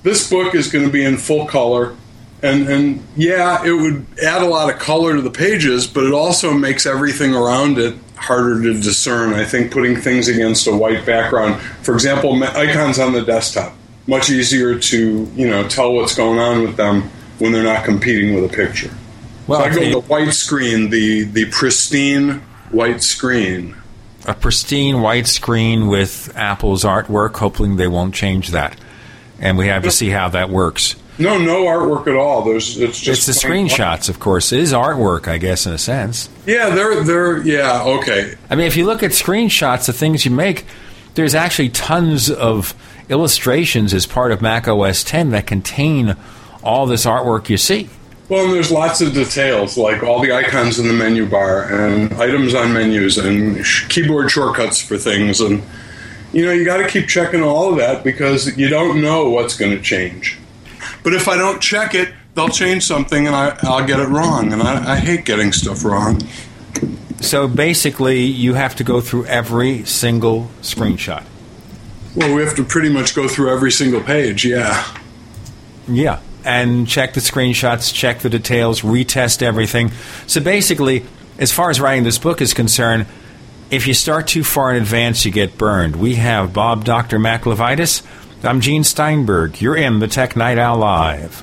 this 0.02 0.28
book 0.28 0.54
is 0.54 0.70
going 0.70 0.84
to 0.84 0.90
be 0.90 1.04
in 1.04 1.16
full 1.16 1.46
color, 1.46 1.94
and 2.42 2.68
and 2.68 3.06
yeah, 3.16 3.64
it 3.64 3.70
would 3.70 4.04
add 4.20 4.42
a 4.42 4.46
lot 4.46 4.72
of 4.72 4.80
color 4.80 5.14
to 5.14 5.22
the 5.22 5.30
pages, 5.30 5.86
but 5.86 6.04
it 6.04 6.12
also 6.12 6.52
makes 6.52 6.84
everything 6.84 7.34
around 7.34 7.78
it 7.78 7.94
harder 8.22 8.62
to 8.62 8.80
discern. 8.80 9.34
I 9.34 9.44
think 9.44 9.72
putting 9.72 9.96
things 9.96 10.28
against 10.28 10.66
a 10.66 10.74
white 10.74 11.04
background, 11.04 11.60
for 11.82 11.94
example, 11.94 12.42
icons 12.42 12.98
on 12.98 13.12
the 13.12 13.22
desktop, 13.22 13.74
much 14.06 14.30
easier 14.30 14.78
to 14.78 15.30
you 15.34 15.48
know 15.48 15.66
tell 15.68 15.92
what's 15.92 16.14
going 16.14 16.38
on 16.38 16.62
with 16.62 16.76
them 16.76 17.10
when 17.38 17.52
they're 17.52 17.64
not 17.64 17.84
competing 17.84 18.34
with 18.34 18.44
a 18.44 18.54
picture. 18.54 18.90
Well, 19.46 19.60
so 19.60 19.66
I 19.66 19.74
go 19.74 20.00
the 20.00 20.06
white 20.06 20.32
screen, 20.32 20.90
the 20.90 21.24
the 21.24 21.46
pristine 21.46 22.40
white 22.70 23.02
screen. 23.02 23.76
A 24.24 24.34
pristine 24.34 25.00
white 25.00 25.26
screen 25.26 25.88
with 25.88 26.32
Apple's 26.36 26.84
artwork, 26.84 27.36
hoping 27.36 27.76
they 27.76 27.88
won't 27.88 28.14
change 28.14 28.50
that. 28.50 28.76
And 29.40 29.58
we 29.58 29.66
have 29.66 29.82
to 29.82 29.90
see 29.90 30.10
how 30.10 30.28
that 30.28 30.48
works. 30.48 30.94
No, 31.18 31.38
no 31.38 31.64
artwork 31.64 32.06
at 32.06 32.16
all. 32.16 32.42
There's 32.42 32.78
it's 32.78 32.98
just 32.98 33.28
it's 33.28 33.40
the 33.40 33.46
screenshots, 33.46 34.08
of 34.08 34.18
course. 34.18 34.52
It 34.52 34.60
is 34.60 34.72
artwork, 34.72 35.28
I 35.28 35.38
guess, 35.38 35.66
in 35.66 35.72
a 35.72 35.78
sense. 35.78 36.28
Yeah, 36.46 36.70
they're 36.70 37.04
they're 37.04 37.42
yeah 37.42 37.82
okay. 37.84 38.34
I 38.48 38.56
mean, 38.56 38.66
if 38.66 38.76
you 38.76 38.86
look 38.86 39.02
at 39.02 39.10
screenshots, 39.10 39.86
the 39.86 39.92
things 39.92 40.24
you 40.24 40.30
make, 40.30 40.64
there's 41.14 41.34
actually 41.34 41.68
tons 41.68 42.30
of 42.30 42.74
illustrations 43.08 43.92
as 43.92 44.06
part 44.06 44.32
of 44.32 44.40
Mac 44.40 44.66
OS 44.66 45.04
10 45.04 45.30
that 45.30 45.46
contain 45.46 46.16
all 46.62 46.86
this 46.86 47.04
artwork 47.04 47.48
you 47.50 47.58
see. 47.58 47.90
Well, 48.28 48.46
and 48.46 48.54
there's 48.54 48.70
lots 48.70 49.02
of 49.02 49.12
details 49.12 49.76
like 49.76 50.02
all 50.02 50.20
the 50.20 50.32
icons 50.32 50.78
in 50.78 50.88
the 50.88 50.94
menu 50.94 51.26
bar 51.28 51.64
and 51.64 52.12
items 52.14 52.54
on 52.54 52.72
menus 52.72 53.18
and 53.18 53.64
sh- 53.66 53.86
keyboard 53.88 54.30
shortcuts 54.30 54.80
for 54.80 54.96
things 54.96 55.40
and 55.40 55.62
you 56.32 56.46
know 56.46 56.52
you 56.52 56.64
got 56.64 56.78
to 56.78 56.88
keep 56.88 57.08
checking 57.08 57.42
all 57.42 57.70
of 57.70 57.76
that 57.76 58.02
because 58.02 58.56
you 58.56 58.68
don't 58.68 59.02
know 59.02 59.28
what's 59.28 59.54
going 59.54 59.76
to 59.76 59.82
change. 59.82 60.38
But 61.02 61.14
if 61.14 61.28
I 61.28 61.36
don't 61.36 61.60
check 61.60 61.94
it, 61.94 62.12
they'll 62.34 62.48
change 62.48 62.84
something 62.84 63.26
and 63.26 63.34
I, 63.34 63.56
I'll 63.62 63.86
get 63.86 64.00
it 64.00 64.08
wrong, 64.08 64.52
and 64.52 64.62
I, 64.62 64.92
I 64.92 64.96
hate 64.96 65.24
getting 65.24 65.52
stuff 65.52 65.84
wrong. 65.84 66.20
So 67.20 67.46
basically, 67.46 68.22
you 68.22 68.54
have 68.54 68.74
to 68.76 68.84
go 68.84 69.00
through 69.00 69.26
every 69.26 69.84
single 69.84 70.50
screenshot. 70.60 71.24
Well, 72.16 72.34
we 72.34 72.42
have 72.42 72.54
to 72.56 72.64
pretty 72.64 72.88
much 72.88 73.14
go 73.14 73.28
through 73.28 73.52
every 73.52 73.70
single 73.70 74.00
page. 74.00 74.44
Yeah. 74.44 74.84
Yeah. 75.88 76.20
And 76.44 76.88
check 76.88 77.14
the 77.14 77.20
screenshots, 77.20 77.94
check 77.94 78.18
the 78.18 78.28
details, 78.28 78.82
retest 78.82 79.40
everything. 79.40 79.92
So 80.26 80.40
basically, 80.40 81.06
as 81.38 81.52
far 81.52 81.70
as 81.70 81.80
writing 81.80 82.02
this 82.02 82.18
book 82.18 82.40
is 82.40 82.52
concerned, 82.52 83.06
if 83.70 83.86
you 83.86 83.94
start 83.94 84.26
too 84.26 84.44
far 84.44 84.74
in 84.74 84.82
advance, 84.82 85.24
you 85.24 85.30
get 85.30 85.56
burned. 85.56 85.96
We 85.96 86.16
have 86.16 86.52
Bob 86.52 86.84
Dr. 86.84 87.18
Mac 87.18 87.44
LeVitus. 87.44 88.02
I'm 88.44 88.60
Gene 88.60 88.82
Steinberg. 88.82 89.60
You're 89.60 89.76
in 89.76 90.00
the 90.00 90.08
Tech 90.08 90.34
Night 90.34 90.58
Owl 90.58 90.78
Live. 90.78 91.42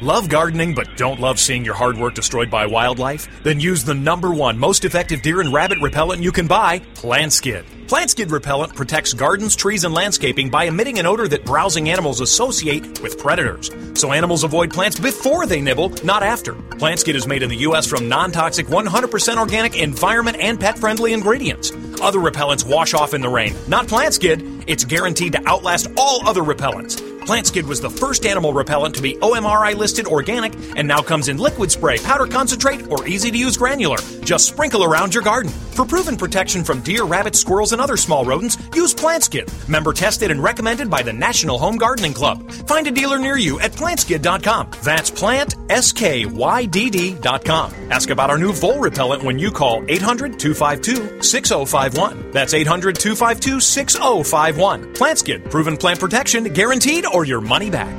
Love 0.00 0.28
gardening 0.28 0.76
but 0.76 0.96
don't 0.96 1.18
love 1.18 1.40
seeing 1.40 1.64
your 1.64 1.74
hard 1.74 1.98
work 1.98 2.14
destroyed 2.14 2.48
by 2.48 2.64
wildlife? 2.64 3.28
Then 3.42 3.58
use 3.58 3.82
the 3.82 3.94
number 3.94 4.30
one 4.30 4.56
most 4.56 4.84
effective 4.84 5.22
deer 5.22 5.40
and 5.40 5.52
rabbit 5.52 5.78
repellent 5.82 6.22
you 6.22 6.30
can 6.30 6.46
buy, 6.46 6.78
Plantskydd. 6.94 7.64
Plant 7.88 8.10
Skid 8.10 8.30
repellent 8.30 8.76
protects 8.76 9.12
gardens, 9.12 9.56
trees, 9.56 9.82
and 9.82 9.92
landscaping 9.92 10.50
by 10.50 10.64
emitting 10.64 11.00
an 11.00 11.06
odor 11.06 11.26
that 11.26 11.44
browsing 11.44 11.88
animals 11.88 12.20
associate 12.20 13.00
with 13.00 13.18
predators. 13.18 13.72
So 13.94 14.12
animals 14.12 14.44
avoid 14.44 14.72
plants 14.72 15.00
before 15.00 15.46
they 15.46 15.60
nibble, 15.60 15.88
not 16.04 16.22
after. 16.22 16.52
Plantskydd 16.52 17.14
is 17.16 17.26
made 17.26 17.42
in 17.42 17.48
the 17.48 17.64
U.S. 17.66 17.86
from 17.86 18.08
non 18.08 18.30
toxic, 18.30 18.66
100% 18.66 19.36
organic, 19.38 19.76
environment, 19.76 20.36
and 20.38 20.60
pet 20.60 20.78
friendly 20.78 21.12
ingredients. 21.12 21.72
Other 22.00 22.20
repellents 22.20 22.64
wash 22.64 22.94
off 22.94 23.14
in 23.14 23.20
the 23.20 23.28
rain. 23.28 23.56
Not 23.66 23.86
Plantskydd. 23.86 24.64
It's 24.68 24.84
guaranteed 24.84 25.32
to 25.32 25.48
outlast 25.48 25.88
all 25.96 26.28
other 26.28 26.42
repellents. 26.42 27.17
Plantskydd 27.28 27.64
was 27.64 27.80
the 27.82 27.90
first 27.90 28.24
animal 28.24 28.54
repellent 28.54 28.94
to 28.94 29.02
be 29.02 29.16
OMRI 29.16 29.76
listed 29.76 30.06
organic 30.06 30.54
and 30.76 30.88
now 30.88 31.02
comes 31.02 31.28
in 31.28 31.36
liquid 31.36 31.70
spray, 31.70 31.98
powder 31.98 32.26
concentrate, 32.26 32.90
or 32.90 33.06
easy 33.06 33.30
to 33.30 33.36
use 33.36 33.58
granular. 33.58 33.98
Just 34.24 34.48
sprinkle 34.48 34.82
around 34.82 35.12
your 35.12 35.22
garden. 35.22 35.52
For 35.52 35.84
proven 35.84 36.16
protection 36.16 36.64
from 36.64 36.80
deer, 36.80 37.04
rabbits, 37.04 37.38
squirrels, 37.38 37.72
and 37.72 37.82
other 37.82 37.98
small 37.98 38.24
rodents, 38.24 38.56
use 38.74 38.94
Plantskydd. 38.94 39.68
Member 39.68 39.92
tested 39.92 40.30
and 40.30 40.42
recommended 40.42 40.88
by 40.88 41.02
the 41.02 41.12
National 41.12 41.58
Home 41.58 41.76
Gardening 41.76 42.14
Club. 42.14 42.50
Find 42.50 42.86
a 42.86 42.90
dealer 42.90 43.18
near 43.18 43.36
you 43.36 43.60
at 43.60 43.72
plantskydd.com. 43.72 44.70
That's 44.82 45.10
plant, 45.10 45.54
S-K-Y-D-D.com. 45.68 47.74
Ask 47.90 48.08
about 48.08 48.30
our 48.30 48.38
new 48.38 48.54
vole 48.54 48.80
repellent 48.80 49.22
when 49.22 49.38
you 49.38 49.52
call 49.52 49.82
800-252-6051. 49.82 52.32
That's 52.32 52.54
800-252-6051. 52.54 54.96
Plantskydd, 54.96 55.50
proven 55.50 55.76
plant 55.76 56.00
protection, 56.00 56.44
guaranteed, 56.44 57.04
or 57.06 57.17
your 57.24 57.40
money 57.40 57.70
back. 57.70 57.94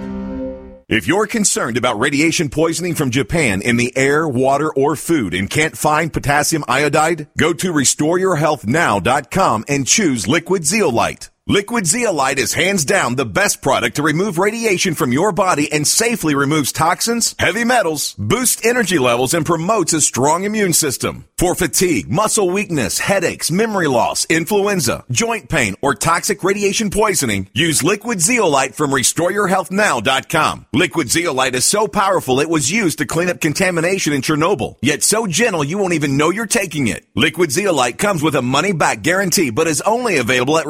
If 0.89 1.07
you're 1.07 1.27
concerned 1.27 1.77
about 1.77 1.99
radiation 1.99 2.49
poisoning 2.49 2.95
from 2.95 3.11
Japan 3.11 3.61
in 3.61 3.77
the 3.77 3.95
air, 3.95 4.27
water, 4.27 4.73
or 4.73 4.95
food 4.95 5.35
and 5.35 5.47
can't 5.47 5.77
find 5.77 6.11
potassium 6.11 6.63
iodide, 6.67 7.27
go 7.37 7.53
to 7.53 7.71
restoreyourhealthnow.com 7.71 9.65
and 9.67 9.85
choose 9.85 10.27
liquid 10.27 10.65
zeolite. 10.65 11.29
Liquid 11.51 11.87
zeolite 11.87 12.37
is 12.37 12.53
hands 12.53 12.85
down 12.85 13.15
the 13.15 13.25
best 13.25 13.63
product 13.63 13.95
to 13.95 14.03
remove 14.03 14.37
radiation 14.37 14.93
from 14.93 15.11
your 15.11 15.31
body 15.31 15.67
and 15.71 15.87
safely 15.87 16.35
removes 16.35 16.71
toxins, 16.71 17.33
heavy 17.39 17.63
metals, 17.63 18.13
boosts 18.19 18.63
energy 18.63 18.99
levels, 18.99 19.33
and 19.33 19.47
promotes 19.47 19.91
a 19.91 19.99
strong 19.99 20.43
immune 20.43 20.73
system. 20.73 21.25
For 21.39 21.55
fatigue, 21.55 22.07
muscle 22.07 22.51
weakness, 22.51 22.99
headaches, 22.99 23.49
memory 23.49 23.87
loss, 23.87 24.25
influenza, 24.25 25.05
joint 25.09 25.49
pain, 25.49 25.73
or 25.81 25.95
toxic 25.95 26.43
radiation 26.43 26.91
poisoning, 26.91 27.49
use 27.53 27.81
liquid 27.81 28.21
zeolite 28.21 28.75
from 28.75 28.91
restoreyourhealthnow.com. 28.91 30.67
Liquid 30.71 31.09
zeolite 31.09 31.55
is 31.55 31.65
so 31.65 31.87
powerful 31.87 32.39
it 32.39 32.49
was 32.49 32.71
used 32.71 32.99
to 32.99 33.07
clean 33.07 33.29
up 33.29 33.41
contamination 33.41 34.13
in 34.13 34.21
Chernobyl, 34.21 34.75
yet 34.83 35.01
so 35.01 35.25
gentle 35.25 35.63
you 35.63 35.79
won't 35.79 35.93
even 35.93 36.15
know 36.15 36.29
you're 36.29 36.45
taking 36.45 36.85
it. 36.85 37.07
Liquid 37.15 37.51
zeolite 37.51 37.97
comes 37.97 38.21
with 38.21 38.35
a 38.35 38.41
money 38.43 38.73
back 38.73 39.01
guarantee, 39.01 39.49
but 39.49 39.65
is 39.65 39.81
only 39.81 40.17
available 40.17 40.59
at 40.59 40.67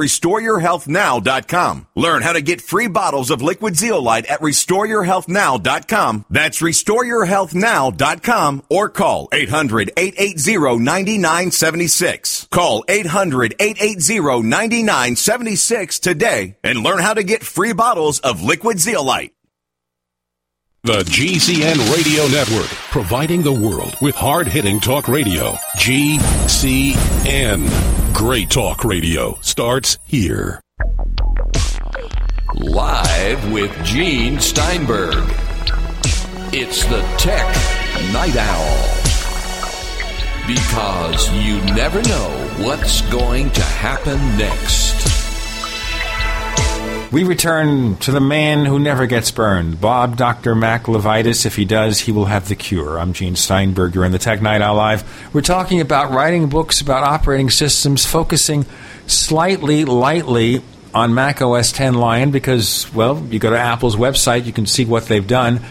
restoreyourhealthnow.com. 0.70 1.88
Learn 1.96 2.22
how 2.22 2.34
to 2.34 2.42
get 2.42 2.62
free 2.62 2.88
bottles 2.88 3.32
of 3.32 3.42
liquid 3.42 3.76
zeolite 3.76 4.28
at 4.28 4.42
restoreyourhealthnow.com. 4.42 6.26
That's 6.30 6.62
restoreyourhealthnow.com 6.62 8.64
or 8.70 8.90
call 8.90 9.30
800 9.32 9.92
880 9.98 10.80
9976. 10.80 12.48
Call 12.52 12.86
800 12.88 13.56
880 13.60 14.48
9976 14.48 16.00
today 16.00 16.56
and 16.64 16.80
learn 16.80 17.00
how 17.00 17.14
to 17.14 17.24
get 17.24 17.44
free 17.44 17.74
bottles 17.74 18.20
of 18.20 18.42
liquid 18.42 18.80
zeolite. 18.80 19.34
The 20.84 21.04
GCN 21.04 21.94
Radio 21.94 22.26
Network, 22.30 22.70
providing 22.90 23.42
the 23.42 23.52
world 23.52 23.98
with 24.02 24.16
hard 24.16 24.48
hitting 24.48 24.80
talk 24.80 25.10
radio. 25.10 25.52
GCN. 25.78 27.68
Great 28.14 28.50
talk 28.50 28.84
radio 28.84 29.38
starts 29.42 29.98
here. 30.06 30.62
Live 32.56 33.52
with 33.52 33.72
Gene 33.84 34.40
Steinberg. 34.40 35.24
It's 36.52 36.86
the 36.86 37.02
Tech 37.18 37.46
Night 38.12 38.36
Owl. 38.36 38.88
Because 40.48 41.30
you 41.34 41.62
never 41.76 42.02
know 42.04 42.66
what's 42.66 43.02
going 43.12 43.52
to 43.52 43.64
happen 43.64 44.18
next. 44.38 45.09
We 47.12 47.24
return 47.24 47.96
to 47.98 48.12
the 48.12 48.22
man 48.22 48.66
who 48.66 48.78
never 48.78 49.08
gets 49.08 49.32
burned, 49.32 49.82
Bob 49.82 50.16
Dr. 50.16 50.54
Mac 50.54 50.84
LeVitus. 50.84 51.44
If 51.44 51.56
he 51.56 51.66
does, 51.66 52.02
he 52.02 52.12
will 52.12 52.26
have 52.26 52.48
the 52.48 52.56
cure. 52.56 53.00
I'm 53.00 53.14
Gene 53.14 53.36
Steinberg. 53.36 53.96
You're 53.96 54.06
in 54.06 54.12
the 54.12 54.20
Tech 54.20 54.44
Night 54.44 54.62
Owl 54.62 54.76
Live. 54.76 55.34
We're 55.34 55.42
talking 55.42 55.82
about 55.82 56.12
writing 56.12 56.50
books 56.50 56.82
about 56.82 57.02
operating 57.02 57.50
systems, 57.50 58.06
focusing 58.06 58.68
slightly, 59.08 59.86
lightly 59.86 60.62
on 60.94 61.16
Mac 61.16 61.42
OS 61.42 61.72
10 61.72 61.96
Lion 61.96 62.30
because, 62.30 62.94
well, 62.94 63.26
you 63.32 63.40
go 63.40 63.50
to 63.50 63.58
Apple's 63.58 63.96
website, 63.96 64.46
you 64.46 64.54
can 64.54 64.68
see 64.68 64.86
what 64.86 65.08
they've 65.08 65.28
done, 65.28 65.62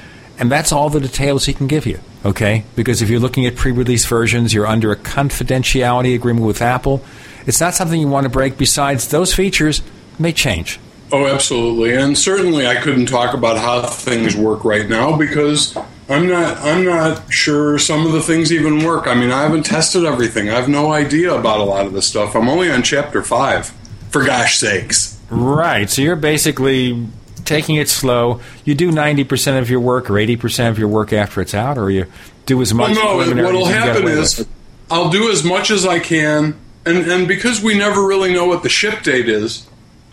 and 0.41 0.51
that's 0.51 0.73
all 0.73 0.91
the 0.91 0.99
details 0.99 1.47
he 1.47 1.55
can 1.55 1.69
give 1.69 1.87
you, 1.87 2.01
okay? 2.25 2.65
Because 2.75 3.01
if 3.01 3.09
you're 3.09 3.21
looking 3.21 3.47
at 3.47 3.55
pre 3.55 3.71
release 3.71 4.05
versions, 4.07 4.53
you're 4.53 4.67
under 4.67 4.91
a 4.91 4.97
confidentiality 4.97 6.17
agreement 6.17 6.47
with 6.47 6.63
Apple. 6.63 7.05
It's 7.47 7.61
not 7.61 7.75
something 7.75 8.01
you 8.01 8.09
want 8.09 8.25
to 8.25 8.31
break. 8.31 8.59
Besides, 8.59 9.07
those 9.07 9.33
features 9.33 9.83
may 10.19 10.33
change. 10.33 10.81
Oh, 11.11 11.27
absolutely, 11.27 11.95
and 11.95 12.17
certainly 12.17 12.67
I 12.67 12.77
couldn't 12.77 13.07
talk 13.07 13.35
about 13.35 13.57
how 13.57 13.87
things 13.87 14.37
work 14.37 14.65
right 14.65 14.89
now 14.89 15.17
because 15.17 15.77
I'm 16.09 16.27
not 16.29 16.59
I'm 16.59 16.85
not 16.85 17.33
sure 17.33 17.79
some 17.79 18.07
of 18.07 18.13
the 18.13 18.21
things 18.21 18.53
even 18.53 18.85
work. 18.85 19.07
I 19.07 19.15
mean, 19.15 19.31
I 19.31 19.43
haven't 19.43 19.65
tested 19.65 20.05
everything. 20.05 20.49
I 20.51 20.55
have 20.55 20.69
no 20.69 20.93
idea 20.93 21.35
about 21.35 21.61
a 21.61 21.65
lot 21.65 21.87
of 21.87 21.93
this 21.93 22.07
stuff. 22.07 22.35
I'm 22.35 22.49
only 22.49 22.71
on 22.71 22.83
chapter 22.83 23.23
five, 23.23 23.69
for 24.11 24.25
gosh 24.25 24.59
sakes. 24.59 25.19
Right. 25.31 25.89
So 25.89 26.03
you're 26.03 26.17
basically 26.17 27.07
taking 27.45 27.77
it 27.77 27.89
slow. 27.89 28.41
You 28.65 28.75
do 28.75 28.91
90% 28.91 29.59
of 29.59 29.71
your 29.71 29.81
work 29.81 30.11
or 30.11 30.15
80% 30.15 30.69
of 30.71 30.79
your 30.79 30.89
work 30.89 31.13
after 31.13 31.41
it's 31.41 31.55
out, 31.55 31.79
or 31.79 31.91
you 31.91 32.07
do 32.47 32.61
as 32.63 32.73
much. 32.73 32.97
Well, 32.97 33.25
no, 33.27 33.43
what'll 33.43 33.67
as 33.67 33.69
you 33.69 33.75
get 33.75 33.97
happen 33.97 34.09
is. 34.09 34.47
I'll 34.91 35.11
do 35.11 35.31
as 35.31 35.45
much 35.45 35.71
as 35.71 35.85
I 35.85 35.99
can, 35.99 36.59
and 36.87 36.99
and 37.11 37.29
because 37.29 37.63
we 37.63 37.77
never 37.77 38.07
really 38.07 38.33
know 38.33 38.47
what 38.47 38.63
the 38.63 38.71
ship 38.71 39.03
date 39.03 39.29
is, 39.29 39.67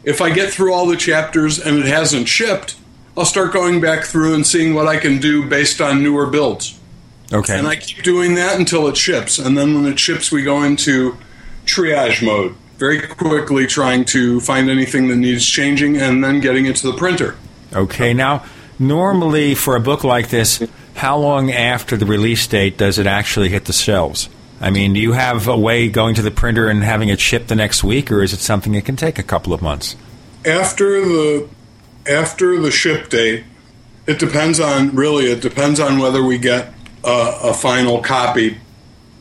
if 0.06 0.22
I 0.22 0.30
get 0.30 0.53
through 0.53 0.73
all 0.73 0.86
the 0.86 0.95
chapters 0.95 1.60
and 1.60 1.80
it 1.80 1.86
hasn't 1.86 2.27
shipped, 2.27 2.76
I'll 3.18 3.26
start 3.26 3.52
going 3.52 3.82
back 3.82 4.03
through 4.03 4.36
and 4.36 4.45
seeing 4.45 4.73
what 4.73 4.88
I 4.88 4.98
can 4.98 5.19
do 5.19 5.48
based 5.48 5.82
on 5.82 6.03
newer 6.03 6.27
builds. 6.27 6.80
Okay. 7.34 7.57
And 7.57 7.68
I 7.68 7.76
keep 7.76 8.03
doing 8.03 8.36
that 8.36 8.60
until 8.60 8.88
it 8.88 8.95
ships, 8.95 9.40
and 9.40 9.57
then 9.57 9.73
when 9.73 9.91
it 9.91 9.99
ships, 9.99 10.32
we 10.32 10.44
go 10.44 10.61
into 10.61 11.18
triage 11.65 12.23
mode, 12.23 12.56
very 12.77 13.02
quickly 13.02 13.65
trying 13.65 14.06
to 14.06 14.40
find 14.41 14.69
anything 14.69 15.07
that 15.07 15.15
needs 15.15 15.45
changing, 15.45 15.98
and 15.98 16.23
then 16.23 16.40
getting 16.40 16.65
it 16.65 16.76
to 16.77 16.91
the 16.91 16.98
printer. 16.98 17.36
Okay. 17.73 18.14
Now, 18.14 18.45
normally 18.77 19.56
for 19.56 19.76
a 19.76 19.80
book 19.80 20.03
like 20.03 20.30
this, 20.30 20.61
how 20.95 21.18
long 21.18 21.52
after 21.52 21.98
the 21.98 22.06
release 22.06 22.45
date 22.45 22.77
does 22.77 22.99
it 22.99 23.07
actually 23.07 23.49
hit 23.49 23.65
the 23.65 23.73
shelves? 23.73 24.30
I 24.61 24.69
mean, 24.69 24.94
do 24.94 24.99
you 24.99 25.11
have 25.14 25.48
a 25.48 25.57
way 25.57 25.90
going 25.90 26.15
to 26.15 26.22
the 26.22 26.32
printer 26.32 26.68
and 26.68 26.84
having 26.84 27.10
it 27.10 27.19
shipped 27.19 27.49
the 27.49 27.56
next 27.56 27.84
week, 27.84 28.11
or 28.11 28.23
is 28.23 28.34
it 28.34 28.40
something 28.40 28.73
that 28.73 28.86
can 28.86 28.95
take 28.95 29.19
a 29.19 29.23
couple 29.23 29.53
of 29.53 29.61
months? 29.61 29.95
after 30.45 31.02
the 31.02 31.49
after 32.07 32.60
the 32.60 32.72
ship 32.72 33.10
date, 33.10 33.44
it 34.06 34.19
depends 34.19 34.60
on 34.60 34.95
really 34.95 35.26
it 35.26 35.41
depends 35.41 35.80
on 35.80 35.99
whether 35.99 36.23
we 36.23 36.38
get 36.38 36.73
a, 37.03 37.40
a 37.44 37.53
final 37.53 38.02
copy 38.02 38.57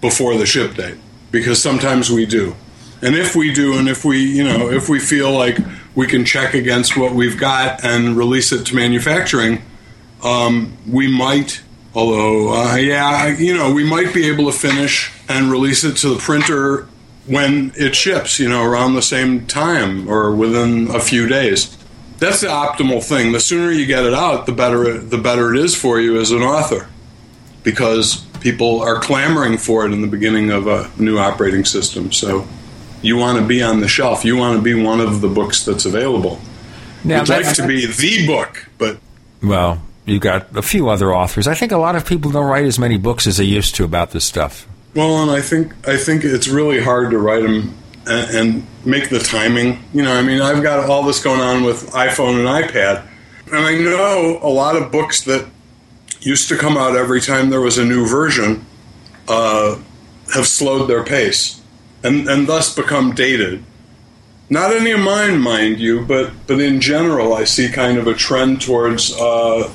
before 0.01 0.37
the 0.37 0.47
ship 0.47 0.75
date 0.75 0.99
because 1.31 1.61
sometimes 1.61 2.11
we 2.11 2.27
do, 2.27 2.55
and 3.03 3.17
if 3.17 3.35
we 3.35 3.53
do, 3.53 3.79
and 3.79 3.89
if 3.89 4.05
we 4.05 4.19
you 4.19 4.45
know 4.45 4.71
if 4.71 4.89
we 4.89 4.99
feel 4.99 5.33
like 5.33 5.59
we 5.95 6.07
can 6.07 6.25
check 6.25 6.55
against 6.55 6.97
what 6.97 7.15
we've 7.15 7.39
got 7.39 7.85
and 7.85 8.17
release 8.17 8.53
it 8.53 8.67
to 8.67 8.75
manufacturing, 8.75 9.63
um, 10.23 10.77
we 10.89 11.09
might. 11.09 11.63
Although, 11.97 12.53
uh, 12.53 12.75
yeah, 12.75 13.29
you 13.39 13.57
know, 13.57 13.73
we 13.73 13.89
might 13.89 14.13
be 14.13 14.27
able 14.27 14.51
to 14.51 14.59
finish 14.59 15.13
and 15.29 15.51
release 15.51 15.85
it 15.85 15.97
to 15.99 16.09
the 16.11 16.19
printer 16.19 16.89
when 17.27 17.73
it 17.77 17.95
ships, 17.95 18.39
you 18.39 18.49
know, 18.49 18.63
around 18.65 18.95
the 18.95 19.03
same 19.03 19.47
time 19.47 20.09
or 20.09 20.35
within 20.35 20.91
a 20.91 21.01
few 21.01 21.27
days. 21.27 21.77
That's 22.19 22.41
the 22.43 22.49
optimal 22.49 23.03
thing. 23.03 23.33
The 23.33 23.41
sooner 23.41 23.71
you 23.71 23.87
get 23.87 24.05
it 24.05 24.15
out, 24.15 24.47
the 24.47 24.53
better 24.53 24.99
the 24.99 25.19
better 25.19 25.55
it 25.55 25.61
is 25.61 25.75
for 25.75 26.01
you 26.01 26.19
as 26.21 26.31
an 26.31 26.43
author, 26.43 26.89
because 27.63 28.17
people 28.41 28.81
are 28.83 28.99
clamoring 29.01 29.59
for 29.59 29.87
it 29.87 29.93
in 29.93 30.01
the 30.03 30.07
beginning 30.07 30.51
of 30.51 30.67
a 30.67 30.91
new 30.99 31.19
operating 31.19 31.65
system. 31.65 32.13
So 32.13 32.47
you 33.03 33.17
want 33.17 33.39
to 33.39 33.45
be 33.47 33.63
on 33.63 33.81
the 33.81 33.89
shelf. 33.89 34.25
You 34.25 34.37
want 34.37 34.57
to 34.57 34.63
be 34.63 34.75
one 34.75 35.01
of 35.01 35.21
the 35.21 35.29
books 35.29 35.65
that's 35.65 35.85
available. 35.87 36.41
Now, 37.03 37.21
You'd 37.21 37.29
like 37.29 37.39
that's- 37.45 37.57
to 37.57 37.67
be 37.67 37.85
the 37.87 38.27
book, 38.27 38.69
but 38.79 38.99
Well, 39.43 39.83
you've 40.07 40.23
got 40.23 40.57
a 40.57 40.63
few 40.63 40.89
other 40.89 41.15
authors. 41.15 41.47
I 41.47 41.55
think 41.55 41.73
a 41.73 41.77
lot 41.79 41.97
of 41.97 42.07
people 42.07 42.31
don't 42.31 42.47
write 42.47 42.65
as 42.65 42.79
many 42.79 42.97
books 42.97 43.27
as 43.27 43.37
they 43.39 43.45
used 43.45 43.75
to 43.77 43.85
about 43.85 44.13
this 44.13 44.25
stuff. 44.25 44.67
Well, 44.95 45.23
and 45.23 45.31
I 45.31 45.41
think 45.41 45.75
I 45.87 45.97
think 45.97 46.25
it's 46.25 46.49
really 46.49 46.81
hard 46.81 47.11
to 47.11 47.19
write 47.19 47.43
them 47.43 47.75
and, 48.07 48.37
and 48.37 48.67
make 48.87 49.11
the 49.11 49.19
timing. 49.19 49.83
You 49.93 50.03
know, 50.03 50.15
I 50.15 50.23
mean, 50.23 50.41
I've 50.41 50.63
got 50.63 50.89
all 50.89 51.03
this 51.03 51.23
going 51.23 51.41
on 51.41 51.65
with 51.65 51.91
iPhone 51.91 52.39
and 52.39 52.49
iPad, 52.49 53.07
and 53.47 53.57
I 53.57 53.77
know 53.77 54.39
a 54.41 54.49
lot 54.49 54.77
of 54.77 54.93
books 54.93 55.23
that 55.25 55.49
used 56.21 56.49
to 56.49 56.57
come 56.57 56.77
out 56.77 56.97
every 56.97 57.21
time 57.21 57.51
there 57.51 57.61
was 57.61 57.77
a 57.77 57.85
new 57.85 58.07
version 58.07 58.65
uh, 59.29 59.79
have 60.33 60.47
slowed 60.47 60.89
their 60.89 61.05
pace 61.05 61.61
and 62.05 62.29
and 62.29 62.47
thus 62.47 62.75
become 62.75 63.15
dated. 63.15 63.65
Not 64.51 64.77
any 64.77 64.93
of 64.93 65.01
mine, 65.01 65.41
mind 65.41 65.81
you, 65.81 66.05
but 66.05 66.33
but 66.47 66.61
in 66.61 66.81
general, 66.81 67.35
I 67.35 67.45
see 67.45 67.69
kind 67.69 67.99
of 67.99 68.07
a 68.07 68.15
trend 68.15 68.61
towards 68.61 69.13
uh, 69.19 69.73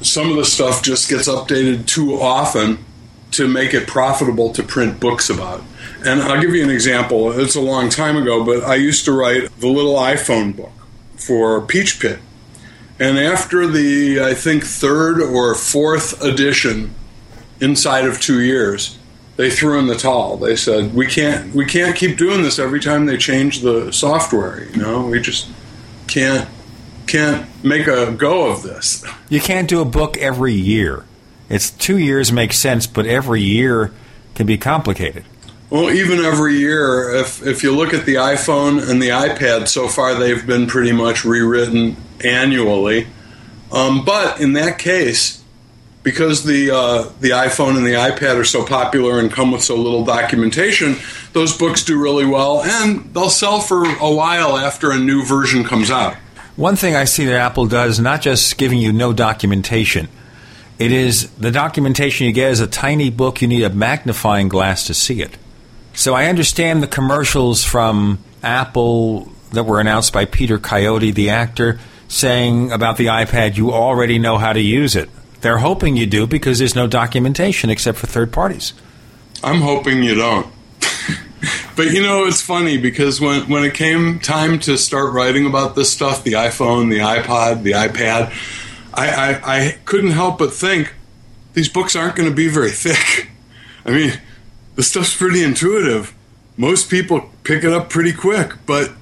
some 0.00 0.30
of 0.30 0.36
the 0.36 0.44
stuff 0.44 0.82
just 0.82 1.08
gets 1.08 1.28
updated 1.28 1.86
too 1.86 2.20
often 2.20 2.84
to 3.32 3.48
make 3.48 3.74
it 3.74 3.86
profitable 3.86 4.52
to 4.52 4.62
print 4.62 5.00
books 5.00 5.28
about. 5.28 5.62
And 6.04 6.20
I'll 6.22 6.40
give 6.40 6.54
you 6.54 6.62
an 6.62 6.70
example. 6.70 7.38
It's 7.38 7.54
a 7.54 7.60
long 7.60 7.88
time 7.88 8.16
ago, 8.16 8.44
but 8.44 8.62
I 8.62 8.74
used 8.76 9.04
to 9.06 9.12
write 9.12 9.50
the 9.58 9.68
little 9.68 9.94
iPhone 9.94 10.56
book 10.56 10.72
for 11.16 11.60
Peachpit. 11.60 12.18
And 12.98 13.18
after 13.18 13.66
the, 13.66 14.20
I 14.20 14.34
think, 14.34 14.64
third 14.64 15.20
or 15.20 15.54
fourth 15.54 16.22
edition, 16.22 16.94
inside 17.60 18.04
of 18.04 18.20
two 18.20 18.40
years, 18.40 18.98
they 19.36 19.50
threw 19.50 19.78
in 19.78 19.86
the 19.86 19.94
towel. 19.94 20.36
They 20.36 20.56
said, 20.56 20.94
"We 20.94 21.06
can't, 21.06 21.54
we 21.54 21.64
can't 21.64 21.96
keep 21.96 22.18
doing 22.18 22.42
this 22.42 22.58
every 22.58 22.80
time 22.80 23.06
they 23.06 23.16
change 23.16 23.60
the 23.60 23.92
software. 23.92 24.68
You 24.70 24.76
know, 24.76 25.06
we 25.06 25.20
just 25.20 25.48
can't, 26.06 26.48
can't 27.06 27.48
make 27.64 27.86
a 27.86 28.12
go 28.12 28.50
of 28.50 28.62
this." 28.62 29.04
You 29.30 29.40
can't 29.40 29.68
do 29.68 29.80
a 29.80 29.86
book 29.86 30.16
every 30.18 30.54
year. 30.54 31.04
It's 31.52 31.70
two 31.70 31.98
years 31.98 32.32
makes 32.32 32.56
sense, 32.56 32.86
but 32.86 33.04
every 33.04 33.42
year 33.42 33.92
can 34.34 34.46
be 34.46 34.56
complicated. 34.56 35.24
Well, 35.68 35.90
even 35.90 36.20
every 36.20 36.54
year, 36.54 37.14
if 37.14 37.46
if 37.46 37.62
you 37.62 37.76
look 37.76 37.92
at 37.92 38.06
the 38.06 38.14
iPhone 38.14 38.90
and 38.90 39.02
the 39.02 39.10
iPad, 39.10 39.68
so 39.68 39.86
far 39.86 40.14
they've 40.14 40.46
been 40.46 40.66
pretty 40.66 40.92
much 40.92 41.26
rewritten 41.26 41.96
annually. 42.24 43.06
Um, 43.70 44.02
but 44.04 44.40
in 44.40 44.54
that 44.54 44.78
case, 44.78 45.42
because 46.02 46.44
the 46.44 46.70
uh, 46.70 47.02
the 47.20 47.30
iPhone 47.30 47.76
and 47.76 47.86
the 47.86 47.94
iPad 47.94 48.36
are 48.36 48.44
so 48.44 48.64
popular 48.64 49.18
and 49.18 49.30
come 49.30 49.52
with 49.52 49.62
so 49.62 49.76
little 49.76 50.06
documentation, 50.06 50.96
those 51.34 51.54
books 51.56 51.84
do 51.84 52.00
really 52.00 52.26
well, 52.26 52.62
and 52.62 53.12
they'll 53.12 53.28
sell 53.28 53.60
for 53.60 53.84
a 53.84 54.10
while 54.10 54.56
after 54.56 54.90
a 54.90 54.98
new 54.98 55.22
version 55.22 55.64
comes 55.64 55.90
out. 55.90 56.14
One 56.56 56.76
thing 56.76 56.96
I 56.96 57.04
see 57.04 57.26
that 57.26 57.34
Apple 57.34 57.66
does, 57.66 58.00
not 58.00 58.22
just 58.22 58.56
giving 58.56 58.78
you 58.78 58.90
no 58.90 59.12
documentation, 59.12 60.08
it 60.84 60.90
is 60.90 61.30
the 61.32 61.52
documentation 61.52 62.26
you 62.26 62.32
get 62.32 62.50
is 62.50 62.60
a 62.60 62.66
tiny 62.66 63.08
book. 63.08 63.40
You 63.40 63.48
need 63.48 63.62
a 63.62 63.70
magnifying 63.70 64.48
glass 64.48 64.86
to 64.88 64.94
see 64.94 65.22
it. 65.22 65.38
So 65.94 66.14
I 66.14 66.26
understand 66.26 66.82
the 66.82 66.88
commercials 66.88 67.64
from 67.64 68.18
Apple 68.42 69.30
that 69.52 69.64
were 69.64 69.78
announced 69.78 70.12
by 70.12 70.24
Peter 70.24 70.58
Coyote, 70.58 71.12
the 71.12 71.30
actor, 71.30 71.78
saying 72.08 72.72
about 72.72 72.96
the 72.96 73.06
iPad, 73.06 73.56
you 73.56 73.70
already 73.72 74.18
know 74.18 74.38
how 74.38 74.52
to 74.52 74.60
use 74.60 74.96
it. 74.96 75.08
They're 75.40 75.58
hoping 75.58 75.96
you 75.96 76.06
do 76.06 76.26
because 76.26 76.58
there's 76.58 76.74
no 76.74 76.86
documentation 76.86 77.70
except 77.70 77.98
for 77.98 78.06
third 78.06 78.32
parties. 78.32 78.72
I'm 79.44 79.60
hoping 79.60 80.02
you 80.02 80.14
don't. 80.14 80.46
but 81.76 81.90
you 81.92 82.02
know, 82.02 82.24
it's 82.24 82.42
funny 82.42 82.76
because 82.76 83.20
when, 83.20 83.48
when 83.48 83.64
it 83.64 83.74
came 83.74 84.18
time 84.18 84.58
to 84.60 84.76
start 84.76 85.12
writing 85.12 85.46
about 85.46 85.76
this 85.76 85.92
stuff 85.92 86.24
the 86.24 86.32
iPhone, 86.32 86.90
the 86.90 86.98
iPod, 86.98 87.62
the 87.62 87.72
iPad 87.72 88.32
I, 88.94 89.08
I, 89.08 89.56
I 89.56 89.78
couldn't 89.84 90.10
help 90.10 90.38
but 90.38 90.52
think 90.52 90.94
these 91.54 91.68
books 91.68 91.96
aren't 91.96 92.16
going 92.16 92.28
to 92.28 92.34
be 92.34 92.48
very 92.48 92.70
thick. 92.70 93.30
I 93.84 93.90
mean, 93.90 94.12
the 94.74 94.82
stuff's 94.82 95.16
pretty 95.16 95.42
intuitive. 95.42 96.14
Most 96.56 96.90
people 96.90 97.30
pick 97.44 97.64
it 97.64 97.72
up 97.72 97.90
pretty 97.90 98.12
quick, 98.12 98.52
but 98.66 98.92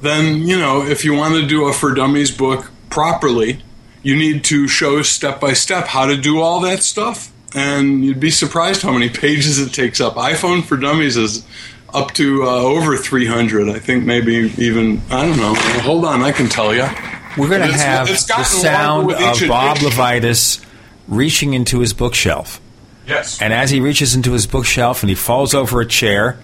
then, 0.00 0.42
you 0.46 0.58
know, 0.58 0.84
if 0.84 1.04
you 1.04 1.14
want 1.14 1.34
to 1.34 1.46
do 1.46 1.66
a 1.66 1.72
For 1.72 1.94
Dummies 1.94 2.30
book 2.30 2.70
properly, 2.90 3.62
you 4.02 4.16
need 4.16 4.44
to 4.44 4.68
show 4.68 5.02
step 5.02 5.40
by 5.40 5.52
step 5.52 5.86
how 5.86 6.06
to 6.06 6.16
do 6.16 6.40
all 6.40 6.60
that 6.60 6.82
stuff. 6.82 7.32
And 7.54 8.04
you'd 8.04 8.20
be 8.20 8.30
surprised 8.30 8.82
how 8.82 8.92
many 8.92 9.08
pages 9.24 9.58
it 9.58 9.72
takes 9.72 10.00
up. 10.00 10.14
iPhone 10.14 10.64
for 10.64 10.76
Dummies 10.76 11.16
is 11.16 11.46
up 11.94 12.12
to 12.12 12.44
uh, 12.44 12.46
over 12.46 12.96
300. 12.96 13.68
I 13.68 13.78
think 13.78 14.04
maybe 14.04 14.52
even, 14.58 15.00
I 15.10 15.24
don't 15.24 15.38
know. 15.38 15.54
Hold 15.82 16.04
on, 16.04 16.22
I 16.22 16.32
can 16.32 16.48
tell 16.48 16.74
you. 16.74 16.86
We're 17.36 17.48
going 17.48 17.68
to 17.68 17.76
have 17.76 18.08
it's 18.08 18.24
the 18.24 18.42
sound 18.44 19.10
of 19.12 19.18
Bob 19.48 19.76
edition. 19.76 19.90
LeVitus 19.90 20.64
reaching 21.08 21.54
into 21.54 21.80
his 21.80 21.92
bookshelf. 21.92 22.60
Yes. 23.06 23.40
And 23.40 23.52
as 23.52 23.70
he 23.70 23.80
reaches 23.80 24.14
into 24.14 24.32
his 24.32 24.46
bookshelf 24.46 25.02
and 25.02 25.10
he 25.10 25.14
falls 25.14 25.54
over 25.54 25.80
a 25.80 25.86
chair, 25.86 26.38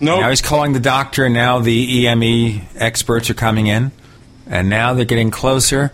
Nope. 0.00 0.20
now 0.20 0.30
he's 0.30 0.40
calling 0.40 0.72
the 0.72 0.80
doctor, 0.80 1.24
and 1.24 1.34
now 1.34 1.58
the 1.58 2.06
EME 2.06 2.62
experts 2.76 3.28
are 3.30 3.34
coming 3.34 3.66
in, 3.66 3.92
and 4.46 4.68
now 4.68 4.94
they're 4.94 5.04
getting 5.04 5.30
closer. 5.30 5.92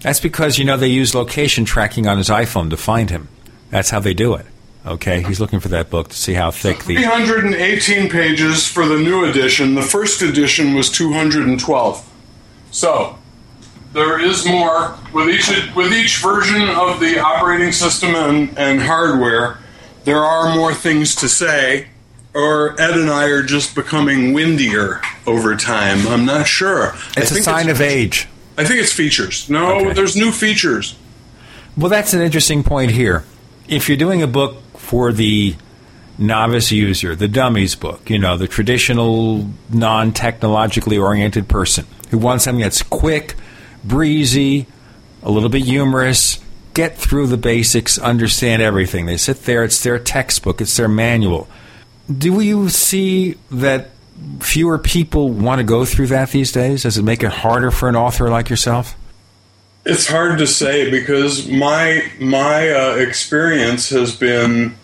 That's 0.00 0.20
because, 0.20 0.58
you 0.58 0.64
know, 0.64 0.76
they 0.78 0.88
use 0.88 1.14
location 1.14 1.64
tracking 1.66 2.06
on 2.06 2.16
his 2.16 2.28
iPhone 2.28 2.70
to 2.70 2.76
find 2.76 3.10
him. 3.10 3.28
That's 3.70 3.90
how 3.90 4.00
they 4.00 4.14
do 4.14 4.34
it. 4.34 4.46
Okay? 4.86 5.22
He's 5.22 5.40
looking 5.40 5.60
for 5.60 5.68
that 5.68 5.90
book 5.90 6.08
to 6.08 6.16
see 6.16 6.32
how 6.32 6.50
thick 6.50 6.84
the. 6.84 6.96
318 6.96 8.08
pages 8.08 8.66
for 8.66 8.86
the 8.86 8.96
new 8.98 9.26
edition. 9.26 9.74
The 9.74 9.82
first 9.82 10.22
edition 10.22 10.74
was 10.74 10.90
212. 10.90 12.06
So 12.70 13.18
there 13.92 14.20
is 14.20 14.46
more 14.46 14.96
with 15.12 15.28
each 15.28 15.74
with 15.74 15.92
each 15.92 16.18
version 16.18 16.68
of 16.68 17.00
the 17.00 17.18
operating 17.18 17.72
system 17.72 18.14
and, 18.14 18.56
and 18.58 18.80
hardware. 18.80 19.58
There 20.04 20.18
are 20.18 20.54
more 20.54 20.72
things 20.72 21.14
to 21.16 21.28
say, 21.28 21.88
or 22.34 22.80
Ed 22.80 22.96
and 22.96 23.10
I 23.10 23.26
are 23.26 23.42
just 23.42 23.74
becoming 23.74 24.32
windier 24.32 25.00
over 25.26 25.56
time. 25.56 26.06
I'm 26.08 26.24
not 26.24 26.46
sure. 26.46 26.94
It's 27.16 27.30
a 27.30 27.42
sign 27.42 27.68
of 27.68 27.80
age. 27.80 28.28
I 28.56 28.64
think 28.64 28.80
it's 28.80 28.92
features. 28.92 29.48
No, 29.48 29.92
there's 29.92 30.16
new 30.16 30.32
features. 30.32 30.96
Well, 31.76 31.88
that's 31.88 32.14
an 32.14 32.20
interesting 32.20 32.62
point 32.62 32.90
here. 32.90 33.24
If 33.68 33.88
you're 33.88 33.98
doing 33.98 34.22
a 34.22 34.26
book 34.26 34.56
for 34.76 35.12
the 35.12 35.54
novice 36.18 36.70
user, 36.70 37.16
the 37.16 37.28
dummies 37.28 37.74
book, 37.74 38.10
you 38.10 38.18
know, 38.18 38.36
the 38.36 38.48
traditional 38.48 39.48
non 39.70 40.12
technologically 40.12 40.98
oriented 40.98 41.48
person 41.48 41.86
who 42.10 42.18
wants 42.18 42.44
something 42.44 42.60
that's 42.60 42.82
quick, 42.82 43.34
breezy, 43.84 44.66
a 45.22 45.30
little 45.30 45.48
bit 45.48 45.62
humorous, 45.62 46.40
get 46.74 46.96
through 46.96 47.26
the 47.26 47.36
basics, 47.36 47.98
understand 47.98 48.62
everything. 48.62 49.06
They 49.06 49.16
sit 49.16 49.42
there, 49.44 49.64
it's 49.64 49.82
their 49.82 49.98
textbook, 49.98 50.60
it's 50.60 50.76
their 50.76 50.88
manual. 50.88 51.48
Do 52.10 52.40
you 52.40 52.68
see 52.68 53.36
that 53.50 53.90
fewer 54.40 54.78
people 54.78 55.30
want 55.30 55.58
to 55.60 55.64
go 55.64 55.84
through 55.84 56.08
that 56.08 56.30
these 56.30 56.52
days? 56.52 56.82
Does 56.82 56.98
it 56.98 57.02
make 57.02 57.22
it 57.22 57.30
harder 57.30 57.70
for 57.70 57.88
an 57.88 57.96
author 57.96 58.28
like 58.28 58.50
yourself? 58.50 58.96
It's 59.84 60.06
hard 60.06 60.38
to 60.38 60.46
say 60.46 60.90
because 60.90 61.48
my 61.48 62.10
my 62.20 62.70
uh, 62.70 62.96
experience 62.96 63.88
has 63.90 64.14
been 64.14 64.76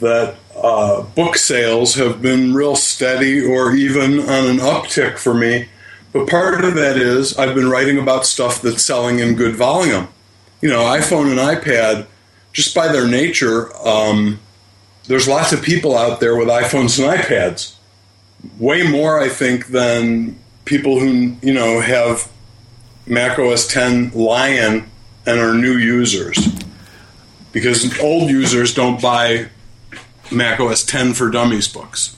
that 0.00 0.36
uh, 0.54 1.02
book 1.02 1.36
sales 1.36 1.94
have 1.94 2.20
been 2.20 2.54
real 2.54 2.76
steady 2.76 3.44
or 3.44 3.74
even 3.74 4.20
on 4.20 4.46
an 4.46 4.58
uptick 4.58 5.18
for 5.18 5.34
me. 5.34 5.68
But 6.12 6.28
part 6.28 6.64
of 6.64 6.74
that 6.74 6.96
is 6.96 7.36
I've 7.36 7.54
been 7.54 7.68
writing 7.68 7.98
about 7.98 8.26
stuff 8.26 8.62
that's 8.62 8.82
selling 8.82 9.18
in 9.18 9.34
good 9.34 9.56
volume. 9.56 10.08
You 10.60 10.70
know, 10.70 10.80
iPhone 10.80 11.30
and 11.30 11.38
iPad, 11.38 12.06
just 12.52 12.74
by 12.74 12.88
their 12.88 13.06
nature, 13.06 13.74
um, 13.86 14.40
there's 15.06 15.28
lots 15.28 15.52
of 15.52 15.62
people 15.62 15.96
out 15.96 16.20
there 16.20 16.36
with 16.36 16.48
iPhones 16.48 16.98
and 16.98 17.18
iPads. 17.18 17.74
Way 18.58 18.88
more, 18.88 19.20
I 19.20 19.28
think, 19.28 19.68
than 19.68 20.38
people 20.64 21.00
who 21.00 21.36
you 21.42 21.52
know 21.54 21.80
have 21.80 22.30
Mac 23.06 23.38
OS 23.38 23.66
10 23.66 24.10
Lion 24.10 24.90
and 25.26 25.40
are 25.40 25.54
new 25.54 25.76
users. 25.76 26.48
Because 27.52 27.98
old 28.00 28.30
users 28.30 28.74
don't 28.74 29.00
buy 29.00 29.48
Mac 30.30 30.60
OS 30.60 30.84
10 30.84 31.14
for 31.14 31.30
Dummies 31.30 31.68
books. 31.68 32.17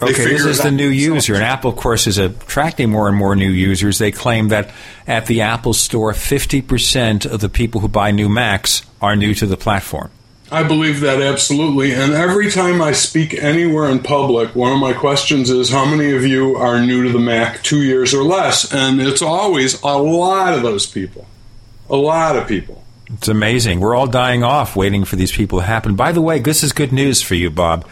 They 0.00 0.10
Okay, 0.10 0.26
this 0.26 0.44
is 0.44 0.62
the 0.62 0.70
new 0.70 0.88
user, 0.88 1.34
and 1.34 1.42
Apple, 1.42 1.70
of 1.70 1.76
course, 1.76 2.06
is 2.06 2.18
attracting 2.18 2.90
more 2.90 3.08
and 3.08 3.16
more 3.16 3.34
new 3.34 3.50
users. 3.50 3.98
They 3.98 4.12
claim 4.12 4.48
that 4.48 4.70
at 5.08 5.26
the 5.26 5.40
Apple 5.40 5.74
Store, 5.74 6.12
50% 6.12 7.26
of 7.26 7.40
the 7.40 7.48
people 7.48 7.80
who 7.80 7.88
buy 7.88 8.12
new 8.12 8.28
Macs 8.28 8.82
are 9.02 9.16
new 9.16 9.34
to 9.34 9.46
the 9.46 9.56
platform. 9.56 10.10
I 10.50 10.62
believe 10.62 11.00
that 11.00 11.20
absolutely. 11.20 11.92
And 11.92 12.12
every 12.12 12.50
time 12.50 12.80
I 12.80 12.92
speak 12.92 13.34
anywhere 13.34 13.90
in 13.90 13.98
public, 13.98 14.54
one 14.54 14.72
of 14.72 14.78
my 14.78 14.94
questions 14.94 15.50
is 15.50 15.68
how 15.68 15.84
many 15.84 16.12
of 16.14 16.24
you 16.24 16.56
are 16.56 16.80
new 16.80 17.02
to 17.02 17.12
the 17.12 17.18
Mac 17.18 17.62
two 17.62 17.82
years 17.82 18.14
or 18.14 18.22
less? 18.22 18.72
And 18.72 19.00
it's 19.00 19.20
always 19.20 19.82
a 19.82 19.98
lot 19.98 20.54
of 20.54 20.62
those 20.62 20.86
people. 20.86 21.26
A 21.90 21.96
lot 21.96 22.36
of 22.36 22.48
people. 22.48 22.82
It's 23.12 23.28
amazing. 23.28 23.80
We're 23.80 23.94
all 23.94 24.06
dying 24.06 24.42
off 24.42 24.76
waiting 24.76 25.04
for 25.04 25.16
these 25.16 25.32
people 25.32 25.58
to 25.60 25.66
happen. 25.66 25.96
By 25.96 26.12
the 26.12 26.22
way, 26.22 26.38
this 26.38 26.62
is 26.62 26.72
good 26.72 26.92
news 26.92 27.20
for 27.20 27.34
you, 27.34 27.50
Bob. 27.50 27.86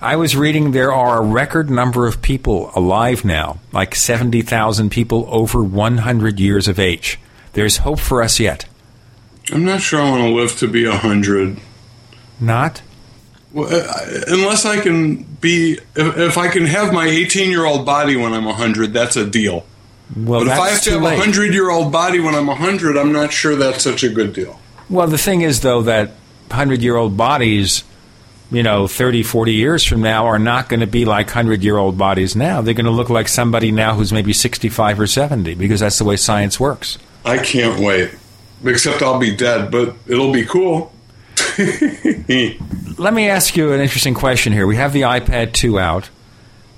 I 0.00 0.14
was 0.14 0.36
reading 0.36 0.70
there 0.70 0.92
are 0.92 1.18
a 1.18 1.26
record 1.26 1.70
number 1.70 2.06
of 2.06 2.22
people 2.22 2.70
alive 2.74 3.24
now, 3.24 3.58
like 3.72 3.96
70,000 3.96 4.90
people 4.90 5.26
over 5.28 5.62
100 5.62 6.38
years 6.38 6.68
of 6.68 6.78
age. 6.78 7.18
There's 7.54 7.78
hope 7.78 7.98
for 7.98 8.22
us 8.22 8.38
yet. 8.38 8.66
I'm 9.50 9.64
not 9.64 9.80
sure 9.80 10.00
I 10.00 10.10
want 10.10 10.22
to 10.22 10.28
live 10.28 10.56
to 10.58 10.68
be 10.68 10.86
100. 10.86 11.58
Not? 12.38 12.82
Well, 13.52 13.66
uh, 13.74 14.24
unless 14.28 14.64
I 14.64 14.80
can 14.80 15.22
be, 15.22 15.78
if, 15.96 16.16
if 16.16 16.38
I 16.38 16.48
can 16.48 16.66
have 16.66 16.92
my 16.92 17.06
18 17.06 17.50
year 17.50 17.64
old 17.64 17.84
body 17.84 18.14
when 18.14 18.34
I'm 18.34 18.44
100, 18.44 18.92
that's 18.92 19.16
a 19.16 19.26
deal. 19.26 19.66
Well, 20.14 20.44
but 20.44 20.52
if 20.52 20.58
I 20.58 20.68
have 20.70 20.82
to 20.82 20.90
have 20.92 21.00
a 21.00 21.04
100 21.04 21.52
year 21.52 21.70
old 21.70 21.90
body 21.90 22.20
when 22.20 22.34
I'm 22.34 22.46
100, 22.46 22.96
I'm 22.96 23.12
not 23.12 23.32
sure 23.32 23.56
that's 23.56 23.82
such 23.82 24.04
a 24.04 24.08
good 24.08 24.32
deal. 24.32 24.60
Well, 24.88 25.08
the 25.08 25.18
thing 25.18 25.40
is, 25.40 25.60
though, 25.60 25.82
that 25.82 26.08
100 26.48 26.82
year 26.82 26.96
old 26.96 27.16
bodies, 27.16 27.82
you 28.50 28.62
know, 28.62 28.86
30, 28.86 29.22
40 29.22 29.52
years 29.52 29.84
from 29.84 30.00
now 30.00 30.26
are 30.26 30.38
not 30.38 30.68
going 30.68 30.80
to 30.80 30.86
be 30.86 31.04
like 31.04 31.26
100 31.26 31.62
year 31.62 31.76
old 31.76 31.98
bodies 31.98 32.34
now. 32.34 32.60
They're 32.62 32.74
going 32.74 32.86
to 32.86 32.92
look 32.92 33.10
like 33.10 33.28
somebody 33.28 33.70
now 33.70 33.94
who's 33.94 34.12
maybe 34.12 34.32
65 34.32 35.00
or 35.00 35.06
70 35.06 35.54
because 35.54 35.80
that's 35.80 35.98
the 35.98 36.04
way 36.04 36.16
science 36.16 36.58
works. 36.58 36.98
I 37.24 37.38
can't 37.38 37.80
wait. 37.80 38.10
Except 38.64 39.02
I'll 39.02 39.20
be 39.20 39.36
dead, 39.36 39.70
but 39.70 39.94
it'll 40.06 40.32
be 40.32 40.44
cool. 40.44 40.92
Let 42.98 43.14
me 43.14 43.28
ask 43.28 43.56
you 43.56 43.72
an 43.72 43.80
interesting 43.80 44.14
question 44.14 44.52
here. 44.52 44.66
We 44.66 44.76
have 44.76 44.92
the 44.92 45.02
iPad 45.02 45.52
2 45.52 45.78
out. 45.78 46.10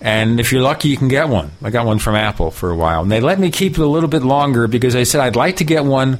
And 0.02 0.40
if 0.40 0.51
you're 0.51 0.62
lucky, 0.62 0.88
you 0.88 0.97
can 0.97 1.09
get 1.09 1.28
one. 1.28 1.51
I 1.62 1.70
got 1.70 1.86
one 1.86 1.98
from 1.98 2.14
Apple 2.14 2.51
for 2.51 2.70
a 2.70 2.76
while. 2.76 3.02
And 3.02 3.12
they 3.12 3.20
let 3.20 3.38
me 3.38 3.51
keep 3.51 3.72
it 3.72 3.80
a 3.80 3.86
little 3.86 4.09
bit 4.09 4.22
longer 4.22 4.66
because 4.66 4.97
I 4.97 5.02
said 5.02 5.20
I'd 5.20 5.36
like 5.36 5.56
to 5.56 5.64
get 5.64 5.84
one 5.84 6.18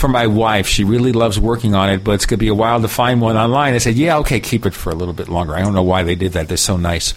for 0.00 0.08
my 0.08 0.26
wife. 0.26 0.66
She 0.66 0.82
really 0.82 1.12
loves 1.12 1.38
working 1.38 1.74
on 1.74 1.90
it, 1.90 2.02
but 2.02 2.12
it's 2.12 2.26
going 2.26 2.38
to 2.38 2.40
be 2.40 2.48
a 2.48 2.54
while 2.54 2.80
to 2.80 2.88
find 2.88 3.20
one 3.20 3.36
online. 3.36 3.74
I 3.74 3.78
said, 3.78 3.94
yeah, 3.94 4.18
okay, 4.18 4.40
keep 4.40 4.66
it 4.66 4.74
for 4.74 4.90
a 4.90 4.94
little 4.94 5.14
bit 5.14 5.28
longer. 5.28 5.54
I 5.54 5.60
don't 5.60 5.74
know 5.74 5.82
why 5.82 6.02
they 6.02 6.14
did 6.14 6.32
that. 6.32 6.48
They're 6.48 6.56
so 6.56 6.76
nice. 6.76 7.14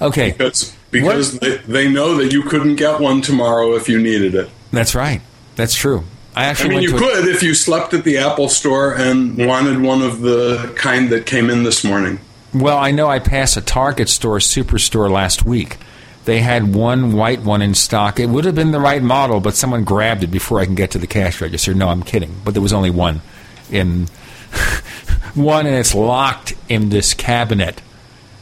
Okay. 0.00 0.30
Because, 0.30 0.74
because 0.90 1.38
they, 1.40 1.56
they 1.58 1.90
know 1.90 2.16
that 2.16 2.32
you 2.32 2.42
couldn't 2.44 2.76
get 2.76 3.00
one 3.00 3.20
tomorrow 3.20 3.74
if 3.74 3.88
you 3.88 4.00
needed 4.00 4.34
it. 4.34 4.48
That's 4.72 4.94
right. 4.94 5.20
That's 5.56 5.74
true. 5.74 6.04
I 6.34 6.44
actually 6.44 6.76
I 6.76 6.78
mean, 6.78 6.82
you 6.82 6.96
could 6.96 7.26
a- 7.26 7.30
if 7.30 7.42
you 7.42 7.54
slept 7.54 7.92
at 7.92 8.04
the 8.04 8.18
Apple 8.18 8.48
store 8.48 8.94
and 8.94 9.36
wanted 9.46 9.80
one 9.82 10.00
of 10.00 10.20
the 10.20 10.72
kind 10.76 11.10
that 11.10 11.26
came 11.26 11.50
in 11.50 11.64
this 11.64 11.82
morning. 11.84 12.20
Well, 12.54 12.78
I 12.78 12.92
know 12.92 13.08
I 13.08 13.18
passed 13.18 13.56
a 13.56 13.60
Target 13.60 14.08
store 14.08 14.38
superstore 14.38 15.10
last 15.10 15.44
week. 15.44 15.78
They 16.30 16.38
had 16.38 16.76
one 16.76 17.10
white 17.10 17.40
one 17.40 17.60
in 17.60 17.74
stock. 17.74 18.20
It 18.20 18.26
would 18.26 18.44
have 18.44 18.54
been 18.54 18.70
the 18.70 18.78
right 18.78 19.02
model, 19.02 19.40
but 19.40 19.56
someone 19.56 19.82
grabbed 19.82 20.22
it 20.22 20.28
before 20.28 20.60
I 20.60 20.64
can 20.64 20.76
get 20.76 20.92
to 20.92 20.98
the 20.98 21.08
cash 21.08 21.40
register. 21.40 21.74
No, 21.74 21.88
I'm 21.88 22.04
kidding. 22.04 22.36
But 22.44 22.54
there 22.54 22.62
was 22.62 22.72
only 22.72 22.88
one 22.88 23.20
in 23.68 24.06
one, 25.34 25.66
and 25.66 25.74
it's 25.74 25.92
locked 25.92 26.54
in 26.68 26.90
this 26.90 27.14
cabinet. 27.14 27.82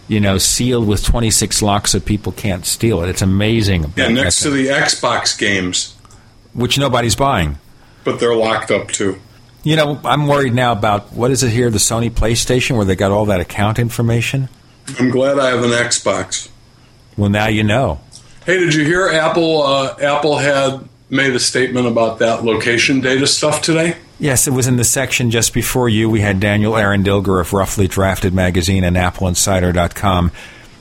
You 0.07 0.21
know, 0.21 0.37
sealed 0.37 0.87
with 0.87 1.03
26 1.03 1.63
locks 1.63 1.93
so 1.93 2.01
people 2.01 2.31
can't 2.31 2.67
steal 2.67 3.03
it. 3.03 3.09
It's 3.09 3.23
amazing. 3.23 3.95
Yeah, 3.97 4.09
next 4.09 4.41
to 4.41 4.51
the 4.51 4.67
Xbox 4.67 5.39
games, 5.39 5.97
which 6.53 6.77
nobody's 6.77 7.17
buying, 7.17 7.57
but 8.05 8.21
they're 8.21 8.37
locked 8.37 8.71
up 8.71 8.89
too. 8.89 9.19
You 9.63 9.77
know, 9.77 9.99
I'm 10.05 10.27
worried 10.27 10.53
now 10.53 10.73
about 10.73 11.15
what 11.15 11.31
is 11.31 11.43
it 11.43 11.53
here, 11.53 11.71
the 11.71 11.79
Sony 11.79 12.11
PlayStation, 12.11 12.77
where 12.77 12.85
they 12.85 12.97
got 12.97 13.13
all 13.13 13.25
that 13.25 13.41
account 13.41 13.79
information. 13.79 14.51
I'm 14.99 15.09
glad 15.09 15.39
I 15.39 15.49
have 15.49 15.65
an 15.65 15.71
Xbox. 15.71 16.51
Well, 17.19 17.29
now 17.29 17.49
you 17.49 17.65
know. 17.65 18.01
Hey, 18.47 18.59
did 18.59 18.73
you 18.73 18.85
hear 18.85 19.09
Apple? 19.09 19.63
Uh, 19.63 19.97
Apple 20.01 20.39
had 20.39 20.89
made 21.11 21.35
a 21.35 21.41
statement 21.41 21.87
about 21.87 22.21
that 22.21 22.45
location 22.45 23.01
data 23.01 23.27
stuff 23.27 23.61
today. 23.61 23.97
Yes, 24.21 24.47
it 24.47 24.53
was 24.53 24.67
in 24.67 24.77
the 24.77 24.85
section 24.85 25.31
just 25.31 25.53
before 25.53 25.89
you. 25.89 26.09
We 26.09 26.21
had 26.21 26.41
Daniel 26.41 26.77
Eran 26.77 27.05
Dilger 27.05 27.41
of 27.41 27.53
Roughly 27.53 27.89
Drafted 27.89 28.33
Magazine 28.33 28.85
and 28.85 28.97
AppleInsider.com, 28.97 30.33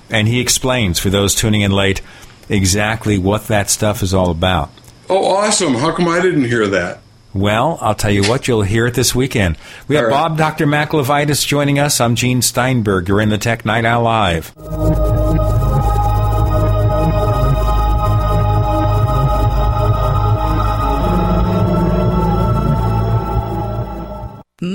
and 0.10 0.28
he 0.28 0.40
explains 0.40 1.00
for 1.00 1.10
those 1.10 1.36
tuning 1.36 1.62
in 1.62 1.72
late 1.72 2.02
exactly 2.50 3.18
what 3.18 3.48
that 3.48 3.70
stuff 3.70 4.02
is 4.04 4.14
all 4.14 4.30
about. 4.30 4.70
Oh, 5.10 5.26
awesome! 5.26 5.74
How 5.74 5.92
come 5.92 6.08
I 6.08 6.22
didn't 6.22 6.46
hear 6.46 6.68
that? 6.68 7.00
Well, 7.34 7.78
I'll 7.82 7.96
tell 7.96 8.12
you 8.12 8.24
what, 8.24 8.48
you'll 8.48 8.64
hear 8.64 8.88
it 8.88 8.94
this 8.94 9.14
weekend. 9.14 9.58
We 9.88 9.96
have 9.96 10.06
right. 10.06 10.12
Bob 10.12 10.38
Dr. 10.38 10.66
Mac 10.66 10.92
LeVitus 10.92 11.46
joining 11.46 11.78
us. 11.80 12.00
I'm 12.02 12.16
Gene 12.16 12.42
Steinberg. 12.42 13.08
You're 13.08 13.22
in 13.22 13.30
the 13.30 13.38
Tech 13.38 13.66
Night 13.66 13.86
Owl 13.86 14.04
Live. 14.04 15.57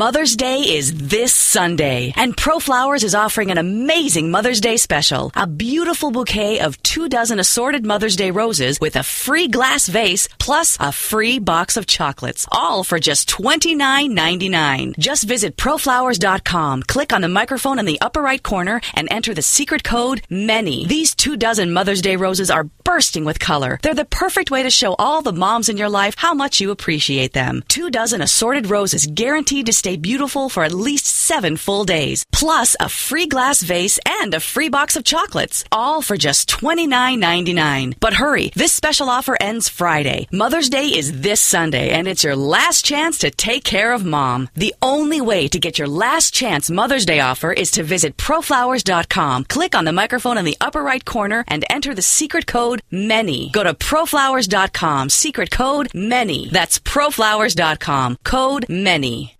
Mother's 0.06 0.34
Day 0.34 0.62
is 0.62 0.92
this 1.10 1.32
Sunday, 1.32 2.12
and 2.16 2.36
ProFlowers 2.36 3.04
is 3.04 3.14
offering 3.14 3.52
an 3.52 3.58
amazing 3.58 4.32
Mother's 4.32 4.60
Day 4.60 4.76
special. 4.76 5.30
A 5.36 5.46
beautiful 5.46 6.10
bouquet 6.10 6.58
of 6.58 6.82
two 6.82 7.08
dozen 7.08 7.38
assorted 7.38 7.86
Mother's 7.86 8.16
Day 8.16 8.32
roses 8.32 8.80
with 8.80 8.96
a 8.96 9.04
free 9.04 9.46
glass 9.46 9.86
vase 9.86 10.28
plus 10.40 10.76
a 10.80 10.90
free 10.90 11.38
box 11.38 11.76
of 11.76 11.86
chocolates, 11.86 12.48
all 12.50 12.82
for 12.82 12.98
just 12.98 13.28
$29.99. 13.28 14.98
Just 14.98 15.22
visit 15.22 15.56
proflowers.com, 15.56 16.82
click 16.82 17.12
on 17.12 17.20
the 17.20 17.28
microphone 17.28 17.78
in 17.78 17.84
the 17.84 18.00
upper 18.00 18.22
right 18.22 18.42
corner, 18.42 18.80
and 18.94 19.06
enter 19.08 19.34
the 19.34 19.40
secret 19.40 19.84
code 19.84 20.22
MANY. 20.28 20.84
These 20.86 21.14
two 21.14 21.36
dozen 21.36 21.72
Mother's 21.72 22.02
Day 22.02 22.16
roses 22.16 22.50
are 22.50 22.64
bursting 22.82 23.24
with 23.24 23.38
color. 23.38 23.78
They're 23.82 23.94
the 23.94 24.04
perfect 24.04 24.50
way 24.50 24.64
to 24.64 24.70
show 24.70 24.96
all 24.98 25.22
the 25.22 25.32
moms 25.32 25.68
in 25.68 25.76
your 25.76 25.88
life 25.88 26.16
how 26.16 26.34
much 26.34 26.60
you 26.60 26.72
appreciate 26.72 27.34
them. 27.34 27.62
Two 27.68 27.88
dozen 27.88 28.20
assorted 28.20 28.68
roses 28.68 29.06
guaranteed 29.06 29.66
to 29.66 29.72
to 29.72 29.76
stay 29.92 29.96
beautiful 29.98 30.48
for 30.48 30.64
at 30.64 30.72
least 30.72 31.06
seven 31.06 31.56
full 31.56 31.84
days, 31.84 32.24
plus 32.32 32.76
a 32.80 32.88
free 32.88 33.26
glass 33.26 33.62
vase 33.62 33.98
and 34.22 34.34
a 34.34 34.40
free 34.40 34.70
box 34.70 34.96
of 34.96 35.04
chocolates, 35.04 35.64
all 35.70 36.02
for 36.02 36.16
just 36.16 36.48
$29.99. 36.48 37.94
But 38.00 38.14
hurry, 38.14 38.50
this 38.54 38.72
special 38.72 39.10
offer 39.10 39.36
ends 39.40 39.68
Friday. 39.68 40.28
Mother's 40.32 40.70
Day 40.70 40.86
is 40.86 41.20
this 41.20 41.40
Sunday, 41.40 41.90
and 41.90 42.08
it's 42.08 42.24
your 42.24 42.36
last 42.36 42.84
chance 42.86 43.18
to 43.18 43.30
take 43.30 43.64
care 43.64 43.92
of 43.92 44.04
mom. 44.04 44.48
The 44.54 44.74
only 44.80 45.20
way 45.20 45.48
to 45.48 45.58
get 45.58 45.78
your 45.78 45.88
last 45.88 46.32
chance 46.32 46.70
Mother's 46.70 47.06
Day 47.06 47.20
offer 47.20 47.52
is 47.52 47.70
to 47.72 47.82
visit 47.82 48.16
proflowers.com, 48.16 49.44
click 49.44 49.74
on 49.74 49.84
the 49.84 49.92
microphone 49.92 50.38
in 50.38 50.44
the 50.44 50.56
upper 50.60 50.82
right 50.82 51.04
corner, 51.04 51.44
and 51.48 51.64
enter 51.68 51.94
the 51.94 52.08
secret 52.18 52.46
code 52.46 52.80
MANY. 52.90 53.50
Go 53.52 53.62
to 53.62 53.74
proflowers.com, 53.74 55.10
secret 55.10 55.50
code 55.50 55.88
MANY. 55.94 56.48
That's 56.50 56.78
proflowers.com, 56.78 58.18
code 58.24 58.66
MANY. 58.68 59.36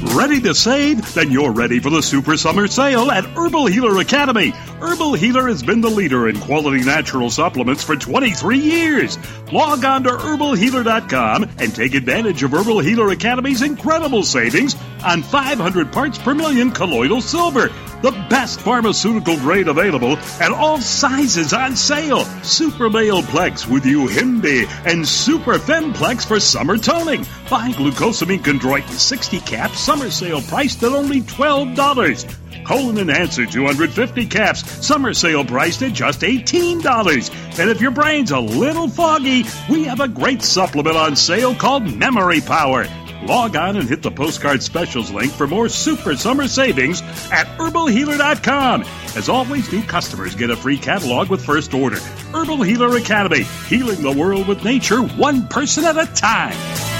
Ready 0.00 0.40
to 0.42 0.54
save? 0.54 1.12
Then 1.14 1.32
you're 1.32 1.50
ready 1.50 1.80
for 1.80 1.90
the 1.90 2.02
Super 2.02 2.36
Summer 2.36 2.68
Sale 2.68 3.10
at 3.10 3.24
Herbal 3.24 3.66
Healer 3.66 3.98
Academy. 3.98 4.52
Herbal 4.80 5.14
Healer 5.14 5.48
has 5.48 5.62
been 5.62 5.80
the 5.80 5.90
leader 5.90 6.28
in 6.28 6.38
quality 6.38 6.84
natural 6.84 7.30
supplements 7.30 7.82
for 7.82 7.96
23 7.96 8.58
years. 8.58 9.18
Log 9.52 9.84
on 9.84 10.04
to 10.04 10.10
herbalhealer.com 10.10 11.44
and 11.58 11.74
take 11.74 11.94
advantage 11.94 12.42
of 12.42 12.52
Herbal 12.52 12.80
Healer 12.80 13.10
Academy's 13.10 13.62
incredible 13.62 14.22
savings 14.22 14.76
on 15.04 15.22
500 15.22 15.92
parts 15.92 16.18
per 16.18 16.34
million 16.34 16.70
colloidal 16.70 17.20
silver 17.20 17.70
the 18.02 18.12
best 18.30 18.60
pharmaceutical 18.60 19.36
grade 19.38 19.68
available 19.68 20.16
and 20.40 20.54
all 20.54 20.78
sizes 20.80 21.52
on 21.52 21.74
sale. 21.74 22.24
Super 22.42 22.88
Male 22.88 23.22
Plex 23.22 23.68
with 23.68 23.84
Yohimbe 23.84 24.68
and 24.86 25.06
Super 25.06 25.54
Femplex 25.54 26.26
for 26.26 26.38
summer 26.38 26.78
toning. 26.78 27.24
Buy 27.50 27.72
glucosamine 27.72 28.38
chondroitin 28.38 28.90
60 28.90 29.40
caps, 29.40 29.80
summer 29.80 30.10
sale 30.10 30.42
priced 30.42 30.82
at 30.82 30.92
only 30.92 31.22
$12. 31.22 32.47
Colon 32.64 32.98
Enhancer 32.98 33.46
250 33.46 34.26
caps, 34.26 34.86
summer 34.86 35.14
sale 35.14 35.44
priced 35.44 35.82
at 35.82 35.92
just 35.92 36.20
$18. 36.20 37.58
And 37.58 37.70
if 37.70 37.80
your 37.80 37.90
brain's 37.90 38.30
a 38.30 38.40
little 38.40 38.88
foggy, 38.88 39.44
we 39.68 39.84
have 39.84 40.00
a 40.00 40.08
great 40.08 40.42
supplement 40.42 40.96
on 40.96 41.16
sale 41.16 41.54
called 41.54 41.94
Memory 41.94 42.40
Power. 42.40 42.86
Log 43.22 43.56
on 43.56 43.76
and 43.76 43.88
hit 43.88 44.02
the 44.02 44.10
postcard 44.10 44.62
specials 44.62 45.10
link 45.10 45.32
for 45.32 45.46
more 45.46 45.68
super 45.68 46.16
summer 46.16 46.46
savings 46.46 47.02
at 47.32 47.46
herbalhealer.com. 47.58 48.82
As 49.16 49.28
always, 49.28 49.72
new 49.72 49.82
customers 49.82 50.34
get 50.34 50.50
a 50.50 50.56
free 50.56 50.78
catalog 50.78 51.28
with 51.28 51.44
first 51.44 51.74
order. 51.74 51.98
Herbal 52.32 52.62
Healer 52.62 52.96
Academy, 52.96 53.42
healing 53.66 54.02
the 54.02 54.12
world 54.12 54.46
with 54.46 54.64
nature 54.64 55.02
one 55.02 55.48
person 55.48 55.84
at 55.84 55.98
a 55.98 56.06
time. 56.14 56.97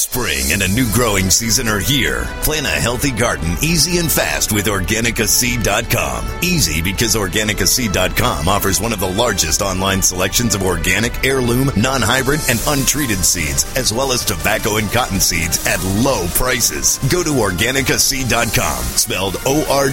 Spring 0.00 0.52
and 0.52 0.62
a 0.62 0.68
new 0.68 0.90
growing 0.92 1.28
season 1.28 1.68
are 1.68 1.78
here. 1.78 2.24
Plan 2.42 2.64
a 2.64 2.68
healthy 2.68 3.10
garden 3.10 3.54
easy 3.62 3.98
and 3.98 4.10
fast 4.10 4.50
with 4.50 4.64
OrganicaSeed.com. 4.64 6.42
Easy 6.42 6.80
because 6.80 7.14
OrganicaSeed.com 7.14 8.48
offers 8.48 8.80
one 8.80 8.94
of 8.94 9.00
the 9.00 9.10
largest 9.10 9.60
online 9.60 10.00
selections 10.00 10.54
of 10.54 10.62
organic, 10.62 11.22
heirloom, 11.22 11.70
non-hybrid, 11.76 12.40
and 12.48 12.58
untreated 12.66 13.18
seeds, 13.18 13.66
as 13.76 13.92
well 13.92 14.12
as 14.12 14.24
tobacco 14.24 14.78
and 14.78 14.90
cotton 14.90 15.20
seeds 15.20 15.66
at 15.66 15.84
low 16.02 16.26
prices. 16.34 16.98
Go 17.10 17.22
to 17.22 17.30
OrganicaSeed.com, 17.30 18.82
spelled 18.82 19.36
O-R-G-A-N-I-C-A, 19.44 19.86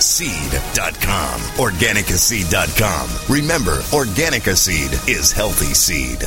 seed.com. 0.00 1.40
OrganicaSeed.com. 1.40 3.10
Remember, 3.32 3.76
Organica 3.92 4.56
Seed 4.56 4.92
is 5.08 5.30
healthy 5.30 5.74
seed. 5.74 6.26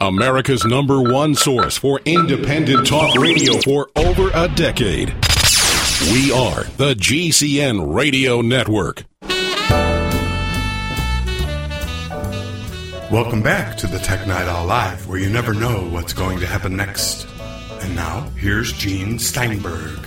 America's 0.00 0.64
number 0.64 1.02
one 1.02 1.34
source 1.34 1.76
for 1.76 2.00
independent 2.04 2.86
talk 2.86 3.16
radio 3.16 3.54
for 3.62 3.90
over 3.96 4.30
a 4.32 4.46
decade. 4.46 5.08
We 6.12 6.30
are 6.30 6.62
the 6.76 6.94
GCN 6.96 7.92
Radio 7.92 8.40
Network. 8.40 9.02
Welcome 13.10 13.42
back 13.42 13.76
to 13.78 13.88
the 13.88 13.98
Tech 13.98 14.24
Night 14.28 14.46
Owl 14.46 14.66
Live, 14.66 15.08
where 15.08 15.18
you 15.18 15.28
never 15.30 15.52
know 15.52 15.88
what's 15.90 16.12
going 16.12 16.38
to 16.38 16.46
happen 16.46 16.76
next. 16.76 17.26
And 17.80 17.96
now, 17.96 18.20
here's 18.36 18.72
Gene 18.72 19.18
Steinberg. 19.18 19.98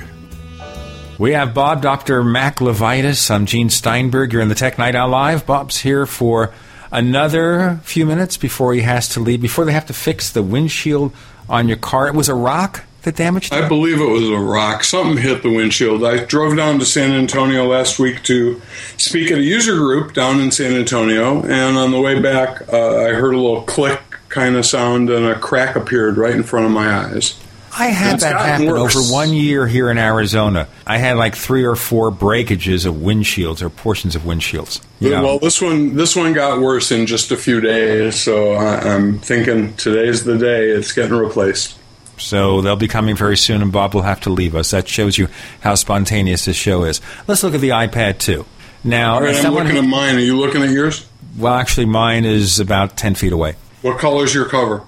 We 1.19 1.33
have 1.33 1.53
Bob, 1.53 1.81
Dr. 1.81 2.23
Mac 2.23 2.59
LeVitus. 2.59 3.29
I'm 3.29 3.45
Gene 3.45 3.69
Steinberg. 3.69 4.31
You're 4.31 4.41
in 4.41 4.47
the 4.47 4.55
Tech 4.55 4.77
Night 4.77 4.95
Owl 4.95 5.09
Live. 5.09 5.45
Bob's 5.45 5.77
here 5.77 6.05
for 6.05 6.53
another 6.91 7.79
few 7.83 8.05
minutes 8.05 8.37
before 8.37 8.73
he 8.73 8.81
has 8.81 9.09
to 9.09 9.19
leave, 9.19 9.41
before 9.41 9.65
they 9.65 9.71
have 9.71 9.85
to 9.87 9.93
fix 9.93 10.31
the 10.31 10.43
windshield 10.43 11.13
on 11.49 11.67
your 11.67 11.77
car. 11.77 12.07
It 12.07 12.15
was 12.15 12.29
a 12.29 12.35
rock 12.35 12.85
that 13.03 13.15
damaged 13.15 13.51
it? 13.51 13.63
I 13.63 13.67
believe 13.67 13.99
it 13.99 14.05
was 14.05 14.29
a 14.29 14.37
rock. 14.37 14.83
Something 14.83 15.17
hit 15.21 15.43
the 15.43 15.51
windshield. 15.51 16.03
I 16.03 16.23
drove 16.25 16.55
down 16.55 16.79
to 16.79 16.85
San 16.85 17.11
Antonio 17.11 17.65
last 17.65 17.99
week 17.99 18.23
to 18.23 18.61
speak 18.97 19.31
at 19.31 19.39
a 19.39 19.43
user 19.43 19.75
group 19.75 20.13
down 20.13 20.39
in 20.39 20.51
San 20.51 20.73
Antonio, 20.73 21.41
and 21.43 21.77
on 21.77 21.91
the 21.91 21.99
way 21.99 22.19
back, 22.19 22.71
uh, 22.71 22.97
I 22.97 23.13
heard 23.13 23.33
a 23.33 23.39
little 23.39 23.63
click 23.63 23.99
kind 24.29 24.55
of 24.55 24.65
sound, 24.65 25.09
and 25.09 25.25
a 25.25 25.37
crack 25.37 25.75
appeared 25.75 26.17
right 26.17 26.35
in 26.35 26.43
front 26.43 26.65
of 26.65 26.71
my 26.71 26.93
eyes. 26.93 27.40
I 27.81 27.87
had 27.87 28.13
It's 28.15 28.23
that 28.23 28.35
happen 28.39 28.67
worse. 28.67 28.95
over 28.95 29.11
one 29.11 29.33
year 29.33 29.65
here 29.65 29.89
in 29.89 29.97
Arizona. 29.97 30.67
I 30.85 30.97
had 30.99 31.17
like 31.17 31.35
three 31.35 31.63
or 31.63 31.75
four 31.75 32.11
breakages 32.11 32.85
of 32.85 32.93
windshields 32.95 33.61
or 33.63 33.71
portions 33.71 34.15
of 34.15 34.21
windshields. 34.21 34.81
Know? 34.99 35.23
Well, 35.23 35.39
this 35.39 35.59
one 35.61 35.95
this 35.95 36.15
one 36.15 36.33
got 36.33 36.61
worse 36.61 36.91
in 36.91 37.07
just 37.07 37.31
a 37.31 37.37
few 37.37 37.59
days, 37.59 38.19
so 38.21 38.53
I, 38.53 38.75
I'm 38.93 39.17
thinking 39.17 39.73
today's 39.77 40.23
the 40.25 40.37
day 40.37 40.69
it's 40.69 40.91
getting 40.93 41.15
replaced. 41.17 41.75
So 42.17 42.61
they'll 42.61 42.75
be 42.75 42.87
coming 42.87 43.15
very 43.15 43.35
soon, 43.35 43.63
and 43.63 43.71
Bob 43.71 43.95
will 43.95 44.03
have 44.03 44.19
to 44.21 44.29
leave 44.29 44.55
us. 44.55 44.69
That 44.69 44.87
shows 44.87 45.17
you 45.17 45.27
how 45.61 45.73
spontaneous 45.73 46.45
this 46.45 46.55
show 46.55 46.83
is. 46.83 47.01
Let's 47.27 47.41
look 47.41 47.55
at 47.55 47.61
the 47.61 47.69
iPad 47.69 48.19
2. 48.19 48.45
Now, 48.83 49.15
All 49.15 49.21
right, 49.23 49.43
I'm 49.43 49.53
looking 49.55 49.75
at 49.77 49.81
mine. 49.85 50.17
Are 50.17 50.19
you 50.19 50.37
looking 50.37 50.61
at 50.61 50.69
yours? 50.69 51.07
well, 51.35 51.55
actually, 51.55 51.85
mine 51.87 52.25
is 52.25 52.59
about 52.59 52.95
10 52.95 53.15
feet 53.15 53.33
away. 53.33 53.55
What 53.81 53.97
color 53.97 54.23
is 54.23 54.35
your 54.35 54.45
cover? 54.45 54.83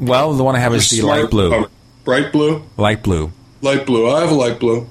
Well, 0.00 0.32
the 0.32 0.44
one 0.44 0.56
I 0.56 0.60
have 0.60 0.72
is 0.74 0.88
the 0.88 1.02
light 1.02 1.28
blue. 1.28 1.50
cover. 1.50 1.68
Bright 2.04 2.32
blue? 2.32 2.64
Light 2.76 3.02
blue. 3.02 3.32
Light 3.60 3.86
blue. 3.86 4.10
I 4.10 4.20
have 4.20 4.30
a 4.30 4.34
light 4.34 4.58
blue 4.58 4.88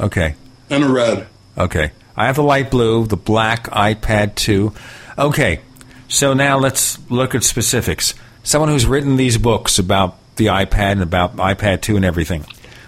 Okay. 0.00 0.34
and 0.70 0.84
a 0.84 0.88
red. 0.88 1.26
Okay. 1.58 1.90
I 2.16 2.26
have 2.26 2.36
the 2.36 2.42
light 2.42 2.70
blue, 2.70 3.06
the 3.06 3.16
black 3.16 3.64
iPad 3.70 4.34
2. 4.36 4.72
Okay. 5.18 5.60
So 6.08 6.34
now 6.34 6.58
let's 6.58 6.98
look 7.10 7.34
at 7.34 7.42
specifics. 7.42 8.14
Someone 8.42 8.68
who's 8.70 8.86
written 8.86 9.16
these 9.16 9.38
books 9.38 9.78
about 9.78 10.16
the 10.36 10.46
iPad 10.46 10.92
and 10.92 11.02
about 11.02 11.36
iPad 11.36 11.80
2 11.82 11.96
and 11.96 12.04
everything. 12.04 12.44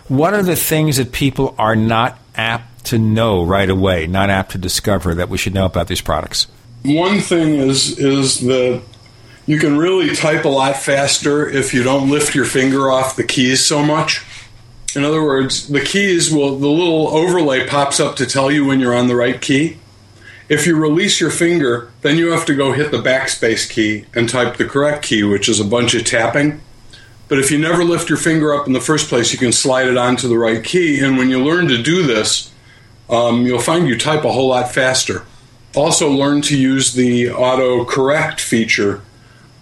What 0.09 0.35
are 0.35 0.43
the 0.43 0.57
things 0.57 0.99
that 0.99 1.13
people 1.13 1.55
are 1.59 1.75
not 1.77 2.19
apt 2.37 2.85
to 2.87 2.99
know 2.99 3.43
right 3.43 3.69
away, 3.71 4.07
not 4.07 4.29
apt 4.31 4.53
to 4.53 4.59
discover 4.59 5.15
that 5.15 5.29
we 5.31 5.39
should 5.39 5.55
know 5.55 5.65
about 5.65 5.89
these 5.89 6.03
products? 6.03 6.47
One 6.85 7.21
thing 7.21 7.55
is 7.55 7.99
is 7.99 8.41
that 8.41 8.83
you 9.47 9.59
can 9.59 9.77
really 9.77 10.15
type 10.15 10.45
a 10.45 10.49
lot 10.49 10.77
faster 10.77 11.49
if 11.49 11.75
you 11.75 11.83
don't 11.83 12.09
lift 12.09 12.35
your 12.35 12.47
finger 12.47 12.91
off 12.91 13.17
the 13.17 13.25
keys 13.25 13.65
so 13.65 13.83
much. 13.85 14.25
In 14.97 15.05
other 15.05 15.23
words, 15.23 15.69
the 15.69 15.81
keys 15.81 16.33
will 16.33 16.57
the 16.59 16.69
little 16.69 17.09
overlay 17.09 17.67
pops 17.67 18.01
up 18.01 18.17
to 18.17 18.27
tell 18.27 18.51
you 18.51 18.65
when 18.65 18.81
you're 18.81 18.95
on 18.95 19.09
the 19.09 19.17
right 19.17 19.41
key. 19.41 19.79
If 20.49 20.67
you 20.67 20.77
release 20.77 21.21
your 21.21 21.31
finger, 21.31 21.91
then 22.03 22.17
you 22.17 22.31
have 22.31 22.45
to 22.47 22.55
go 22.55 22.73
hit 22.73 22.91
the 22.91 23.03
backspace 23.03 23.69
key 23.69 24.05
and 24.15 24.29
type 24.29 24.57
the 24.57 24.67
correct 24.67 25.05
key, 25.05 25.23
which 25.23 25.49
is 25.49 25.59
a 25.59 25.65
bunch 25.65 25.95
of 25.95 26.05
tapping. 26.05 26.61
But 27.29 27.39
if 27.39 27.51
you 27.51 27.59
never 27.59 27.83
lift 27.83 28.09
your 28.09 28.19
finger 28.19 28.55
up 28.55 28.67
in 28.67 28.75
the 28.75 28.81
first 28.81 29.09
place, 29.09 29.33
you 29.33 29.39
can 29.39 29.53
slide 29.53 29.89
it 29.89 29.97
onto 29.97 30.29
the 30.29 30.39
right 30.39 30.63
key. 30.63 31.01
And 31.01 31.17
when 31.17 31.31
you 31.31 31.43
learn 31.43 31.69
to 31.69 31.83
do 31.83 32.07
this, 32.07 32.53
um, 33.09 33.47
you'll 33.47 33.59
find 33.59 33.89
you 33.89 33.99
type 33.99 34.25
a 34.25 34.33
whole 34.33 34.49
lot 34.49 34.71
faster. 34.71 35.25
Also, 35.75 36.09
learn 36.09 36.43
to 36.43 36.57
use 36.57 36.93
the 36.93 37.31
auto 37.31 37.85
correct 37.85 38.41
feature 38.41 39.03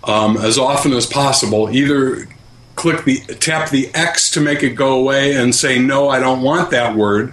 um, 0.05 0.37
as 0.37 0.59
often 0.59 0.93
as 0.93 1.07
possible. 1.07 1.71
Either 1.71 2.29
click 2.75 3.05
the 3.05 3.21
tap 3.37 3.71
the 3.71 3.91
X 3.95 4.31
to 4.33 4.41
make 4.41 4.63
it 4.63 4.71
go 4.71 4.99
away 4.99 5.35
and 5.35 5.55
say 5.55 5.79
no, 5.79 6.09
I 6.09 6.19
don't 6.19 6.43
want 6.43 6.71
that 6.71 6.97
word, 6.97 7.33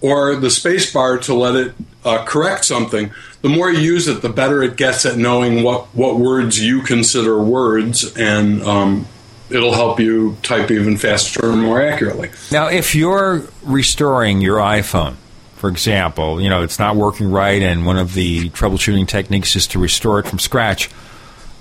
or 0.00 0.36
the 0.36 0.50
space 0.50 0.92
bar 0.92 1.18
to 1.18 1.34
let 1.34 1.54
it 1.54 1.74
uh, 2.04 2.24
correct 2.24 2.64
something. 2.64 3.10
The 3.42 3.48
more 3.48 3.70
you 3.70 3.80
use 3.80 4.08
it, 4.08 4.22
the 4.22 4.28
better 4.28 4.62
it 4.62 4.76
gets 4.76 5.06
at 5.06 5.16
knowing 5.16 5.62
what 5.62 5.86
what 5.94 6.18
words 6.18 6.62
you 6.62 6.82
consider 6.82 7.42
words, 7.42 8.16
and 8.16 8.62
um, 8.62 9.06
it'll 9.50 9.74
help 9.74 10.00
you 10.00 10.36
type 10.42 10.70
even 10.70 10.96
faster 10.96 11.50
and 11.50 11.62
more 11.62 11.80
accurately. 11.82 12.30
Now, 12.50 12.68
if 12.68 12.94
you're 12.94 13.42
restoring 13.62 14.40
your 14.40 14.58
iPhone, 14.58 15.16
for 15.56 15.68
example, 15.68 16.40
you 16.40 16.48
know, 16.48 16.62
it's 16.62 16.78
not 16.78 16.96
working 16.96 17.30
right 17.30 17.60
and 17.60 17.84
one 17.84 17.98
of 17.98 18.14
the 18.14 18.48
troubleshooting 18.50 19.06
techniques 19.06 19.54
is 19.56 19.66
to 19.68 19.78
restore 19.78 20.18
it 20.18 20.26
from 20.26 20.38
scratch, 20.38 20.88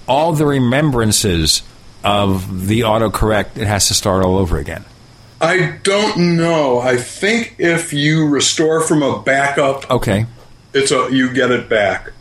all 0.10 0.34
the 0.34 0.46
remembrances 0.46 1.62
of 2.04 2.68
the 2.68 2.82
autocorrect, 2.82 3.58
it 3.58 3.68
has 3.68 3.88
to 3.88 3.94
start 3.94 4.26
all 4.26 4.38
over 4.38 4.58
again. 4.58 4.84
I 5.40 5.80
don't 5.84 6.36
know. 6.36 6.80
I 6.80 6.98
think 6.98 7.56
if 7.60 7.94
you 7.94 8.28
restore 8.28 8.82
from 8.82 9.04
a 9.04 9.22
backup, 9.22 9.90
Okay. 9.90 10.26
it's 10.74 10.92
a 10.92 11.08
you 11.12 11.32
get 11.32 11.52
it 11.52 11.70
back. 11.70 12.12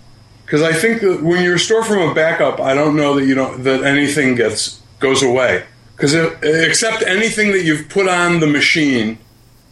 Because 0.45 0.63
I 0.63 0.73
think 0.73 1.01
that 1.03 1.23
when 1.23 1.43
you 1.43 1.53
restore 1.53 1.83
from 1.83 1.99
a 2.09 2.15
backup, 2.15 2.61
I 2.61 2.75
don't 2.75 2.97
know 2.97 3.15
that 3.15 3.25
you 3.27 3.35
don't 3.35 3.65
that 3.65 3.83
anything 3.83 4.35
gets 4.37 4.81
goes 5.01 5.23
away. 5.23 5.65
Because 5.97 6.15
except 6.15 7.03
anything 7.03 7.51
that 7.53 7.65
you've 7.65 7.89
put 7.89 8.07
on 8.09 8.39
the 8.41 8.47
machine 8.47 9.19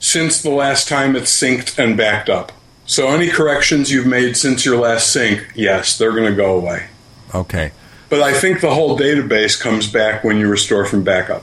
since 0.00 0.42
the 0.42 0.50
last 0.50 0.88
time 0.88 1.14
it's 1.14 1.30
synced 1.30 1.78
and 1.78 1.96
backed 1.96 2.28
up. 2.28 2.50
So 2.84 3.08
any 3.08 3.28
corrections 3.28 3.90
you've 3.92 4.06
made 4.06 4.36
since 4.36 4.64
your 4.64 4.76
last 4.76 5.12
sync, 5.12 5.46
yes, 5.54 5.96
they're 5.98 6.12
going 6.12 6.26
to 6.30 6.34
go 6.36 6.56
away. 6.56 6.86
Okay. 7.34 7.70
But 8.08 8.20
I 8.20 8.32
think 8.32 8.60
the 8.60 8.72
whole 8.72 8.98
database 8.98 9.60
comes 9.60 9.90
back 9.90 10.22
when 10.22 10.38
you 10.38 10.48
restore 10.48 10.84
from 10.86 11.02
backup. 11.02 11.42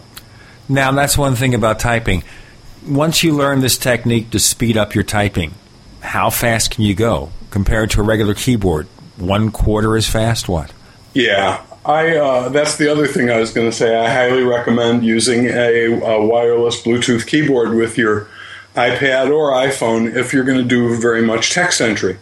Now, 0.70 0.92
that's 0.92 1.18
one 1.18 1.36
thing 1.36 1.54
about 1.54 1.80
typing. 1.80 2.24
Once 2.88 3.24
you 3.24 3.34
learn 3.34 3.60
this 3.60 3.78
technique 3.78 4.30
to 4.32 4.40
speed 4.40 4.78
up 4.78 4.96
your 4.96 5.04
typing, 5.04 5.54
how 6.02 6.30
fast 6.30 6.72
can 6.72 6.84
you 6.84 6.96
go 6.96 7.32
compared 7.50 7.90
to 7.92 8.02
a 8.02 8.04
regular 8.04 8.34
keyboard? 8.34 8.88
One 9.18 9.52
quarter 9.52 9.96
as 9.96 10.08
fast? 10.10 10.50
What? 10.50 10.72
Yeah, 11.14 11.64
I. 11.86 12.16
Uh, 12.18 12.50
that's 12.50 12.78
the 12.78 12.92
other 12.92 13.08
thing 13.08 13.30
I 13.30 13.40
was 13.40 13.52
going 13.52 13.70
to 13.70 13.76
say. 13.76 13.96
I 13.96 14.10
highly 14.10 14.44
recommend 14.44 15.06
using 15.06 15.46
a, 15.46 16.02
a 16.02 16.26
wireless 16.26 16.82
Bluetooth 16.82 17.28
keyboard 17.28 17.76
with 17.76 17.98
your 17.98 18.28
iPad 18.76 19.32
or 19.32 19.52
iPhone 19.52 20.16
if 20.16 20.34
you're 20.34 20.44
going 20.44 20.58
to 20.58 20.64
do 20.64 21.00
very 21.00 21.22
much 21.22 21.52
text 21.52 21.80
entry, 21.80 22.18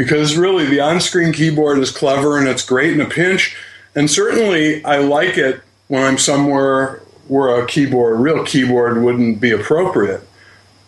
because 0.00 0.34
really 0.34 0.64
the 0.64 0.80
on-screen 0.80 1.30
keyboard 1.30 1.76
is 1.76 1.90
clever 1.90 2.38
and 2.38 2.48
it's 2.48 2.64
great 2.64 2.94
in 2.94 3.02
a 3.02 3.04
pinch, 3.04 3.54
and 3.94 4.10
certainly 4.10 4.82
I 4.82 4.96
like 4.96 5.36
it 5.36 5.60
when 5.88 6.02
I'm 6.02 6.16
somewhere 6.16 7.02
where 7.28 7.62
a 7.62 7.66
keyboard, 7.66 8.14
a 8.14 8.16
real 8.16 8.42
keyboard, 8.42 9.02
wouldn't 9.02 9.42
be 9.42 9.50
appropriate. 9.50 10.22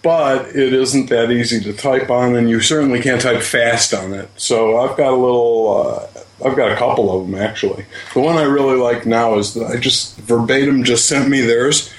but 0.02 0.48
it 0.48 0.72
isn't 0.72 1.08
that 1.10 1.30
easy 1.30 1.60
to 1.60 1.72
type 1.72 2.10
on, 2.10 2.34
and 2.34 2.50
you 2.50 2.60
certainly 2.60 3.00
can't 3.00 3.22
type 3.22 3.42
fast 3.42 3.94
on 3.94 4.12
it. 4.12 4.28
So 4.36 4.78
I've 4.78 4.96
got 4.96 5.12
a 5.12 5.16
little, 5.16 5.86
uh, 5.86 6.06
I've 6.44 6.56
got 6.56 6.72
a 6.72 6.76
couple 6.76 7.16
of 7.16 7.30
them 7.30 7.40
actually. 7.40 7.86
The 8.14 8.20
one 8.20 8.36
I 8.36 8.42
really 8.42 8.76
like 8.76 9.06
now 9.06 9.38
is 9.38 9.54
that 9.54 9.66
I 9.66 9.76
just 9.76 10.16
verbatim 10.18 10.82
just 10.82 11.06
sent 11.06 11.28
me 11.28 11.40
theirs, 11.40 11.92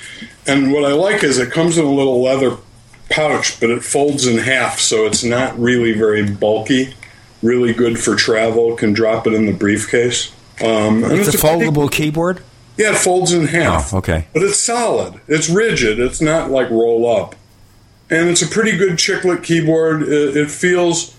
and 0.45 0.73
what 0.73 0.83
I 0.83 0.93
like 0.93 1.23
is 1.23 1.39
it 1.39 1.51
comes 1.51 1.77
in 1.77 1.85
a 1.85 1.91
little 1.91 2.21
leather 2.21 2.57
pouch, 3.09 3.59
but 3.59 3.69
it 3.69 3.83
folds 3.83 4.27
in 4.27 4.37
half, 4.37 4.79
so 4.79 5.05
it's 5.05 5.23
not 5.23 5.57
really 5.57 5.93
very 5.93 6.29
bulky. 6.29 6.93
Really 7.43 7.73
good 7.73 7.99
for 7.99 8.15
travel. 8.15 8.75
Can 8.75 8.93
drop 8.93 9.27
it 9.27 9.33
in 9.33 9.45
the 9.45 9.51
briefcase. 9.53 10.31
Um, 10.61 11.03
and 11.03 11.13
It's, 11.13 11.27
it's 11.27 11.37
a 11.37 11.39
pretty- 11.47 11.65
foldable 11.65 11.91
keyboard. 11.91 12.41
yeah, 12.77 12.91
it 12.93 12.97
folds 12.97 13.31
in 13.33 13.47
half. 13.47 13.93
Oh, 13.93 13.97
okay. 13.97 14.25
But 14.33 14.41
it's 14.43 14.57
solid. 14.59 15.19
It's 15.27 15.49
rigid. 15.49 15.99
It's 15.99 16.21
not 16.21 16.49
like 16.49 16.69
roll 16.71 17.05
up. 17.15 17.35
And 18.09 18.29
it's 18.29 18.41
a 18.41 18.47
pretty 18.47 18.77
good 18.77 18.93
chiclet 18.93 19.43
keyboard. 19.43 20.03
It, 20.03 20.37
it 20.37 20.49
feels 20.51 21.15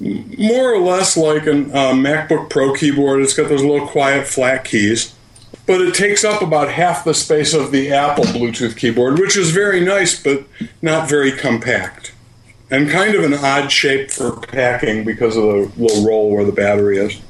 more 0.00 0.72
or 0.74 0.80
less 0.80 1.16
like 1.16 1.46
a 1.46 1.52
uh, 1.52 1.92
MacBook 1.92 2.50
Pro 2.50 2.72
keyboard. 2.74 3.20
It's 3.22 3.34
got 3.34 3.48
those 3.48 3.62
little 3.62 3.86
quiet 3.86 4.26
flat 4.26 4.64
keys. 4.64 5.14
But 5.66 5.80
it 5.80 5.94
takes 5.94 6.24
up 6.24 6.42
about 6.42 6.70
half 6.70 7.04
the 7.04 7.14
space 7.14 7.54
of 7.54 7.70
the 7.70 7.92
Apple 7.92 8.24
Bluetooth 8.24 8.76
keyboard, 8.76 9.18
which 9.20 9.36
is 9.36 9.50
very 9.52 9.80
nice, 9.84 10.20
but 10.20 10.44
not 10.80 11.08
very 11.08 11.30
compact. 11.30 12.11
And 12.72 12.88
kind 12.88 13.14
of 13.14 13.22
an 13.22 13.34
odd 13.34 13.70
shape 13.70 14.10
for 14.10 14.34
packing 14.34 15.04
because 15.04 15.36
of 15.36 15.42
the 15.42 15.70
little 15.76 16.06
roll 16.06 16.30
where 16.30 16.42
the 16.42 16.52
battery 16.52 16.96
is. 16.96 17.20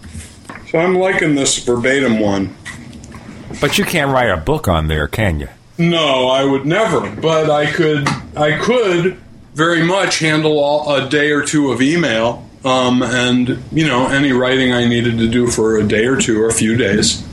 So 0.71 0.79
I'm 0.79 0.95
liking 0.95 1.35
this 1.35 1.59
verbatim 1.59 2.21
one. 2.21 2.57
But 3.61 3.77
you 3.77 3.85
can't 3.85 4.13
write 4.13 4.31
a 4.31 4.37
book 4.37 4.69
on 4.69 4.87
there, 4.87 5.09
can 5.09 5.41
you? 5.41 5.49
No, 5.79 6.29
I 6.29 6.45
would 6.45 6.65
never. 6.65 7.11
But 7.17 7.51
I 7.51 7.71
could. 7.71 8.09
I 8.37 8.57
could 8.57 9.21
very 9.55 9.83
much 9.83 10.21
handle 10.21 10.61
all, 10.61 10.95
a 10.95 11.11
day 11.11 11.33
or 11.33 11.43
two 11.43 11.73
of 11.73 11.83
email, 11.83 12.49
um, 12.65 13.03
and 13.03 13.63
you 13.73 13.87
know 13.87 14.07
any 14.07 14.33
writing 14.33 14.73
I 14.73 14.87
needed 14.87 15.19
to 15.19 15.29
do 15.29 15.49
for 15.49 15.77
a 15.77 15.83
day 15.83 16.07
or 16.07 16.17
two 16.17 16.41
or 16.41 16.49
a 16.49 16.53
few 16.53 16.77
days. 16.77 17.27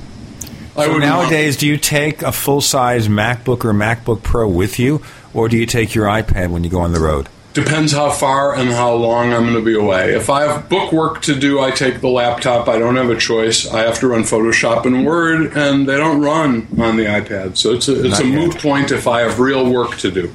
I 0.76 0.88
So 0.88 0.98
nowadays, 0.98 1.58
do 1.58 1.68
you 1.68 1.78
take 1.78 2.22
a 2.22 2.32
full 2.32 2.62
size 2.62 3.08
MacBook 3.08 3.64
or 3.64 3.74
MacBook 3.74 4.24
Pro 4.24 4.48
with 4.48 4.80
you, 4.80 5.02
or 5.34 5.48
do 5.48 5.58
you 5.58 5.66
take 5.66 5.94
your 5.94 6.08
iPad 6.08 6.50
when 6.50 6.64
you 6.64 6.70
go 6.70 6.80
on 6.80 6.92
the 6.92 7.00
road? 7.00 7.30
Depends 7.64 7.92
how 7.92 8.10
far 8.10 8.56
and 8.56 8.70
how 8.70 8.94
long 8.94 9.34
I'm 9.34 9.42
going 9.42 9.56
to 9.56 9.62
be 9.62 9.76
away. 9.76 10.14
If 10.14 10.30
I 10.30 10.44
have 10.44 10.70
book 10.70 10.94
work 10.94 11.22
to 11.24 11.36
do, 11.36 11.60
I 11.60 11.72
take 11.72 12.00
the 12.00 12.08
laptop. 12.08 12.70
I 12.70 12.80
don't 12.80 12.96
have 12.96 13.10
a 13.10 13.18
choice. 13.18 13.68
I 13.68 13.80
have 13.82 14.00
to 14.00 14.08
run 14.08 14.22
Photoshop 14.22 14.86
and 14.86 15.06
Word, 15.06 15.58
and 15.58 15.88
they 15.88 15.98
don't 15.98 16.22
run 16.22 16.68
on 16.80 16.96
the 16.96 17.04
iPad. 17.06 17.58
So 17.58 17.74
it's 17.74 17.90
a, 17.90 18.00
it's 18.06 18.20
Not 18.20 18.22
a 18.22 18.28
yet. 18.28 18.36
moot 18.36 18.58
point 18.60 18.92
if 18.92 19.08
I 19.08 19.22
have 19.22 19.40
real 19.40 19.70
work 19.70 19.98
to 19.98 20.10
do. 20.10 20.34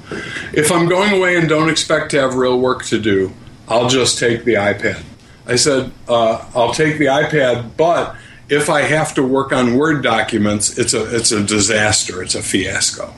If 0.53 0.71
I'm 0.71 0.87
going 0.87 1.15
away 1.15 1.37
and 1.37 1.49
don't 1.49 1.71
expect 1.71 2.11
to 2.11 2.21
have 2.21 2.35
real 2.35 2.59
work 2.59 2.85
to 2.87 3.01
do, 3.01 3.33
I'll 3.69 3.89
just 3.89 4.19
take 4.19 4.45
the 4.45 4.55
iPad. 4.55 5.03
I 5.47 5.57
said 5.57 5.93
uh, 6.09 6.45
I'll 6.55 6.75
take 6.75 6.99
the 6.99 7.07
iPad, 7.07 7.77
but 7.77 8.17
if 8.51 8.69
I 8.69 8.83
have 8.83 9.15
to 9.15 9.23
work 9.23 9.53
on 9.53 9.77
Word 9.77 10.03
documents, 10.03 10.77
it's 10.79 10.93
a 10.93 11.17
it's 11.17 11.33
a 11.33 11.43
disaster. 11.43 12.23
It's 12.23 12.35
a 12.35 12.43
fiasco. 12.43 13.15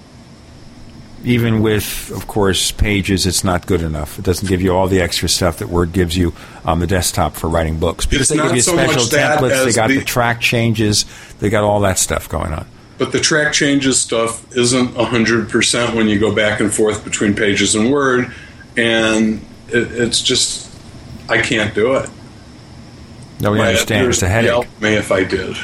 Even 1.27 1.61
with, 1.61 2.13
of 2.13 2.29
course, 2.29 2.71
Pages, 2.71 3.27
it's 3.27 3.43
not 3.43 3.67
good 3.67 3.83
enough. 3.83 4.17
It 4.17 4.25
doesn't 4.25 4.47
give 4.49 4.63
you 4.63 4.71
all 4.73 4.87
the 4.87 5.01
extra 5.01 5.29
stuff 5.29 5.59
that 5.59 5.69
Word 5.69 5.93
gives 5.93 6.17
you 6.17 6.33
on 6.65 6.79
the 6.79 6.87
desktop 6.87 7.35
for 7.35 7.49
writing 7.49 7.81
books. 7.81 8.07
Because 8.07 8.31
It's 8.31 8.41
they 8.41 8.47
give 8.47 8.55
you 8.55 8.63
so 8.63 8.75
special 8.75 9.03
templates, 9.03 9.65
they 9.65 9.73
got 9.73 9.89
the, 9.89 9.99
the- 9.99 10.05
track 10.05 10.41
changes, 10.41 11.05
they 11.41 11.51
got 11.51 11.65
all 11.65 11.81
that 11.81 11.99
stuff 11.99 12.29
going 12.29 12.53
on. 12.53 12.65
But 12.97 13.11
the 13.11 13.19
track 13.21 13.53
changes 13.53 14.01
stuff 14.01 14.57
isn't 14.57 14.95
100% 14.95 15.95
when 15.97 16.09
you 16.09 16.19
go 16.21 16.33
back 16.35 16.61
and 16.61 16.73
forth 16.73 17.03
between 17.05 17.35
pages 17.35 17.75
and 17.75 17.91
Word, 17.93 18.33
and 18.77 19.45
it, 19.69 19.93
it's 19.93 20.23
just, 20.23 20.73
I 21.29 21.43
can't 21.43 21.75
do 21.75 21.97
it. 21.97 22.09
Nobody 23.41 23.63
My 23.63 23.69
understand. 23.71 24.07
It's 24.07 24.23
a 24.23 24.29
headache. 24.29 24.51
at 24.51 24.81
me 24.81 24.95
if 24.95 25.11
I 25.11 25.25
did. 25.25 25.57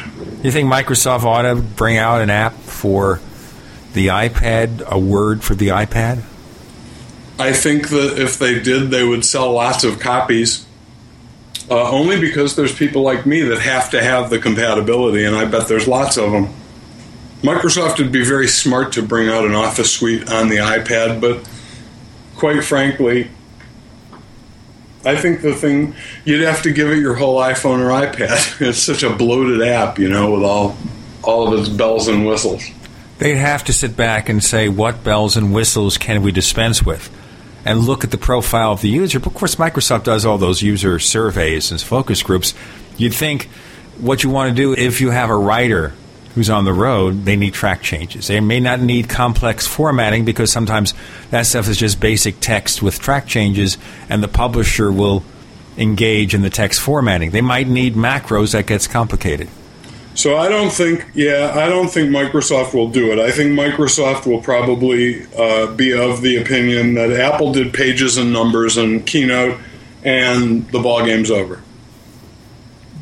You 0.42 0.50
think 0.50 0.70
Microsoft 0.70 1.22
ought 1.22 1.42
to 1.42 1.54
bring 1.54 1.96
out 1.98 2.20
an 2.20 2.30
app 2.30 2.52
for 2.54 3.20
the 3.92 4.08
iPad, 4.08 4.82
a 4.86 4.98
Word 4.98 5.42
for 5.42 5.54
the 5.54 5.68
iPad? 5.68 6.22
I 7.38 7.52
think 7.52 7.88
that 7.88 8.18
if 8.18 8.38
they 8.38 8.60
did, 8.60 8.90
they 8.90 9.04
would 9.04 9.24
sell 9.24 9.52
lots 9.52 9.84
of 9.84 9.98
copies. 9.98 10.66
Uh, 11.70 11.90
only 11.90 12.20
because 12.20 12.56
there's 12.56 12.74
people 12.74 13.02
like 13.02 13.24
me 13.24 13.40
that 13.42 13.60
have 13.60 13.90
to 13.90 14.02
have 14.02 14.30
the 14.30 14.38
compatibility, 14.38 15.24
and 15.24 15.34
I 15.34 15.44
bet 15.44 15.68
there's 15.68 15.88
lots 15.88 16.16
of 16.18 16.32
them. 16.32 16.52
Microsoft 17.42 17.98
would 17.98 18.12
be 18.12 18.24
very 18.24 18.46
smart 18.46 18.92
to 18.92 19.02
bring 19.02 19.28
out 19.28 19.44
an 19.44 19.54
Office 19.54 19.92
suite 19.92 20.30
on 20.30 20.48
the 20.48 20.56
iPad, 20.56 21.20
but 21.20 21.48
quite 22.36 22.62
frankly, 22.62 23.30
I 25.04 25.16
think 25.16 25.42
the 25.42 25.54
thing 25.54 25.94
you'd 26.24 26.42
have 26.42 26.62
to 26.62 26.72
give 26.72 26.88
it 26.90 26.98
your 26.98 27.14
whole 27.14 27.40
iPhone 27.40 27.80
or 27.80 27.88
iPad. 27.88 28.60
It's 28.68 28.78
such 28.78 29.02
a 29.02 29.10
bloated 29.10 29.62
app, 29.62 29.98
you 29.98 30.08
know, 30.08 30.32
with 30.32 30.44
all 30.44 30.76
all 31.22 31.52
of 31.52 31.58
its 31.58 31.68
bells 31.68 32.08
and 32.08 32.26
whistles. 32.26 32.64
They'd 33.22 33.36
have 33.36 33.62
to 33.66 33.72
sit 33.72 33.96
back 33.96 34.28
and 34.28 34.42
say, 34.42 34.68
what 34.68 35.04
bells 35.04 35.36
and 35.36 35.54
whistles 35.54 35.96
can 35.96 36.22
we 36.22 36.32
dispense 36.32 36.84
with? 36.84 37.08
And 37.64 37.78
look 37.78 38.02
at 38.02 38.10
the 38.10 38.18
profile 38.18 38.72
of 38.72 38.80
the 38.80 38.88
user. 38.88 39.20
But 39.20 39.28
of 39.28 39.34
course, 39.34 39.54
Microsoft 39.54 40.02
does 40.02 40.26
all 40.26 40.38
those 40.38 40.60
user 40.60 40.98
surveys 40.98 41.70
and 41.70 41.80
focus 41.80 42.20
groups. 42.20 42.52
You'd 42.96 43.14
think 43.14 43.44
what 44.00 44.24
you 44.24 44.30
want 44.30 44.50
to 44.50 44.60
do 44.60 44.72
if 44.72 45.00
you 45.00 45.10
have 45.10 45.30
a 45.30 45.36
writer 45.36 45.94
who's 46.34 46.50
on 46.50 46.64
the 46.64 46.72
road, 46.72 47.24
they 47.24 47.36
need 47.36 47.54
track 47.54 47.82
changes. 47.82 48.26
They 48.26 48.40
may 48.40 48.58
not 48.58 48.80
need 48.80 49.08
complex 49.08 49.68
formatting 49.68 50.24
because 50.24 50.50
sometimes 50.50 50.92
that 51.30 51.46
stuff 51.46 51.68
is 51.68 51.76
just 51.76 52.00
basic 52.00 52.40
text 52.40 52.82
with 52.82 52.98
track 52.98 53.28
changes, 53.28 53.78
and 54.08 54.20
the 54.20 54.26
publisher 54.26 54.90
will 54.90 55.22
engage 55.78 56.34
in 56.34 56.42
the 56.42 56.50
text 56.50 56.80
formatting. 56.80 57.30
They 57.30 57.40
might 57.40 57.68
need 57.68 57.94
macros 57.94 58.50
that 58.50 58.66
gets 58.66 58.88
complicated. 58.88 59.48
So 60.14 60.36
I 60.36 60.48
don't 60.48 60.70
think, 60.70 61.06
yeah, 61.14 61.52
I 61.54 61.68
don't 61.68 61.88
think 61.88 62.10
Microsoft 62.10 62.74
will 62.74 62.90
do 62.90 63.12
it. 63.12 63.18
I 63.18 63.30
think 63.30 63.58
Microsoft 63.58 64.26
will 64.26 64.42
probably 64.42 65.26
uh, 65.36 65.72
be 65.74 65.92
of 65.92 66.20
the 66.20 66.36
opinion 66.36 66.94
that 66.94 67.10
Apple 67.12 67.52
did 67.52 67.72
pages 67.72 68.18
and 68.18 68.32
numbers 68.32 68.76
and 68.76 69.06
Keynote, 69.06 69.58
and 70.04 70.68
the 70.70 70.80
ball 70.80 71.04
game's 71.04 71.30
over. 71.30 71.62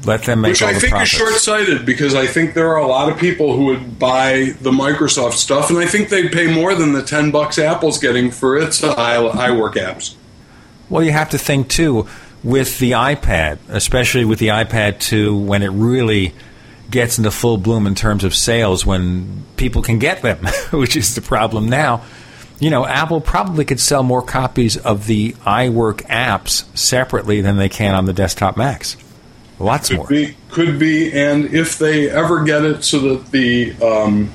Let 0.07 0.23
them 0.23 0.41
make 0.41 0.51
Which 0.53 0.62
I 0.62 0.73
think 0.73 0.93
profits. 0.93 1.12
is 1.12 1.19
short-sighted 1.19 1.85
because 1.85 2.15
I 2.15 2.27
think 2.27 2.55
there 2.55 2.69
are 2.69 2.78
a 2.78 2.87
lot 2.87 3.11
of 3.12 3.19
people 3.19 3.55
who 3.55 3.66
would 3.66 3.99
buy 3.99 4.55
the 4.61 4.70
Microsoft 4.70 5.35
stuff, 5.35 5.69
and 5.69 5.78
I 5.78 5.87
think 5.87 6.09
they'd 6.09 6.32
pay 6.32 6.47
more 6.53 6.74
than 6.74 6.93
the 6.93 7.03
ten 7.03 7.31
bucks 7.31 7.59
Apple's 7.59 7.99
getting 7.99 8.31
for 8.31 8.57
its 8.57 8.82
uh, 8.82 8.95
iWork 8.95 9.74
apps. 9.74 10.15
Well, 10.89 11.03
you 11.05 11.12
have 11.12 11.31
to 11.31 11.39
think 11.39 11.69
too 11.69 12.09
with 12.43 12.78
the 12.78 12.93
iPad, 12.93 13.59
especially 13.69 14.24
with 14.24 14.39
the 14.39 14.49
iPad 14.49 14.99
2, 15.01 15.37
when 15.37 15.62
it 15.62 15.69
really 15.69 16.32
gets 16.90 17.18
into 17.18 17.30
full 17.30 17.56
bloom 17.56 17.86
in 17.86 17.94
terms 17.94 18.24
of 18.24 18.34
sales, 18.34 18.84
when 18.84 19.44
people 19.56 19.82
can 19.82 19.98
get 19.98 20.22
them, 20.22 20.46
which 20.70 20.96
is 20.96 21.14
the 21.14 21.22
problem 21.22 21.68
now. 21.68 22.02
You 22.58 22.68
know, 22.68 22.86
Apple 22.86 23.22
probably 23.22 23.64
could 23.64 23.80
sell 23.80 24.02
more 24.02 24.20
copies 24.20 24.76
of 24.76 25.06
the 25.06 25.32
iWork 25.46 26.02
apps 26.08 26.64
separately 26.76 27.40
than 27.40 27.56
they 27.56 27.70
can 27.70 27.94
on 27.94 28.04
the 28.04 28.12
desktop 28.12 28.56
Macs. 28.58 28.98
Lots 29.58 29.90
more. 29.92 30.06
Be, 30.06 30.36
could 30.50 30.78
be, 30.78 31.12
and 31.12 31.46
if 31.54 31.78
they 31.78 32.10
ever 32.10 32.42
get 32.44 32.64
it 32.64 32.82
so 32.82 32.98
that 33.14 33.30
the 33.30 33.74
um, 33.82 34.30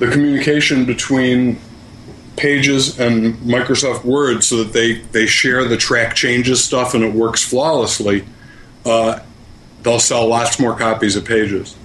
the 0.00 0.08
communication 0.08 0.84
between 0.84 1.60
Pages 2.36 2.98
and 2.98 3.36
Microsoft 3.36 4.04
Word, 4.04 4.42
so 4.42 4.64
that 4.64 4.72
they 4.72 4.94
they 4.94 5.26
share 5.26 5.64
the 5.64 5.76
track 5.76 6.16
changes 6.16 6.64
stuff 6.64 6.94
and 6.94 7.04
it 7.04 7.14
works 7.14 7.44
flawlessly, 7.44 8.24
uh, 8.84 9.20
they'll 9.84 10.00
sell 10.00 10.26
lots 10.26 10.58
more 10.58 10.76
copies 10.76 11.14
of 11.14 11.24
Pages. 11.24 11.76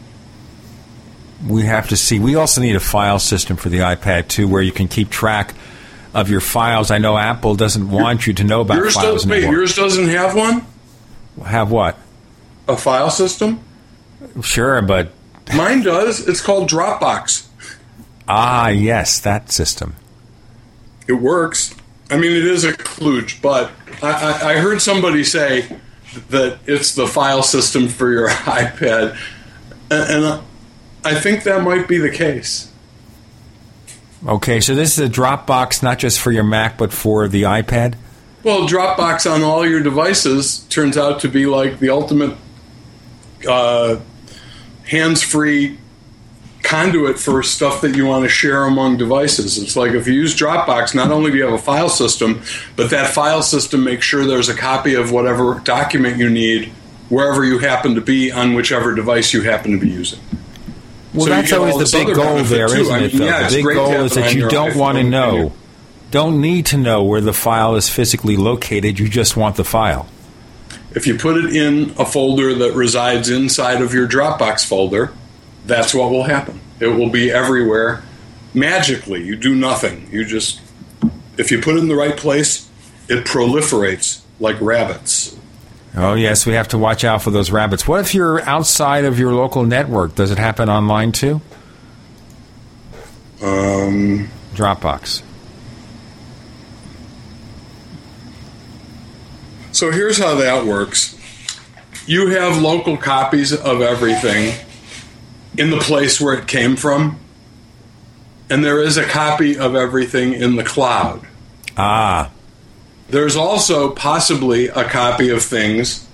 We 1.47 1.63
have 1.63 1.87
to 1.89 1.97
see. 1.97 2.19
We 2.19 2.35
also 2.35 2.59
need 2.61 2.75
a 2.75 2.81
file 2.81 3.19
system 3.19 3.55
for 3.55 3.69
the 3.69 3.79
iPad 3.79 4.27
too, 4.27 4.47
where 4.47 4.61
you 4.61 4.71
can 4.71 4.87
keep 4.87 5.09
track 5.09 5.53
of 6.13 6.29
your 6.29 6.41
files. 6.41 6.91
I 6.91 6.97
know 6.97 7.17
Apple 7.17 7.55
doesn't 7.55 7.89
want 7.89 8.27
you 8.27 8.33
to 8.33 8.43
know 8.43 8.61
about 8.61 8.77
yours 8.77 8.95
files 8.95 9.21
does, 9.23 9.27
wait, 9.27 9.37
anymore. 9.37 9.55
yours 9.55 9.75
doesn't 9.75 10.09
have 10.09 10.35
one. 10.35 10.65
Have 11.45 11.71
what? 11.71 11.97
A 12.67 12.75
file 12.75 13.09
system? 13.09 13.61
Sure, 14.41 14.81
but 14.81 15.11
Mine 15.55 15.81
does. 15.81 16.27
It's 16.27 16.41
called 16.41 16.69
Dropbox. 16.69 17.47
ah, 18.27 18.67
yes, 18.67 19.19
that 19.21 19.51
system. 19.51 19.95
It 21.07 21.13
works. 21.13 21.73
I 22.11 22.17
mean, 22.17 22.31
it 22.31 22.45
is 22.45 22.63
a 22.65 22.73
kludge, 22.73 23.41
but 23.41 23.71
I, 24.03 24.11
I, 24.11 24.49
I 24.51 24.57
heard 24.57 24.81
somebody 24.81 25.23
say 25.23 25.79
that 26.29 26.59
it's 26.65 26.95
the 26.95 27.07
file 27.07 27.43
system 27.43 27.87
for 27.87 28.11
your 28.11 28.29
iPad, 28.29 29.17
and, 29.91 30.43
I 31.01 31.15
think 31.15 31.43
that 31.43 31.63
might 31.63 31.87
be 31.87 31.97
the 31.97 32.09
case. 32.09 32.69
Okay, 34.27 34.59
so 34.59 34.75
this 34.75 34.97
is 34.97 34.99
a 34.99 35.09
Dropbox 35.09 35.81
not 35.81 35.97
just 35.97 36.19
for 36.19 36.33
your 36.33 36.43
Mac 36.43 36.77
but 36.77 36.91
for 36.91 37.29
the 37.29 37.43
iPad. 37.43 37.95
Well, 38.43 38.67
Dropbox 38.67 39.29
on 39.29 39.41
all 39.41 39.65
your 39.65 39.81
devices 39.81 40.59
turns 40.69 40.97
out 40.97 41.21
to 41.21 41.29
be 41.29 41.45
like 41.45 41.79
the 41.79 41.89
ultimate 41.89 42.35
uh, 43.47 43.97
hands-free 44.87 45.78
conduit 46.63 47.17
for 47.17 47.41
stuff 47.41 47.81
that 47.81 47.95
you 47.95 48.05
want 48.05 48.23
to 48.23 48.29
share 48.29 48.65
among 48.65 48.97
devices. 48.97 49.57
It's 49.57 49.75
like 49.75 49.91
if 49.93 50.07
you 50.07 50.13
use 50.13 50.35
Dropbox, 50.35 50.93
not 50.93 51.09
only 51.11 51.31
do 51.31 51.37
you 51.37 51.45
have 51.45 51.53
a 51.53 51.57
file 51.57 51.89
system, 51.89 52.41
but 52.75 52.89
that 52.91 53.13
file 53.13 53.41
system 53.41 53.83
makes 53.83 54.05
sure 54.05 54.25
there's 54.25 54.49
a 54.49 54.55
copy 54.55 54.93
of 54.95 55.11
whatever 55.11 55.61
document 55.63 56.17
you 56.17 56.29
need 56.29 56.71
wherever 57.09 57.43
you 57.43 57.57
happen 57.57 57.95
to 57.95 58.01
be 58.01 58.31
on 58.31 58.53
whichever 58.53 58.93
device 58.93 59.33
you 59.33 59.41
happen 59.41 59.71
to 59.71 59.79
be 59.79 59.89
using. 59.89 60.19
Well, 61.13 61.25
So 61.25 61.29
that's 61.31 61.51
always 61.53 61.91
the 61.91 61.97
big 62.05 62.13
goal 62.15 62.43
there, 62.43 62.67
too. 62.67 62.81
isn't 62.81 62.93
I 62.93 62.99
it? 63.05 63.13
mean, 63.13 63.17
Though 63.21 63.25
yeah, 63.25 63.49
the 63.49 63.55
big 63.55 63.65
goal 63.75 63.93
is 63.93 64.13
that 64.13 64.35
you 64.35 64.47
don't 64.47 64.75
want 64.75 64.97
to 64.99 65.03
know, 65.03 65.35
your- 65.35 65.51
don't 66.11 66.39
need 66.39 66.67
to 66.67 66.77
know 66.77 67.01
where 67.03 67.19
the 67.21 67.33
file 67.33 67.75
is 67.75 67.89
physically 67.89 68.37
located. 68.37 68.99
You 68.99 69.07
just 69.09 69.35
want 69.35 69.55
the 69.55 69.63
file. 69.63 70.07
If 70.93 71.07
you 71.07 71.15
put 71.17 71.37
it 71.37 71.55
in 71.55 71.93
a 71.97 72.05
folder 72.05 72.53
that 72.53 72.73
resides 72.73 73.29
inside 73.29 73.81
of 73.81 73.93
your 73.93 74.07
Dropbox 74.07 74.65
folder, 74.67 75.11
that's 75.65 75.93
what 75.93 76.11
will 76.11 76.23
happen. 76.23 76.59
It 76.79 76.87
will 76.87 77.09
be 77.09 77.31
everywhere 77.31 78.03
magically. 78.53 79.23
You 79.23 79.35
do 79.35 79.55
nothing. 79.55 80.07
You 80.11 80.25
just, 80.25 80.61
if 81.37 81.51
you 81.51 81.61
put 81.61 81.75
it 81.75 81.79
in 81.79 81.87
the 81.87 81.95
right 81.95 82.15
place, 82.15 82.69
it 83.07 83.25
proliferates 83.25 84.21
like 84.39 84.59
rabbits. 84.61 85.35
Oh 85.95 86.13
yes, 86.13 86.45
we 86.45 86.53
have 86.53 86.67
to 86.69 86.77
watch 86.77 87.03
out 87.03 87.21
for 87.21 87.31
those 87.31 87.51
rabbits. 87.51 87.87
What 87.87 87.99
if 88.01 88.13
you're 88.13 88.41
outside 88.41 89.05
of 89.05 89.19
your 89.19 89.33
local 89.33 89.63
network? 89.63 90.15
Does 90.15 90.31
it 90.31 90.37
happen 90.37 90.69
online 90.69 91.11
too? 91.11 91.41
Um, 93.41 94.29
Dropbox. 94.53 95.23
So 99.71 99.91
here's 99.91 100.17
how 100.17 100.35
that 100.35 100.65
works 100.65 101.15
you 102.05 102.29
have 102.29 102.61
local 102.61 102.97
copies 102.97 103.53
of 103.53 103.81
everything 103.81 104.53
in 105.59 105.71
the 105.71 105.77
place 105.77 106.21
where 106.21 106.33
it 106.33 106.47
came 106.47 106.77
from, 106.77 107.19
and 108.49 108.63
there 108.63 108.81
is 108.81 108.95
a 108.95 109.03
copy 109.03 109.57
of 109.57 109.75
everything 109.75 110.31
in 110.33 110.55
the 110.55 110.63
cloud. 110.63 111.21
Ah. 111.77 112.31
There's 113.09 113.35
also 113.35 113.91
possibly 113.91 114.69
a 114.69 114.85
copy 114.85 115.29
of 115.29 115.43
things 115.43 116.07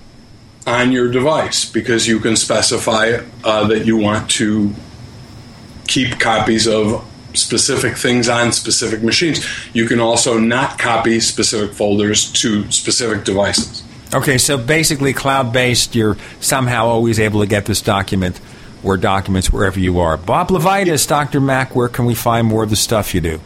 on 0.66 0.90
your 0.90 1.12
device 1.12 1.64
because 1.64 2.08
you 2.08 2.18
can 2.18 2.34
specify 2.34 3.20
uh, 3.44 3.68
that 3.68 3.86
you 3.86 3.96
want 3.96 4.28
to 4.30 4.74
keep 5.86 6.18
copies 6.18 6.66
of 6.66 7.04
specific 7.34 7.96
things 7.96 8.28
on 8.28 8.50
specific 8.50 9.00
machines. 9.00 9.46
You 9.72 9.86
can 9.86 10.00
also 10.00 10.38
not 10.38 10.76
copy 10.76 11.20
specific 11.20 11.72
folders 11.72 12.32
to 12.32 12.68
specific 12.72 13.24
devices. 13.24 13.84
Okay, 14.12 14.38
so 14.38 14.58
basically, 14.58 15.12
cloud 15.12 15.52
based, 15.52 15.94
you're 15.94 16.16
somehow 16.40 16.86
always 16.86 17.20
able 17.20 17.40
to 17.40 17.46
get 17.46 17.66
this 17.66 17.80
document 17.80 18.40
or 18.82 18.96
documents 18.96 19.52
wherever 19.52 19.78
you 19.78 19.98
are. 20.00 20.16
Bob 20.16 20.48
LeVitus, 20.48 21.06
Dr. 21.06 21.40
Mac, 21.40 21.74
where 21.74 21.88
can 21.88 22.04
we 22.04 22.14
find 22.14 22.46
more 22.46 22.62
of 22.62 22.70
the 22.70 22.76
stuff 22.76 23.14
you 23.14 23.20
do? 23.20 23.40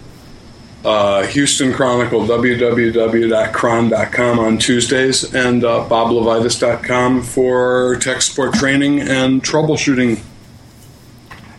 uh, 0.84 1.26
Houston 1.26 1.72
Chronicle, 1.72 2.22
www.chron.com 2.22 4.38
on 4.38 4.58
Tuesdays, 4.58 5.34
and 5.34 5.64
uh, 5.64 5.86
boblevitus.com 5.88 7.22
for 7.22 7.96
tech 7.96 8.22
support 8.22 8.54
training 8.54 9.00
and 9.00 9.42
troubleshooting. 9.42 10.22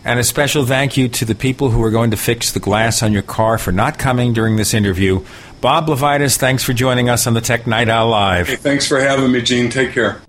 And 0.04 0.18
a 0.18 0.24
special 0.24 0.66
thank 0.66 0.96
you 0.96 1.08
to 1.08 1.24
the 1.24 1.36
people 1.36 1.70
who 1.70 1.80
are 1.84 1.90
going 1.90 2.10
to 2.10 2.16
fix 2.16 2.50
the 2.50 2.58
glass 2.58 3.04
on 3.04 3.12
your 3.12 3.22
car 3.22 3.56
for 3.56 3.70
not 3.70 3.98
coming 3.98 4.32
during 4.32 4.56
this 4.56 4.74
interview. 4.74 5.24
Bob 5.60 5.86
LeVitus, 5.86 6.36
thanks 6.36 6.64
for 6.64 6.72
joining 6.72 7.08
us 7.08 7.28
on 7.28 7.34
the 7.34 7.40
Tech 7.40 7.68
Night 7.68 7.88
Owl 7.88 8.08
Live. 8.08 8.48
Hey, 8.48 8.56
thanks 8.56 8.88
for 8.88 8.98
having 8.98 9.30
me, 9.30 9.40
Gene. 9.42 9.70
Take 9.70 9.92
care. 9.92 10.20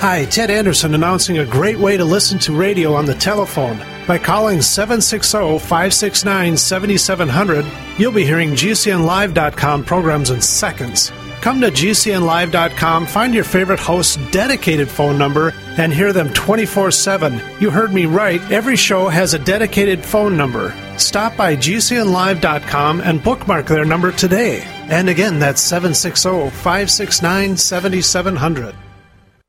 Hi, 0.00 0.24
Ted 0.24 0.48
Anderson 0.50 0.94
announcing 0.94 1.36
a 1.36 1.44
great 1.44 1.78
way 1.78 1.98
to 1.98 2.06
listen 2.06 2.38
to 2.38 2.54
radio 2.54 2.94
on 2.94 3.04
the 3.04 3.14
telephone. 3.14 3.76
By 4.06 4.16
calling 4.16 4.62
760 4.62 5.58
569 5.58 6.56
7700, 6.56 7.66
you'll 7.98 8.10
be 8.10 8.24
hearing 8.24 8.52
GCNLive.com 8.52 9.84
programs 9.84 10.30
in 10.30 10.40
seconds. 10.40 11.12
Come 11.42 11.60
to 11.60 11.70
GCNLive.com, 11.70 13.06
find 13.08 13.34
your 13.34 13.44
favorite 13.44 13.78
host's 13.78 14.16
dedicated 14.30 14.88
phone 14.88 15.18
number, 15.18 15.52
and 15.76 15.92
hear 15.92 16.14
them 16.14 16.32
24 16.32 16.92
7. 16.92 17.38
You 17.60 17.68
heard 17.68 17.92
me 17.92 18.06
right, 18.06 18.40
every 18.50 18.76
show 18.76 19.08
has 19.08 19.34
a 19.34 19.38
dedicated 19.38 20.02
phone 20.02 20.34
number. 20.34 20.74
Stop 20.96 21.36
by 21.36 21.56
GCNLive.com 21.56 23.02
and 23.02 23.22
bookmark 23.22 23.66
their 23.66 23.84
number 23.84 24.12
today. 24.12 24.62
And 24.88 25.10
again, 25.10 25.38
that's 25.38 25.60
760 25.60 26.48
569 26.48 27.58
7700. 27.58 28.74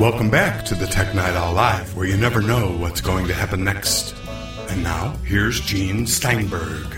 Welcome 0.00 0.30
back 0.30 0.64
to 0.64 0.74
the 0.74 0.86
Tech 0.86 1.14
Night 1.14 1.34
Owl 1.34 1.52
Live, 1.52 1.94
where 1.94 2.06
you 2.06 2.16
never 2.16 2.40
know 2.40 2.74
what's 2.78 3.02
going 3.02 3.26
to 3.26 3.34
happen 3.34 3.62
next. 3.62 4.14
And 4.70 4.82
now, 4.82 5.10
here's 5.26 5.60
Gene 5.60 6.06
Steinberg. 6.06 6.96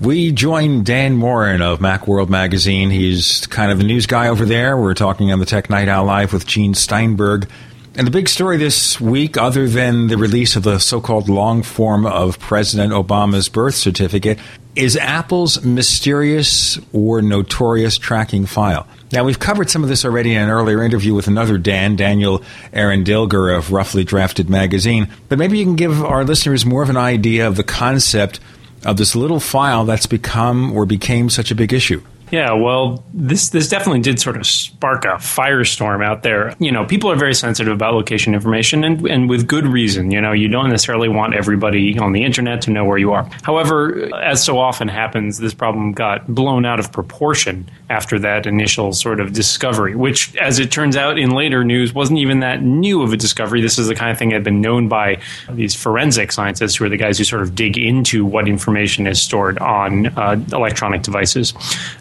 We 0.00 0.30
join 0.30 0.84
Dan 0.84 1.16
Moren 1.16 1.60
of 1.60 1.80
Macworld 1.80 2.28
Magazine. 2.28 2.90
He's 2.90 3.48
kind 3.48 3.72
of 3.72 3.78
the 3.78 3.84
news 3.84 4.06
guy 4.06 4.28
over 4.28 4.44
there. 4.44 4.76
We're 4.76 4.94
talking 4.94 5.32
on 5.32 5.40
the 5.40 5.44
Tech 5.44 5.68
Night 5.68 5.88
Owl 5.88 6.04
Live 6.04 6.32
with 6.32 6.46
Gene 6.46 6.74
Steinberg. 6.74 7.48
And 7.96 8.06
the 8.06 8.12
big 8.12 8.28
story 8.28 8.58
this 8.58 9.00
week, 9.00 9.36
other 9.36 9.66
than 9.66 10.06
the 10.06 10.16
release 10.16 10.54
of 10.54 10.62
the 10.62 10.78
so 10.78 11.00
called 11.00 11.28
long 11.28 11.64
form 11.64 12.06
of 12.06 12.38
President 12.38 12.92
Obama's 12.92 13.48
birth 13.48 13.74
certificate, 13.74 14.38
is 14.76 14.96
Apple's 14.96 15.64
mysterious 15.64 16.78
or 16.92 17.22
notorious 17.22 17.98
tracking 17.98 18.46
file. 18.46 18.86
Now, 19.12 19.22
we've 19.22 19.38
covered 19.38 19.70
some 19.70 19.84
of 19.84 19.88
this 19.88 20.04
already 20.04 20.34
in 20.34 20.42
an 20.42 20.50
earlier 20.50 20.82
interview 20.82 21.14
with 21.14 21.28
another 21.28 21.58
Dan, 21.58 21.94
Daniel 21.94 22.42
Eran 22.72 23.04
Dilger 23.04 23.56
of 23.56 23.70
Roughly 23.70 24.02
Drafted 24.02 24.50
Magazine, 24.50 25.08
but 25.28 25.38
maybe 25.38 25.58
you 25.58 25.64
can 25.64 25.76
give 25.76 26.02
our 26.02 26.24
listeners 26.24 26.66
more 26.66 26.82
of 26.82 26.90
an 26.90 26.96
idea 26.96 27.46
of 27.46 27.56
the 27.56 27.62
concept 27.62 28.40
of 28.84 28.96
this 28.96 29.14
little 29.14 29.38
file 29.38 29.84
that's 29.84 30.06
become 30.06 30.72
or 30.72 30.86
became 30.86 31.30
such 31.30 31.52
a 31.52 31.54
big 31.54 31.72
issue. 31.72 32.02
Yeah, 32.30 32.54
well, 32.54 33.04
this 33.14 33.50
this 33.50 33.68
definitely 33.68 34.00
did 34.00 34.18
sort 34.18 34.36
of 34.36 34.46
spark 34.46 35.04
a 35.04 35.14
firestorm 35.18 36.04
out 36.04 36.24
there. 36.24 36.56
You 36.58 36.72
know, 36.72 36.84
people 36.84 37.10
are 37.10 37.16
very 37.16 37.34
sensitive 37.34 37.72
about 37.72 37.94
location 37.94 38.34
information, 38.34 38.82
and 38.82 39.06
and 39.06 39.28
with 39.28 39.46
good 39.46 39.64
reason. 39.64 40.10
You 40.10 40.20
know, 40.20 40.32
you 40.32 40.48
don't 40.48 40.68
necessarily 40.68 41.08
want 41.08 41.34
everybody 41.34 41.96
on 41.98 42.12
the 42.12 42.24
internet 42.24 42.62
to 42.62 42.72
know 42.72 42.84
where 42.84 42.98
you 42.98 43.12
are. 43.12 43.28
However, 43.44 44.12
as 44.16 44.42
so 44.42 44.58
often 44.58 44.88
happens, 44.88 45.38
this 45.38 45.54
problem 45.54 45.92
got 45.92 46.26
blown 46.26 46.66
out 46.66 46.80
of 46.80 46.90
proportion 46.90 47.70
after 47.90 48.18
that 48.18 48.46
initial 48.46 48.92
sort 48.92 49.20
of 49.20 49.32
discovery, 49.32 49.94
which, 49.94 50.34
as 50.36 50.58
it 50.58 50.72
turns 50.72 50.96
out 50.96 51.18
in 51.20 51.30
later 51.30 51.64
news, 51.64 51.94
wasn't 51.94 52.18
even 52.18 52.40
that 52.40 52.60
new 52.60 53.02
of 53.02 53.12
a 53.12 53.16
discovery. 53.16 53.60
This 53.60 53.78
is 53.78 53.86
the 53.86 53.94
kind 53.94 54.10
of 54.10 54.18
thing 54.18 54.30
that 54.30 54.36
had 54.36 54.44
been 54.44 54.60
known 54.60 54.88
by 54.88 55.20
these 55.50 55.76
forensic 55.76 56.32
scientists, 56.32 56.74
who 56.74 56.86
are 56.86 56.88
the 56.88 56.96
guys 56.96 57.18
who 57.18 57.24
sort 57.24 57.42
of 57.42 57.54
dig 57.54 57.78
into 57.78 58.24
what 58.24 58.48
information 58.48 59.06
is 59.06 59.22
stored 59.22 59.58
on 59.58 60.06
uh, 60.18 60.36
electronic 60.52 61.02
devices, 61.02 61.54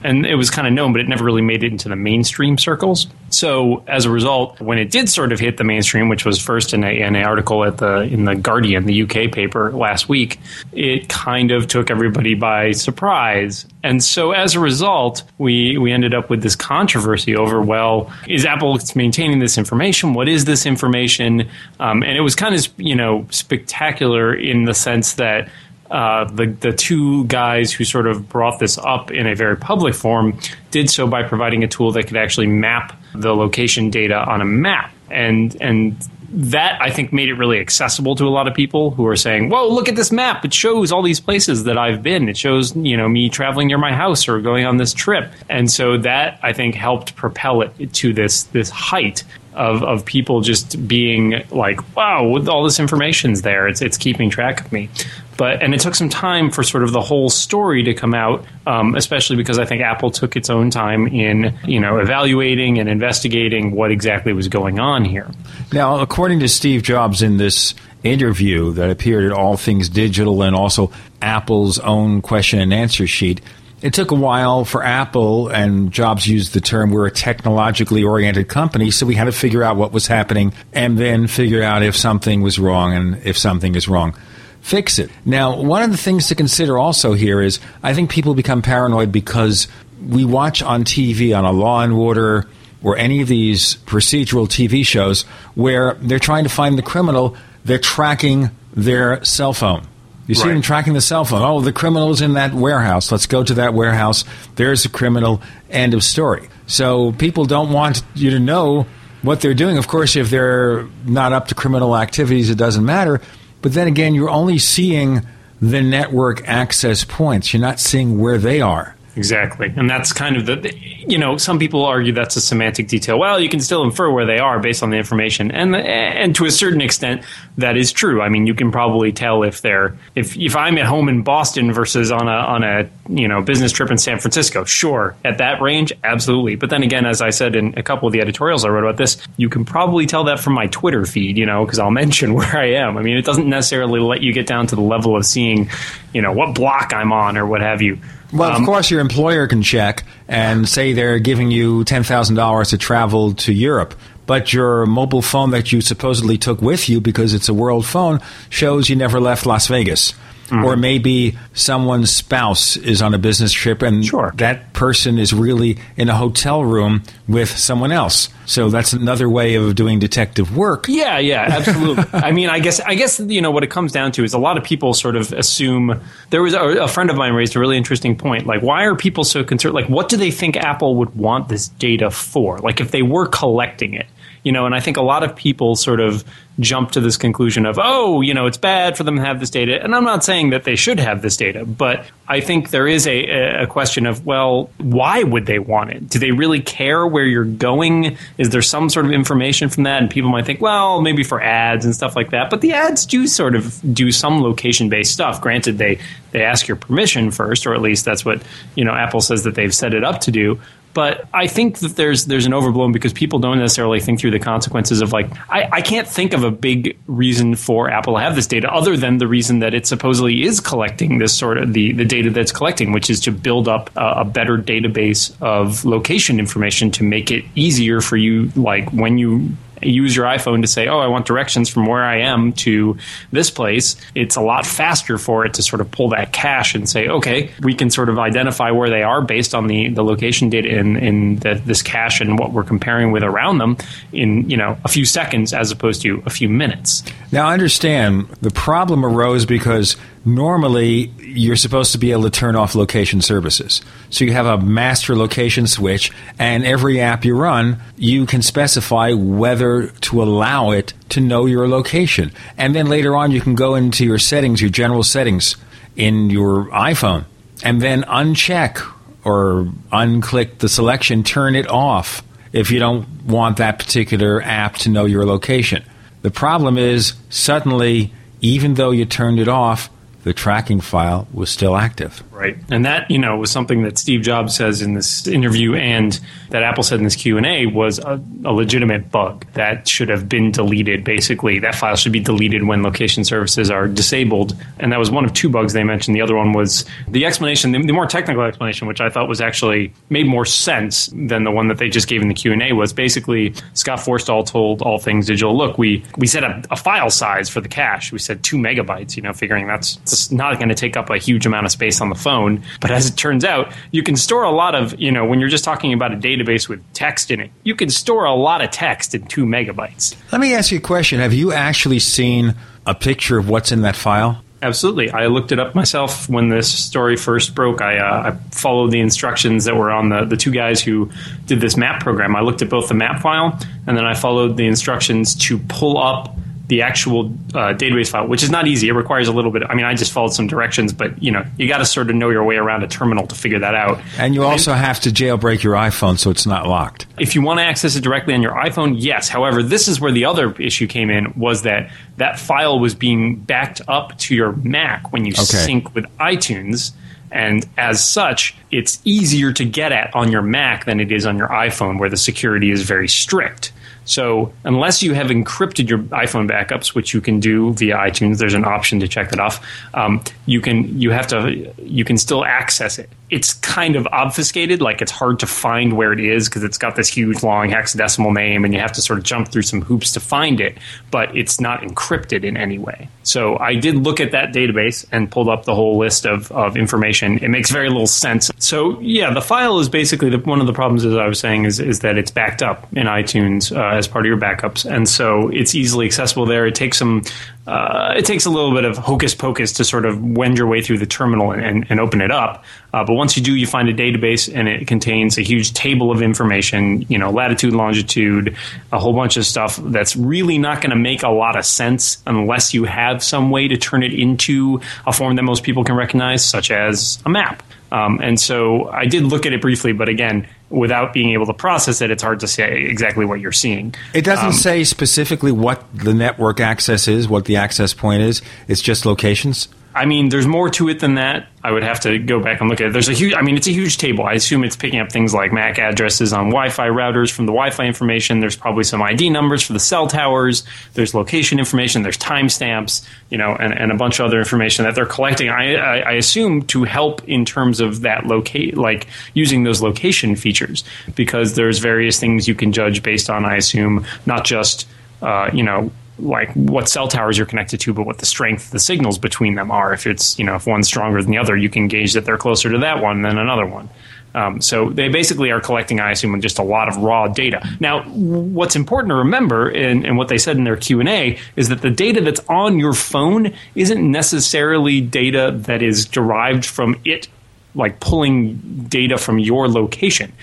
and 0.03 0.14
and 0.15 0.25
it 0.25 0.35
was 0.35 0.49
kind 0.49 0.67
of 0.67 0.73
known, 0.73 0.93
but 0.93 1.01
it 1.01 1.07
never 1.07 1.23
really 1.23 1.41
made 1.41 1.63
it 1.63 1.71
into 1.71 1.89
the 1.89 1.95
mainstream 1.95 2.57
circles. 2.57 3.07
So 3.29 3.83
as 3.87 4.05
a 4.05 4.09
result, 4.09 4.61
when 4.61 4.77
it 4.77 4.91
did 4.91 5.09
sort 5.09 5.31
of 5.31 5.39
hit 5.39 5.57
the 5.57 5.63
mainstream, 5.63 6.07
which 6.07 6.25
was 6.25 6.39
first 6.39 6.73
in, 6.73 6.83
a, 6.83 7.01
an 7.01 7.15
article 7.17 7.63
at 7.65 7.77
the 7.77 8.01
in 8.03 8.25
the 8.25 8.35
Guardian, 8.35 8.85
the 8.85 9.03
UK 9.03 9.31
paper 9.31 9.71
last 9.71 10.07
week, 10.07 10.39
it 10.71 11.09
kind 11.09 11.51
of 11.51 11.67
took 11.67 11.91
everybody 11.91 12.33
by 12.33 12.71
surprise. 12.71 13.65
And 13.83 14.03
so 14.03 14.31
as 14.31 14.55
a 14.55 14.59
result, 14.59 15.23
we 15.37 15.77
we 15.77 15.91
ended 15.91 16.13
up 16.13 16.29
with 16.29 16.41
this 16.41 16.55
controversy 16.55 17.35
over 17.35 17.61
well, 17.61 18.11
is 18.27 18.45
Apple 18.45 18.79
maintaining 18.95 19.39
this 19.39 19.57
information? 19.57 20.13
What 20.13 20.29
is 20.29 20.45
this 20.45 20.65
information? 20.65 21.49
Um, 21.79 22.03
and 22.03 22.17
it 22.17 22.21
was 22.21 22.35
kind 22.35 22.55
of 22.55 22.67
you 22.77 22.95
know 22.95 23.27
spectacular 23.31 24.33
in 24.33 24.63
the 24.63 24.73
sense 24.73 25.13
that 25.13 25.49
uh, 25.91 26.25
the 26.25 26.47
the 26.47 26.73
two 26.73 27.25
guys 27.25 27.71
who 27.71 27.83
sort 27.83 28.07
of 28.07 28.27
brought 28.27 28.59
this 28.59 28.77
up 28.77 29.11
in 29.11 29.27
a 29.27 29.35
very 29.35 29.55
public 29.55 29.93
form 29.93 30.37
did 30.71 30.89
so 30.89 31.07
by 31.07 31.23
providing 31.23 31.63
a 31.63 31.67
tool 31.67 31.91
that 31.91 32.07
could 32.07 32.17
actually 32.17 32.47
map 32.47 32.99
the 33.13 33.35
location 33.35 33.89
data 33.89 34.17
on 34.17 34.41
a 34.41 34.45
map, 34.45 34.91
and 35.09 35.55
and 35.61 35.95
that 36.35 36.81
I 36.81 36.89
think 36.89 37.13
made 37.13 37.29
it 37.29 37.35
really 37.35 37.59
accessible 37.59 38.15
to 38.15 38.25
a 38.25 38.29
lot 38.29 38.47
of 38.47 38.53
people 38.53 38.91
who 38.91 39.05
are 39.07 39.15
saying, 39.15 39.49
"Whoa, 39.49 39.69
look 39.69 39.87
at 39.87 39.95
this 39.95 40.11
map! 40.11 40.43
It 40.43 40.53
shows 40.53 40.91
all 40.91 41.01
these 41.01 41.19
places 41.19 41.63
that 41.63 41.77
I've 41.77 42.03
been. 42.03 42.27
It 42.27 42.37
shows 42.37 42.75
you 42.75 42.97
know 42.97 43.07
me 43.07 43.29
traveling 43.29 43.67
near 43.67 43.77
my 43.77 43.93
house 43.93 44.27
or 44.27 44.41
going 44.41 44.65
on 44.65 44.77
this 44.77 44.93
trip." 44.93 45.31
And 45.49 45.71
so 45.71 45.97
that 45.99 46.39
I 46.43 46.51
think 46.51 46.75
helped 46.75 47.15
propel 47.15 47.61
it 47.61 47.93
to 47.93 48.13
this 48.13 48.43
this 48.43 48.69
height 48.69 49.23
of, 49.53 49.83
of 49.83 50.03
people 50.03 50.41
just 50.41 50.87
being 50.87 51.43
like, 51.51 51.95
"Wow, 51.95 52.37
all 52.47 52.63
this 52.63 52.79
information's 52.79 53.41
there, 53.43 53.67
it's 53.67 53.81
it's 53.81 53.97
keeping 53.97 54.29
track 54.29 54.65
of 54.65 54.71
me." 54.71 54.89
But 55.37 55.61
and 55.61 55.73
it 55.73 55.81
took 55.81 55.95
some 55.95 56.09
time 56.09 56.49
for 56.49 56.63
sort 56.63 56.83
of 56.83 56.91
the 56.91 57.01
whole 57.01 57.29
story 57.29 57.83
to 57.83 57.93
come 57.93 58.13
out, 58.13 58.45
um, 58.65 58.95
especially 58.95 59.35
because 59.35 59.59
I 59.59 59.65
think 59.65 59.81
Apple 59.81 60.11
took 60.11 60.35
its 60.35 60.49
own 60.49 60.69
time 60.69 61.07
in 61.07 61.57
you 61.65 61.79
know 61.79 61.99
evaluating 61.99 62.79
and 62.79 62.87
investigating 62.87 63.71
what 63.71 63.91
exactly 63.91 64.33
was 64.33 64.47
going 64.47 64.79
on 64.79 65.03
here. 65.03 65.29
Now, 65.73 65.99
according 65.99 66.39
to 66.39 66.47
Steve 66.47 66.83
Jobs 66.83 67.21
in 67.21 67.37
this 67.37 67.73
interview 68.03 68.71
that 68.73 68.89
appeared 68.89 69.25
at 69.25 69.31
All 69.31 69.57
Things 69.57 69.89
Digital 69.89 70.43
and 70.43 70.55
also 70.55 70.91
Apple's 71.21 71.79
own 71.79 72.21
question 72.21 72.59
and 72.59 72.73
answer 72.73 73.07
sheet, 73.07 73.41
it 73.81 73.93
took 73.93 74.11
a 74.11 74.15
while 74.15 74.63
for 74.63 74.83
Apple, 74.83 75.49
and 75.49 75.91
Jobs 75.91 76.27
used 76.27 76.53
the 76.53 76.61
term, 76.61 76.91
we're 76.91 77.07
a 77.07 77.11
technologically 77.11 78.03
oriented 78.03 78.47
company, 78.47 78.89
so 78.89 79.05
we 79.05 79.15
had 79.15 79.25
to 79.25 79.31
figure 79.31 79.63
out 79.63 79.75
what 79.75 79.91
was 79.91 80.07
happening 80.07 80.53
and 80.71 80.97
then 80.97 81.27
figure 81.27 81.61
out 81.61 81.83
if 81.83 81.95
something 81.95 82.41
was 82.41 82.57
wrong 82.57 82.93
and 82.93 83.17
if 83.25 83.37
something 83.37 83.75
is 83.75 83.87
wrong 83.87 84.15
fix 84.65 84.97
it. 84.97 85.11
Now, 85.25 85.61
one 85.61 85.83
of 85.83 85.91
the 85.91 85.97
things 85.97 86.27
to 86.29 86.35
consider 86.35 86.75
also 86.75 87.13
here 87.13 87.39
is 87.39 87.59
I 87.83 87.93
think 87.93 88.09
people 88.09 88.33
become 88.33 88.63
paranoid 88.63 89.11
because 89.11 89.67
we 90.03 90.25
watch 90.25 90.63
on 90.63 90.83
TV 90.83 91.37
on 91.37 91.45
a 91.45 91.51
Law 91.51 91.81
and 91.81 91.93
Order 91.93 92.47
or 92.81 92.97
any 92.97 93.21
of 93.21 93.27
these 93.27 93.75
procedural 93.85 94.47
TV 94.47 94.83
shows 94.83 95.21
where 95.53 95.93
they're 96.01 96.17
trying 96.17 96.45
to 96.45 96.49
find 96.49 96.79
the 96.79 96.81
criminal, 96.81 97.35
they're 97.63 97.77
tracking 97.77 98.49
their 98.73 99.23
cell 99.23 99.53
phone. 99.53 99.85
You 100.25 100.33
see 100.33 100.45
Right. 100.47 100.53
them 100.53 100.63
tracking 100.63 100.93
the 100.93 101.01
cell 101.01 101.25
phone. 101.25 101.43
Oh, 101.43 101.61
the 101.61 101.71
criminal's 101.71 102.19
in 102.21 102.33
that 102.33 102.51
warehouse. 102.55 103.11
Let's 103.11 103.27
go 103.27 103.43
to 103.43 103.53
that 103.53 103.75
warehouse. 103.75 104.23
There's 104.55 104.81
the 104.81 104.89
criminal. 104.89 105.43
End 105.69 105.93
of 105.93 106.03
story. 106.03 106.49
So 106.65 107.11
people 107.11 107.45
don't 107.45 107.71
want 107.71 108.01
you 108.15 108.31
to 108.31 108.39
know 108.39 108.87
what 109.21 109.41
they're 109.41 109.53
doing. 109.53 109.77
Of 109.77 109.87
course, 109.87 110.15
if 110.15 110.31
they're 110.31 110.87
not 111.05 111.33
up 111.33 111.49
to 111.49 111.55
criminal 111.55 111.95
activities, 111.95 112.49
it 112.49 112.57
doesn't 112.57 112.83
matter. 112.83 113.21
But 113.65 113.73
then 113.73 113.87
again, 113.87 114.13
you're 114.13 114.29
only 114.29 114.59
seeing 114.59 115.25
the 115.59 115.81
network 115.81 116.47
access 116.47 117.03
points. 117.03 117.51
You're 117.51 117.61
not 117.61 117.79
seeing 117.79 118.19
where 118.19 118.37
they 118.37 118.61
are. 118.61 118.95
Exactly. 119.15 119.73
And 119.75 119.89
that's 119.89 120.13
kind 120.13 120.37
of 120.37 120.45
the, 120.45 120.71
you 120.77 121.17
know, 121.17 121.37
some 121.37 121.57
people 121.57 121.83
argue 121.83 122.13
that's 122.13 122.35
a 122.35 122.41
semantic 122.41 122.87
detail. 122.87 123.17
Well, 123.17 123.39
you 123.39 123.49
can 123.49 123.59
still 123.59 123.83
infer 123.83 124.11
where 124.11 124.27
they 124.27 124.37
are 124.37 124.59
based 124.59 124.83
on 124.83 124.91
the 124.91 124.97
information. 124.97 125.49
And 125.49 125.75
and 125.75 126.35
to 126.35 126.45
a 126.45 126.51
certain 126.51 126.79
extent 126.79 127.23
that 127.57 127.77
is 127.77 127.91
true. 127.91 128.21
I 128.21 128.29
mean, 128.29 128.47
you 128.47 128.53
can 128.53 128.71
probably 128.71 129.11
tell 129.13 129.43
if 129.43 129.61
they're 129.61 129.95
if 130.13 130.37
if 130.37 130.55
I'm 130.55 130.77
at 130.77 130.85
home 130.85 131.07
in 131.09 131.21
Boston 131.23 131.71
versus 131.71 132.11
on 132.11 132.27
a 132.27 132.31
on 132.31 132.63
a, 132.63 132.89
you 133.09 133.27
know, 133.27 133.41
business 133.41 133.71
trip 133.71 133.91
in 133.91 133.97
San 133.97 134.19
Francisco. 134.19 134.65
Sure. 134.65 135.15
At 135.23 135.37
that 135.37 135.61
range, 135.61 135.93
absolutely. 136.03 136.55
But 136.55 136.69
then 136.69 136.83
again, 136.83 137.05
as 137.05 137.21
I 137.21 137.29
said 137.29 137.55
in 137.55 137.77
a 137.77 137.83
couple 137.83 138.07
of 138.07 138.13
the 138.13 138.19
editorials 138.21 138.65
I 138.65 138.69
wrote 138.69 138.83
about 138.83 138.97
this, 138.97 139.25
you 139.37 139.47
can 139.49 139.63
probably 139.63 140.05
tell 140.05 140.25
that 140.25 140.39
from 140.39 140.53
my 140.53 140.67
Twitter 140.67 141.05
feed, 141.05 141.37
you 141.37 141.45
know, 141.45 141.63
because 141.65 141.79
I'll 141.79 141.91
mention 142.05 142.33
where 142.33 142.57
I 142.57 142.71
am. 142.73 142.97
I 142.97 143.01
mean, 143.01 143.17
it 143.17 143.25
doesn't 143.25 143.47
necessarily 143.47 143.99
let 143.99 144.21
you 144.21 144.33
get 144.33 144.47
down 144.47 144.67
to 144.67 144.75
the 144.75 144.81
level 144.81 145.15
of 145.15 145.25
seeing, 145.25 145.69
you 146.13 146.21
know, 146.21 146.33
what 146.33 146.55
block 146.55 146.93
I'm 146.93 147.13
on 147.13 147.37
or 147.37 147.45
what 147.45 147.61
have 147.61 147.81
you. 147.81 147.99
Well, 148.33 148.51
Um, 148.51 148.63
of 148.63 148.65
course, 148.65 148.91
your 148.91 148.99
employer 148.99 149.47
can 149.47 149.61
check 149.61 150.03
and 150.27 150.67
say 150.67 150.91
they're 150.93 151.19
giving 151.19 151.51
you 151.51 151.85
$10,000 151.85 152.69
to 152.71 152.77
travel 152.77 153.33
to 153.35 153.53
Europe. 153.53 153.93
But 154.25 154.53
your 154.53 154.85
mobile 154.85 155.21
phone 155.21 155.51
that 155.51 155.71
you 155.71 155.81
supposedly 155.81 156.37
took 156.37 156.61
with 156.61 156.89
you 156.89 156.99
because 156.99 157.33
it's 157.33 157.49
a 157.49 157.53
world 157.53 157.85
phone 157.85 158.19
shows 158.49 158.89
you 158.89 158.95
never 158.95 159.19
left 159.19 159.45
Las 159.45 159.67
Vegas. 159.67 160.13
Mm-hmm. 160.47 160.63
Or 160.63 160.77
maybe 160.77 161.37
someone's 161.53 162.11
spouse 162.11 162.77
is 162.77 163.01
on 163.01 163.15
a 163.15 163.17
business 163.17 163.51
trip 163.51 163.81
and 163.81 164.03
that 164.35 164.73
person 164.73 165.17
is 165.17 165.33
really 165.33 165.79
in 165.97 166.07
a 166.07 166.15
hotel 166.15 166.63
room 166.63 167.01
with 167.27 167.49
someone 167.49 167.91
else. 167.91 168.29
So 168.45 168.69
that's 168.69 168.93
another 168.93 169.27
way 169.27 169.55
of 169.55 169.73
doing 169.73 169.97
detective 169.97 170.55
work. 170.55 170.85
Yeah, 170.87 171.17
yeah, 171.17 171.47
absolutely. 171.49 172.03
I 172.13 172.31
mean, 172.31 172.49
I 172.49 172.59
guess, 172.59 172.79
I 172.79 172.93
guess 172.93 173.19
you 173.19 173.41
know 173.41 173.49
what 173.49 173.63
it 173.63 173.71
comes 173.71 173.91
down 173.91 174.11
to 174.13 174.23
is 174.23 174.35
a 174.35 174.37
lot 174.37 174.59
of 174.59 174.63
people 174.63 174.93
sort 174.93 175.15
of 175.15 175.33
assume. 175.33 175.99
There 176.29 176.43
was 176.43 176.53
a, 176.53 176.63
a 176.83 176.87
friend 176.87 177.09
of 177.09 177.15
mine 177.15 177.33
raised 177.33 177.55
a 177.55 177.59
really 177.59 177.77
interesting 177.77 178.15
point. 178.15 178.45
Like, 178.45 178.61
why 178.61 178.83
are 178.83 178.95
people 178.95 179.23
so 179.23 179.43
concerned? 179.43 179.73
Like, 179.73 179.89
what 179.89 180.09
do 180.09 180.17
they 180.17 180.29
think 180.29 180.57
Apple 180.57 180.97
would 180.97 181.15
want 181.15 181.49
this 181.49 181.69
data 181.69 182.11
for? 182.11 182.59
Like, 182.59 182.79
if 182.79 182.91
they 182.91 183.01
were 183.01 183.25
collecting 183.25 183.95
it, 183.95 184.05
you 184.45 184.53
know. 184.53 184.65
And 184.65 184.73
I 184.73 184.79
think 184.79 184.95
a 184.95 185.01
lot 185.01 185.23
of 185.23 185.35
people 185.35 185.75
sort 185.75 185.99
of 185.99 186.23
jump 186.59 186.91
to 186.91 187.01
this 187.01 187.17
conclusion 187.17 187.65
of, 187.65 187.77
oh, 187.81 188.21
you 188.21 188.33
know, 188.33 188.45
it's 188.45 188.57
bad 188.57 188.95
for 188.95 189.03
them 189.03 189.17
to 189.17 189.21
have 189.21 189.41
this 189.41 189.49
data. 189.49 189.83
And 189.83 189.93
I'm 189.93 190.05
not 190.05 190.23
saying 190.23 190.51
that 190.51 190.63
they 190.63 190.77
should 190.77 190.99
have 190.99 191.21
this 191.21 191.35
data, 191.35 191.65
but 191.65 192.05
I 192.29 192.39
think 192.39 192.69
there 192.69 192.87
is 192.87 193.05
a, 193.07 193.63
a 193.63 193.67
question 193.67 194.05
of, 194.05 194.25
well, 194.25 194.69
why 194.77 195.21
would 195.23 195.47
they 195.47 195.59
want 195.59 195.91
it? 195.91 196.07
Do 196.07 196.17
they 196.17 196.31
really 196.31 196.61
care 196.61 197.05
where 197.05 197.25
you're 197.25 197.43
going? 197.43 198.17
Is 198.37 198.51
there 198.51 198.61
some 198.61 198.89
sort 198.89 199.05
of 199.05 199.11
information 199.11 199.67
from 199.67 199.83
that? 199.83 200.01
And 200.01 200.09
people 200.09 200.29
might 200.29 200.45
think, 200.45 200.61
well, 200.61 201.01
maybe 201.01 201.23
for 201.23 201.41
ads 201.41 201.83
and 201.83 201.93
stuff 201.93 202.15
like 202.15 202.29
that. 202.29 202.49
But 202.49 202.61
the 202.61 202.71
ads 202.71 203.05
do 203.05 203.27
sort 203.27 203.55
of 203.55 203.81
do 203.93 204.11
some 204.11 204.41
location 204.41 204.87
based 204.87 205.11
stuff. 205.11 205.41
Granted, 205.41 205.77
they, 205.77 205.99
they 206.31 206.43
ask 206.43 206.67
your 206.67 206.77
permission 206.77 207.31
first, 207.31 207.67
or 207.67 207.73
at 207.73 207.81
least 207.81 208.05
that's 208.05 208.23
what, 208.23 208.41
you 208.75 208.85
know, 208.85 208.93
Apple 208.93 209.21
says 209.21 209.43
that 209.43 209.55
they've 209.55 209.75
set 209.75 209.93
it 209.93 210.05
up 210.05 210.21
to 210.21 210.31
do. 210.31 210.59
But 210.95 211.27
I 211.33 211.47
think 211.47 211.79
that 211.79 211.97
there's 211.97 212.23
there's 212.25 212.45
an 212.45 212.53
overblown 212.53 212.93
because 212.93 213.11
people 213.11 213.37
don't 213.37 213.59
necessarily 213.59 213.99
think 213.99 214.21
through 214.21 214.31
the 214.31 214.39
consequences 214.39 215.01
of 215.01 215.11
like 215.11 215.29
I, 215.51 215.67
I 215.69 215.81
can't 215.81 216.07
think 216.07 216.31
of 216.31 216.45
a 216.45 216.49
big 216.49 216.97
reason 217.05 217.55
for 217.55 217.89
Apple 217.89 218.13
to 218.13 218.21
have 218.21 218.35
this 218.35 218.47
data 218.47 218.73
other 218.73 218.95
than 218.95 219.17
the 219.17 219.27
reason 219.27 219.59
that 219.59 219.73
it 219.73 219.85
supposedly 219.85 220.43
is 220.43 220.61
collecting 220.61 221.17
this 221.17 221.37
sort 221.37 221.57
of 221.57 221.73
the, 221.73 221.91
the 221.91 222.05
data 222.05 222.29
that's 222.29 222.53
collecting, 222.53 222.93
which 222.93 223.09
is 223.09 223.19
to 223.19 223.33
build 223.33 223.67
up 223.67 223.93
a, 223.97 224.21
a 224.21 224.25
better 224.25 224.57
database 224.57 225.35
of 225.41 225.83
location 225.83 226.39
information 226.39 226.89
to 226.91 227.03
make 227.03 227.29
it 227.29 227.43
easier 227.55 227.99
for 227.99 228.15
you 228.15 228.49
like 228.55 228.89
when 228.93 229.17
you 229.17 229.49
use 229.81 230.15
your 230.15 230.25
iPhone 230.25 230.61
to 230.61 230.67
say, 230.67 230.87
"Oh, 230.87 230.99
I 230.99 231.07
want 231.07 231.25
directions 231.25 231.69
from 231.69 231.85
where 231.85 232.03
I 232.03 232.19
am 232.19 232.53
to 232.53 232.97
this 233.31 233.49
place," 233.49 233.95
it's 234.13 234.35
a 234.35 234.41
lot 234.41 234.65
faster 234.65 235.17
for 235.17 235.45
it 235.45 235.53
to 235.55 235.61
sort 235.61 235.81
of 235.81 235.91
pull 235.91 236.09
that 236.09 236.31
cache 236.31 236.75
and 236.75 236.87
say, 236.87 237.07
"Okay, 237.07 237.51
we 237.61 237.73
can 237.73 237.89
sort 237.89 238.09
of 238.09 238.19
identify 238.19 238.71
where 238.71 238.89
they 238.89 239.03
are 239.03 239.21
based 239.21 239.55
on 239.55 239.67
the, 239.67 239.89
the 239.89 240.03
location 240.03 240.49
data 240.49 240.69
in 240.69 240.95
in 240.97 241.37
the, 241.37 241.61
this 241.65 241.81
cache 241.81 242.21
and 242.21 242.39
what 242.39 242.51
we're 242.51 242.63
comparing 242.63 243.11
with 243.11 243.23
around 243.23 243.57
them 243.57 243.77
in 244.11 244.49
you 244.49 244.57
know 244.57 244.77
a 244.83 244.87
few 244.87 245.05
seconds 245.05 245.53
as 245.53 245.71
opposed 245.71 246.01
to 246.01 246.21
a 246.25 246.29
few 246.29 246.49
minutes." 246.49 247.03
Now, 247.31 247.47
I 247.47 247.53
understand 247.53 248.27
the 248.41 248.51
problem 248.51 249.05
arose 249.05 249.45
because 249.45 249.97
normally 250.25 251.13
you're 251.19 251.55
supposed 251.55 251.91
to 251.91 251.97
be 251.97 252.11
able 252.11 252.23
to 252.23 252.29
turn 252.29 252.55
off 252.55 252.75
location 252.75 253.21
services. 253.21 253.81
So 254.09 254.25
you 254.25 254.33
have 254.33 254.47
a 254.47 254.57
master 254.57 255.15
location 255.15 255.67
switch, 255.67 256.11
and 256.39 256.65
every 256.65 256.99
app 256.99 257.23
you 257.23 257.37
run, 257.37 257.79
you 257.95 258.25
can 258.25 258.41
specify 258.41 259.13
whether 259.13 259.87
to 259.87 260.23
allow 260.23 260.71
it 260.71 260.93
to 261.09 261.21
know 261.21 261.45
your 261.45 261.67
location. 261.67 262.31
And 262.57 262.75
then 262.75 262.87
later 262.87 263.15
on, 263.15 263.31
you 263.31 263.41
can 263.41 263.55
go 263.55 263.75
into 263.75 264.03
your 264.03 264.19
settings, 264.19 264.61
your 264.61 264.71
general 264.71 265.03
settings 265.03 265.55
in 265.95 266.29
your 266.29 266.65
iPhone, 266.69 267.25
and 267.63 267.81
then 267.81 268.03
uncheck 268.03 268.81
or 269.23 269.67
unclick 269.91 270.59
the 270.59 270.69
selection, 270.69 271.23
turn 271.23 271.55
it 271.55 271.67
off 271.67 272.23
if 272.51 272.71
you 272.71 272.79
don't 272.79 273.07
want 273.25 273.57
that 273.57 273.79
particular 273.79 274.41
app 274.41 274.75
to 274.75 274.89
know 274.89 275.05
your 275.05 275.25
location. 275.25 275.83
The 276.21 276.31
problem 276.31 276.77
is, 276.77 277.13
suddenly, 277.29 278.13
even 278.41 278.75
though 278.75 278.91
you 278.91 279.05
turned 279.05 279.39
it 279.39 279.47
off, 279.47 279.89
the 280.25 280.33
tracking 280.33 280.81
file 280.81 281.27
was 281.31 281.51
still 281.51 281.77
active. 281.77 282.23
Right, 282.35 282.57
and 282.69 282.83
that 282.85 283.09
you 283.09 283.17
know 283.17 283.37
was 283.37 283.49
something 283.49 283.83
that 283.83 283.97
Steve 283.97 284.21
Jobs 284.21 284.53
says 284.53 284.81
in 284.81 284.93
this 284.93 285.25
interview, 285.25 285.73
and 285.73 286.19
that 286.49 286.63
Apple 286.63 286.83
said 286.83 286.97
in 286.97 287.05
this 287.05 287.15
Q 287.15 287.37
and 287.37 287.45
A 287.45 287.65
was 287.67 287.97
a, 287.99 288.21
a 288.43 288.51
legitimate 288.51 289.09
bug 289.09 289.45
that 289.53 289.87
should 289.87 290.09
have 290.09 290.27
been 290.27 290.51
deleted. 290.51 291.05
Basically, 291.05 291.59
that 291.59 291.75
file 291.75 291.95
should 291.95 292.11
be 292.11 292.19
deleted 292.19 292.67
when 292.67 292.83
location 292.83 293.23
services 293.23 293.71
are 293.71 293.87
disabled, 293.87 294.53
and 294.79 294.91
that 294.91 294.99
was 294.99 295.09
one 295.09 295.23
of 295.23 295.31
two 295.31 295.47
bugs 295.47 295.71
they 295.71 295.85
mentioned. 295.85 296.13
The 296.13 296.21
other 296.21 296.35
one 296.35 296.51
was 296.51 296.83
the 297.07 297.25
explanation, 297.25 297.71
the, 297.71 297.81
the 297.81 297.93
more 297.93 298.05
technical 298.05 298.43
explanation, 298.43 298.85
which 298.89 298.99
I 298.99 299.09
thought 299.09 299.29
was 299.29 299.39
actually 299.39 299.93
made 300.09 300.27
more 300.27 300.43
sense 300.43 301.07
than 301.13 301.45
the 301.45 301.51
one 301.51 301.69
that 301.69 301.77
they 301.77 301.87
just 301.87 302.09
gave 302.09 302.21
in 302.21 302.27
the 302.27 302.33
Q 302.33 302.51
and 302.51 302.61
A. 302.61 302.73
Was 302.73 302.91
basically 302.91 303.53
Scott 303.75 303.99
Forstall 303.99 304.45
told 304.45 304.81
All 304.81 304.99
Things 304.99 305.27
Digital, 305.27 305.55
"Look, 305.55 305.77
we 305.77 306.03
we 306.17 306.27
set 306.27 306.43
a, 306.43 306.61
a 306.69 306.75
file 306.75 307.09
size 307.09 307.47
for 307.47 307.61
the 307.61 307.69
cache. 307.69 308.11
We 308.11 308.19
said 308.19 308.43
two 308.43 308.57
megabytes. 308.57 309.15
You 309.15 309.21
know, 309.21 309.31
figuring 309.31 309.67
that's 309.67 310.29
not 310.33 310.57
going 310.57 310.67
to 310.67 310.75
take 310.75 310.97
up 310.97 311.09
a 311.09 311.17
huge 311.17 311.45
amount 311.45 311.65
of 311.65 311.71
space 311.71 312.01
on 312.01 312.09
the 312.09 312.24
phone. 312.25 312.63
But 312.81 312.89
as 312.89 313.07
it 313.07 313.15
turns 313.15 313.45
out, 313.45 313.71
you 313.91 314.01
can 314.01 314.15
store 314.15 314.43
a 314.43 314.51
lot 314.51 314.73
of, 314.73 314.99
you 314.99 315.11
know, 315.11 315.25
when 315.25 315.39
you're 315.39 315.49
just 315.49 315.63
talking 315.63 315.93
about 315.93 316.11
a 316.11 316.17
database 316.17 316.67
with 316.67 316.81
text 316.93 317.29
in 317.29 317.39
it, 317.39 317.51
you 317.63 317.75
can 317.75 317.91
store 317.91 318.25
a 318.25 318.33
lot 318.33 318.61
of 318.61 318.71
text 318.71 319.13
in 319.13 319.27
two 319.27 319.45
megabytes. 319.45 320.15
Let 320.31 320.41
me 320.41 320.55
ask 320.55 320.71
you 320.71 320.79
a 320.79 320.81
question. 320.81 321.19
Have 321.19 321.33
you 321.33 321.53
actually 321.53 321.99
seen 321.99 322.55
a 322.87 322.95
picture 322.95 323.37
of 323.37 323.47
what's 323.47 323.71
in 323.71 323.81
that 323.83 323.95
file? 323.95 324.41
Absolutely. 324.61 325.11
I 325.11 325.27
looked 325.27 325.51
it 325.51 325.59
up 325.59 325.75
myself 325.75 326.27
when 326.27 326.49
this 326.49 326.67
story 326.73 327.17
first 327.17 327.53
broke. 327.53 327.81
I, 327.81 327.99
uh, 327.99 328.31
I 328.31 328.55
followed 328.55 328.89
the 328.89 328.99
instructions 328.99 329.65
that 329.65 329.75
were 329.75 329.91
on 329.91 330.09
the, 330.09 330.25
the 330.25 330.37
two 330.37 330.49
guys 330.49 330.81
who 330.81 331.11
did 331.45 331.61
this 331.61 331.77
map 331.77 332.01
program. 332.01 332.35
I 332.35 332.41
looked 332.41 332.63
at 332.63 332.69
both 332.69 332.87
the 332.87 332.95
map 332.95 333.21
file 333.21 333.59
and 333.85 333.95
then 333.95 334.05
I 334.05 334.15
followed 334.15 334.57
the 334.57 334.65
instructions 334.65 335.35
to 335.47 335.59
pull 335.59 335.99
up 335.99 336.35
the 336.67 336.81
actual 336.81 337.27
uh, 337.53 337.73
database 337.73 338.09
file, 338.09 338.27
which 338.27 338.41
is 338.41 338.49
not 338.49 338.67
easy. 338.67 338.87
It 338.87 338.93
requires 338.93 339.27
a 339.27 339.31
little 339.31 339.51
bit. 339.51 339.63
I 339.63 339.75
mean, 339.75 339.85
I 339.85 339.93
just 339.93 340.11
followed 340.11 340.33
some 340.33 340.47
directions, 340.47 340.93
but 340.93 341.21
you 341.21 341.31
know, 341.31 341.45
you 341.57 341.67
got 341.67 341.77
to 341.77 341.85
sort 341.85 342.09
of 342.09 342.15
know 342.15 342.29
your 342.29 342.43
way 342.43 342.55
around 342.55 342.83
a 342.83 342.87
terminal 342.87 343.27
to 343.27 343.35
figure 343.35 343.59
that 343.59 343.75
out. 343.75 344.01
And 344.17 344.33
you 344.33 344.43
also 344.43 344.71
and, 344.71 344.79
have 344.79 344.99
to 345.01 345.09
jailbreak 345.09 345.61
your 345.61 345.75
iPhone 345.75 346.17
so 346.17 346.31
it's 346.31 346.45
not 346.45 346.67
locked. 346.67 347.05
If 347.19 347.35
you 347.35 347.41
want 347.41 347.59
to 347.59 347.63
access 347.63 347.95
it 347.95 348.01
directly 348.01 348.33
on 348.33 348.41
your 348.41 348.53
iPhone, 348.53 348.95
yes. 348.97 349.29
However, 349.29 349.61
this 349.61 349.87
is 349.87 349.99
where 349.99 350.11
the 350.11 350.25
other 350.25 350.53
issue 350.59 350.87
came 350.87 351.09
in 351.09 351.33
was 351.37 351.61
that 351.63 351.91
that 352.17 352.39
file 352.39 352.79
was 352.79 352.95
being 352.95 353.35
backed 353.35 353.81
up 353.87 354.17
to 354.19 354.35
your 354.35 354.53
Mac 354.53 355.13
when 355.13 355.25
you 355.25 355.33
okay. 355.33 355.43
sync 355.43 355.93
with 355.93 356.05
iTunes. 356.17 356.93
And 357.31 357.67
as 357.77 358.03
such, 358.03 358.55
it's 358.71 358.99
easier 359.03 359.51
to 359.53 359.65
get 359.65 359.91
at 359.91 360.15
on 360.15 360.31
your 360.31 360.41
Mac 360.41 360.85
than 360.85 360.99
it 360.99 361.11
is 361.11 361.25
on 361.25 361.37
your 361.37 361.49
iPhone, 361.49 361.99
where 361.99 362.09
the 362.09 362.17
security 362.17 362.71
is 362.71 362.83
very 362.83 363.07
strict. 363.07 363.71
So 364.05 364.53
unless 364.63 365.03
you 365.03 365.13
have 365.13 365.27
encrypted 365.27 365.89
your 365.89 365.99
iPhone 365.99 366.49
backups, 366.49 366.95
which 366.95 367.13
you 367.13 367.21
can 367.21 367.39
do 367.39 367.73
via 367.73 367.95
iTunes, 367.97 368.37
there's 368.37 368.53
an 368.53 368.65
option 368.65 368.99
to 369.01 369.07
check 369.07 369.31
that 369.31 369.39
off. 369.39 369.65
Um, 369.93 370.23
you 370.45 370.61
can 370.61 370.99
you 370.99 371.11
have 371.11 371.27
to 371.27 371.73
you 371.81 372.05
can 372.05 372.17
still 372.17 372.45
access 372.45 372.99
it. 372.99 373.09
It's 373.31 373.53
kind 373.53 373.95
of 373.95 374.05
obfuscated, 374.11 374.81
like 374.83 375.01
it's 375.01 375.11
hard 375.11 375.39
to 375.39 375.47
find 375.47 375.93
where 375.93 376.13
it 376.13 376.19
is 376.19 376.47
because 376.47 376.63
it's 376.63 376.77
got 376.77 376.95
this 376.95 377.07
huge 377.09 377.41
long 377.41 377.69
hexadecimal 377.69 378.31
name, 378.33 378.63
and 378.63 378.73
you 378.73 378.79
have 378.79 378.91
to 378.93 379.01
sort 379.01 379.17
of 379.17 379.25
jump 379.25 379.47
through 379.47 379.63
some 379.63 379.81
hoops 379.81 380.11
to 380.13 380.19
find 380.19 380.61
it. 380.61 380.77
But 381.09 381.35
it's 381.35 381.59
not 381.59 381.81
encrypted 381.81 382.43
in 382.43 382.55
any 382.55 382.77
way. 382.77 383.09
So 383.23 383.57
I 383.57 383.73
did 383.73 383.95
look 383.95 384.19
at 384.19 384.31
that 384.31 384.53
database 384.53 385.05
and 385.11 385.29
pulled 385.31 385.49
up 385.49 385.65
the 385.65 385.73
whole 385.73 385.97
list 385.97 386.27
of, 386.27 386.51
of 386.51 386.77
information. 386.77 387.39
It 387.39 387.49
makes 387.49 387.71
very 387.71 387.89
little 387.89 388.05
sense. 388.05 388.51
So 388.59 388.99
yeah, 388.99 389.33
the 389.33 389.41
file 389.41 389.79
is 389.79 389.89
basically 389.89 390.29
the, 390.29 390.37
one 390.37 390.61
of 390.61 390.67
the 390.67 390.73
problems, 390.73 391.03
as 391.03 391.15
I 391.15 391.27
was 391.27 391.39
saying, 391.39 391.65
is 391.65 391.79
is 391.79 392.01
that 392.01 392.19
it's 392.19 392.29
backed 392.29 392.61
up 392.61 392.87
in 392.93 393.07
iTunes. 393.07 393.75
Uh, 393.75 393.94
as 393.95 394.07
part 394.07 394.25
of 394.25 394.27
your 394.27 394.37
backups, 394.37 394.89
and 394.89 395.07
so 395.07 395.49
it's 395.49 395.73
easily 395.73 396.05
accessible 396.05 396.45
there. 396.45 396.67
It 396.67 396.75
takes 396.75 396.97
some, 396.97 397.23
uh, 397.65 398.13
it 398.15 398.25
takes 398.25 398.45
a 398.45 398.49
little 398.49 398.73
bit 398.73 398.85
of 398.85 398.97
hocus 398.97 399.33
pocus 399.33 399.73
to 399.73 399.83
sort 399.83 400.05
of 400.05 400.21
wend 400.21 400.57
your 400.57 400.67
way 400.67 400.81
through 400.81 400.99
the 400.99 401.05
terminal 401.05 401.51
and, 401.51 401.85
and 401.89 401.99
open 401.99 402.21
it 402.21 402.31
up. 402.31 402.63
Uh, 402.93 403.03
but 403.03 403.13
once 403.13 403.35
you 403.35 403.43
do, 403.43 403.55
you 403.55 403.67
find 403.67 403.89
a 403.89 403.93
database, 403.93 404.53
and 404.53 404.67
it 404.67 404.87
contains 404.87 405.37
a 405.37 405.41
huge 405.41 405.73
table 405.73 406.11
of 406.11 406.21
information. 406.21 407.05
You 407.09 407.17
know, 407.17 407.31
latitude, 407.31 407.73
longitude, 407.73 408.55
a 408.91 408.99
whole 408.99 409.13
bunch 409.13 409.37
of 409.37 409.45
stuff 409.45 409.77
that's 409.77 410.15
really 410.15 410.57
not 410.57 410.81
going 410.81 410.91
to 410.91 410.95
make 410.95 411.23
a 411.23 411.29
lot 411.29 411.57
of 411.57 411.65
sense 411.65 412.21
unless 412.27 412.73
you 412.73 412.85
have 412.85 413.23
some 413.23 413.49
way 413.49 413.67
to 413.67 413.77
turn 413.77 414.03
it 414.03 414.13
into 414.13 414.79
a 415.05 415.11
form 415.11 415.35
that 415.35 415.43
most 415.43 415.63
people 415.63 415.83
can 415.83 415.95
recognize, 415.95 416.43
such 416.43 416.71
as 416.71 417.19
a 417.25 417.29
map. 417.29 417.63
Um, 417.91 418.19
and 418.21 418.39
so 418.39 418.89
I 418.89 419.05
did 419.05 419.23
look 419.23 419.45
at 419.45 419.53
it 419.53 419.61
briefly, 419.61 419.93
but 419.93 420.09
again, 420.09 420.47
without 420.75 421.13
being 421.13 421.31
able 421.31 421.45
to 421.45 421.53
process 421.53 422.01
it, 422.01 422.11
it's 422.11 422.21
hard 422.21 422.41
to 422.41 422.47
say 422.47 422.83
exactly 422.83 423.25
what 423.25 423.39
you're 423.39 423.51
seeing. 423.51 423.95
It 424.13 424.25
doesn't 424.25 424.47
um, 424.47 424.53
say 424.53 424.83
specifically 424.83 425.51
what 425.51 425.83
the 425.93 426.13
network 426.13 426.59
access 426.59 427.07
is, 427.07 427.27
what 427.27 427.45
the 427.45 427.55
access 427.55 427.93
point 427.93 428.21
is. 428.21 428.41
It's 428.67 428.81
just 428.81 429.05
locations. 429.05 429.69
I 429.95 430.05
mean, 430.05 430.27
there's 430.27 430.45
more 430.45 430.69
to 430.71 430.89
it 430.89 430.99
than 430.99 431.15
that. 431.15 431.47
I 431.63 431.71
would 431.71 431.83
have 431.83 432.01
to 432.01 432.19
go 432.19 432.39
back 432.39 432.59
and 432.59 432.69
look 432.69 432.81
at 432.81 432.87
it. 432.87 432.93
There's 432.93 433.07
a 433.07 433.13
huge, 433.13 433.33
I 433.33 433.41
mean, 433.41 433.55
it's 433.55 433.67
a 433.67 433.71
huge 433.71 433.97
table. 433.97 434.25
I 434.25 434.33
assume 434.33 434.65
it's 434.65 434.75
picking 434.75 434.99
up 434.99 435.11
things 435.11 435.33
like 435.33 435.53
MAC 435.53 435.79
addresses 435.79 436.33
on 436.33 436.49
Wi 436.49 436.69
Fi 436.69 436.89
routers 436.89 437.31
from 437.31 437.45
the 437.45 437.53
Wi 437.53 437.69
Fi 437.69 437.85
information. 437.85 438.41
There's 438.41 438.57
probably 438.57 438.83
some 438.83 439.01
ID 439.01 439.29
numbers 439.29 439.63
for 439.63 439.71
the 439.73 439.79
cell 439.79 440.07
towers. 440.07 440.63
There's 440.93 441.13
location 441.13 441.59
information. 441.59 442.03
There's 442.03 442.17
timestamps, 442.17 443.07
you 443.29 443.37
know, 443.37 443.55
and, 443.55 443.73
and 443.73 443.91
a 443.91 443.95
bunch 443.95 444.19
of 444.19 444.25
other 444.25 444.37
information 444.37 444.83
that 444.83 444.95
they're 444.95 445.05
collecting. 445.05 445.49
I, 445.49 445.75
I, 445.75 445.97
I 445.99 446.11
assume 446.11 446.63
to 446.67 446.83
help 446.83 447.23
in 447.27 447.45
terms 447.45 447.79
of 447.79 448.01
that 448.01 448.25
locate, 448.27 448.77
like 448.77 449.07
using 449.33 449.63
those 449.63 449.81
location 449.81 450.35
features, 450.35 450.83
because 451.15 451.55
there's 451.55 451.79
various 451.79 452.19
things 452.19 452.47
you 452.47 452.53
can 452.53 452.73
judge 452.73 453.01
based 453.01 453.29
on, 453.29 453.45
I 453.45 453.55
assume, 453.55 454.05
not 454.25 454.43
just, 454.43 454.87
uh, 455.21 455.49
you 455.53 455.63
know, 455.63 455.89
like 456.17 456.51
what 456.53 456.87
cell 456.87 457.07
towers 457.07 457.37
you're 457.37 457.47
connected 457.47 457.79
to, 457.81 457.93
but 457.93 458.05
what 458.05 458.19
the 458.19 458.25
strength 458.25 458.71
the 458.71 458.79
signals 458.79 459.17
between 459.17 459.55
them 459.55 459.71
are. 459.71 459.93
If 459.93 460.07
it's 460.07 460.37
you 460.39 460.45
know 460.45 460.55
if 460.55 460.67
one's 460.67 460.87
stronger 460.87 461.21
than 461.21 461.31
the 461.31 461.37
other, 461.37 461.55
you 461.55 461.69
can 461.69 461.87
gauge 461.87 462.13
that 462.13 462.25
they're 462.25 462.37
closer 462.37 462.71
to 462.71 462.79
that 462.79 463.01
one 463.01 463.21
than 463.21 463.37
another 463.37 463.65
one. 463.65 463.89
Um, 464.35 464.59
so 464.59 464.89
they 464.89 465.07
basically 465.07 465.49
are 465.51 465.61
collecting, 465.61 466.01
I 466.01 466.11
assume, 466.11 466.39
just 466.41 466.59
a 466.59 466.63
lot 466.63 466.89
of 466.89 466.97
raw 466.97 467.29
data. 467.29 467.65
Now, 467.79 468.03
what's 468.03 468.75
important 468.75 469.11
to 469.11 469.15
remember, 469.15 469.69
and, 469.69 470.05
and 470.05 470.17
what 470.17 470.27
they 470.27 470.37
said 470.37 470.57
in 470.57 470.65
their 470.65 470.75
Q 470.75 470.99
and 470.99 471.07
A, 471.07 471.39
is 471.55 471.69
that 471.69 471.81
the 471.81 471.89
data 471.89 472.19
that's 472.19 472.41
on 472.49 472.77
your 472.77 472.91
phone 472.91 473.53
isn't 473.75 474.11
necessarily 474.11 474.99
data 474.99 475.53
that 475.59 475.81
is 475.81 476.05
derived 476.05 476.65
from 476.65 476.99
it, 477.05 477.29
like 477.75 478.01
pulling 478.01 478.57
data 478.89 479.17
from 479.17 479.39
your 479.39 479.69
location. 479.69 480.33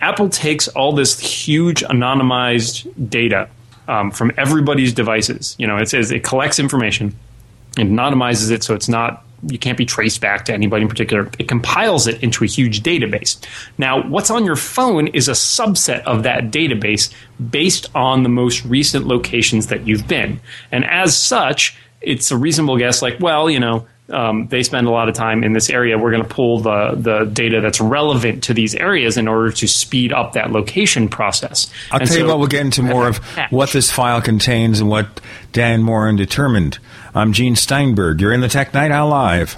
Apple 0.00 0.28
takes 0.28 0.66
all 0.66 0.92
this 0.92 1.18
huge 1.20 1.82
anonymized 1.82 3.08
data 3.08 3.48
um, 3.88 4.10
from 4.10 4.32
everybody's 4.36 4.92
devices. 4.92 5.54
You 5.58 5.66
know, 5.66 5.76
it 5.76 5.88
says 5.88 6.10
it 6.10 6.24
collects 6.24 6.58
information, 6.58 7.14
it 7.78 7.86
anonymizes 7.86 8.50
it 8.50 8.62
so 8.62 8.74
it's 8.74 8.88
not 8.88 9.26
you 9.48 9.58
can't 9.58 9.78
be 9.78 9.84
traced 9.84 10.20
back 10.20 10.44
to 10.46 10.54
anybody 10.54 10.82
in 10.82 10.88
particular. 10.88 11.30
It 11.38 11.48
compiles 11.48 12.06
it 12.06 12.22
into 12.22 12.44
a 12.44 12.46
huge 12.46 12.82
database. 12.82 13.38
Now, 13.78 14.06
what's 14.08 14.30
on 14.30 14.44
your 14.44 14.56
phone 14.56 15.08
is 15.08 15.28
a 15.28 15.32
subset 15.32 16.02
of 16.04 16.22
that 16.22 16.50
database 16.50 17.12
based 17.50 17.90
on 17.94 18.22
the 18.22 18.28
most 18.28 18.64
recent 18.64 19.06
locations 19.06 19.66
that 19.66 19.86
you've 19.86 20.08
been. 20.08 20.40
And 20.72 20.84
as 20.84 21.16
such, 21.16 21.76
it's 22.00 22.30
a 22.30 22.36
reasonable 22.36 22.78
guess 22.78 23.02
like, 23.02 23.20
well, 23.20 23.50
you 23.50 23.60
know, 23.60 23.86
um, 24.08 24.46
they 24.48 24.62
spend 24.62 24.86
a 24.86 24.90
lot 24.90 25.08
of 25.08 25.14
time 25.14 25.42
in 25.42 25.52
this 25.52 25.68
area. 25.70 25.98
We're 25.98 26.12
going 26.12 26.22
to 26.22 26.28
pull 26.28 26.60
the, 26.60 26.94
the 26.96 27.24
data 27.24 27.60
that's 27.60 27.80
relevant 27.80 28.44
to 28.44 28.54
these 28.54 28.74
areas 28.74 29.16
in 29.16 29.28
order 29.28 29.50
to 29.52 29.66
speed 29.66 30.12
up 30.12 30.34
that 30.34 30.52
location 30.52 31.08
process. 31.08 31.70
I'll 31.90 32.00
and 32.00 32.08
tell 32.08 32.16
so, 32.16 32.22
you 32.22 32.28
what, 32.28 32.38
we'll 32.38 32.48
get 32.48 32.60
into 32.60 32.82
more 32.82 33.08
of 33.08 33.18
what 33.50 33.70
this 33.70 33.90
file 33.90 34.20
contains 34.20 34.80
and 34.80 34.88
what 34.88 35.20
Dan 35.52 35.82
Moren 35.82 36.16
determined. 36.16 36.78
I'm 37.14 37.32
Gene 37.32 37.56
Steinberg. 37.56 38.20
You're 38.20 38.32
in 38.32 38.40
the 38.40 38.48
Tech 38.48 38.74
Night 38.74 38.90
Owl 38.90 39.08
Live. 39.08 39.56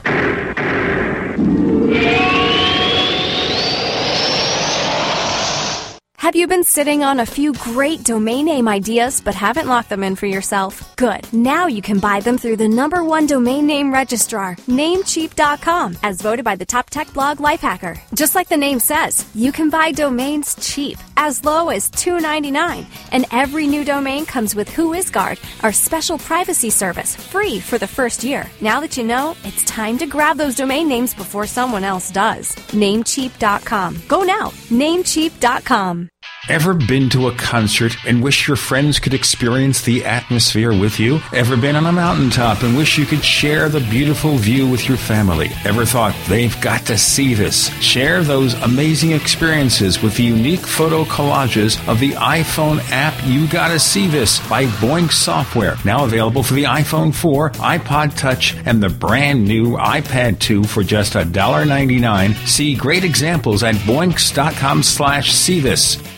Have 6.28 6.36
you 6.36 6.46
been 6.46 6.62
sitting 6.62 7.02
on 7.02 7.20
a 7.20 7.24
few 7.24 7.55
great 7.55 8.05
domain 8.05 8.44
name 8.44 8.68
ideas 8.68 9.22
but 9.22 9.34
haven't 9.34 9.66
locked 9.66 9.88
them 9.88 10.05
in 10.05 10.14
for 10.14 10.26
yourself? 10.26 10.94
Good. 10.96 11.26
Now 11.32 11.68
you 11.68 11.80
can 11.80 12.00
buy 12.00 12.20
them 12.20 12.36
through 12.36 12.56
the 12.56 12.68
number 12.68 13.02
one 13.02 13.24
domain 13.24 13.64
name 13.66 13.90
registrar, 13.90 14.56
Namecheap.com, 14.66 15.96
as 16.02 16.20
voted 16.20 16.44
by 16.44 16.55
the 16.55 16.66
top 16.66 16.90
tech 16.90 17.10
blog 17.14 17.38
Lifehacker. 17.38 17.98
Just 18.12 18.34
like 18.34 18.50
the 18.50 18.59
name 18.59 18.78
says, 18.78 19.26
you 19.34 19.52
can 19.52 19.70
buy 19.70 19.90
domains 19.90 20.55
cheap, 20.56 20.98
as 21.16 21.46
low 21.46 21.70
as 21.70 21.90
$2.99, 21.92 22.84
and 23.10 23.24
every 23.32 23.66
new 23.66 23.82
domain 23.82 24.26
comes 24.26 24.55
with 24.55 24.68
WhoisGuard, 24.68 25.38
our 25.64 25.72
special 25.72 26.18
privacy 26.18 26.68
service, 26.68 27.16
free 27.16 27.59
for 27.59 27.78
the 27.78 27.86
first 27.86 28.22
year. 28.22 28.50
Now 28.60 28.80
that 28.80 28.98
you 28.98 29.05
know, 29.05 29.34
it's 29.44 29.64
time 29.64 29.96
to 29.96 30.06
grab 30.06 30.36
those 30.36 30.56
domain 30.56 30.88
names 30.88 31.14
before 31.14 31.46
someone 31.46 31.84
else 31.84 32.10
does. 32.10 32.55
Namecheap.com. 32.74 34.02
Go 34.09 34.24
now. 34.24 34.48
Namecheap.com. 34.68 36.10
Ever 36.48 36.72
been 36.72 37.10
to 37.10 37.28
a 37.28 37.34
concert 37.34 37.94
and 38.06 38.22
wish 38.22 38.48
your 38.48 38.56
friends 38.56 38.98
could 38.98 39.12
experience 39.12 39.82
the 39.82 40.06
atmosphere 40.06 40.70
with 40.72 40.98
you? 40.98 41.20
Ever 41.34 41.59
been 41.59 41.76
on 41.76 41.84
a 41.84 41.92
mountaintop 41.92 42.62
and 42.62 42.74
wish 42.74 42.96
you 42.96 43.05
could 43.05 43.22
share 43.22 43.68
the 43.68 43.80
beautiful 43.80 44.36
view 44.38 44.66
with 44.66 44.88
your 44.88 44.96
family? 44.96 45.50
Ever 45.66 45.84
thought 45.84 46.16
they've 46.26 46.59
got 46.62 46.86
to 46.86 46.96
see 46.96 47.34
this? 47.34 47.68
Share 47.82 48.22
those 48.22 48.55
amazing 48.62 49.12
experiences 49.12 50.02
with 50.02 50.16
the 50.16 50.22
unique 50.22 50.66
photo 50.66 51.05
collages 51.05 51.86
of 51.86 52.00
the 52.00 52.12
iPhone 52.12 52.78
app 52.90 53.14
You 53.26 53.46
Gotta 53.46 53.78
See 53.78 54.06
This 54.06 54.38
by 54.48 54.64
Boinx 54.64 55.12
Software. 55.12 55.76
Now 55.84 56.05
available 56.05 56.42
for 56.42 56.55
the 56.55 56.64
iPhone 56.64 57.14
4, 57.14 57.50
iPod 57.50 58.16
Touch, 58.16 58.56
and 58.64 58.82
the 58.82 58.88
brand 58.88 59.46
new 59.46 59.76
iPad 59.76 60.38
2 60.38 60.64
for 60.64 60.82
just 60.82 61.12
$1.99. 61.12 62.46
See 62.46 62.74
great 62.74 63.05
examples 63.05 63.62
at 63.62 63.74
boinx.com 63.74 64.82
slash 64.82 65.34
see 65.34 65.60
this. 65.60 66.17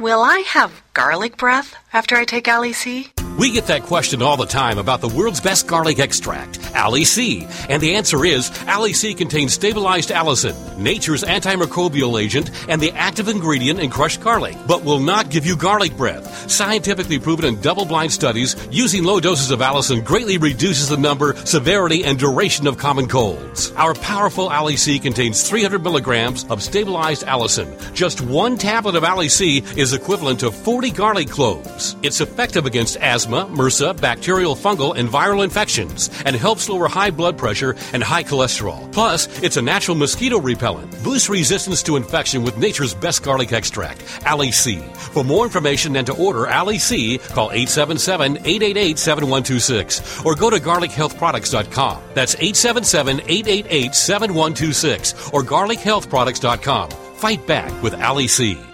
Will 0.00 0.22
I 0.22 0.38
have 0.48 0.82
garlic 0.94 1.36
breath 1.36 1.76
after 1.92 2.16
I 2.16 2.24
take 2.24 2.48
Ali 2.48 2.72
C? 2.72 3.12
We 3.40 3.50
get 3.50 3.68
that 3.68 3.84
question 3.84 4.20
all 4.20 4.36
the 4.36 4.44
time 4.44 4.76
about 4.76 5.00
the 5.00 5.08
world's 5.08 5.40
best 5.40 5.66
garlic 5.66 5.98
extract, 5.98 6.58
Ali 6.76 7.06
C. 7.06 7.46
And 7.70 7.82
the 7.82 7.94
answer 7.94 8.22
is 8.26 8.50
Ali 8.68 8.92
C 8.92 9.14
contains 9.14 9.54
stabilized 9.54 10.10
allicin, 10.10 10.76
nature's 10.76 11.24
antimicrobial 11.24 12.22
agent, 12.22 12.50
and 12.68 12.82
the 12.82 12.92
active 12.92 13.28
ingredient 13.28 13.80
in 13.80 13.88
crushed 13.88 14.20
garlic, 14.20 14.58
but 14.66 14.84
will 14.84 15.00
not 15.00 15.30
give 15.30 15.46
you 15.46 15.56
garlic 15.56 15.96
breath. 15.96 16.50
Scientifically 16.50 17.18
proven 17.18 17.46
in 17.46 17.58
double 17.62 17.86
blind 17.86 18.12
studies, 18.12 18.56
using 18.70 19.04
low 19.04 19.20
doses 19.20 19.50
of 19.50 19.60
allicin 19.60 20.04
greatly 20.04 20.36
reduces 20.36 20.90
the 20.90 20.98
number, 20.98 21.34
severity, 21.46 22.04
and 22.04 22.18
duration 22.18 22.66
of 22.66 22.76
common 22.76 23.08
colds. 23.08 23.72
Our 23.72 23.94
powerful 23.94 24.50
Ali 24.50 24.76
C 24.76 24.98
contains 24.98 25.48
300 25.48 25.82
milligrams 25.82 26.44
of 26.50 26.62
stabilized 26.62 27.24
allicin. 27.24 27.94
Just 27.94 28.20
one 28.20 28.58
tablet 28.58 28.96
of 28.96 29.04
Ali 29.04 29.30
C 29.30 29.64
is 29.78 29.94
equivalent 29.94 30.40
to 30.40 30.52
40 30.52 30.90
garlic 30.90 31.30
cloves. 31.30 31.96
It's 32.02 32.20
effective 32.20 32.66
against 32.66 32.98
asthma 32.98 33.29
asthma, 33.30 33.56
MRSA, 33.56 34.00
bacterial, 34.00 34.54
fungal, 34.54 34.96
and 34.96 35.08
viral 35.08 35.42
infections, 35.44 36.10
and 36.24 36.34
helps 36.36 36.68
lower 36.68 36.88
high 36.88 37.10
blood 37.10 37.38
pressure 37.38 37.76
and 37.92 38.02
high 38.02 38.24
cholesterol. 38.24 38.90
Plus, 38.92 39.28
it's 39.42 39.56
a 39.56 39.62
natural 39.62 39.96
mosquito 39.96 40.40
repellent. 40.40 40.90
Boosts 41.02 41.28
resistance 41.28 41.82
to 41.84 41.96
infection 41.96 42.44
with 42.44 42.56
nature's 42.58 42.94
best 42.94 43.22
garlic 43.22 43.52
extract, 43.52 44.02
Ali 44.26 44.52
C. 44.52 44.78
For 45.12 45.24
more 45.24 45.44
information 45.44 45.96
and 45.96 46.06
to 46.06 46.14
order 46.14 46.48
Ali 46.48 46.78
C, 46.78 47.18
call 47.18 47.50
877-888-7126 47.50 50.24
or 50.24 50.34
go 50.34 50.48
to 50.50 50.56
garlichealthproducts.com. 50.56 52.02
That's 52.14 52.34
877-888-7126 52.36 55.34
or 55.34 55.42
garlichealthproducts.com. 55.42 56.90
Fight 56.90 57.46
back 57.46 57.82
with 57.82 58.00
Ali 58.00 58.28
C. 58.28 58.69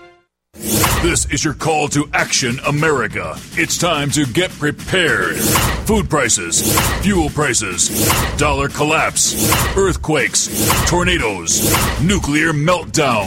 This 0.58 1.26
is 1.26 1.44
your 1.44 1.54
call 1.54 1.88
to 1.88 2.08
action, 2.14 2.58
America. 2.66 3.36
It's 3.52 3.76
time 3.76 4.10
to 4.12 4.24
get 4.24 4.50
prepared. 4.52 5.36
Food 5.86 6.08
prices, 6.08 6.74
fuel 7.02 7.28
prices, 7.28 7.90
dollar 8.38 8.68
collapse, 8.68 9.34
earthquakes, 9.76 10.48
tornadoes, 10.88 11.62
nuclear 12.02 12.52
meltdown. 12.52 13.26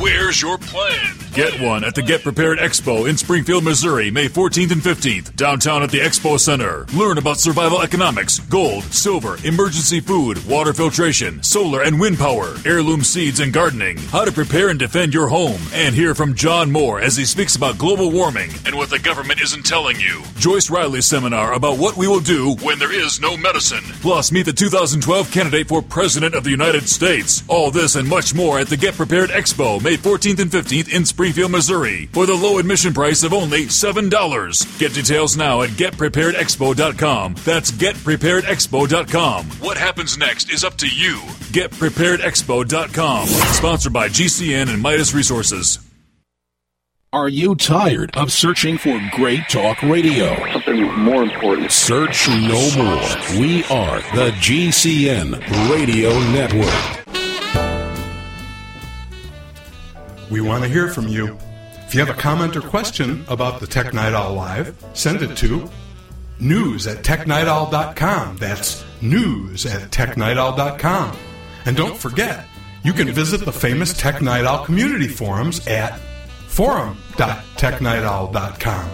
Where's 0.00 0.40
your 0.40 0.56
plan? 0.58 1.16
Get 1.32 1.60
one 1.60 1.84
at 1.84 1.94
the 1.94 2.02
Get 2.02 2.22
Prepared 2.24 2.58
Expo 2.58 3.08
in 3.08 3.16
Springfield, 3.16 3.62
Missouri, 3.62 4.10
May 4.10 4.26
14th 4.26 4.72
and 4.72 4.82
15th, 4.82 5.36
downtown 5.36 5.84
at 5.84 5.90
the 5.90 6.00
Expo 6.00 6.40
Center. 6.40 6.86
Learn 6.92 7.18
about 7.18 7.36
survival 7.38 7.82
economics, 7.82 8.40
gold, 8.40 8.82
silver, 8.84 9.36
emergency 9.44 10.00
food, 10.00 10.44
water 10.46 10.72
filtration, 10.72 11.40
solar 11.44 11.82
and 11.82 12.00
wind 12.00 12.18
power, 12.18 12.56
heirloom 12.66 13.04
seeds 13.04 13.38
and 13.38 13.52
gardening, 13.52 13.96
how 14.08 14.24
to 14.24 14.32
prepare 14.32 14.70
and 14.70 14.78
defend 14.80 15.14
your 15.14 15.28
home, 15.28 15.60
and 15.72 15.94
hear 15.94 16.16
from 16.16 16.34
John 16.34 16.69
Moore 16.70 17.00
as 17.00 17.16
he 17.16 17.24
speaks 17.24 17.56
about 17.56 17.78
global 17.78 18.10
warming 18.10 18.50
and 18.64 18.74
what 18.74 18.90
the 18.90 18.98
government 18.98 19.40
isn't 19.40 19.66
telling 19.66 19.98
you. 19.98 20.22
Joyce 20.36 20.70
Riley's 20.70 21.06
seminar 21.06 21.52
about 21.52 21.78
what 21.78 21.96
we 21.96 22.08
will 22.08 22.20
do 22.20 22.54
when 22.62 22.78
there 22.78 22.92
is 22.92 23.20
no 23.20 23.36
medicine. 23.36 23.84
Plus, 24.00 24.32
meet 24.32 24.46
the 24.46 24.52
2012 24.52 25.30
candidate 25.30 25.68
for 25.68 25.82
President 25.82 26.34
of 26.34 26.44
the 26.44 26.50
United 26.50 26.88
States. 26.88 27.42
All 27.48 27.70
this 27.70 27.96
and 27.96 28.08
much 28.08 28.34
more 28.34 28.58
at 28.58 28.68
the 28.68 28.76
Get 28.76 28.94
Prepared 28.94 29.30
Expo, 29.30 29.82
May 29.82 29.96
14th 29.96 30.40
and 30.40 30.50
15th 30.50 30.92
in 30.94 31.04
Springfield, 31.04 31.50
Missouri, 31.50 32.06
for 32.12 32.26
the 32.26 32.34
low 32.34 32.58
admission 32.58 32.94
price 32.94 33.22
of 33.22 33.32
only 33.32 33.66
$7. 33.66 34.78
Get 34.78 34.94
details 34.94 35.36
now 35.36 35.62
at 35.62 35.70
getpreparedexpo.com. 35.70 37.34
That's 37.44 37.70
getpreparedexpo.com. 37.70 39.44
What 39.46 39.76
happens 39.76 40.16
next 40.16 40.50
is 40.50 40.64
up 40.64 40.76
to 40.78 40.88
you. 40.88 41.16
Getpreparedexpo.com. 41.52 43.26
Sponsored 43.26 43.92
by 43.92 44.08
GCN 44.08 44.68
and 44.68 44.80
Midas 44.80 45.12
Resources. 45.14 45.89
Are 47.12 47.28
you 47.28 47.56
tired 47.56 48.16
of 48.16 48.30
searching 48.30 48.78
for 48.78 48.96
great 49.16 49.40
talk 49.48 49.82
radio? 49.82 50.36
Something 50.52 50.96
more 50.96 51.24
important. 51.24 51.72
Search 51.72 52.28
no 52.28 52.70
more. 52.76 53.02
We 53.36 53.64
are 53.64 53.98
the 54.14 54.30
GCN 54.38 55.40
Radio 55.72 56.10
Network. 56.30 56.70
We 60.30 60.40
want 60.40 60.62
to 60.62 60.70
hear 60.70 60.86
from 60.86 61.08
you. 61.08 61.36
If 61.84 61.94
you 61.94 62.00
have 62.06 62.16
a 62.16 62.20
comment 62.20 62.54
or 62.54 62.60
question 62.60 63.24
about 63.26 63.58
the 63.58 63.66
Tech 63.66 63.92
Night 63.92 64.12
Owl 64.14 64.34
Live, 64.34 64.76
send 64.92 65.20
it 65.20 65.36
to 65.38 65.68
news 66.38 66.86
at 66.86 66.98
technightowl.com. 66.98 68.36
That's 68.36 68.84
news 69.02 69.66
at 69.66 69.90
technightowl.com. 69.90 71.16
And 71.66 71.76
don't 71.76 71.96
forget, 71.96 72.46
you 72.84 72.92
can 72.92 73.10
visit 73.10 73.44
the 73.44 73.52
famous 73.52 73.92
Tech 73.92 74.22
Night 74.22 74.44
Owl 74.44 74.64
community 74.64 75.08
forums 75.08 75.66
at 75.66 76.00
forum.technightowl.com. 76.50 78.90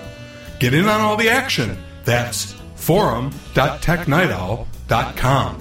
Get 0.58 0.74
in 0.74 0.86
on 0.86 1.00
all 1.00 1.16
the 1.16 1.30
action. 1.30 1.78
That's 2.04 2.54
forum.technightowl.com. 2.76 5.58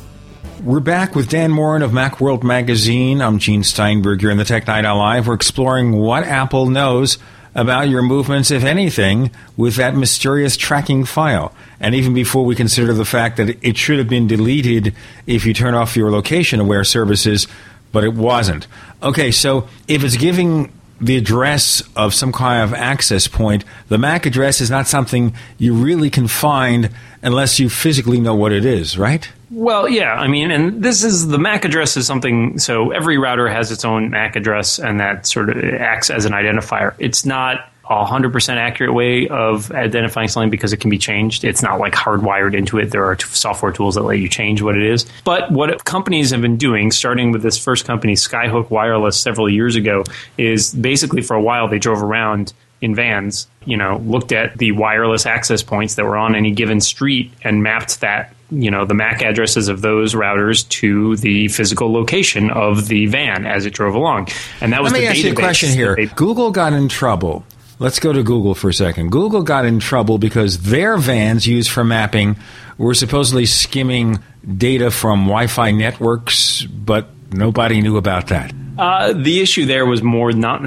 We're 0.64 0.80
back 0.82 1.16
with 1.16 1.30
Dan 1.30 1.52
Moren 1.52 1.82
of 1.82 1.92
Macworld 1.92 2.44
Magazine. 2.44 3.22
I'm 3.22 3.40
Gene 3.40 3.64
Steinberg 3.64 4.20
here 4.22 4.30
in 4.30 4.38
the 4.38 4.44
Tech 4.44 4.68
Night 4.68 4.84
Owl 4.86 4.98
Live. 4.98 5.28
We're 5.28 5.36
exploring 5.36 5.94
what 5.94 6.26
Apple 6.26 6.66
knows 6.68 7.18
about 7.56 7.88
your 7.88 8.02
movements, 8.02 8.52
if 8.52 8.66
anything, 8.66 9.32
with 9.56 9.78
that 9.78 9.96
mysterious 9.96 10.58
tracking 10.58 11.06
file. 11.06 11.56
And 11.80 11.96
even 11.96 12.14
before 12.14 12.44
we 12.44 12.56
consider 12.56 12.92
the 12.94 13.06
fact 13.06 13.38
that 13.38 13.66
it 13.66 13.78
should 13.78 14.00
have 14.00 14.10
been 14.10 14.28
deleted 14.28 14.94
if 15.26 15.46
you 15.46 15.54
turn 15.54 15.74
off 15.74 15.96
your 15.96 16.12
location 16.12 16.60
aware 16.60 16.84
services, 16.84 17.48
but 17.94 18.04
it 18.04 18.14
wasn't. 18.14 18.68
Okay, 19.02 19.32
so 19.32 19.70
if 19.88 20.04
it's 20.04 20.18
giving 20.18 20.75
the 21.02 21.18
address 21.18 21.84
of 21.96 22.14
some 22.14 22.32
kind 22.32 22.64
of 22.64 22.74
access 22.74 23.28
point, 23.28 23.64
the 23.90 23.98
MAC 23.98 24.26
address 24.26 24.62
is 24.62 24.70
not 24.70 24.88
something 24.88 25.34
you 25.58 25.74
really 25.74 26.10
can 26.10 26.28
find 26.28 26.90
unless 27.22 27.60
you 27.60 27.70
physically 27.70 28.20
know 28.20 28.36
what 28.36 28.52
it 28.52 28.66
is, 28.66 28.98
right? 28.98 29.30
Well, 29.52 29.88
yeah, 29.88 30.14
I 30.14 30.28
mean, 30.28 30.52
and 30.52 30.84
this 30.84 31.04
is 31.04 31.28
the 31.28 31.38
MAC 31.38 31.66
address 31.66 31.98
is 31.98 32.08
something. 32.08 32.60
So 32.60 32.92
every 32.92 33.18
router 33.18 33.48
has 33.48 33.72
its 33.72 33.86
own 33.86 34.10
MAC 34.10 34.36
address, 34.36 34.80
and 34.80 35.00
that 35.00 35.26
sort 35.26 35.50
of 35.50 35.58
acts 35.64 36.10
as 36.10 36.26
an 36.26 36.34
identifier. 36.34 36.94
It's 37.00 37.26
not 37.26 37.70
a 37.90 38.06
hundred 38.06 38.34
percent 38.34 38.60
accurate 38.60 38.94
way 38.94 39.28
of 39.28 39.72
identifying 39.72 40.28
something 40.28 40.50
because 40.50 40.74
it 40.74 40.78
can 40.78 40.90
be 40.90 40.98
changed. 40.98 41.44
It's 41.44 41.62
not 41.62 41.80
like 41.80 41.94
hardwired 41.94 42.56
into 42.56 42.78
it. 42.80 42.92
There 42.92 43.06
are 43.06 43.16
t- 43.16 43.26
software 43.28 43.72
tools 43.72 43.96
that 43.96 44.02
let 44.02 44.20
you 44.20 44.28
change 44.28 44.62
what 44.62 44.76
it 44.76 44.84
is. 44.84 45.06
But 45.24 45.52
what 45.52 45.86
companies 45.86 46.32
have 46.32 46.42
been 46.42 46.58
doing, 46.58 46.92
starting 46.92 47.32
with 47.32 47.44
this 47.44 47.58
first 47.58 47.86
company, 47.86 48.14
Skyhook 48.14 48.70
Wireless, 48.70 49.20
several 49.20 49.50
years 49.50 49.76
ago, 49.76 50.04
is 50.38 50.74
basically 50.74 51.22
for 51.22 51.36
a 51.36 51.42
while 51.42 51.68
they 51.68 51.80
drove 51.80 52.02
around 52.02 52.54
in 52.82 52.94
vans, 52.94 53.48
you 53.66 53.78
know, 53.78 53.98
looked 54.06 54.32
at 54.32 54.58
the 54.58 54.72
wireless 54.72 55.26
access 55.26 55.64
points 55.64 55.96
that 55.96 56.06
were 56.06 56.18
on 56.18 56.36
any 56.36 56.52
given 56.52 56.82
street 56.82 57.32
and 57.44 57.64
mapped 57.64 58.02
that 58.02 58.36
you 58.52 58.70
know 58.70 58.86
the 58.86 58.94
MAC 58.94 59.22
addresses 59.24 59.68
of 59.68 59.82
those 59.82 60.14
routers 60.14 60.68
to 60.70 61.16
the 61.18 61.48
physical 61.48 61.92
location 61.92 62.52
of 62.52 62.88
the 62.88 63.08
van 63.08 63.46
as 63.46 63.66
it 63.66 63.74
drove 63.74 63.96
along, 63.96 64.28
and 64.62 64.72
that 64.74 64.84
was 64.84 64.92
Let 64.92 65.00
me 65.00 65.06
the 65.06 65.12
ask 65.12 65.24
you 65.24 65.32
a 65.32 65.36
question 65.36 65.70
here. 65.70 65.96
Google 66.16 66.52
got 66.52 66.74
in 66.74 66.88
trouble. 66.88 67.44
Let's 67.78 68.00
go 68.00 68.14
to 68.14 68.24
Google 68.24 68.56
for 68.56 68.70
a 68.70 68.74
second. 68.74 69.12
Google 69.12 69.44
got 69.44 69.66
in 69.66 69.80
trouble 69.80 70.18
because 70.18 70.64
their 70.64 70.98
vans 70.98 71.46
used 71.46 71.70
for 71.70 71.84
mapping 71.84 72.38
were 72.78 72.94
supposedly 72.94 73.46
skimming 73.46 74.24
data 74.58 74.92
from 74.92 75.26
Wi-Fi 75.26 75.72
networks, 75.72 76.64
but 76.64 77.10
nobody 77.32 77.82
knew 77.82 77.98
about 77.98 78.28
that. 78.28 78.54
Uh, 78.78 79.14
the 79.14 79.42
issue 79.42 79.66
there 79.66 79.86
was 79.86 80.04
more 80.04 80.32
not 80.34 80.62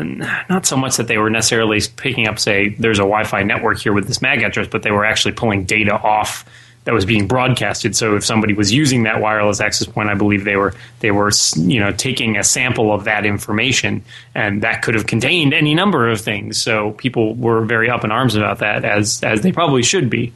not 0.48 0.64
so 0.64 0.76
much 0.76 0.97
that 0.97 1.09
they 1.09 1.18
were 1.18 1.28
necessarily 1.30 1.80
picking 1.97 2.26
up, 2.26 2.39
say, 2.39 2.70
there's 2.78 2.98
a 2.98 3.02
Wi-Fi 3.02 3.43
network 3.43 3.78
here 3.78 3.93
with 3.93 4.06
this 4.06 4.22
MAC 4.22 4.43
address, 4.43 4.68
but 4.68 4.82
they 4.82 4.90
were 4.90 5.05
actually 5.05 5.32
pulling 5.32 5.64
data 5.64 5.93
off 5.93 6.44
that 6.89 6.94
was 6.94 7.05
being 7.05 7.28
broadcasted. 7.28 7.94
So 7.94 8.16
if 8.16 8.24
somebody 8.24 8.55
was 8.55 8.73
using 8.73 9.02
that 9.02 9.20
wireless 9.20 9.60
access 9.60 9.86
point, 9.86 10.09
I 10.09 10.15
believe 10.15 10.44
they 10.44 10.56
were 10.56 10.73
they 11.01 11.10
were 11.10 11.31
you 11.56 11.78
know 11.78 11.93
taking 11.93 12.39
a 12.39 12.43
sample 12.43 12.94
of 12.94 13.05
that 13.05 13.27
information, 13.27 14.02
and 14.35 14.62
that 14.62 14.81
could 14.81 14.94
have 14.94 15.06
contained 15.06 15.52
any 15.52 15.74
number 15.74 16.09
of 16.09 16.19
things. 16.19 16.56
So 16.56 16.93
people 16.93 17.35
were 17.35 17.62
very 17.66 17.90
up 17.90 18.05
in 18.05 18.10
arms 18.10 18.36
about 18.36 18.60
that, 18.60 18.86
as 18.86 19.23
as 19.23 19.43
they 19.43 19.52
probably 19.52 19.82
should 19.82 20.09
be. 20.09 20.32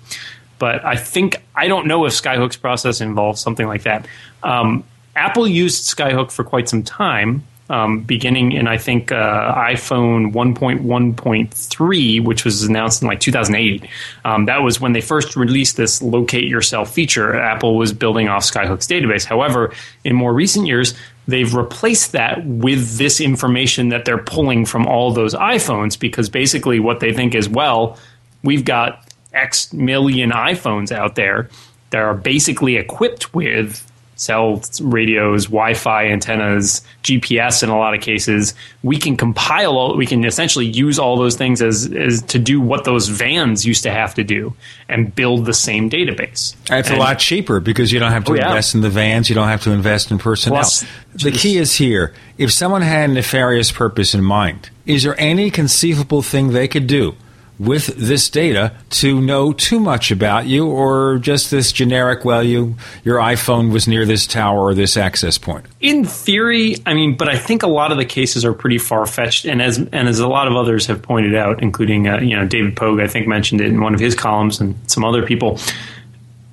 But 0.59 0.85
I 0.85 0.97
think 0.97 1.43
I 1.57 1.69
don't 1.69 1.87
know 1.87 2.05
if 2.05 2.13
Skyhook's 2.13 2.59
process 2.59 3.01
involves 3.01 3.41
something 3.41 3.67
like 3.67 3.85
that. 3.85 4.07
Um, 4.43 4.85
Apple 5.17 5.49
used 5.49 5.85
Skyhook 5.85 6.31
for 6.31 6.45
quite 6.45 6.69
some 6.69 6.83
time. 6.83 7.45
Um, 7.73 8.01
beginning 8.01 8.53
in 8.53 8.69
I 8.69 8.77
think 8.77 9.11
uh, 9.11 9.55
iPhone 9.55 10.35
1.1.3, 10.35 12.25
which 12.25 12.45
was 12.45 12.63
announced 12.65 13.01
in 13.01 13.09
like 13.09 13.21
2008. 13.21 13.89
Um, 14.27 14.45
that 14.45 14.59
was 14.59 14.79
when 14.79 14.93
they 14.93 15.01
first 15.01 15.37
released 15.37 15.79
this 15.79 16.03
locate 16.03 16.45
yourself 16.45 16.95
feature. 16.95 17.35
Apple 17.35 17.77
was 17.77 17.95
building 17.95 18.29
off 18.29 18.43
Skyhook's 18.45 18.87
database. 18.87 19.25
However, 19.25 19.73
in 20.05 20.15
more 20.15 20.35
recent 20.35 20.67
years, 20.67 20.93
they've 21.27 21.55
replaced 21.55 22.13
that 22.13 22.45
with 22.45 22.99
this 22.99 23.23
information 23.23 23.89
that 23.89 24.05
they're 24.05 24.23
pulling 24.23 24.67
from 24.67 24.87
all 24.87 25.11
those 25.11 25.35
iPhones 25.35 25.99
because 25.99 26.29
basically 26.29 26.79
what 26.79 27.01
they 27.01 27.15
think 27.15 27.35
is 27.35 27.49
well, 27.49 27.97
we've 28.43 28.67
got 28.67 29.11
X 29.33 29.73
million 29.73 30.31
iPhones 30.31 30.93
out 30.93 31.15
there 31.15 31.49
that 31.89 32.03
are 32.03 32.15
basically 32.15 32.77
equipped 32.77 33.35
with 33.35 33.91
cell 34.17 34.63
radios, 34.81 35.47
Wi-Fi 35.47 36.07
antennas, 36.07 36.83
GPS 37.03 37.63
in 37.63 37.69
a 37.71 37.77
lot 37.77 37.95
of 37.95 38.01
cases. 38.01 38.55
We 38.83 38.97
can 38.99 39.17
compile 39.17 39.77
all. 39.77 39.97
We 39.97 40.07
can 40.07 40.25
essentially 40.25 40.67
use 40.67 40.99
all 40.99 41.17
those 41.17 41.37
things 41.37 41.61
as, 41.63 41.91
as 41.93 42.23
to 42.23 42.39
do 42.39 42.61
what 42.61 42.85
those 42.85 43.09
vans 43.09 43.67
used 43.67 43.83
to 43.85 43.91
have 43.91 44.15
to 44.15 44.25
do 44.25 44.55
and 44.89 45.15
build 45.15 45.47
the 45.47 45.55
same 45.55 45.91
database. 45.91 46.55
It's 46.71 46.89
And- 46.89 46.97
a 46.99 47.01
lot 47.01 47.19
cheaper 47.19 47.59
because 47.61 47.91
you 47.93 47.99
don't 47.99 48.13
have 48.13 48.25
to 48.25 48.33
Oh, 48.33 48.37
yeah. 48.37 48.49
invest 48.49 48.75
in 48.75 48.81
the 48.83 48.91
vans, 48.91 49.29
you 49.29 49.35
don't 49.35 49.49
have 49.49 49.63
to 49.63 49.71
invest 49.73 50.11
in 50.11 50.19
personnel. 50.19 50.59
Plus, 50.61 50.85
the 51.15 51.33
key 51.33 51.57
is 51.59 51.75
here. 51.77 52.13
If 52.39 52.53
someone 52.53 52.83
had 52.83 53.11
a 53.11 53.13
nefarious 53.15 53.73
purpose 53.73 54.15
in 54.15 54.23
mind, 54.23 54.71
is 54.87 55.03
there 55.03 55.19
any 55.19 55.51
conceivable 55.51 56.23
thing 56.23 56.53
they 56.53 56.69
could 56.69 56.87
do 56.87 57.15
with 57.59 57.87
this 57.97 58.29
data 58.29 58.73
to 58.91 59.21
know 59.21 59.53
too 59.53 59.79
much 59.79 60.11
about 60.11 60.47
you 60.47 60.67
or 60.67 61.19
just 61.19 61.51
this 61.51 61.71
generic 61.73 62.25
well 62.25 62.43
you 62.43 62.77
your 63.05 63.19
iPhone 63.19 63.73
was 63.73 63.87
near 63.87 64.05
this 64.05 64.27
tower 64.27 64.59
or 64.59 64.75
this 64.75 64.97
access 64.97 65.39
point? 65.39 65.67
In 65.81 66.05
theory, 66.05 66.77
I 66.87 66.95
mean, 66.95 67.17
but 67.17 67.29
I 67.29 67.39
think 67.39 67.63
a 67.63 67.69
lot 67.69 67.93
of 67.93 67.99
the 67.99 68.05
cases 68.05 68.45
are 68.45 68.53
pretty 68.53 68.79
far 68.79 69.07
fetched, 69.07 69.45
and 69.45 69.63
as 69.63 69.79
and 69.79 70.09
as 70.09 70.19
a 70.19 70.29
lot 70.29 70.49
of 70.49 70.57
others 70.57 70.87
have 70.87 71.03
pointed 71.03 71.35
out, 71.35 71.63
including 71.63 72.09
uh, 72.09 72.21
you 72.21 72.37
know 72.37 72.47
David 72.47 72.77
Pogue, 72.77 73.01
I 73.01 73.07
think 73.07 73.27
mentioned 73.27 73.61
it 73.61 73.69
in 73.69 73.81
one 73.81 73.95
of 73.95 74.01
his 74.01 74.15
columns, 74.15 74.61
and 74.61 74.75
some 74.91 75.05
other 75.05 75.25
people. 75.25 75.59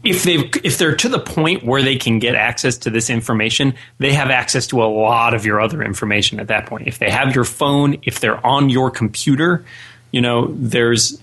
If 0.01 0.23
they 0.23 0.35
if 0.63 0.77
they're 0.77 0.95
to 0.95 1.09
the 1.09 1.19
point 1.19 1.63
where 1.65 1.81
they 1.81 1.97
can 1.97 2.19
get 2.19 2.33
access 2.33 2.77
to 2.79 2.89
this 2.89 3.09
information, 3.09 3.73
they 3.97 4.13
have 4.13 4.29
access 4.29 4.65
to 4.67 4.81
a 4.81 4.87
lot 4.87 5.33
of 5.33 5.45
your 5.45 5.59
other 5.59 5.83
information 5.83 6.39
at 6.39 6.47
that 6.47 6.67
point. 6.67 6.87
If 6.87 6.99
they 6.99 7.09
have 7.09 7.35
your 7.35 7.43
phone, 7.43 7.97
if 8.03 8.21
they're 8.21 8.45
on 8.45 8.69
your 8.69 8.91
computer, 8.91 9.65
you 10.11 10.21
know, 10.21 10.47
there's 10.57 11.21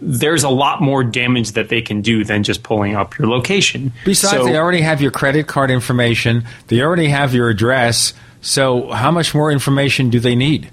there's 0.00 0.44
a 0.44 0.48
lot 0.48 0.80
more 0.80 1.02
damage 1.02 1.52
that 1.52 1.70
they 1.70 1.82
can 1.82 2.02
do 2.02 2.22
than 2.22 2.42
just 2.42 2.62
pulling 2.62 2.94
up 2.94 3.18
your 3.18 3.28
location. 3.28 3.92
Besides, 4.04 4.36
So- 4.36 4.44
they 4.44 4.56
already 4.56 4.82
have 4.82 5.00
your 5.00 5.10
credit 5.10 5.46
card 5.46 5.70
information, 5.70 6.44
they 6.68 6.82
already 6.82 7.08
have 7.08 7.34
your 7.34 7.48
address. 7.48 8.12
So, 8.40 8.90
how 8.92 9.10
much 9.10 9.34
more 9.34 9.50
information 9.50 10.10
do 10.10 10.20
they 10.20 10.36
need? 10.36 10.70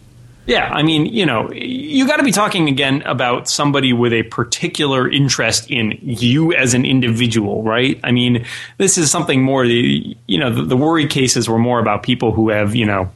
Yeah, 0.47 0.69
I 0.71 0.83
mean, 0.83 1.07
you 1.07 1.25
know, 1.25 1.51
you 1.51 2.05
got 2.05 2.17
to 2.17 2.23
be 2.23 2.31
talking 2.31 2.69
again 2.69 3.01
about 3.07 3.49
somebody 3.49 3.93
with 3.93 4.13
a 4.13 4.21
particular 4.23 5.09
interest 5.09 5.71
in 5.71 5.97
you 6.03 6.53
as 6.53 6.75
an 6.75 6.85
individual, 6.85 7.63
right? 7.63 7.99
I 8.03 8.11
mean, 8.11 8.45
this 8.77 8.99
is 8.99 9.09
something 9.09 9.41
more, 9.41 9.65
the 9.65 10.15
you 10.27 10.37
know, 10.37 10.53
the, 10.53 10.61
the 10.61 10.77
worry 10.77 11.07
cases 11.07 11.49
were 11.49 11.57
more 11.57 11.79
about 11.79 12.03
people 12.03 12.31
who 12.31 12.49
have, 12.49 12.75
you 12.75 12.85
know, 12.85 13.09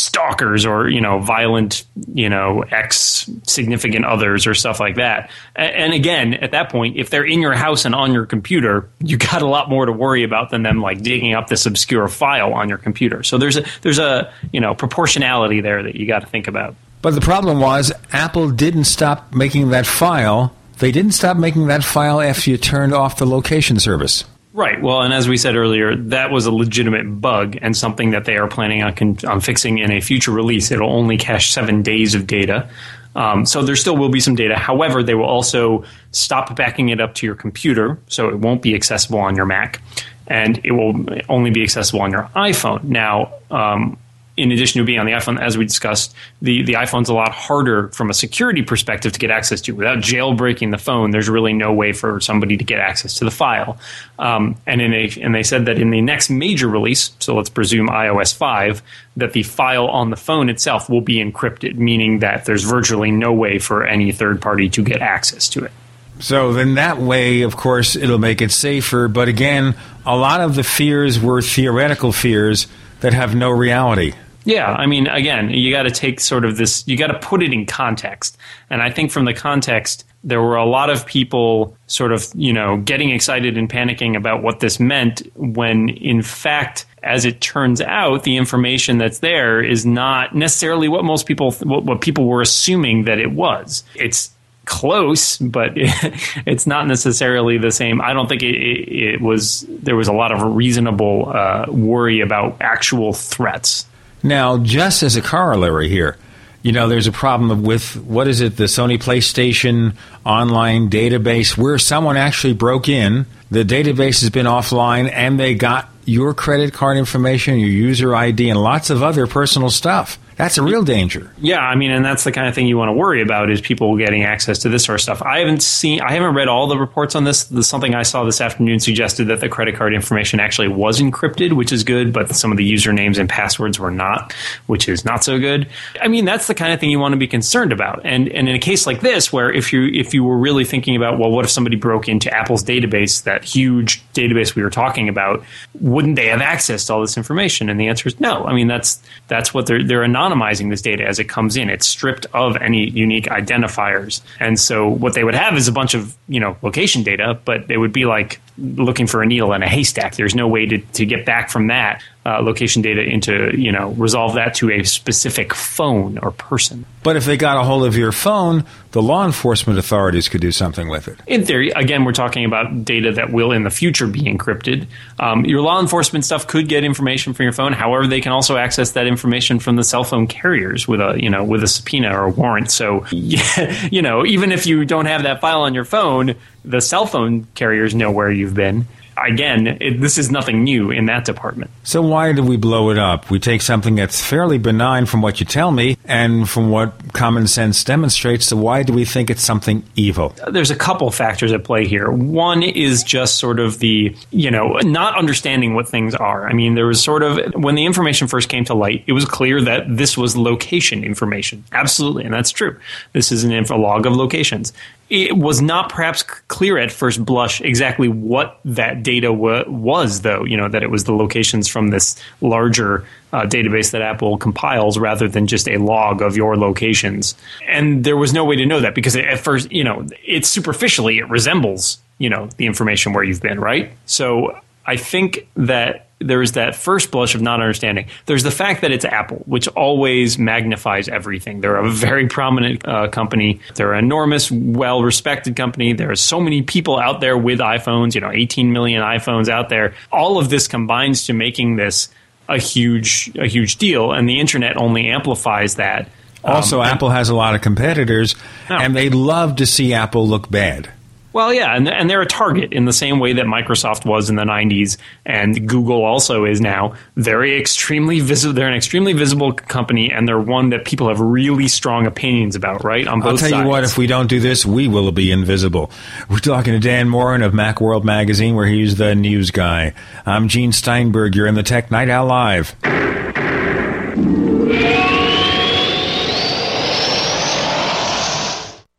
stalkers 0.00 0.64
or, 0.64 0.88
you 0.88 1.00
know, 1.00 1.18
violent, 1.18 1.84
you 2.14 2.28
know, 2.28 2.62
ex 2.70 3.28
significant 3.42 4.06
others 4.06 4.46
or 4.46 4.54
stuff 4.54 4.80
like 4.80 4.96
that. 4.96 5.30
And 5.54 5.92
again, 5.92 6.34
at 6.34 6.52
that 6.52 6.70
point, 6.70 6.96
if 6.96 7.10
they're 7.10 7.24
in 7.24 7.40
your 7.40 7.52
house 7.52 7.84
and 7.84 7.94
on 7.94 8.14
your 8.14 8.24
computer, 8.24 8.88
you 9.00 9.18
got 9.18 9.42
a 9.42 9.46
lot 9.46 9.68
more 9.68 9.84
to 9.84 9.92
worry 9.92 10.24
about 10.24 10.50
than 10.50 10.62
them 10.62 10.80
like 10.80 11.02
digging 11.02 11.34
up 11.34 11.48
this 11.48 11.66
obscure 11.66 12.08
file 12.08 12.54
on 12.54 12.68
your 12.68 12.78
computer. 12.78 13.22
So 13.22 13.36
there's 13.36 13.58
a, 13.58 13.64
there's 13.82 13.98
a, 13.98 14.32
you 14.52 14.60
know, 14.60 14.74
proportionality 14.74 15.60
there 15.60 15.82
that 15.82 15.96
you 15.96 16.06
got 16.06 16.20
to 16.20 16.26
think 16.26 16.48
about. 16.48 16.74
But 17.02 17.14
the 17.14 17.20
problem 17.20 17.60
was, 17.60 17.92
Apple 18.12 18.50
didn't 18.50 18.84
stop 18.84 19.34
making 19.34 19.70
that 19.70 19.86
file. 19.86 20.54
They 20.78 20.92
didn't 20.92 21.12
stop 21.12 21.36
making 21.36 21.66
that 21.66 21.84
file 21.84 22.20
after 22.20 22.50
you 22.50 22.56
turned 22.56 22.94
off 22.94 23.18
the 23.18 23.26
location 23.26 23.78
service. 23.78 24.24
Right. 24.52 24.82
Well, 24.82 25.02
and 25.02 25.14
as 25.14 25.28
we 25.28 25.36
said 25.36 25.54
earlier, 25.54 25.94
that 25.94 26.32
was 26.32 26.46
a 26.46 26.50
legitimate 26.50 27.20
bug 27.20 27.56
and 27.62 27.76
something 27.76 28.10
that 28.10 28.24
they 28.24 28.36
are 28.36 28.48
planning 28.48 28.82
on, 28.82 28.94
con- 28.94 29.18
on 29.26 29.40
fixing 29.40 29.78
in 29.78 29.92
a 29.92 30.00
future 30.00 30.32
release. 30.32 30.72
It'll 30.72 30.90
only 30.90 31.16
cache 31.16 31.52
seven 31.52 31.82
days 31.82 32.16
of 32.16 32.26
data. 32.26 32.68
Um, 33.14 33.46
so 33.46 33.62
there 33.62 33.76
still 33.76 33.96
will 33.96 34.08
be 34.08 34.20
some 34.20 34.34
data. 34.34 34.56
However, 34.56 35.02
they 35.02 35.14
will 35.14 35.24
also 35.24 35.84
stop 36.10 36.54
backing 36.56 36.88
it 36.88 37.00
up 37.00 37.14
to 37.16 37.26
your 37.26 37.34
computer, 37.34 37.98
so 38.08 38.28
it 38.28 38.38
won't 38.38 38.62
be 38.62 38.74
accessible 38.74 39.18
on 39.18 39.36
your 39.36 39.46
Mac, 39.46 39.80
and 40.26 40.60
it 40.64 40.72
will 40.72 41.04
only 41.28 41.50
be 41.50 41.62
accessible 41.62 42.02
on 42.02 42.12
your 42.12 42.24
iPhone. 42.36 42.84
Now, 42.84 43.32
um, 43.50 43.98
in 44.40 44.52
addition 44.52 44.78
to 44.80 44.84
being 44.84 44.98
on 44.98 45.06
the 45.06 45.12
iPhone, 45.12 45.40
as 45.40 45.58
we 45.58 45.64
discussed, 45.64 46.14
the, 46.40 46.62
the 46.62 46.74
iPhone's 46.74 47.08
a 47.08 47.14
lot 47.14 47.32
harder 47.32 47.88
from 47.88 48.10
a 48.10 48.14
security 48.14 48.62
perspective 48.62 49.12
to 49.12 49.18
get 49.18 49.30
access 49.30 49.60
to. 49.62 49.72
Without 49.72 49.98
jailbreaking 49.98 50.70
the 50.70 50.78
phone, 50.78 51.10
there's 51.10 51.28
really 51.28 51.52
no 51.52 51.72
way 51.72 51.92
for 51.92 52.20
somebody 52.20 52.56
to 52.56 52.64
get 52.64 52.80
access 52.80 53.14
to 53.14 53.24
the 53.24 53.30
file. 53.30 53.78
Um, 54.18 54.56
and 54.66 54.80
in 54.80 54.94
a, 54.94 55.10
and 55.20 55.34
they 55.34 55.42
said 55.42 55.66
that 55.66 55.78
in 55.78 55.90
the 55.90 56.00
next 56.00 56.30
major 56.30 56.68
release, 56.68 57.12
so 57.18 57.34
let's 57.34 57.50
presume 57.50 57.88
iOS 57.88 58.34
5, 58.34 58.82
that 59.18 59.32
the 59.32 59.42
file 59.42 59.88
on 59.88 60.10
the 60.10 60.16
phone 60.16 60.48
itself 60.48 60.88
will 60.88 61.02
be 61.02 61.16
encrypted, 61.16 61.76
meaning 61.76 62.20
that 62.20 62.46
there's 62.46 62.64
virtually 62.64 63.10
no 63.10 63.32
way 63.32 63.58
for 63.58 63.84
any 63.84 64.10
third 64.12 64.40
party 64.40 64.70
to 64.70 64.82
get 64.82 65.02
access 65.02 65.48
to 65.50 65.64
it. 65.64 65.72
So 66.20 66.52
then 66.52 66.74
that 66.74 66.98
way, 66.98 67.42
of 67.42 67.56
course, 67.56 67.96
it'll 67.96 68.18
make 68.18 68.42
it 68.42 68.52
safer. 68.52 69.08
But 69.08 69.28
again, 69.28 69.74
a 70.04 70.16
lot 70.16 70.40
of 70.40 70.54
the 70.54 70.62
fears 70.62 71.18
were 71.18 71.40
theoretical 71.40 72.12
fears 72.12 72.66
that 73.00 73.14
have 73.14 73.34
no 73.34 73.50
reality. 73.50 74.12
Yeah, 74.44 74.72
I 74.72 74.86
mean, 74.86 75.06
again, 75.06 75.50
you 75.50 75.70
got 75.70 75.82
to 75.82 75.90
take 75.90 76.20
sort 76.20 76.44
of 76.44 76.56
this, 76.56 76.86
you 76.86 76.96
got 76.96 77.08
to 77.08 77.18
put 77.18 77.42
it 77.42 77.52
in 77.52 77.66
context. 77.66 78.38
And 78.70 78.82
I 78.82 78.90
think 78.90 79.10
from 79.10 79.24
the 79.26 79.34
context, 79.34 80.04
there 80.22 80.40
were 80.40 80.56
a 80.56 80.64
lot 80.64 80.90
of 80.90 81.06
people 81.06 81.76
sort 81.86 82.12
of, 82.12 82.26
you 82.34 82.52
know, 82.52 82.78
getting 82.78 83.10
excited 83.10 83.56
and 83.56 83.68
panicking 83.68 84.16
about 84.16 84.42
what 84.42 84.60
this 84.60 84.78
meant 84.78 85.22
when, 85.34 85.88
in 85.88 86.22
fact, 86.22 86.86
as 87.02 87.24
it 87.24 87.40
turns 87.40 87.80
out, 87.80 88.24
the 88.24 88.36
information 88.36 88.98
that's 88.98 89.20
there 89.20 89.62
is 89.62 89.86
not 89.86 90.34
necessarily 90.34 90.88
what 90.88 91.04
most 91.04 91.26
people, 91.26 91.52
what, 91.52 91.84
what 91.84 92.00
people 92.00 92.26
were 92.26 92.42
assuming 92.42 93.04
that 93.04 93.18
it 93.18 93.32
was. 93.32 93.82
It's 93.94 94.30
close, 94.66 95.38
but 95.38 95.72
it's 95.76 96.66
not 96.66 96.86
necessarily 96.86 97.56
the 97.56 97.70
same. 97.70 98.00
I 98.02 98.12
don't 98.12 98.28
think 98.28 98.42
it, 98.42 98.54
it, 98.54 99.14
it 99.14 99.20
was, 99.20 99.64
there 99.68 99.96
was 99.96 100.08
a 100.08 100.12
lot 100.12 100.32
of 100.32 100.54
reasonable 100.54 101.30
uh, 101.34 101.66
worry 101.68 102.20
about 102.20 102.56
actual 102.60 103.14
threats. 103.14 103.86
Now, 104.22 104.58
just 104.58 105.02
as 105.02 105.16
a 105.16 105.22
corollary 105.22 105.88
here, 105.88 106.16
you 106.62 106.72
know, 106.72 106.88
there's 106.88 107.06
a 107.06 107.12
problem 107.12 107.62
with 107.62 107.96
what 107.96 108.28
is 108.28 108.40
it, 108.40 108.56
the 108.56 108.64
Sony 108.64 109.02
PlayStation 109.02 109.94
online 110.26 110.90
database, 110.90 111.56
where 111.56 111.78
someone 111.78 112.16
actually 112.16 112.52
broke 112.52 112.88
in. 112.88 113.26
The 113.50 113.64
database 113.64 114.20
has 114.20 114.30
been 114.30 114.46
offline, 114.46 115.10
and 115.10 115.40
they 115.40 115.54
got 115.54 115.88
your 116.04 116.34
credit 116.34 116.74
card 116.74 116.98
information, 116.98 117.58
your 117.58 117.70
user 117.70 118.14
ID, 118.14 118.50
and 118.50 118.62
lots 118.62 118.90
of 118.90 119.02
other 119.02 119.26
personal 119.26 119.70
stuff. 119.70 120.18
That's 120.40 120.56
a 120.56 120.62
real 120.62 120.82
danger. 120.82 121.30
Yeah, 121.38 121.58
I 121.58 121.74
mean, 121.74 121.90
and 121.90 122.02
that's 122.02 122.24
the 122.24 122.32
kind 122.32 122.48
of 122.48 122.54
thing 122.54 122.66
you 122.66 122.78
want 122.78 122.88
to 122.88 122.94
worry 122.94 123.20
about 123.20 123.50
is 123.50 123.60
people 123.60 123.96
getting 123.98 124.24
access 124.24 124.60
to 124.60 124.70
this 124.70 124.84
sort 124.84 124.98
of 124.98 125.02
stuff. 125.02 125.20
I 125.20 125.40
haven't 125.40 125.62
seen, 125.62 126.00
I 126.00 126.12
haven't 126.12 126.34
read 126.34 126.48
all 126.48 126.66
the 126.66 126.78
reports 126.78 127.14
on 127.14 127.24
this. 127.24 127.44
The, 127.44 127.62
something 127.62 127.94
I 127.94 128.04
saw 128.04 128.24
this 128.24 128.40
afternoon 128.40 128.80
suggested 128.80 129.26
that 129.26 129.40
the 129.40 129.50
credit 129.50 129.76
card 129.76 129.92
information 129.92 130.40
actually 130.40 130.68
was 130.68 130.98
encrypted, 130.98 131.52
which 131.52 131.72
is 131.72 131.84
good, 131.84 132.14
but 132.14 132.34
some 132.34 132.50
of 132.50 132.56
the 132.56 132.72
usernames 132.72 133.18
and 133.18 133.28
passwords 133.28 133.78
were 133.78 133.90
not, 133.90 134.32
which 134.66 134.88
is 134.88 135.04
not 135.04 135.22
so 135.22 135.38
good. 135.38 135.68
I 136.00 136.08
mean, 136.08 136.24
that's 136.24 136.46
the 136.46 136.54
kind 136.54 136.72
of 136.72 136.80
thing 136.80 136.88
you 136.88 136.98
want 136.98 137.12
to 137.12 137.18
be 137.18 137.28
concerned 137.28 137.70
about. 137.70 138.00
And 138.04 138.28
and 138.30 138.48
in 138.48 138.54
a 138.54 138.58
case 138.58 138.86
like 138.86 139.02
this, 139.02 139.30
where 139.30 139.52
if 139.52 139.74
you 139.74 139.88
if 139.92 140.14
you 140.14 140.24
were 140.24 140.38
really 140.38 140.64
thinking 140.64 140.96
about, 140.96 141.18
well, 141.18 141.30
what 141.30 141.44
if 141.44 141.50
somebody 141.50 141.76
broke 141.76 142.08
into 142.08 142.34
Apple's 142.34 142.64
database, 142.64 143.24
that 143.24 143.44
huge 143.44 144.02
database 144.14 144.54
we 144.54 144.62
were 144.62 144.70
talking 144.70 145.10
about, 145.10 145.44
wouldn't 145.80 146.16
they 146.16 146.28
have 146.28 146.40
access 146.40 146.86
to 146.86 146.94
all 146.94 147.02
this 147.02 147.18
information? 147.18 147.68
And 147.68 147.78
the 147.78 147.88
answer 147.88 148.08
is 148.08 148.18
no. 148.20 148.46
I 148.46 148.54
mean, 148.54 148.68
that's 148.68 149.02
that's 149.28 149.52
what 149.52 149.66
they're 149.66 149.84
they're 149.84 150.02
anonymizing 150.30 150.70
this 150.70 150.82
data 150.82 151.04
as 151.04 151.18
it 151.18 151.24
comes 151.24 151.56
in. 151.56 151.70
It's 151.70 151.86
stripped 151.86 152.26
of 152.32 152.56
any 152.56 152.88
unique 152.90 153.26
identifiers. 153.26 154.20
And 154.38 154.58
so 154.58 154.88
what 154.88 155.14
they 155.14 155.24
would 155.24 155.34
have 155.34 155.56
is 155.56 155.68
a 155.68 155.72
bunch 155.72 155.94
of, 155.94 156.16
you 156.28 156.40
know, 156.40 156.56
location 156.62 157.02
data, 157.02 157.38
but 157.44 157.70
it 157.70 157.78
would 157.78 157.92
be 157.92 158.04
like 158.04 158.40
looking 158.58 159.06
for 159.06 159.22
a 159.22 159.26
needle 159.26 159.52
in 159.52 159.62
a 159.62 159.68
haystack. 159.68 160.16
There's 160.16 160.34
no 160.34 160.48
way 160.48 160.66
to, 160.66 160.78
to 160.78 161.06
get 161.06 161.24
back 161.24 161.50
from 161.50 161.68
that 161.68 162.02
uh, 162.30 162.40
location 162.42 162.82
data 162.82 163.02
into, 163.02 163.50
you 163.56 163.72
know, 163.72 163.90
resolve 163.90 164.34
that 164.34 164.54
to 164.54 164.70
a 164.70 164.84
specific 164.84 165.52
phone 165.52 166.18
or 166.18 166.30
person. 166.30 166.84
But 167.02 167.16
if 167.16 167.24
they 167.24 167.36
got 167.36 167.56
a 167.56 167.64
hold 167.64 167.84
of 167.84 167.96
your 167.96 168.12
phone, 168.12 168.64
the 168.92 169.02
law 169.02 169.24
enforcement 169.24 169.78
authorities 169.78 170.28
could 170.28 170.40
do 170.40 170.52
something 170.52 170.88
with 170.88 171.08
it. 171.08 171.18
In 171.26 171.44
theory, 171.44 171.70
again, 171.70 172.04
we're 172.04 172.12
talking 172.12 172.44
about 172.44 172.84
data 172.84 173.12
that 173.12 173.32
will 173.32 173.52
in 173.52 173.64
the 173.64 173.70
future 173.70 174.06
be 174.06 174.22
encrypted. 174.22 174.86
Um, 175.18 175.44
your 175.44 175.60
law 175.60 175.80
enforcement 175.80 176.24
stuff 176.24 176.46
could 176.46 176.68
get 176.68 176.84
information 176.84 177.32
from 177.32 177.44
your 177.44 177.52
phone. 177.52 177.72
However, 177.72 178.06
they 178.06 178.20
can 178.20 178.32
also 178.32 178.56
access 178.56 178.92
that 178.92 179.06
information 179.06 179.58
from 179.58 179.76
the 179.76 179.84
cell 179.84 180.04
phone 180.04 180.26
carriers 180.26 180.86
with 180.86 181.00
a 181.00 181.16
you 181.20 181.30
know 181.30 181.42
with 181.42 181.64
a 181.64 181.68
subpoena 181.68 182.16
or 182.16 182.26
a 182.26 182.30
warrant. 182.30 182.70
So, 182.70 183.06
yeah, 183.10 183.88
you 183.90 184.02
know, 184.02 184.24
even 184.24 184.52
if 184.52 184.66
you 184.66 184.84
don't 184.84 185.06
have 185.06 185.24
that 185.24 185.40
file 185.40 185.62
on 185.62 185.74
your 185.74 185.84
phone, 185.84 186.34
the 186.64 186.80
cell 186.80 187.06
phone 187.06 187.46
carriers 187.54 187.94
know 187.94 188.10
where 188.10 188.30
you've 188.30 188.54
been. 188.54 188.86
Again, 189.26 189.66
it, 189.80 190.00
this 190.00 190.18
is 190.18 190.30
nothing 190.30 190.64
new 190.64 190.90
in 190.90 191.06
that 191.06 191.24
department. 191.24 191.70
So 191.82 192.02
why 192.02 192.32
do 192.32 192.42
we 192.42 192.56
blow 192.56 192.90
it 192.90 192.98
up? 192.98 193.30
We 193.30 193.38
take 193.38 193.62
something 193.62 193.94
that's 193.94 194.24
fairly 194.24 194.58
benign 194.58 195.06
from 195.06 195.22
what 195.22 195.40
you 195.40 195.46
tell 195.46 195.72
me 195.72 195.96
and 196.04 196.48
from 196.48 196.70
what 196.70 197.12
common 197.12 197.46
sense 197.46 197.82
demonstrates. 197.84 198.46
So 198.46 198.56
why 198.56 198.82
do 198.82 198.92
we 198.92 199.04
think 199.04 199.30
it's 199.30 199.42
something 199.42 199.84
evil? 199.96 200.34
There's 200.50 200.70
a 200.70 200.76
couple 200.76 201.10
factors 201.10 201.52
at 201.52 201.64
play 201.64 201.86
here. 201.86 202.10
One 202.10 202.62
is 202.62 203.02
just 203.02 203.36
sort 203.36 203.60
of 203.60 203.78
the, 203.78 204.14
you 204.30 204.50
know, 204.50 204.78
not 204.82 205.16
understanding 205.16 205.74
what 205.74 205.88
things 205.88 206.14
are. 206.14 206.48
I 206.48 206.52
mean, 206.52 206.74
there 206.74 206.86
was 206.86 207.02
sort 207.02 207.22
of, 207.22 207.54
when 207.54 207.74
the 207.74 207.86
information 207.86 208.28
first 208.28 208.48
came 208.48 208.64
to 208.66 208.74
light, 208.74 209.04
it 209.06 209.12
was 209.12 209.24
clear 209.24 209.60
that 209.62 209.84
this 209.88 210.16
was 210.16 210.36
location 210.36 211.04
information. 211.04 211.64
Absolutely. 211.72 212.24
And 212.24 212.34
that's 212.34 212.50
true. 212.50 212.78
This 213.12 213.32
is 213.32 213.44
an 213.44 213.52
info 213.52 213.78
log 213.78 214.06
of 214.06 214.14
locations 214.14 214.72
it 215.10 215.36
was 215.36 215.60
not 215.60 215.90
perhaps 215.90 216.22
clear 216.22 216.78
at 216.78 216.92
first 216.92 217.24
blush 217.24 217.60
exactly 217.60 218.08
what 218.08 218.60
that 218.64 219.02
data 219.02 219.32
wa- 219.32 219.64
was, 219.66 220.22
though. 220.22 220.44
You 220.44 220.56
know 220.56 220.68
that 220.68 220.82
it 220.82 220.90
was 220.90 221.04
the 221.04 221.12
locations 221.12 221.68
from 221.68 221.88
this 221.88 222.16
larger 222.40 223.04
uh, 223.32 223.42
database 223.42 223.90
that 223.90 224.02
Apple 224.02 224.38
compiles, 224.38 224.98
rather 224.98 225.28
than 225.28 225.46
just 225.46 225.68
a 225.68 225.78
log 225.78 226.22
of 226.22 226.36
your 226.36 226.56
locations. 226.56 227.34
And 227.68 228.04
there 228.04 228.16
was 228.16 228.32
no 228.32 228.44
way 228.44 228.56
to 228.56 228.66
know 228.66 228.80
that 228.80 228.94
because 228.94 229.16
at 229.16 229.40
first, 229.40 229.70
you 229.70 229.84
know, 229.84 230.06
it 230.24 230.46
superficially 230.46 231.18
it 231.18 231.28
resembles, 231.28 231.98
you 232.18 232.30
know, 232.30 232.48
the 232.56 232.66
information 232.66 233.12
where 233.12 233.24
you've 233.24 233.42
been, 233.42 233.58
right? 233.60 233.92
So 234.06 234.58
I 234.90 234.96
think 234.96 235.46
that 235.54 236.08
there's 236.18 236.52
that 236.52 236.74
first 236.74 237.12
blush 237.12 237.36
of 237.36 237.40
not 237.40 237.60
understanding. 237.60 238.06
There's 238.26 238.42
the 238.42 238.50
fact 238.50 238.80
that 238.80 238.90
it's 238.90 239.04
Apple, 239.04 239.44
which 239.46 239.68
always 239.68 240.36
magnifies 240.36 241.08
everything. 241.08 241.60
They're 241.60 241.76
a 241.76 241.88
very 241.88 242.26
prominent 242.26 242.86
uh, 242.86 243.06
company. 243.06 243.60
They're 243.76 243.92
an 243.92 244.04
enormous, 244.04 244.50
well 244.50 245.00
respected 245.04 245.54
company. 245.54 245.92
There 245.92 246.10
are 246.10 246.16
so 246.16 246.40
many 246.40 246.62
people 246.62 246.98
out 246.98 247.20
there 247.20 247.38
with 247.38 247.60
iPhones, 247.60 248.16
you 248.16 248.20
know, 248.20 248.32
18 248.32 248.72
million 248.72 249.00
iPhones 249.00 249.48
out 249.48 249.68
there. 249.68 249.94
All 250.10 250.38
of 250.38 250.50
this 250.50 250.66
combines 250.66 251.26
to 251.26 251.32
making 251.34 251.76
this 251.76 252.08
a 252.48 252.58
huge, 252.58 253.30
a 253.38 253.46
huge 253.46 253.76
deal, 253.76 254.10
and 254.10 254.28
the 254.28 254.40
internet 254.40 254.76
only 254.76 255.06
amplifies 255.08 255.76
that. 255.76 256.08
Also, 256.42 256.80
Um, 256.80 256.86
Apple 256.86 257.10
has 257.10 257.28
a 257.28 257.34
lot 257.36 257.54
of 257.54 257.60
competitors, 257.60 258.34
and 258.68 258.96
they 258.96 259.08
love 259.08 259.56
to 259.56 259.66
see 259.66 259.94
Apple 259.94 260.26
look 260.26 260.50
bad. 260.50 260.90
Well, 261.32 261.54
yeah, 261.54 261.76
and, 261.76 261.88
and 261.88 262.10
they're 262.10 262.20
a 262.20 262.26
target 262.26 262.72
in 262.72 262.86
the 262.86 262.92
same 262.92 263.20
way 263.20 263.34
that 263.34 263.46
Microsoft 263.46 264.04
was 264.04 264.30
in 264.30 264.36
the 264.36 264.42
90s 264.44 264.96
and 265.24 265.68
Google 265.68 266.04
also 266.04 266.44
is 266.44 266.60
now. 266.60 266.94
Very 267.16 267.58
extremely 267.58 268.20
visible. 268.20 268.54
They're 268.54 268.68
an 268.68 268.74
extremely 268.74 269.12
visible 269.12 269.52
company, 269.52 270.10
and 270.10 270.26
they're 270.26 270.40
one 270.40 270.70
that 270.70 270.84
people 270.84 271.08
have 271.08 271.20
really 271.20 271.68
strong 271.68 272.06
opinions 272.06 272.56
about, 272.56 272.82
right? 272.82 273.06
On 273.06 273.20
both 273.20 273.28
I'll 273.28 273.36
tell 273.38 273.50
sides. 273.50 273.62
you 273.62 273.68
what, 273.68 273.84
if 273.84 273.96
we 273.96 274.06
don't 274.06 274.28
do 274.28 274.40
this, 274.40 274.66
we 274.66 274.88
will 274.88 275.12
be 275.12 275.30
invisible. 275.30 275.90
We're 276.28 276.38
talking 276.38 276.72
to 276.72 276.80
Dan 276.80 277.08
Moren 277.08 277.42
of 277.42 277.52
Macworld 277.52 278.04
Magazine, 278.04 278.56
where 278.56 278.66
he's 278.66 278.96
the 278.96 279.14
news 279.14 279.50
guy. 279.50 279.94
I'm 280.26 280.48
Gene 280.48 280.72
Steinberg. 280.72 281.36
You're 281.36 281.46
in 281.46 281.54
the 281.54 281.62
Tech 281.62 281.90
Night 281.90 282.08
Owl 282.08 282.26
Live. 282.26 282.74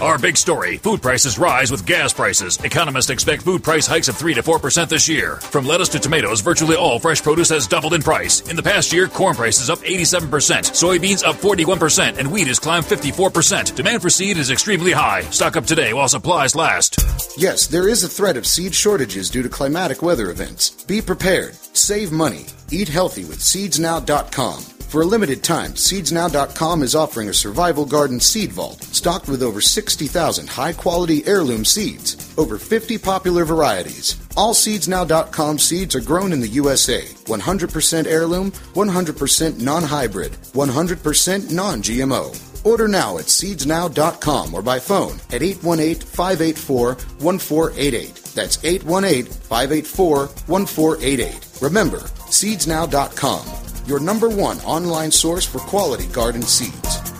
Our 0.00 0.16
big 0.16 0.36
story 0.36 0.78
food 0.78 1.02
prices 1.02 1.40
rise 1.40 1.72
with 1.72 1.84
gas 1.84 2.12
prices. 2.12 2.56
Economists 2.62 3.10
expect 3.10 3.42
food 3.42 3.64
price 3.64 3.86
hikes 3.86 4.06
of 4.06 4.16
3 4.16 4.34
to 4.34 4.42
4% 4.42 4.88
this 4.88 5.08
year. 5.08 5.36
From 5.36 5.66
lettuce 5.66 5.88
to 5.90 5.98
tomatoes, 5.98 6.40
virtually 6.40 6.76
all 6.76 7.00
fresh 7.00 7.20
produce 7.20 7.48
has 7.48 7.66
doubled 7.66 7.94
in 7.94 8.02
price. 8.02 8.48
In 8.48 8.54
the 8.54 8.62
past 8.62 8.92
year, 8.92 9.08
corn 9.08 9.34
prices 9.34 9.68
up 9.68 9.80
87%, 9.80 10.28
soybeans 10.70 11.24
up 11.24 11.34
41%, 11.36 12.16
and 12.16 12.30
wheat 12.30 12.46
has 12.46 12.60
climbed 12.60 12.86
54%. 12.86 13.74
Demand 13.74 14.00
for 14.00 14.10
seed 14.10 14.36
is 14.38 14.52
extremely 14.52 14.92
high. 14.92 15.22
Stock 15.22 15.56
up 15.56 15.66
today 15.66 15.92
while 15.92 16.08
supplies 16.08 16.54
last. 16.54 16.98
Yes, 17.36 17.66
there 17.66 17.88
is 17.88 18.04
a 18.04 18.08
threat 18.08 18.36
of 18.36 18.46
seed 18.46 18.74
shortages 18.74 19.30
due 19.30 19.42
to 19.42 19.48
climatic 19.48 20.00
weather 20.00 20.30
events. 20.30 20.70
Be 20.84 21.02
prepared. 21.02 21.56
Save 21.76 22.12
money. 22.12 22.46
Eat 22.70 22.88
healthy 22.88 23.24
with 23.24 23.40
seedsnow.com. 23.40 24.77
For 24.88 25.02
a 25.02 25.06
limited 25.06 25.44
time, 25.44 25.72
seedsnow.com 25.72 26.82
is 26.82 26.94
offering 26.94 27.28
a 27.28 27.34
survival 27.34 27.84
garden 27.84 28.20
seed 28.20 28.52
vault 28.52 28.82
stocked 28.84 29.28
with 29.28 29.42
over 29.42 29.60
60,000 29.60 30.48
high 30.48 30.72
quality 30.72 31.26
heirloom 31.26 31.66
seeds, 31.66 32.16
over 32.38 32.56
50 32.56 32.96
popular 32.96 33.44
varieties. 33.44 34.16
All 34.34 34.54
seedsnow.com 34.54 35.58
seeds 35.58 35.94
are 35.94 36.00
grown 36.00 36.32
in 36.32 36.40
the 36.40 36.48
USA, 36.48 37.02
100% 37.02 38.06
heirloom, 38.06 38.50
100% 38.50 39.60
non 39.60 39.82
hybrid, 39.82 40.32
100% 40.32 41.52
non 41.52 41.82
GMO. 41.82 42.64
Order 42.64 42.88
now 42.88 43.18
at 43.18 43.26
seedsnow.com 43.26 44.54
or 44.54 44.62
by 44.62 44.78
phone 44.78 45.16
at 45.30 45.42
818 45.42 46.00
584 46.00 46.94
1488. 46.94 48.14
That's 48.34 48.64
818 48.64 49.26
584 49.26 50.26
1488. 50.26 51.48
Remember, 51.60 51.98
seedsnow.com, 52.30 53.67
your 53.88 53.98
number 53.98 54.28
one 54.28 54.58
online 54.60 55.10
source 55.10 55.46
for 55.46 55.60
quality 55.60 56.06
garden 56.08 56.42
seeds. 56.42 57.17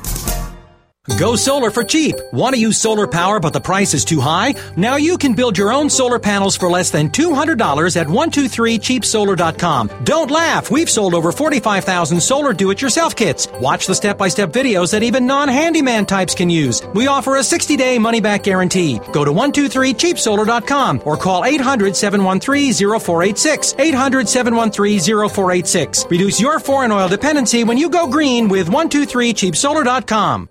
Go 1.17 1.37
solar 1.37 1.71
for 1.71 1.85
cheap. 1.85 2.17
Want 2.33 2.55
to 2.55 2.61
use 2.61 2.77
solar 2.79 3.07
power 3.07 3.41
but 3.41 3.55
the 3.55 3.61
price 3.61 3.95
is 3.95 4.05
too 4.05 4.21
high? 4.21 4.55
Now 4.77 4.97
you 4.97 5.17
can 5.17 5.33
build 5.35 5.57
your 5.57 5.73
own 5.73 5.89
solar 5.89 6.19
panels 6.19 6.55
for 6.57 6.69
less 6.69 6.91
than 6.91 7.09
$200 7.09 7.97
at 7.97 8.07
123cheapsolar.com. 8.07 9.91
Don't 10.05 10.31
laugh. 10.31 10.71
We've 10.71 10.91
sold 10.91 11.15
over 11.15 11.33
45,000 11.33 12.21
solar 12.21 12.53
do-it-yourself 12.53 13.17
kits. 13.17 13.49
Watch 13.61 13.87
the 13.87 13.95
step-by-step 13.95 14.51
videos 14.51 14.93
that 14.93 15.03
even 15.03 15.27
non-handyman 15.27 16.05
types 16.07 16.35
can 16.35 16.51
use. 16.51 16.83
We 16.95 17.07
offer 17.07 17.37
a 17.37 17.41
60-day 17.41 17.99
money-back 17.99 18.43
guarantee. 18.43 19.01
Go 19.13 19.25
to 19.25 19.33
123cheapsolar.com 19.33 21.03
or 21.05 21.17
call 21.17 21.43
800-713-0486. 21.43 23.77
800-713-0486. 23.77 26.11
Reduce 26.11 26.41
your 26.41 26.61
foreign 26.61 26.93
oil 26.93 27.09
dependency 27.09 27.65
when 27.65 27.79
you 27.79 27.89
go 27.89 28.07
green 28.07 28.49
with 28.49 28.69
123cheapsolar.com. 28.69 30.51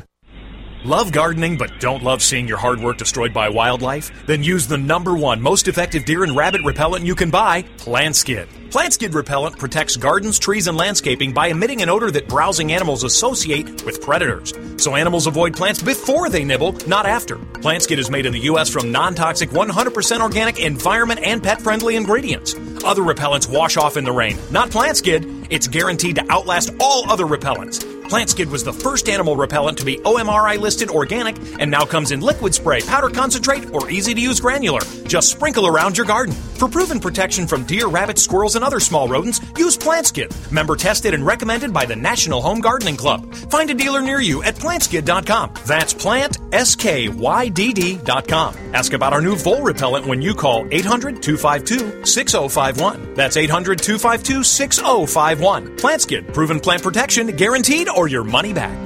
Love 0.83 1.11
gardening 1.11 1.57
but 1.57 1.69
don't 1.79 2.01
love 2.01 2.23
seeing 2.23 2.47
your 2.47 2.57
hard 2.57 2.79
work 2.79 2.97
destroyed 2.97 3.31
by 3.31 3.47
wildlife? 3.47 4.11
Then 4.25 4.41
use 4.41 4.65
the 4.65 4.79
number 4.79 5.13
one 5.13 5.39
most 5.39 5.67
effective 5.67 6.05
deer 6.05 6.23
and 6.23 6.35
rabbit 6.35 6.61
repellent 6.65 7.05
you 7.05 7.13
can 7.13 7.29
buy, 7.29 7.61
Plantskydd. 7.77 8.47
Plant 8.71 8.93
Skid 8.93 9.13
Repellent 9.13 9.59
protects 9.59 9.95
gardens, 9.95 10.39
trees, 10.39 10.65
and 10.65 10.77
landscaping 10.77 11.33
by 11.33 11.49
emitting 11.49 11.83
an 11.83 11.89
odor 11.89 12.09
that 12.09 12.27
browsing 12.27 12.71
animals 12.71 13.03
associate 13.03 13.85
with 13.85 14.01
predators. 14.01 14.53
So 14.77 14.95
animals 14.95 15.27
avoid 15.27 15.55
plants 15.55 15.83
before 15.83 16.29
they 16.29 16.43
nibble, 16.43 16.71
not 16.87 17.05
after. 17.05 17.35
Plantskydd 17.35 17.99
is 17.99 18.09
made 18.09 18.25
in 18.25 18.33
the 18.33 18.47
U.S. 18.51 18.69
from 18.69 18.91
non 18.91 19.13
toxic, 19.13 19.49
100% 19.49 20.21
organic, 20.21 20.59
environment, 20.59 21.19
and 21.21 21.43
pet 21.43 21.61
friendly 21.61 21.95
ingredients. 21.95 22.55
Other 22.83 23.03
repellents 23.03 23.47
wash 23.47 23.77
off 23.77 23.97
in 23.97 24.03
the 24.03 24.11
rain. 24.11 24.37
Not 24.49 24.69
Plantskydd. 24.69 25.47
It's 25.51 25.67
guaranteed 25.67 26.15
to 26.15 26.31
outlast 26.31 26.73
all 26.79 27.11
other 27.11 27.25
repellents. 27.25 28.00
Plantskydd 28.11 28.51
was 28.51 28.63
the 28.65 28.73
first 28.73 29.07
animal 29.07 29.37
repellent 29.37 29.77
to 29.77 29.85
be 29.85 29.95
OMRI 29.99 30.59
listed 30.59 30.89
organic 30.89 31.37
and 31.61 31.71
now 31.71 31.85
comes 31.85 32.11
in 32.11 32.19
liquid 32.19 32.53
spray, 32.53 32.81
powder 32.81 33.09
concentrate, 33.09 33.73
or 33.73 33.89
easy 33.89 34.13
to 34.13 34.19
use 34.19 34.41
granular. 34.41 34.81
Just 35.07 35.31
sprinkle 35.31 35.65
around 35.65 35.95
your 35.95 36.05
garden. 36.05 36.35
For 36.35 36.67
proven 36.67 36.99
protection 36.99 37.47
from 37.47 37.63
deer, 37.63 37.87
rabbits, 37.87 38.21
squirrels, 38.21 38.57
and 38.57 38.65
other 38.65 38.81
small 38.81 39.07
rodents, 39.07 39.39
use 39.57 39.77
Plantskydd. 39.77 40.51
Member 40.51 40.75
tested 40.75 41.13
and 41.13 41.25
recommended 41.25 41.73
by 41.73 41.85
the 41.85 41.95
National 41.95 42.41
Home 42.41 42.59
Gardening 42.59 42.97
Club. 42.97 43.33
Find 43.33 43.69
a 43.69 43.73
dealer 43.73 44.01
near 44.01 44.19
you 44.19 44.43
at 44.43 44.55
plantskydd.com. 44.55 45.53
That's 45.65 45.93
plant, 45.93 46.37
S-K-Y-D-D.com. 46.51 48.55
Ask 48.73 48.91
about 48.91 49.13
our 49.13 49.21
new 49.21 49.37
vole 49.37 49.63
repellent 49.63 50.05
when 50.05 50.21
you 50.21 50.35
call 50.35 50.65
800-252-6051. 50.65 53.15
That's 53.15 53.37
800-252-6051. 53.37 55.77
Plantskydd. 55.77 56.33
Proven 56.33 56.59
plant 56.59 56.83
protection, 56.83 57.27
guaranteed, 57.27 57.87
or 57.89 58.00
your 58.07 58.23
money 58.23 58.53
back. 58.53 58.77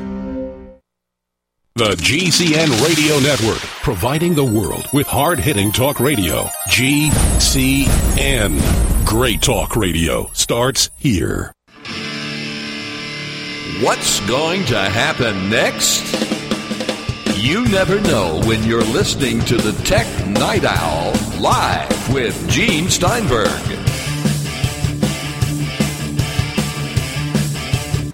The 1.78 1.96
GCN 1.96 2.86
Radio 2.86 3.20
Network, 3.20 3.60
providing 3.84 4.34
the 4.34 4.46
world 4.46 4.88
with 4.94 5.08
hard 5.08 5.40
hitting 5.40 5.74
talk 5.74 6.00
radio. 6.00 6.46
GCN. 6.70 7.46
Great 9.06 9.42
talk 9.42 9.76
radio 9.76 10.30
starts 10.32 10.90
here. 10.98 11.52
What's 13.82 14.22
going 14.22 14.64
to 14.68 14.80
happen 14.80 15.50
next? 15.50 16.02
You 17.36 17.66
never 17.66 18.00
know 18.00 18.40
when 18.46 18.64
you're 18.64 18.82
listening 18.82 19.42
to 19.42 19.58
the 19.58 19.74
Tech 19.84 20.08
Night 20.28 20.64
Owl 20.64 21.12
live 21.42 22.14
with 22.14 22.50
Gene 22.50 22.90
Steinberg. 22.90 23.74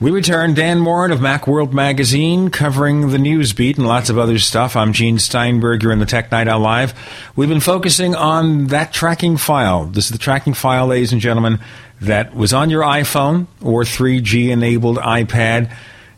We 0.01 0.09
return 0.09 0.55
Dan 0.55 0.79
Moren 0.79 1.11
of 1.11 1.19
Macworld 1.19 1.73
Magazine 1.73 2.49
covering 2.49 3.11
the 3.11 3.19
news 3.19 3.53
beat 3.53 3.77
and 3.77 3.85
lots 3.85 4.09
of 4.09 4.17
other 4.17 4.39
stuff. 4.39 4.75
I'm 4.75 4.93
Gene 4.93 5.19
Steinberg. 5.19 5.83
You're 5.83 5.91
in 5.91 5.99
the 5.99 6.07
Tech 6.07 6.31
Night 6.31 6.47
Owl 6.47 6.59
Live. 6.59 6.95
We've 7.35 7.47
been 7.47 7.59
focusing 7.59 8.15
on 8.15 8.65
that 8.67 8.93
tracking 8.93 9.37
file. 9.37 9.85
This 9.85 10.05
is 10.05 10.11
the 10.11 10.17
tracking 10.17 10.55
file, 10.55 10.87
ladies 10.87 11.11
and 11.11 11.21
gentlemen, 11.21 11.59
that 12.01 12.33
was 12.35 12.51
on 12.51 12.71
your 12.71 12.81
iPhone 12.81 13.45
or 13.61 13.83
3G 13.83 14.49
enabled 14.49 14.97
iPad 14.97 15.71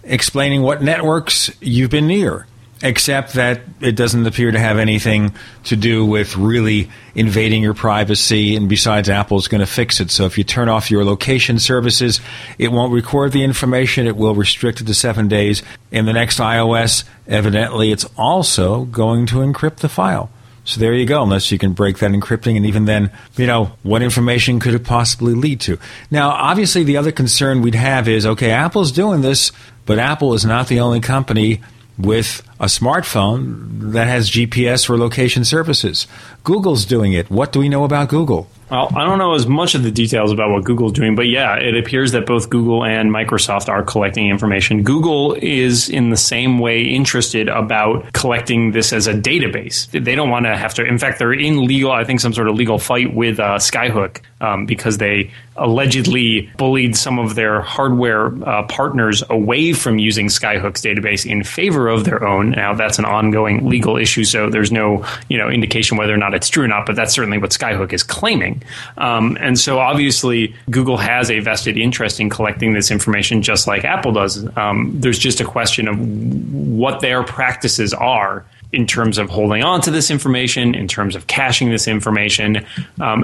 explaining 0.06 0.62
what 0.62 0.82
networks 0.82 1.52
you've 1.60 1.92
been 1.92 2.08
near 2.08 2.48
except 2.84 3.34
that 3.34 3.62
it 3.80 3.96
doesn't 3.96 4.28
appear 4.28 4.52
to 4.52 4.60
have 4.60 4.78
anything 4.78 5.34
to 5.64 5.78
do 5.78 6.06
with 6.06 6.36
really 6.36 6.90
invading 7.16 7.64
your 7.64 7.74
privacy. 7.74 8.58
And 8.58 8.68
besides, 8.68 9.10
Apple's 9.10 9.48
going 9.48 9.62
to 9.62 9.66
fix 9.66 10.02
it. 10.02 10.12
So 10.12 10.26
if 10.26 10.38
you 10.38 10.44
turn 10.44 10.68
off 10.68 10.92
your 10.92 11.06
location 11.06 11.60
services, 11.60 12.20
it 12.60 12.74
won't 12.74 12.92
record 12.92 13.32
the 13.32 13.44
information. 13.44 14.06
It 14.06 14.18
will 14.18 14.36
restrict 14.36 14.82
it 14.82 14.88
to 14.88 14.94
seven 14.94 15.30
days. 15.30 15.64
In 15.92 16.06
the 16.06 16.14
next 16.14 16.40
iOS, 16.40 17.06
evidently, 17.26 17.94
it's 17.94 18.06
also 18.18 18.84
going 18.86 19.28
to 19.28 19.36
encrypt 19.38 19.78
the 19.78 19.90
file. 19.90 20.30
So 20.66 20.80
there 20.80 20.94
you 20.94 21.06
go, 21.06 21.24
unless 21.24 21.52
you 21.52 21.58
can 21.58 21.74
break 21.74 22.00
that 22.00 22.12
encrypting. 22.12 22.58
And 22.58 22.66
even 22.66 22.86
then, 22.86 23.12
you 23.36 23.48
know, 23.48 23.74
what 23.84 24.02
information 24.02 24.60
could 24.60 24.74
it 24.74 24.84
possibly 24.84 25.34
lead 25.34 25.62
to? 25.62 25.78
Now, 26.12 26.32
obviously, 26.32 26.84
the 26.84 26.98
other 26.98 27.12
concern 27.12 27.62
we'd 27.62 27.76
have 27.76 28.08
is 28.08 28.26
okay, 28.26 28.52
Apple's 28.52 28.92
doing 28.92 29.22
this, 29.22 29.52
but 29.86 30.00
Apple 30.00 30.34
is 30.34 30.46
not 30.46 30.68
the 30.68 30.80
only 30.80 31.00
company 31.00 31.62
with 31.98 32.42
a 32.60 32.66
smartphone 32.66 33.92
that 33.92 34.08
has 34.08 34.30
GPS 34.30 34.90
or 34.90 34.98
location 34.98 35.46
services. 35.46 36.08
Google's 36.44 36.86
doing 36.86 37.14
it. 37.14 37.30
What 37.30 37.54
do 37.54 37.60
we 37.60 37.70
know 37.70 37.86
about 37.86 38.10
Google? 38.10 38.48
Well, 38.70 38.90
I 38.96 39.06
don't 39.06 39.20
know 39.20 39.36
as 39.36 39.46
much 39.46 39.76
of 39.76 39.84
the 39.84 39.92
details 39.92 40.32
about 40.32 40.50
what 40.50 40.64
Google's 40.64 40.94
doing, 40.94 41.16
but 41.16 41.28
yeah, 41.28 41.58
it 41.58 41.78
appears 41.78 42.12
that 42.14 42.26
both 42.26 42.50
Google 42.50 42.84
and 42.84 43.12
Microsoft 43.12 43.70
are 43.70 43.84
collecting 43.84 44.30
information. 44.30 44.82
Google 44.84 45.36
is 45.36 45.90
in 45.90 46.10
the 46.10 46.18
same 46.18 46.58
way 46.58 46.82
interested 46.82 47.50
about 47.50 48.12
collecting 48.14 48.72
this 48.72 48.92
as 48.92 49.06
a 49.06 49.14
database. 49.14 49.92
They 49.92 50.16
don't 50.16 50.32
want 50.32 50.48
to 50.48 50.58
have 50.58 50.74
to, 50.76 50.84
in 50.84 50.98
fact, 50.98 51.20
they're 51.20 51.34
in 51.34 51.66
legal, 51.66 51.92
I 51.92 52.04
think, 52.04 52.20
some 52.20 52.34
sort 52.34 52.48
of 52.48 52.56
legal 52.56 52.80
fight 52.80 53.14
with 53.14 53.40
uh, 53.40 53.58
Skyhook 53.60 54.22
um, 54.42 54.66
because 54.66 54.98
they 54.98 55.32
allegedly 55.56 56.50
bullied 56.58 56.96
some 56.96 57.20
of 57.20 57.36
their 57.36 57.62
hardware 57.62 58.28
uh, 58.48 58.64
partners 58.64 59.24
away 59.30 59.74
from 59.74 60.00
using 60.00 60.28
Skyhook's 60.28 60.82
database 60.82 61.30
in 61.30 61.44
favor 61.44 61.88
of 61.88 62.06
their 62.06 62.24
own. 62.24 62.52
Now, 62.52 62.74
that's 62.74 62.98
an 62.98 63.06
ongoing 63.06 63.70
legal 63.70 63.98
issue, 63.98 64.24
so 64.24 64.50
there's 64.50 64.72
no 64.72 65.06
you 65.30 65.38
know 65.38 65.50
indication 65.50 65.98
whether 65.98 66.14
or 66.14 66.18
not 66.18 66.33
it's 66.34 66.50
true 66.50 66.64
or 66.64 66.68
not, 66.68 66.86
but 66.86 66.96
that's 66.96 67.14
certainly 67.14 67.38
what 67.38 67.52
Skyhook 67.52 67.94
is 67.94 68.04
claiming. 68.04 68.64
Um, 68.98 69.38
and 69.40 69.60
so, 69.60 69.80
obviously, 69.80 70.56
Google 70.70 70.98
has 70.98 71.30
a 71.30 71.40
vested 71.40 71.78
interest 71.78 72.20
in 72.20 72.30
collecting 72.30 72.74
this 72.74 72.92
information, 72.92 73.42
just 73.42 73.68
like 73.68 73.84
Apple 73.84 74.12
does. 74.12 74.46
Um, 74.58 75.00
there's 75.00 75.20
just 75.20 75.40
a 75.40 75.46
question 75.46 75.88
of 75.88 76.00
what 76.00 77.02
their 77.02 77.24
practices 77.24 77.94
are 77.94 78.46
in 78.74 78.88
terms 78.88 79.20
of 79.20 79.30
holding 79.30 79.64
on 79.64 79.80
to 79.82 79.92
this 79.92 80.10
information, 80.10 80.74
in 80.74 80.88
terms 80.88 81.16
of 81.16 81.28
caching 81.28 81.70
this 81.70 81.88
information. 81.88 82.66
Um, 83.00 83.24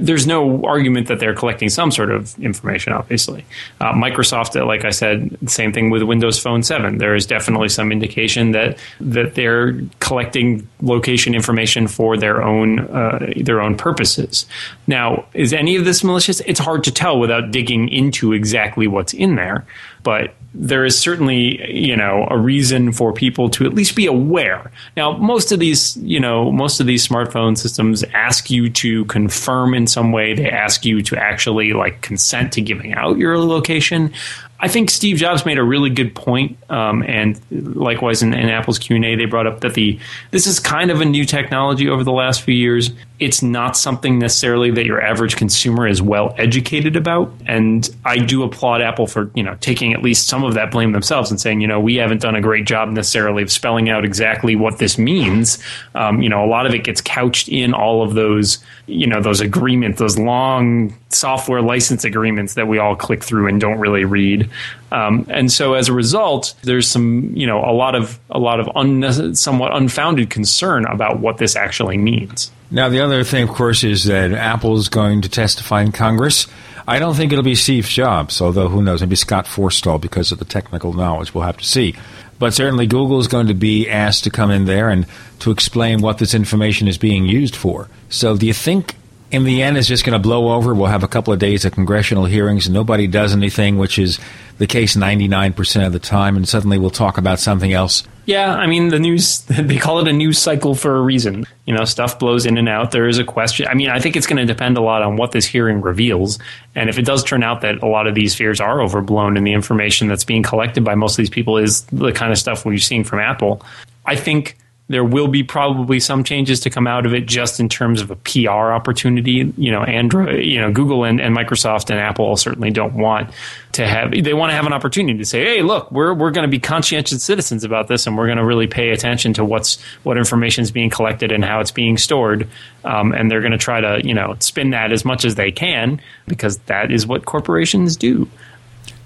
there's 0.00 0.26
no 0.26 0.62
argument 0.64 1.06
that 1.06 1.20
they're 1.20 1.34
collecting 1.34 1.68
some 1.68 1.92
sort 1.92 2.10
of 2.10 2.36
information, 2.40 2.92
obviously. 2.92 3.46
Uh, 3.80 3.92
Microsoft, 3.92 4.54
like 4.66 4.84
I 4.84 4.90
said, 4.90 5.38
same 5.48 5.72
thing 5.72 5.90
with 5.90 6.02
Windows 6.02 6.40
Phone 6.40 6.64
7. 6.64 6.98
There 6.98 7.14
is 7.14 7.24
definitely 7.24 7.68
some 7.68 7.92
indication 7.92 8.50
that, 8.50 8.78
that 9.00 9.36
they're 9.36 9.80
collecting 10.00 10.68
location 10.82 11.36
information 11.36 11.86
for 11.86 12.16
their 12.16 12.42
own, 12.42 12.80
uh, 12.80 13.32
their 13.36 13.60
own 13.60 13.76
purposes. 13.76 14.44
Now, 14.88 15.24
is 15.34 15.52
any 15.52 15.76
of 15.76 15.84
this 15.84 16.02
malicious? 16.02 16.40
It's 16.40 16.60
hard 16.60 16.82
to 16.84 16.90
tell 16.90 17.20
without 17.20 17.52
digging 17.52 17.88
into 17.88 18.32
exactly 18.32 18.88
what's 18.88 19.14
in 19.14 19.36
there. 19.36 19.64
But 20.02 20.34
there 20.52 20.84
is 20.84 20.98
certainly, 20.98 21.72
you 21.72 21.96
know, 21.96 22.26
a 22.28 22.36
reason 22.36 22.92
for 22.92 23.12
people 23.12 23.48
to 23.50 23.64
at 23.64 23.74
least 23.74 23.94
be 23.94 24.06
aware. 24.06 24.70
Now, 24.96 25.16
most 25.16 25.52
of 25.52 25.60
these, 25.60 25.96
you 25.98 26.18
know, 26.18 26.50
most 26.50 26.80
of 26.80 26.86
these 26.86 27.06
smartphone 27.06 27.56
systems 27.56 28.02
ask 28.14 28.50
you 28.50 28.68
to 28.70 29.04
confirm 29.04 29.74
in 29.74 29.86
some 29.86 30.10
way. 30.10 30.34
They 30.34 30.50
ask 30.50 30.84
you 30.84 31.02
to 31.02 31.16
actually 31.16 31.72
like 31.72 32.00
consent 32.00 32.52
to 32.54 32.60
giving 32.60 32.94
out 32.94 33.16
your 33.16 33.38
location. 33.38 34.12
I 34.62 34.68
think 34.68 34.90
Steve 34.90 35.16
Jobs 35.16 35.46
made 35.46 35.58
a 35.58 35.62
really 35.62 35.88
good 35.88 36.14
point, 36.14 36.58
um, 36.70 37.02
and 37.02 37.40
likewise 37.50 38.22
in, 38.22 38.34
in 38.34 38.50
Apple's 38.50 38.78
Q 38.78 38.96
and 38.96 39.04
A, 39.06 39.16
they 39.16 39.24
brought 39.24 39.46
up 39.46 39.60
that 39.60 39.72
the 39.72 39.98
this 40.32 40.46
is 40.46 40.60
kind 40.60 40.90
of 40.90 41.00
a 41.00 41.04
new 41.06 41.24
technology 41.24 41.88
over 41.88 42.04
the 42.04 42.12
last 42.12 42.42
few 42.42 42.54
years. 42.54 42.90
It's 43.18 43.42
not 43.42 43.76
something 43.76 44.18
necessarily 44.18 44.70
that 44.72 44.84
your 44.84 45.02
average 45.02 45.36
consumer 45.36 45.86
is 45.86 46.02
well 46.02 46.34
educated 46.36 46.94
about, 46.94 47.32
and 47.46 47.88
I 48.04 48.18
do 48.18 48.42
applaud 48.42 48.82
Apple 48.82 49.06
for 49.06 49.30
you 49.34 49.42
know 49.42 49.56
taking 49.60 49.94
at 49.94 50.02
least 50.02 50.28
some 50.28 50.44
of 50.44 50.52
that 50.54 50.70
blame 50.70 50.92
themselves 50.92 51.30
and 51.30 51.40
saying 51.40 51.62
you 51.62 51.66
know 51.66 51.80
we 51.80 51.96
haven't 51.96 52.20
done 52.20 52.34
a 52.34 52.42
great 52.42 52.66
job 52.66 52.90
necessarily 52.90 53.42
of 53.42 53.50
spelling 53.50 53.88
out 53.88 54.04
exactly 54.04 54.56
what 54.56 54.76
this 54.76 54.98
means. 54.98 55.58
Um, 55.94 56.20
you 56.20 56.28
know, 56.28 56.44
a 56.44 56.48
lot 56.48 56.66
of 56.66 56.74
it 56.74 56.84
gets 56.84 57.00
couched 57.00 57.48
in 57.48 57.72
all 57.72 58.02
of 58.02 58.12
those 58.12 58.58
you 58.90 59.06
know 59.06 59.22
those 59.22 59.40
agreements, 59.40 59.98
those 59.98 60.18
long 60.18 60.94
software 61.08 61.62
license 61.62 62.04
agreements 62.04 62.54
that 62.54 62.68
we 62.68 62.78
all 62.78 62.96
click 62.96 63.22
through 63.22 63.46
and 63.46 63.60
don't 63.60 63.78
really 63.78 64.04
read. 64.04 64.49
Um, 64.92 65.26
and 65.28 65.50
so 65.50 65.74
as 65.74 65.88
a 65.88 65.92
result, 65.92 66.54
there's 66.62 66.88
some, 66.88 67.32
you 67.34 67.46
know, 67.46 67.64
a 67.64 67.72
lot 67.72 67.94
of 67.94 68.18
a 68.30 68.38
lot 68.38 68.60
of 68.60 68.68
un- 68.74 69.34
somewhat 69.34 69.76
unfounded 69.76 70.30
concern 70.30 70.84
about 70.86 71.20
what 71.20 71.38
this 71.38 71.56
actually 71.56 71.98
means. 71.98 72.50
Now, 72.70 72.88
the 72.88 73.00
other 73.00 73.24
thing, 73.24 73.48
of 73.48 73.54
course, 73.54 73.82
is 73.82 74.04
that 74.04 74.32
Apple 74.32 74.76
is 74.76 74.88
going 74.88 75.22
to 75.22 75.28
testify 75.28 75.82
in 75.82 75.92
Congress. 75.92 76.46
I 76.86 76.98
don't 76.98 77.14
think 77.14 77.32
it'll 77.32 77.44
be 77.44 77.54
Steve 77.54 77.84
Jobs, 77.86 78.40
although 78.40 78.68
who 78.68 78.82
knows? 78.82 79.00
Maybe 79.00 79.16
Scott 79.16 79.46
Forstall 79.46 80.00
because 80.00 80.32
of 80.32 80.38
the 80.38 80.44
technical 80.44 80.92
knowledge. 80.92 81.34
We'll 81.34 81.44
have 81.44 81.58
to 81.58 81.64
see. 81.64 81.94
But 82.38 82.54
certainly, 82.54 82.86
Google 82.86 83.20
is 83.20 83.28
going 83.28 83.48
to 83.48 83.54
be 83.54 83.88
asked 83.88 84.24
to 84.24 84.30
come 84.30 84.50
in 84.50 84.64
there 84.64 84.88
and 84.88 85.06
to 85.40 85.50
explain 85.50 86.00
what 86.00 86.18
this 86.18 86.32
information 86.32 86.88
is 86.88 86.96
being 86.96 87.26
used 87.26 87.54
for. 87.54 87.88
So, 88.08 88.36
do 88.36 88.46
you 88.46 88.54
think 88.54 88.96
in 89.30 89.44
the 89.44 89.62
end, 89.62 89.76
it's 89.76 89.86
just 89.86 90.04
going 90.04 90.12
to 90.12 90.22
blow 90.22 90.52
over. 90.52 90.74
We'll 90.74 90.86
have 90.86 91.04
a 91.04 91.08
couple 91.08 91.32
of 91.32 91.38
days 91.38 91.64
of 91.64 91.72
congressional 91.72 92.24
hearings 92.24 92.66
and 92.66 92.74
nobody 92.74 93.06
does 93.06 93.32
anything, 93.32 93.78
which 93.78 93.98
is 93.98 94.18
the 94.58 94.66
case 94.66 94.96
99% 94.96 95.86
of 95.86 95.92
the 95.92 95.98
time, 95.98 96.36
and 96.36 96.46
suddenly 96.46 96.78
we'll 96.78 96.90
talk 96.90 97.16
about 97.16 97.38
something 97.38 97.72
else. 97.72 98.02
Yeah, 98.26 98.54
I 98.54 98.66
mean, 98.66 98.88
the 98.88 98.98
news, 98.98 99.40
they 99.48 99.78
call 99.78 100.00
it 100.00 100.08
a 100.08 100.12
news 100.12 100.38
cycle 100.38 100.74
for 100.74 100.96
a 100.96 101.00
reason. 101.00 101.46
You 101.64 101.74
know, 101.74 101.84
stuff 101.84 102.18
blows 102.18 102.44
in 102.44 102.58
and 102.58 102.68
out. 102.68 102.90
There 102.90 103.08
is 103.08 103.18
a 103.18 103.24
question. 103.24 103.66
I 103.68 103.74
mean, 103.74 103.88
I 103.88 104.00
think 104.00 104.16
it's 104.16 104.26
going 104.26 104.36
to 104.36 104.44
depend 104.44 104.76
a 104.76 104.82
lot 104.82 105.02
on 105.02 105.16
what 105.16 105.32
this 105.32 105.46
hearing 105.46 105.80
reveals. 105.80 106.38
And 106.74 106.90
if 106.90 106.98
it 106.98 107.06
does 107.06 107.24
turn 107.24 107.42
out 107.42 107.62
that 107.62 107.82
a 107.82 107.86
lot 107.86 108.06
of 108.06 108.14
these 108.14 108.34
fears 108.34 108.60
are 108.60 108.82
overblown 108.82 109.36
and 109.36 109.46
the 109.46 109.52
information 109.52 110.08
that's 110.08 110.24
being 110.24 110.42
collected 110.42 110.84
by 110.84 110.94
most 110.94 111.14
of 111.14 111.18
these 111.18 111.30
people 111.30 111.56
is 111.56 111.82
the 111.84 112.12
kind 112.12 112.30
of 112.30 112.38
stuff 112.38 112.66
we're 112.66 112.78
seeing 112.78 113.04
from 113.04 113.20
Apple, 113.20 113.62
I 114.04 114.16
think 114.16 114.58
there 114.90 115.04
will 115.04 115.28
be 115.28 115.44
probably 115.44 116.00
some 116.00 116.24
changes 116.24 116.58
to 116.58 116.68
come 116.68 116.88
out 116.88 117.06
of 117.06 117.14
it 117.14 117.24
just 117.24 117.60
in 117.60 117.68
terms 117.68 118.02
of 118.02 118.10
a 118.10 118.16
PR 118.16 118.72
opportunity. 118.72 119.52
You 119.56 119.70
know, 119.70 119.84
Android, 119.84 120.44
you 120.44 120.60
know, 120.60 120.72
Google 120.72 121.04
and, 121.04 121.20
and 121.20 121.34
Microsoft 121.34 121.90
and 121.90 122.00
Apple 122.00 122.36
certainly 122.36 122.72
don't 122.72 122.94
want 122.94 123.32
to 123.72 123.86
have, 123.86 124.10
they 124.10 124.34
want 124.34 124.50
to 124.50 124.56
have 124.56 124.66
an 124.66 124.72
opportunity 124.72 125.16
to 125.16 125.24
say, 125.24 125.44
hey, 125.44 125.62
look, 125.62 125.92
we're, 125.92 126.12
we're 126.12 126.32
going 126.32 126.42
to 126.42 126.50
be 126.50 126.58
conscientious 126.58 127.22
citizens 127.22 127.62
about 127.62 127.86
this 127.86 128.08
and 128.08 128.18
we're 128.18 128.26
going 128.26 128.38
to 128.38 128.44
really 128.44 128.66
pay 128.66 128.90
attention 128.90 129.32
to 129.34 129.44
what's, 129.44 129.80
what 130.02 130.18
information 130.18 130.62
is 130.62 130.72
being 130.72 130.90
collected 130.90 131.30
and 131.30 131.44
how 131.44 131.60
it's 131.60 131.70
being 131.70 131.96
stored. 131.96 132.48
Um, 132.84 133.12
and 133.12 133.30
they're 133.30 133.42
going 133.42 133.52
to 133.52 133.58
try 133.58 133.80
to, 133.80 134.04
you 134.04 134.12
know, 134.12 134.34
spin 134.40 134.70
that 134.70 134.90
as 134.90 135.04
much 135.04 135.24
as 135.24 135.36
they 135.36 135.52
can 135.52 136.00
because 136.26 136.58
that 136.66 136.90
is 136.90 137.06
what 137.06 137.24
corporations 137.24 137.96
do. 137.96 138.28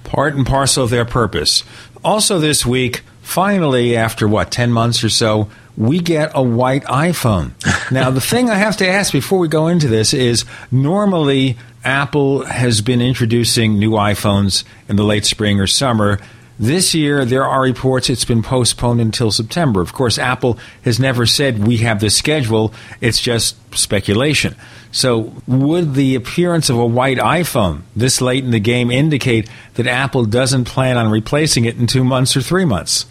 Part 0.05 0.35
and 0.35 0.47
parcel 0.47 0.85
of 0.85 0.89
their 0.89 1.05
purpose. 1.05 1.63
Also, 2.03 2.39
this 2.39 2.65
week, 2.65 3.03
finally, 3.21 3.97
after 3.97 4.27
what, 4.27 4.51
10 4.51 4.73
months 4.73 5.05
or 5.05 5.11
so, 5.11 5.51
we 5.77 5.99
get 6.01 6.33
a 6.35 6.43
white 6.43 6.85
iPhone. 6.85 7.53
now, 7.91 8.11
the 8.11 8.21
thing 8.21 8.51
I 8.51 8.55
have 8.55 8.77
to 8.79 8.89
ask 8.89 9.13
before 9.13 9.39
we 9.39 9.49
go 9.49 9.69
into 9.69 9.89
this 9.89 10.15
is 10.15 10.45
normally 10.71 11.57
Apple 11.85 12.45
has 12.45 12.81
been 12.81 13.03
introducing 13.03 13.79
new 13.79 13.93
iPhones 13.93 14.65
in 14.89 14.97
the 14.97 15.05
late 15.05 15.25
spring 15.25 15.61
or 15.61 15.67
summer. 15.67 16.19
This 16.59 16.95
year, 16.95 17.25
there 17.25 17.45
are 17.45 17.63
reports 17.63 18.09
it's 18.09 18.25
been 18.25 18.43
postponed 18.43 19.01
until 19.01 19.33
September. 19.33 19.81
Of 19.81 19.93
course, 19.93 20.19
Apple 20.19 20.59
has 20.83 21.01
never 21.01 21.27
said 21.27 21.67
we 21.67 21.79
have 21.79 21.99
this 21.99 22.17
schedule, 22.17 22.73
it's 23.01 23.21
just 23.21 23.57
speculation. 23.77 24.55
So, 24.93 25.35
would 25.49 25.95
the 25.95 26.15
appearance 26.15 26.71
of 26.71 26.79
a 26.79 26.87
white 26.87 27.19
iPhone 27.19 27.83
this 27.97 28.21
late 28.21 28.45
in 28.45 28.53
the 28.53 28.61
game 28.61 28.93
indicate 28.93 29.51
that 29.75 29.89
Apple 29.89 30.25
doesn't 30.25 30.67
plan 30.67 30.97
on 30.97 31.11
replacing 31.11 31.65
it 31.65 31.77
in 31.77 31.89
two 31.89 32.05
months 32.05 32.37
or 32.37 32.41
three 32.41 32.65
months? 32.65 33.07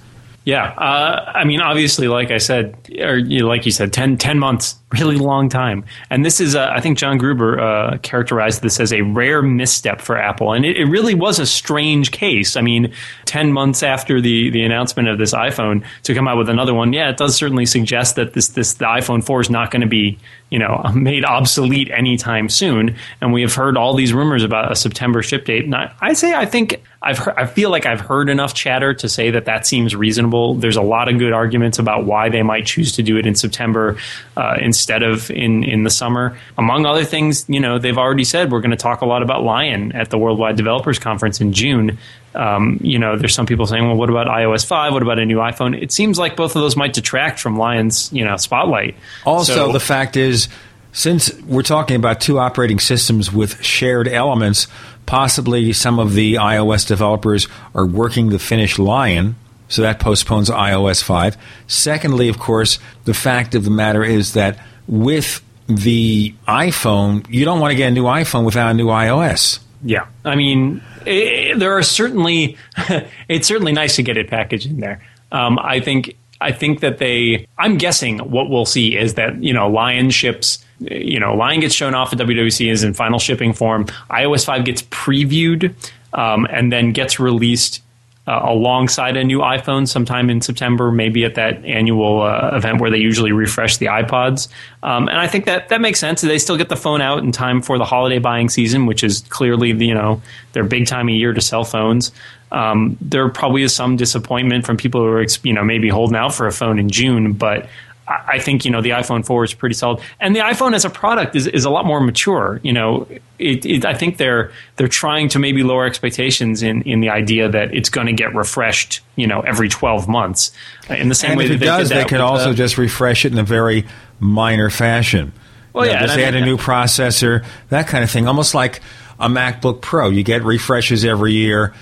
Yeah, 0.45 0.65
uh, 0.71 1.31
I 1.33 1.45
mean, 1.45 1.61
obviously, 1.61 2.09
like 2.09 2.29
I 2.29 2.37
said, 2.37 2.75
or 2.99 3.17
you 3.17 3.39
know, 3.39 3.47
like 3.47 3.65
you 3.65 3.71
said, 3.71 3.93
10, 3.93 4.17
10, 4.17 4.39
months, 4.39 4.75
really 4.91 5.15
long 5.15 5.47
time. 5.47 5.85
And 6.09 6.25
this 6.25 6.41
is, 6.41 6.53
uh, 6.53 6.69
I 6.69 6.81
think 6.81 6.97
John 6.97 7.17
Gruber 7.17 7.61
uh, 7.61 7.97
characterized 7.99 8.61
this 8.61 8.77
as 8.81 8.91
a 8.91 9.01
rare 9.03 9.41
misstep 9.41 10.01
for 10.01 10.17
Apple, 10.17 10.51
and 10.51 10.65
it, 10.65 10.75
it, 10.75 10.85
really 10.85 11.13
was 11.13 11.39
a 11.39 11.45
strange 11.45 12.11
case. 12.11 12.57
I 12.57 12.61
mean, 12.61 12.93
ten 13.23 13.53
months 13.53 13.83
after 13.83 14.19
the 14.19 14.49
the 14.49 14.63
announcement 14.63 15.07
of 15.07 15.17
this 15.17 15.33
iPhone 15.33 15.85
to 16.03 16.13
come 16.13 16.27
out 16.27 16.37
with 16.37 16.49
another 16.49 16.73
one, 16.73 16.91
yeah, 16.91 17.09
it 17.09 17.15
does 17.15 17.37
certainly 17.37 17.65
suggest 17.65 18.17
that 18.17 18.33
this 18.33 18.49
this 18.49 18.73
the 18.73 18.85
iPhone 18.85 19.23
four 19.23 19.39
is 19.39 19.49
not 19.49 19.71
going 19.71 19.81
to 19.81 19.87
be 19.87 20.19
you 20.53 20.59
know 20.59 20.83
made 20.95 21.25
obsolete 21.25 21.89
anytime 21.89 22.47
soon. 22.47 22.95
And 23.19 23.33
we 23.33 23.41
have 23.41 23.55
heard 23.55 23.75
all 23.75 23.95
these 23.95 24.13
rumors 24.13 24.43
about 24.43 24.71
a 24.71 24.75
September 24.75 25.23
ship 25.23 25.45
date. 25.45 25.65
And 25.65 25.73
I, 25.73 25.91
I 25.99 26.13
say, 26.13 26.33
I 26.35 26.45
think 26.45 26.83
I've 27.01 27.17
heard, 27.17 27.35
I 27.35 27.47
feel 27.47 27.71
like 27.71 27.87
I've 27.87 27.99
heard 27.99 28.29
enough 28.29 28.53
chatter 28.53 28.93
to 28.93 29.09
say 29.09 29.31
that 29.31 29.45
that 29.45 29.65
seems 29.65 29.95
reasonable. 29.95 30.53
There's 30.53 30.77
a 30.77 30.83
lot 30.83 31.09
of 31.09 31.17
good 31.17 31.33
arguments 31.33 31.79
about 31.79 32.05
why 32.05 32.29
they 32.29 32.43
might 32.43 32.67
choose 32.67 32.91
to 32.93 33.03
do 33.03 33.17
it 33.17 33.25
in 33.25 33.33
September 33.33 33.97
uh, 34.37 34.57
instead 34.61 35.01
of 35.01 35.31
in 35.31 35.63
in 35.63 35.83
the 35.83 35.89
summer. 35.89 36.37
Among 36.55 36.85
other 36.85 37.03
things, 37.03 37.45
you 37.49 37.59
know, 37.59 37.79
they've 37.79 37.97
already 37.97 38.23
said 38.23 38.51
we're 38.51 38.61
going 38.61 38.71
to 38.71 38.77
talk 38.77 39.01
a 39.01 39.07
lot 39.07 39.23
about 39.23 39.43
Lion 39.43 39.91
at 39.93 40.11
the 40.11 40.19
Worldwide 40.19 40.55
Developers 40.55 40.99
Conference 40.99 41.41
in 41.41 41.51
June. 41.51 41.97
Um, 42.35 42.79
you 42.81 42.99
know, 42.99 43.17
there's 43.17 43.35
some 43.35 43.45
people 43.45 43.65
saying, 43.65 43.85
well, 43.85 43.95
what 43.95 44.09
about 44.09 44.27
iOS 44.27 44.65
5? 44.65 44.93
What 44.93 45.01
about 45.01 45.19
a 45.19 45.25
new 45.25 45.37
iPhone? 45.37 45.79
It 45.79 45.91
seems 45.91 46.17
like 46.17 46.35
both 46.35 46.55
of 46.55 46.61
those 46.61 46.75
might 46.75 46.93
detract 46.93 47.39
from 47.39 47.57
Lion's, 47.57 48.11
you 48.11 48.25
know, 48.25 48.37
spotlight. 48.37 48.95
Also, 49.25 49.53
so, 49.53 49.71
the 49.71 49.79
fact 49.79 50.17
is, 50.17 50.47
since 50.91 51.33
we're 51.41 51.63
talking 51.63 51.95
about 51.95 52.21
two 52.21 52.39
operating 52.39 52.79
systems 52.79 53.31
with 53.31 53.63
shared 53.63 54.07
elements, 54.07 54.67
Possibly 55.05 55.73
some 55.73 55.99
of 55.99 56.13
the 56.13 56.35
iOS 56.35 56.87
developers 56.87 57.47
are 57.75 57.85
working 57.85 58.29
to 58.29 58.39
finish 58.39 58.79
Lion, 58.79 59.35
so 59.67 59.81
that 59.81 59.99
postpones 59.99 60.49
iOS 60.49 61.03
5. 61.03 61.35
Secondly, 61.67 62.29
of 62.29 62.39
course, 62.39 62.79
the 63.03 63.13
fact 63.13 63.53
of 63.53 63.65
the 63.65 63.71
matter 63.71 64.03
is 64.03 64.33
that 64.33 64.57
with 64.87 65.43
the 65.67 66.33
iPhone, 66.47 67.25
you 67.29 67.43
don't 67.43 67.59
want 67.59 67.71
to 67.71 67.75
get 67.75 67.87
a 67.87 67.91
new 67.91 68.03
iPhone 68.03 68.45
without 68.45 68.71
a 68.71 68.73
new 68.73 68.87
iOS. 68.87 69.59
Yeah. 69.83 70.07
I 70.23 70.35
mean, 70.35 70.81
it, 71.05 71.59
there 71.59 71.77
are 71.77 71.83
certainly, 71.83 72.57
it's 73.27 73.47
certainly 73.47 73.73
nice 73.73 73.95
to 73.97 74.03
get 74.03 74.17
it 74.17 74.29
packaged 74.29 74.69
in 74.69 74.79
there. 74.79 75.01
Um, 75.31 75.59
I 75.59 75.79
think 75.79 76.15
I 76.43 76.51
think 76.51 76.81
that 76.81 76.97
they, 76.97 77.47
I'm 77.57 77.77
guessing 77.77 78.19
what 78.19 78.49
we'll 78.49 78.65
see 78.65 78.97
is 78.97 79.13
that, 79.13 79.41
you 79.41 79.53
know, 79.53 79.69
Lion 79.69 80.09
ships, 80.09 80.63
you 80.79 81.19
know, 81.19 81.33
Lion 81.33 81.61
gets 81.61 81.73
shown 81.73 81.95
off 81.95 82.11
at 82.11 82.19
WWDC 82.19 82.69
is 82.69 82.83
in 82.83 82.93
final 82.93 83.17
shipping 83.17 83.53
form. 83.53 83.85
iOS 84.09 84.45
5 84.45 84.65
gets 84.65 84.81
previewed 84.83 85.73
um, 86.13 86.45
and 86.49 86.71
then 86.71 86.91
gets 86.91 87.17
released 87.19 87.81
uh, 88.25 88.39
alongside 88.43 89.17
a 89.17 89.23
new 89.23 89.39
iPhone 89.39 89.87
sometime 89.87 90.29
in 90.29 90.39
September, 90.39 90.91
maybe 90.91 91.25
at 91.25 91.35
that 91.35 91.63
annual 91.65 92.21
uh, 92.21 92.51
event 92.53 92.79
where 92.79 92.89
they 92.89 92.97
usually 92.97 93.33
refresh 93.33 93.77
the 93.77 93.87
iPods. 93.87 94.47
Um, 94.81 95.09
and 95.09 95.17
I 95.17 95.27
think 95.27 95.45
that 95.45 95.69
that 95.69 95.81
makes 95.81 95.99
sense. 95.99 96.21
They 96.21 96.39
still 96.39 96.57
get 96.57 96.69
the 96.69 96.77
phone 96.77 97.01
out 97.01 97.19
in 97.19 97.31
time 97.33 97.61
for 97.61 97.77
the 97.77 97.85
holiday 97.85 98.19
buying 98.19 98.47
season, 98.47 98.85
which 98.85 99.03
is 99.03 99.21
clearly 99.29 99.71
you 99.71 99.93
know 99.93 100.21
their 100.53 100.63
big 100.63 100.87
time 100.87 101.09
of 101.09 101.15
year 101.15 101.33
to 101.33 101.41
sell 101.41 101.65
phones. 101.65 102.11
Um, 102.51 102.97
there 103.01 103.27
probably 103.29 103.63
is 103.63 103.73
some 103.73 103.97
disappointment 103.97 104.65
from 104.65 104.77
people 104.77 105.01
who 105.01 105.07
are 105.07 105.25
you 105.43 105.53
know 105.53 105.63
maybe 105.63 105.89
holding 105.89 106.15
out 106.15 106.33
for 106.33 106.47
a 106.47 106.51
phone 106.51 106.79
in 106.79 106.89
June, 106.89 107.33
but 107.33 107.67
I 108.07 108.39
think 108.39 108.65
you 108.65 108.71
know 108.71 108.81
the 108.81 108.89
iPhone 108.89 109.25
4 109.25 109.45
is 109.45 109.53
pretty 109.53 109.75
solid, 109.75 110.01
and 110.19 110.35
the 110.35 110.41
iPhone 110.41 110.75
as 110.75 110.83
a 110.83 110.89
product 110.89 111.35
is, 111.35 111.47
is 111.47 111.63
a 111.63 111.69
lot 111.69 111.85
more 111.85 112.01
mature. 112.01 112.59
You 112.61 112.73
know, 112.73 113.07
it, 113.39 113.65
it, 113.65 113.85
I 113.85 113.93
think 113.93 114.17
they're 114.17 114.51
they're 114.75 114.89
trying 114.89 115.29
to 115.29 115.39
maybe 115.39 115.63
lower 115.63 115.85
expectations 115.85 116.63
in, 116.63 116.81
in 116.81 116.99
the 116.99 117.09
idea 117.09 117.47
that 117.49 117.73
it's 117.73 117.89
going 117.89 118.07
to 118.07 118.13
get 118.13 118.35
refreshed. 118.35 119.01
You 119.15 119.27
know, 119.27 119.41
every 119.41 119.69
12 119.69 120.07
months. 120.07 120.51
In 120.89 121.07
the 121.07 121.15
same 121.15 121.31
and 121.31 121.37
way 121.37 121.45
if 121.45 121.51
that 121.51 121.61
it 121.61 121.65
does, 121.65 121.89
they, 121.89 122.03
could 122.03 122.19
also 122.19 122.49
the, 122.49 122.55
just 122.55 122.77
refresh 122.77 123.25
it 123.25 123.31
in 123.31 123.39
a 123.39 123.43
very 123.43 123.85
minor 124.19 124.69
fashion. 124.69 125.31
Well, 125.71 125.85
you 125.85 125.93
know, 125.93 125.99
yeah, 125.99 126.05
just 126.05 126.19
add 126.19 126.35
a 126.35 126.41
new 126.41 126.57
processor, 126.57 127.45
that 127.69 127.87
kind 127.87 128.03
of 128.03 128.11
thing, 128.11 128.27
almost 128.27 128.53
like 128.53 128.81
a 129.19 129.29
MacBook 129.29 129.81
Pro. 129.81 130.09
You 130.09 130.23
get 130.23 130.43
refreshes 130.43 131.05
every 131.05 131.33
year 131.33 131.73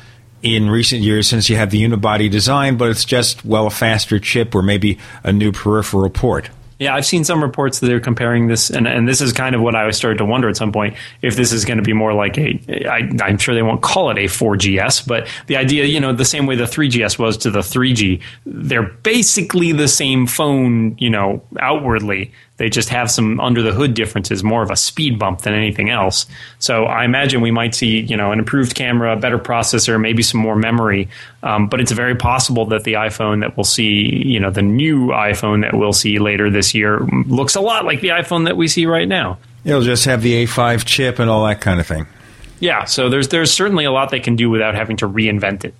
in 0.42 0.70
recent 0.70 1.02
years 1.02 1.28
since 1.28 1.50
you 1.50 1.56
have 1.56 1.72
the 1.72 1.82
unibody 1.82 2.30
design, 2.30 2.78
but 2.78 2.90
it's 2.90 3.06
just, 3.06 3.44
well, 3.45 3.68
a 3.68 3.72
faster 3.72 4.20
chip 4.20 4.56
or 4.56 4.61
maybe 4.61 4.98
a 5.24 5.32
new 5.32 5.52
peripheral 5.52 6.10
port. 6.10 6.50
Yeah, 6.82 6.95
I've 6.95 7.06
seen 7.06 7.24
some 7.24 7.44
reports 7.44 7.80
that 7.80 7.86
they're 7.86 8.00
comparing 8.00 8.48
this, 8.48 8.72
and, 8.72 8.88
and 8.88 9.08
this 9.08 9.22
is 9.22 9.34
kind 9.34 9.53
of 9.53 9.61
what 9.61 9.76
I 9.76 9.92
started 9.92 10.18
to 10.18 10.26
wonder 10.26 10.50
at 10.50 10.58
some 10.58 10.72
point 10.72 10.95
if 11.22 11.36
this 11.36 11.52
is 11.52 11.64
going 11.64 11.78
to 11.78 11.84
be 11.84 11.94
more 11.94 12.11
like 12.11 12.40
a. 12.40 12.60
I, 12.90 13.08
I'm 13.24 13.38
sure 13.38 13.53
they 13.53 13.61
won't 13.61 13.84
call 13.84 14.10
it 14.10 14.18
a 14.18 14.24
4GS, 14.24 15.06
but 15.06 15.28
the 15.45 15.58
idea, 15.58 15.86
you 15.86 16.00
know, 16.00 16.11
the 16.11 16.26
same 16.26 16.48
way 16.48 16.56
the 16.56 16.64
3GS 16.64 17.20
was 17.20 17.38
to 17.38 17.52
the 17.52 17.60
3G, 17.60 18.20
they're 18.48 18.82
basically 18.82 19.74
the 19.74 19.88
same 19.88 20.26
phone, 20.26 20.95
you 20.98 21.11
know, 21.11 21.44
outwardly. 21.60 22.32
They 22.61 22.69
just 22.69 22.90
have 22.90 23.09
some 23.09 23.40
under 23.40 23.64
the 23.64 23.72
hood 23.72 23.95
differences, 23.95 24.43
more 24.43 24.61
of 24.61 24.69
a 24.69 24.75
speed 24.75 25.17
bump 25.17 25.41
than 25.41 25.56
anything 25.56 25.90
else. 25.90 26.27
So 26.59 26.85
I 26.85 27.06
imagine 27.06 27.41
we 27.41 27.49
might 27.49 27.73
see, 27.73 28.01
you 28.01 28.15
know, 28.15 28.31
an 28.31 28.38
improved 28.38 28.75
camera, 28.75 29.14
a 29.14 29.19
better 29.19 29.40
processor, 29.40 29.99
maybe 29.99 30.22
some 30.22 30.41
more 30.41 30.56
memory. 30.56 31.09
Um, 31.41 31.69
but 31.69 31.81
it's 31.81 31.91
very 31.91 32.14
possible 32.14 32.67
that 32.67 32.83
the 32.83 32.93
iPhone 32.93 33.40
that 33.40 33.57
we'll 33.57 33.64
see, 33.64 34.27
you 34.27 34.40
know, 34.40 34.51
the 34.51 34.61
new 34.61 35.07
iPhone 35.07 35.64
that 35.64 35.73
we'll 35.73 35.91
see 35.91 36.19
later 36.19 36.51
this 36.51 36.75
year 36.75 36.99
looks 37.25 37.56
a 37.56 37.61
lot 37.61 37.83
like 37.83 38.01
the 38.01 38.09
iPhone 38.09 38.45
that 38.45 38.56
we 38.56 38.67
see 38.67 38.85
right 38.85 39.07
now. 39.07 39.40
It'll 39.65 39.81
just 39.81 40.06
have 40.06 40.22
the 40.22 40.45
A5 40.45 40.85
chip 40.85 41.17
and 41.17 41.31
all 41.31 41.43
that 41.48 41.61
kind 41.61 41.80
of 41.80 41.88
thing. 41.88 42.06
Yeah, 42.59 42.83
so 42.83 43.09
there's 43.09 43.30
there's 43.30 43.51
certainly 43.51 43.85
a 43.85 43.91
lot 43.91 44.11
they 44.11 44.19
can 44.19 44.35
do 44.35 44.51
without 44.51 44.75
having 44.75 44.98
to 44.98 45.09
reinvent 45.09 45.65
it. 45.65 45.73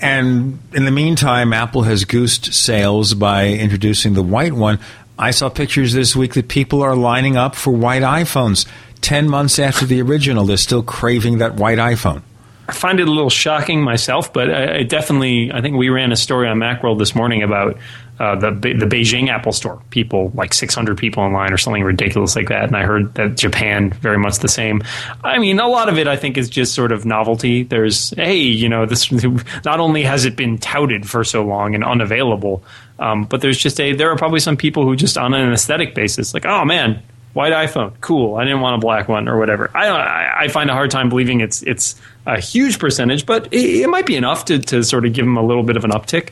And 0.00 0.58
in 0.72 0.86
the 0.86 0.90
meantime, 0.90 1.52
Apple 1.52 1.82
has 1.82 2.04
goosed 2.04 2.54
sales 2.54 3.12
by 3.12 3.48
introducing 3.48 4.14
the 4.14 4.22
white 4.22 4.54
one. 4.54 4.78
I 5.20 5.32
saw 5.32 5.50
pictures 5.50 5.92
this 5.92 6.16
week 6.16 6.32
that 6.32 6.48
people 6.48 6.80
are 6.82 6.96
lining 6.96 7.36
up 7.36 7.54
for 7.54 7.70
white 7.70 8.00
iPhones. 8.00 8.66
10 9.02 9.28
months 9.28 9.58
after 9.58 9.84
the 9.84 10.00
original, 10.00 10.46
they're 10.46 10.56
still 10.56 10.82
craving 10.82 11.38
that 11.38 11.56
white 11.56 11.76
iPhone. 11.76 12.22
I 12.66 12.72
find 12.72 13.00
it 13.00 13.08
a 13.08 13.10
little 13.10 13.30
shocking 13.30 13.82
myself, 13.82 14.32
but 14.32 14.50
I, 14.50 14.82
definitely, 14.84 15.52
I 15.52 15.60
think 15.60 15.76
we 15.76 15.90
ran 15.90 16.10
a 16.10 16.16
story 16.16 16.48
on 16.48 16.58
Macworld 16.58 16.98
this 16.98 17.14
morning 17.14 17.42
about 17.42 17.76
uh, 18.20 18.36
the 18.36 18.50
the 18.50 18.84
Beijing 18.84 19.28
Apple 19.28 19.50
Store. 19.50 19.82
People 19.88 20.30
like 20.34 20.52
600 20.52 20.96
people 20.98 21.22
online 21.22 21.54
or 21.54 21.56
something 21.56 21.82
ridiculous 21.82 22.36
like 22.36 22.48
that, 22.48 22.64
and 22.64 22.76
I 22.76 22.84
heard 22.84 23.14
that 23.14 23.36
Japan 23.36 23.90
very 23.90 24.18
much 24.18 24.40
the 24.40 24.48
same. 24.48 24.82
I 25.24 25.38
mean, 25.38 25.58
a 25.58 25.66
lot 25.66 25.88
of 25.88 25.98
it 25.98 26.06
I 26.06 26.16
think 26.16 26.36
is 26.36 26.50
just 26.50 26.74
sort 26.74 26.92
of 26.92 27.06
novelty. 27.06 27.62
There's 27.62 28.10
hey, 28.10 28.36
you 28.36 28.68
know, 28.68 28.84
this 28.84 29.10
not 29.64 29.80
only 29.80 30.02
has 30.02 30.26
it 30.26 30.36
been 30.36 30.58
touted 30.58 31.08
for 31.08 31.24
so 31.24 31.42
long 31.44 31.74
and 31.74 31.82
unavailable, 31.82 32.62
um, 33.00 33.24
but 33.24 33.40
there's 33.40 33.58
just 33.58 33.80
a 33.80 33.94
there 33.94 34.10
are 34.10 34.16
probably 34.16 34.40
some 34.40 34.56
people 34.56 34.84
who 34.84 34.94
just 34.94 35.18
on 35.18 35.34
an 35.34 35.52
aesthetic 35.52 35.94
basis 35.94 36.32
like, 36.34 36.46
oh 36.46 36.64
man, 36.64 37.02
white 37.32 37.52
iPhone, 37.52 37.92
cool. 38.00 38.36
I 38.36 38.44
didn't 38.44 38.60
want 38.60 38.76
a 38.76 38.78
black 38.78 39.08
one 39.08 39.28
or 39.28 39.38
whatever. 39.38 39.70
I 39.74 39.88
I, 39.88 40.42
I 40.42 40.48
find 40.48 40.70
a 40.70 40.74
hard 40.74 40.90
time 40.90 41.08
believing 41.08 41.40
it's 41.40 41.62
it's 41.62 42.00
a 42.26 42.38
huge 42.38 42.78
percentage, 42.78 43.26
but 43.26 43.52
it, 43.52 43.82
it 43.82 43.88
might 43.88 44.06
be 44.06 44.16
enough 44.16 44.44
to 44.44 44.58
to 44.58 44.84
sort 44.84 45.06
of 45.06 45.12
give 45.12 45.24
them 45.24 45.36
a 45.36 45.42
little 45.42 45.62
bit 45.62 45.76
of 45.76 45.84
an 45.84 45.90
uptick. 45.90 46.30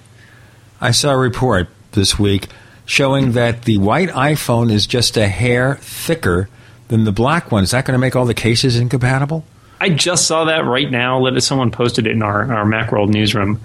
I 0.81 0.93
saw 0.93 1.11
a 1.11 1.17
report 1.17 1.69
this 1.93 2.19
week 2.19 2.49
showing 2.85 3.33
that 3.33 3.63
the 3.63 3.79
white 3.79 4.11
iPhone 4.11 4.71
is 4.71 4.87
just 4.87 5.17
a 5.17 5.27
hair 5.27 5.77
thicker 5.81 6.49
than 6.89 7.05
the 7.05 7.13
black 7.13 7.51
one. 7.51 7.65
Is 7.65 7.71
that 7.73 7.85
going 7.85 7.95
to 7.95 7.99
make 7.99 8.15
all 8.15 8.25
the 8.25 8.35
cases 8.35 8.77
incompatible? 8.77 9.45
I 9.81 9.91
just 9.91 10.27
saw 10.27 10.45
that 10.45 10.65
right 10.65 10.91
now. 10.91 11.19
Let 11.19 11.41
someone 11.43 11.71
posted 11.71 12.07
it 12.07 12.13
in 12.13 12.23
our, 12.23 12.53
our 12.53 12.65
Macworld 12.65 13.11
newsroom. 13.11 13.61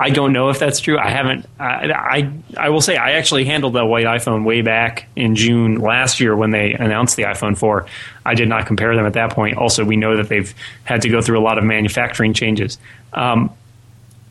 I 0.00 0.10
don't 0.10 0.32
know 0.32 0.48
if 0.48 0.60
that's 0.60 0.78
true. 0.78 0.96
I 0.96 1.10
haven't. 1.10 1.46
I, 1.58 1.90
I, 1.92 2.32
I 2.56 2.68
will 2.70 2.80
say 2.80 2.96
I 2.96 3.12
actually 3.12 3.44
handled 3.44 3.72
the 3.72 3.84
white 3.84 4.06
iPhone 4.06 4.44
way 4.44 4.62
back 4.62 5.08
in 5.16 5.34
June 5.34 5.76
last 5.76 6.20
year 6.20 6.36
when 6.36 6.50
they 6.50 6.72
announced 6.72 7.16
the 7.16 7.24
iPhone 7.24 7.58
4. 7.58 7.86
I 8.24 8.34
did 8.34 8.48
not 8.48 8.66
compare 8.66 8.94
them 8.94 9.06
at 9.06 9.14
that 9.14 9.32
point. 9.32 9.56
Also, 9.56 9.84
we 9.84 9.96
know 9.96 10.16
that 10.16 10.28
they've 10.28 10.54
had 10.84 11.02
to 11.02 11.08
go 11.08 11.20
through 11.20 11.38
a 11.38 11.42
lot 11.42 11.58
of 11.58 11.64
manufacturing 11.64 12.32
changes. 12.32 12.78
Um, 13.12 13.50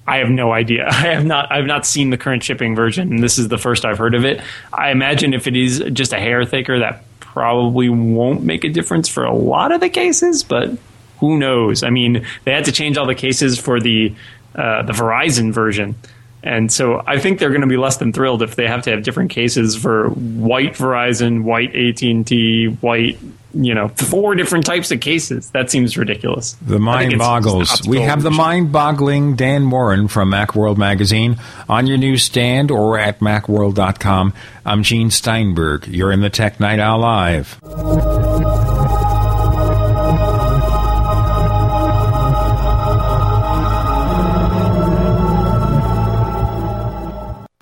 I 0.07 0.17
have 0.17 0.29
no 0.29 0.53
idea. 0.53 0.85
I 0.89 0.91
have 0.91 1.25
not. 1.25 1.51
I've 1.51 1.65
not 1.65 1.85
seen 1.85 2.11
the 2.11 2.17
current 2.17 2.43
shipping 2.43 2.73
version, 2.73 3.11
and 3.11 3.21
this 3.21 3.37
is 3.37 3.49
the 3.49 3.57
first 3.57 3.83
I've 3.83 3.97
heard 3.97 4.15
of 4.15 4.23
it. 4.23 4.41
I 4.71 4.91
imagine 4.91 5.33
if 5.33 5.47
it 5.47 5.57
is 5.57 5.83
just 5.91 6.13
a 6.13 6.19
hair 6.19 6.45
thicker, 6.45 6.79
that 6.79 7.03
probably 7.19 7.89
won't 7.89 8.41
make 8.41 8.63
a 8.63 8.69
difference 8.69 9.09
for 9.09 9.25
a 9.25 9.33
lot 9.33 9.73
of 9.73 9.81
the 9.81 9.89
cases, 9.89 10.43
but 10.43 10.71
who 11.19 11.37
knows? 11.37 11.83
I 11.83 11.89
mean, 11.89 12.25
they 12.45 12.51
had 12.51 12.65
to 12.65 12.71
change 12.71 12.97
all 12.97 13.05
the 13.05 13.15
cases 13.15 13.59
for 13.59 13.79
the 13.79 14.15
uh, 14.57 14.83
the 14.83 14.93
Verizon 14.93 15.53
version. 15.53 15.95
And 16.43 16.71
so 16.71 17.03
I 17.05 17.19
think 17.19 17.39
they're 17.39 17.49
going 17.49 17.61
to 17.61 17.67
be 17.67 17.77
less 17.77 17.97
than 17.97 18.13
thrilled 18.13 18.41
if 18.41 18.55
they 18.55 18.67
have 18.67 18.83
to 18.83 18.91
have 18.91 19.03
different 19.03 19.31
cases 19.31 19.75
for 19.75 20.09
white 20.09 20.73
Verizon, 20.73 21.43
white 21.43 21.75
AT&T, 21.75 22.67
white, 22.79 23.17
you 23.53 23.73
know, 23.73 23.89
four 23.89 24.35
different 24.35 24.65
types 24.65 24.91
of 24.91 25.01
cases. 25.01 25.49
That 25.49 25.69
seems 25.71 25.97
ridiculous. 25.97 26.53
The 26.61 26.79
mind 26.79 27.17
boggles. 27.17 27.85
We 27.87 28.01
have 28.01 28.21
the 28.21 28.31
mind 28.31 28.71
boggling 28.71 29.35
Dan 29.35 29.63
Moren 29.63 30.07
from 30.07 30.31
Macworld 30.31 30.77
Magazine 30.77 31.37
on 31.67 31.85
your 31.87 31.97
newsstand 31.97 32.71
or 32.71 32.97
at 32.97 33.19
macworld.com. 33.19 34.33
I'm 34.65 34.83
Gene 34.83 35.11
Steinberg. 35.11 35.87
You're 35.87 36.11
in 36.11 36.21
the 36.21 36.29
Tech 36.29 36.59
Night 36.59 36.79
Owl 36.79 36.99
Live. 36.99 37.59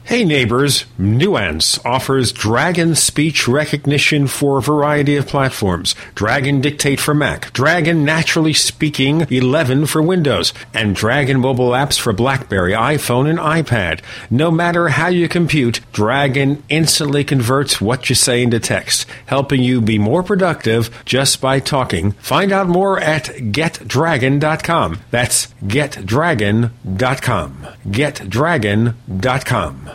Hey 0.08 0.24
neighbors, 0.24 0.86
Nuance 1.00 1.84
offers 1.84 2.32
Dragon 2.32 2.94
speech 2.94 3.48
recognition 3.48 4.28
for 4.28 4.60
a 4.60 4.62
variety 4.62 5.16
of 5.16 5.26
platforms. 5.26 5.96
Dragon 6.14 6.62
Dictate 6.62 7.00
for 7.00 7.16
Mac, 7.16 7.52
Dragon 7.54 8.06
Naturally 8.06 8.54
Speaking 8.54 9.26
11 9.32 9.88
for 9.88 10.04
Windows, 10.04 10.54
and 10.76 10.96
Dragon 10.96 11.40
mobile 11.40 11.72
apps 11.72 12.00
for 12.00 12.14
BlackBerry, 12.14 12.74
iPhone, 12.74 13.28
and 13.28 13.40
iPad. 13.40 14.02
No 14.30 14.52
matter 14.52 14.90
how 14.90 15.08
you 15.08 15.28
compute, 15.28 15.80
Dragon 15.92 16.62
instantly 16.70 17.24
converts 17.24 17.82
what 17.82 18.08
you 18.08 18.14
say 18.14 18.44
into 18.44 18.60
text, 18.60 19.08
helping 19.26 19.64
you 19.64 19.82
be 19.82 19.98
more 19.98 20.22
productive 20.22 21.04
just 21.06 21.42
by 21.42 21.60
talking. 21.60 22.12
Find 22.12 22.52
out 22.52 22.68
more 22.68 23.00
at 23.00 23.26
getdragon.com. 23.26 25.00
That's 25.10 25.48
getdragon.com. 25.64 27.68
Getdragon.com. 27.88 29.95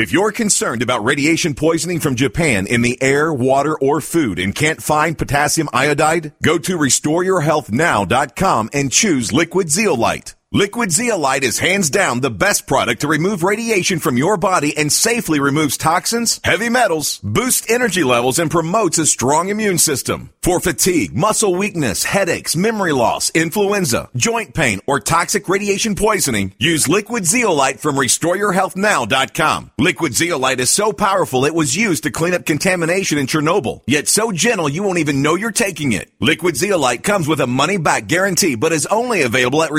If 0.01 0.11
you're 0.11 0.31
concerned 0.31 0.81
about 0.81 1.03
radiation 1.03 1.53
poisoning 1.53 1.99
from 1.99 2.15
Japan 2.15 2.65
in 2.65 2.81
the 2.81 2.97
air, 3.03 3.31
water, 3.31 3.77
or 3.77 4.01
food 4.01 4.39
and 4.39 4.55
can't 4.55 4.81
find 4.81 5.15
potassium 5.15 5.69
iodide, 5.71 6.33
go 6.41 6.57
to 6.57 6.75
restoreyourhealthnow.com 6.75 8.71
and 8.73 8.91
choose 8.91 9.31
liquid 9.31 9.69
zeolite. 9.69 10.33
Liquid 10.53 10.91
zeolite 10.91 11.45
is 11.45 11.59
hands 11.59 11.89
down 11.89 12.19
the 12.19 12.29
best 12.29 12.67
product 12.67 12.99
to 12.99 13.07
remove 13.07 13.41
radiation 13.41 13.99
from 13.99 14.17
your 14.17 14.35
body 14.35 14.75
and 14.75 14.91
safely 14.91 15.39
removes 15.39 15.77
toxins, 15.77 16.41
heavy 16.43 16.67
metals, 16.67 17.21
boosts 17.23 17.71
energy 17.71 18.03
levels, 18.03 18.37
and 18.37 18.51
promotes 18.51 18.97
a 18.97 19.05
strong 19.05 19.47
immune 19.47 19.77
system. 19.77 20.29
For 20.43 20.59
fatigue, 20.59 21.15
muscle 21.15 21.55
weakness, 21.55 22.03
headaches, 22.03 22.55
memory 22.55 22.91
loss, 22.91 23.29
influenza, 23.29 24.09
joint 24.13 24.53
pain, 24.53 24.81
or 24.87 24.99
toxic 24.99 25.47
radiation 25.47 25.95
poisoning, 25.95 26.53
use 26.57 26.89
liquid 26.89 27.25
zeolite 27.25 27.79
from 27.79 27.95
restoreyourhealthnow.com. 27.95 29.71
Liquid 29.77 30.15
zeolite 30.15 30.59
is 30.59 30.69
so 30.69 30.91
powerful 30.91 31.45
it 31.45 31.55
was 31.55 31.77
used 31.77 32.03
to 32.03 32.11
clean 32.11 32.33
up 32.33 32.45
contamination 32.45 33.17
in 33.17 33.27
Chernobyl, 33.27 33.83
yet 33.87 34.09
so 34.09 34.33
gentle 34.33 34.67
you 34.67 34.83
won't 34.83 34.99
even 34.99 35.21
know 35.21 35.35
you're 35.35 35.51
taking 35.51 35.93
it. 35.93 36.11
Liquid 36.19 36.57
zeolite 36.57 37.03
comes 37.03 37.25
with 37.25 37.39
a 37.39 37.47
money 37.47 37.77
back 37.77 38.07
guarantee, 38.07 38.55
but 38.55 38.73
is 38.73 38.87
only 38.87 39.21
available 39.21 39.63
at 39.63 39.71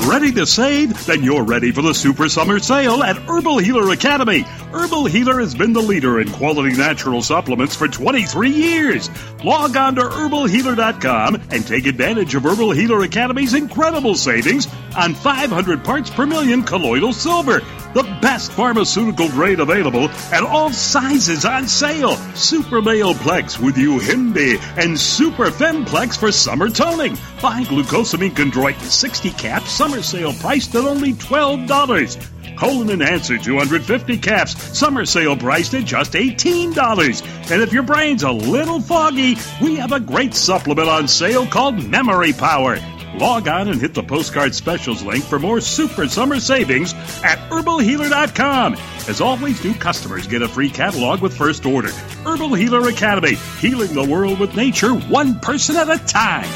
Ready 0.06 0.32
to 0.34 0.46
save? 0.46 1.06
Then 1.06 1.24
you're 1.24 1.44
ready 1.44 1.72
for 1.72 1.82
the 1.82 1.94
Super 1.94 2.30
Summer 2.30 2.60
Sale 2.60 3.04
at 3.04 3.18
Herbal 3.18 3.58
Healer 3.58 3.92
Academy. 3.92 4.42
Herbal 4.72 5.06
Healer 5.06 5.40
has 5.40 5.54
been 5.56 5.74
the 5.74 5.82
leader 5.82 6.20
in 6.22 6.32
quality 6.32 6.76
natural 6.76 7.22
supplements 7.22 7.76
for 7.76 7.88
23 7.88 8.50
years. 8.50 9.10
Log 9.44 9.76
on 9.76 9.96
to 9.96 10.02
herbalhealer.com 10.02 11.36
and 11.52 11.68
take 11.68 11.86
advantage 11.86 12.36
of 12.36 12.44
Herbal 12.44 12.72
Healer 12.72 13.04
Academy's 13.04 13.54
incredible 13.54 14.16
savings 14.16 14.68
on 14.96 15.14
500 15.14 15.84
parts 15.84 16.10
per 16.10 16.26
million 16.26 16.64
colloidal 16.64 17.14
silver, 17.14 17.62
the 17.98 18.18
best 18.22 18.52
pharmaceutical 18.52 19.28
grade 19.30 19.60
available 19.60 20.08
at 20.32 20.44
all 20.44 20.72
sizes 20.72 21.46
on 21.46 21.68
sale. 21.68 22.16
Super 22.36 22.80
Male 22.80 23.16
Plex 23.16 23.60
with 23.60 23.76
Yohimbe 23.76 24.62
and 24.78 25.00
Super 25.00 25.46
Femplex 25.46 26.16
for 26.16 26.32
summer 26.32 26.70
toning. 26.70 27.18
Buy 27.42 27.64
glucosamine 27.64 28.36
chondroitin 28.36 28.84
60 28.84 29.32
caps, 29.32 29.72
summer 29.72 30.04
sale 30.04 30.32
priced 30.34 30.76
at 30.76 30.86
only 30.86 31.14
$12. 31.14 32.56
Colon 32.56 32.92
Enhancer 32.92 33.40
250 33.40 34.20
caps, 34.20 34.78
summer 34.78 35.04
sale 35.04 35.36
priced 35.36 35.74
at 35.74 35.86
just 35.86 36.12
$18. 36.12 37.52
And 37.52 37.64
if 37.64 37.74
your 37.74 37.82
brain's 37.82 38.22
a 38.22 38.32
little 38.32 38.80
foggy, 38.80 39.38
we 39.60 39.78
have 39.78 39.92
a 39.92 40.00
great 40.00 40.36
supplement 40.36 40.88
on 40.88 41.08
sale 41.08 41.48
called 41.48 41.84
Memory 41.84 42.34
Power. 42.34 42.78
Log 43.18 43.48
on 43.48 43.68
and 43.68 43.82
hit 43.82 43.94
the 43.96 44.04
postcard 44.04 44.54
specials 44.54 45.02
link 45.02 45.24
for 45.24 45.40
more 45.40 45.60
super 45.60 46.08
summer 46.08 46.40
savings 46.40 46.94
at 47.24 47.40
herbalhealer.com. 47.50 48.76
As 49.10 49.22
always, 49.22 49.64
new 49.64 49.74
customers 49.74 50.28
get 50.28 50.44
a 50.44 50.48
free 50.48 50.70
catalog 50.70 51.22
with 51.22 51.36
first 51.36 51.66
order. 51.66 51.90
Herbal 52.24 52.54
Healer 52.54 52.88
Academy, 52.90 53.36
healing 53.60 53.94
the 53.96 54.04
world 54.04 54.40
with 54.40 54.56
nature 54.56 54.94
one 54.94 55.40
person 55.40 55.76
at 55.78 55.90
a 55.90 55.98
time. 56.06 56.48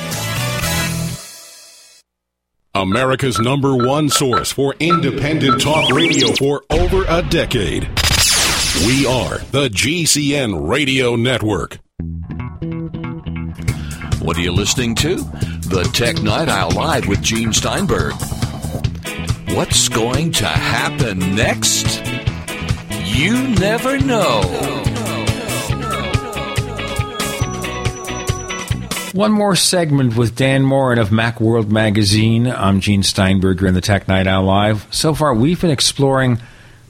America's 2.74 3.40
number 3.40 3.76
one 3.76 4.08
source 4.08 4.52
for 4.52 4.76
independent 4.80 5.62
talk 5.62 5.90
radio 5.92 6.32
for 6.36 6.64
over 6.70 7.04
a 7.10 7.22
decade. 7.24 7.84
We 8.86 9.06
are 9.06 9.40
the 9.52 9.68
GCN 9.70 10.70
Radio 10.70 11.16
Network. 11.16 11.80
What 14.22 14.38
are 14.38 14.42
you 14.42 14.52
listening 14.52 14.96
to? 14.96 15.18
The 15.72 15.84
Tech 15.94 16.22
Night 16.22 16.50
Owl 16.50 16.72
Live 16.72 17.08
with 17.08 17.22
Gene 17.22 17.54
Steinberg. 17.54 18.12
What's 19.56 19.88
going 19.88 20.34
to 20.34 20.46
happen 20.46 21.34
next? 21.34 22.06
You 23.06 23.48
never 23.48 23.98
know. 23.98 24.42
One 29.14 29.32
more 29.32 29.56
segment 29.56 30.18
with 30.18 30.36
Dan 30.36 30.64
Moren 30.64 31.00
of 31.00 31.08
Macworld 31.08 31.70
Magazine. 31.70 32.48
I'm 32.48 32.82
Gene 32.82 33.02
Steinberger 33.02 33.66
in 33.66 33.74
the 33.74 33.80
Tech 33.80 34.10
Night 34.10 34.28
Owl 34.28 34.44
Live. 34.44 34.86
So 34.92 35.14
far, 35.14 35.34
we've 35.34 35.62
been 35.62 35.72
exploring, 35.72 36.42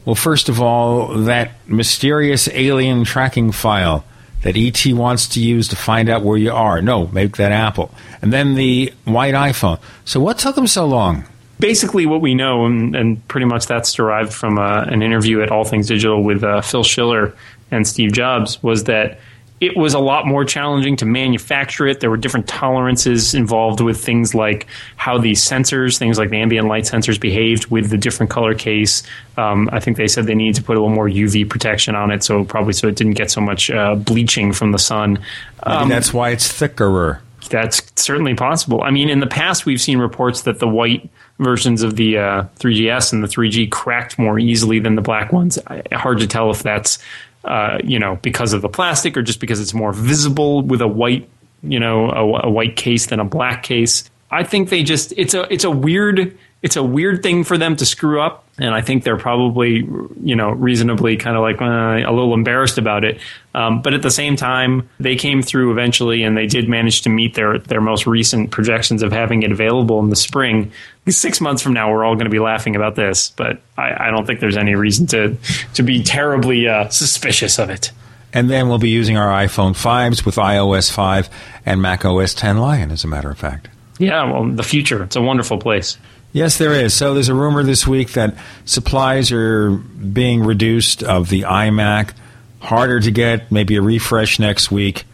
well, 0.06 0.16
first 0.16 0.50
of 0.50 0.60
all, 0.60 1.20
that 1.26 1.52
mysterious 1.68 2.50
alien 2.52 3.04
tracking 3.04 3.52
file 3.52 4.06
that 4.42 4.58
ET 4.58 4.84
wants 4.94 5.28
to 5.28 5.40
use 5.40 5.68
to 5.68 5.76
find 5.76 6.10
out 6.10 6.24
where 6.24 6.38
you 6.38 6.52
are. 6.52 6.82
No, 6.82 7.08
make 7.08 7.38
that 7.38 7.52
Apple. 7.52 7.94
And 8.22 8.32
then 8.32 8.56
the 8.56 8.94
white 9.06 9.34
iPhone. 9.34 9.80
So, 10.06 10.20
what 10.20 10.38
took 10.38 10.56
them 10.56 10.68
so 10.68 10.86
long? 10.86 11.26
basically 11.62 12.06
what 12.06 12.20
we 12.20 12.34
know, 12.34 12.66
and, 12.66 12.94
and 12.94 13.26
pretty 13.30 13.46
much 13.46 13.68
that's 13.68 13.94
derived 13.94 14.34
from 14.34 14.58
uh, 14.58 14.82
an 14.82 15.02
interview 15.02 15.42
at 15.42 15.52
All 15.52 15.64
Things 15.64 15.88
Digital 15.88 16.22
with 16.22 16.44
uh, 16.44 16.60
Phil 16.60 16.84
Schiller 16.84 17.34
and 17.70 17.88
Steve 17.88 18.12
Jobs, 18.12 18.62
was 18.62 18.86
that 18.86 19.20
it 19.62 19.78
was 19.78 19.94
a 19.94 20.00
lot 20.00 20.26
more 20.26 20.44
challenging 20.44 20.96
to 20.98 21.06
manufacture 21.06 21.86
it. 21.86 22.00
There 22.00 22.10
were 22.10 22.18
different 22.18 22.48
tolerances 22.48 23.36
involved 23.36 23.80
with 23.80 24.04
things 24.04 24.34
like 24.34 24.66
how 24.96 25.20
these 25.20 25.40
sensors, 25.40 26.00
things 26.00 26.18
like 26.18 26.32
the 26.32 26.38
ambient 26.38 26.68
light 26.68 26.86
sensors, 26.86 27.20
behaved 27.20 27.68
with 27.68 27.92
the 27.92 27.98
different 27.98 28.32
color 28.32 28.56
case. 28.56 29.04
Um, 29.38 29.70
I 29.72 29.80
think 29.80 29.98
they 29.98 30.08
said 30.08 30.26
they 30.26 30.34
needed 30.34 30.56
to 30.56 30.64
put 30.64 30.78
a 30.78 30.82
little 30.82 30.94
more 30.94 31.08
UV 31.08 31.48
protection 31.48 31.96
on 31.96 32.10
it, 32.10 32.24
so 32.24 32.44
probably 32.44 32.74
so 32.74 32.88
it 32.88 32.96
didn't 32.96 33.14
get 33.14 33.30
so 33.30 33.40
much 33.40 33.70
uh, 33.70 33.94
bleaching 33.94 34.52
from 34.52 34.72
the 34.72 34.80
sun. 34.80 35.20
Um, 35.62 35.90
that's 35.90 36.12
why 36.12 36.32
it's 36.32 36.52
thicker. 36.52 37.22
That's 37.50 37.92
certainly 37.96 38.36
possible. 38.36 38.82
I 38.82 38.92
mean, 38.92 39.10
in 39.10 39.20
the 39.20 39.28
past, 39.28 39.66
we've 39.66 39.82
seen 39.82 39.98
reports 39.98 40.44
that 40.44 40.60
the 40.60 40.68
white 40.68 41.10
versions 41.40 41.82
of 41.82 41.96
the 41.96 42.18
uh, 42.18 42.44
3GS 42.60 43.14
and 43.14 43.24
the 43.24 43.28
3G 43.28 43.72
cracked 43.72 44.20
more 44.20 44.40
easily 44.40 44.80
than 44.80 44.96
the 44.96 45.02
black 45.02 45.34
ones. 45.34 45.58
Hard 45.92 46.20
to 46.20 46.28
tell 46.28 46.52
if 46.52 46.64
that's 46.64 47.00
uh, 47.44 47.80
you 47.84 48.00
know 48.00 48.18
because 48.22 48.54
of 48.54 48.62
the 48.62 48.70
plastic 48.70 49.18
or 49.18 49.22
just 49.22 49.40
because 49.40 49.60
it's 49.60 49.74
more 49.74 49.94
visible 49.94 50.62
with 50.62 50.82
a 50.82 50.88
white 50.88 51.28
you 51.64 51.80
know 51.80 52.12
a, 52.12 52.48
a 52.48 52.50
white 52.50 52.76
case 52.76 53.08
than 53.08 53.20
a 53.20 53.26
black 53.26 53.64
case. 53.64 54.10
I 54.30 54.44
think 54.44 54.70
they 54.70 54.84
just 54.84 55.14
it's 55.18 55.34
a 55.34 55.52
it's 55.52 55.64
a 55.64 55.72
weird 55.72 56.38
it's 56.62 56.76
a 56.76 56.84
weird 56.84 57.24
thing 57.24 57.44
for 57.44 57.58
them 57.58 57.76
to 57.76 57.86
screw 57.86 58.22
up, 58.22 58.46
and 58.60 58.74
I 58.76 58.82
think 58.82 59.04
they're 59.04 59.18
probably, 59.18 59.78
you 60.22 60.36
know, 60.36 60.52
reasonably 60.52 61.18
kind 61.18 61.36
of 61.36 61.42
like 61.42 61.60
uh, 61.60 62.08
a 62.08 62.14
little 62.14 62.36
embarrassed 62.36 62.78
about 62.78 63.04
it. 63.04 63.20
Um, 63.56 63.82
but 63.82 63.96
at 63.96 64.04
the 64.04 64.12
same 64.12 64.36
time, 64.36 64.88
they 65.00 65.16
came 65.16 65.42
through 65.42 65.72
eventually, 65.72 66.22
and 66.22 66.38
they 66.38 66.46
did 66.46 66.70
manage 66.70 67.02
to 67.02 67.10
meet 67.10 67.34
their 67.34 67.58
their 67.58 67.82
most 67.82 68.06
recent 68.06 68.52
projections 68.52 69.02
of 69.02 69.12
having 69.12 69.42
it 69.42 69.52
available 69.52 70.00
in 70.00 70.10
the 70.12 70.16
spring. 70.16 70.72
Six 71.08 71.42
months 71.42 71.64
from 71.64 71.74
now, 71.74 71.92
we're 71.92 72.06
all 72.06 72.14
going 72.14 72.26
to 72.26 72.32
be 72.32 72.40
laughing 72.40 72.76
about 72.76 72.96
this, 72.96 73.32
but 73.32 73.60
I, 73.76 74.08
I, 74.08 74.12
don't 74.12 74.28
think 74.28 74.40
there's 74.40 74.58
any 74.58 74.76
reason 74.76 75.08
to 75.08 75.36
to 75.74 75.82
be 75.84 76.04
terribly 76.04 76.68
uh, 76.68 76.90
suspicious 76.90 77.58
of 77.58 77.72
it. 77.72 77.92
And 78.34 78.50
then 78.50 78.70
we'll 78.70 78.78
be 78.78 78.90
using 78.90 79.18
our 79.18 79.28
iPhone 79.46 79.72
5s 79.72 80.26
with 80.26 80.36
iOS 80.36 80.90
5 80.92 81.30
and 81.66 81.82
Mac 81.82 82.06
OS 82.06 82.34
10 82.34 82.60
Lion, 82.60 82.92
as 82.92 83.04
a 83.04 83.08
matter 83.08 83.30
of 83.30 83.38
fact. 83.38 83.68
Yeah, 83.98 84.32
well, 84.32 84.48
the 84.48 84.64
future. 84.64 85.04
It's 85.04 85.18
a 85.18 85.22
wonderful 85.22 85.58
place. 85.58 85.98
Yes, 86.34 86.58
there 86.58 86.74
is. 86.74 86.94
So 86.94 87.14
there's 87.14 87.30
a 87.30 87.34
rumor 87.34 87.64
this 87.64 87.86
week 87.86 88.14
that 88.14 88.36
supplies 88.66 89.32
are 89.32 89.72
being 89.72 90.44
reduced 90.44 91.04
of 91.04 91.30
the 91.30 91.42
iMac. 91.42 92.14
Harder 92.60 93.00
to 93.00 93.12
get, 93.12 93.52
maybe 93.52 93.76
a 93.76 93.82
refresh 93.82 94.40
next 94.40 94.72
week. 94.72 95.06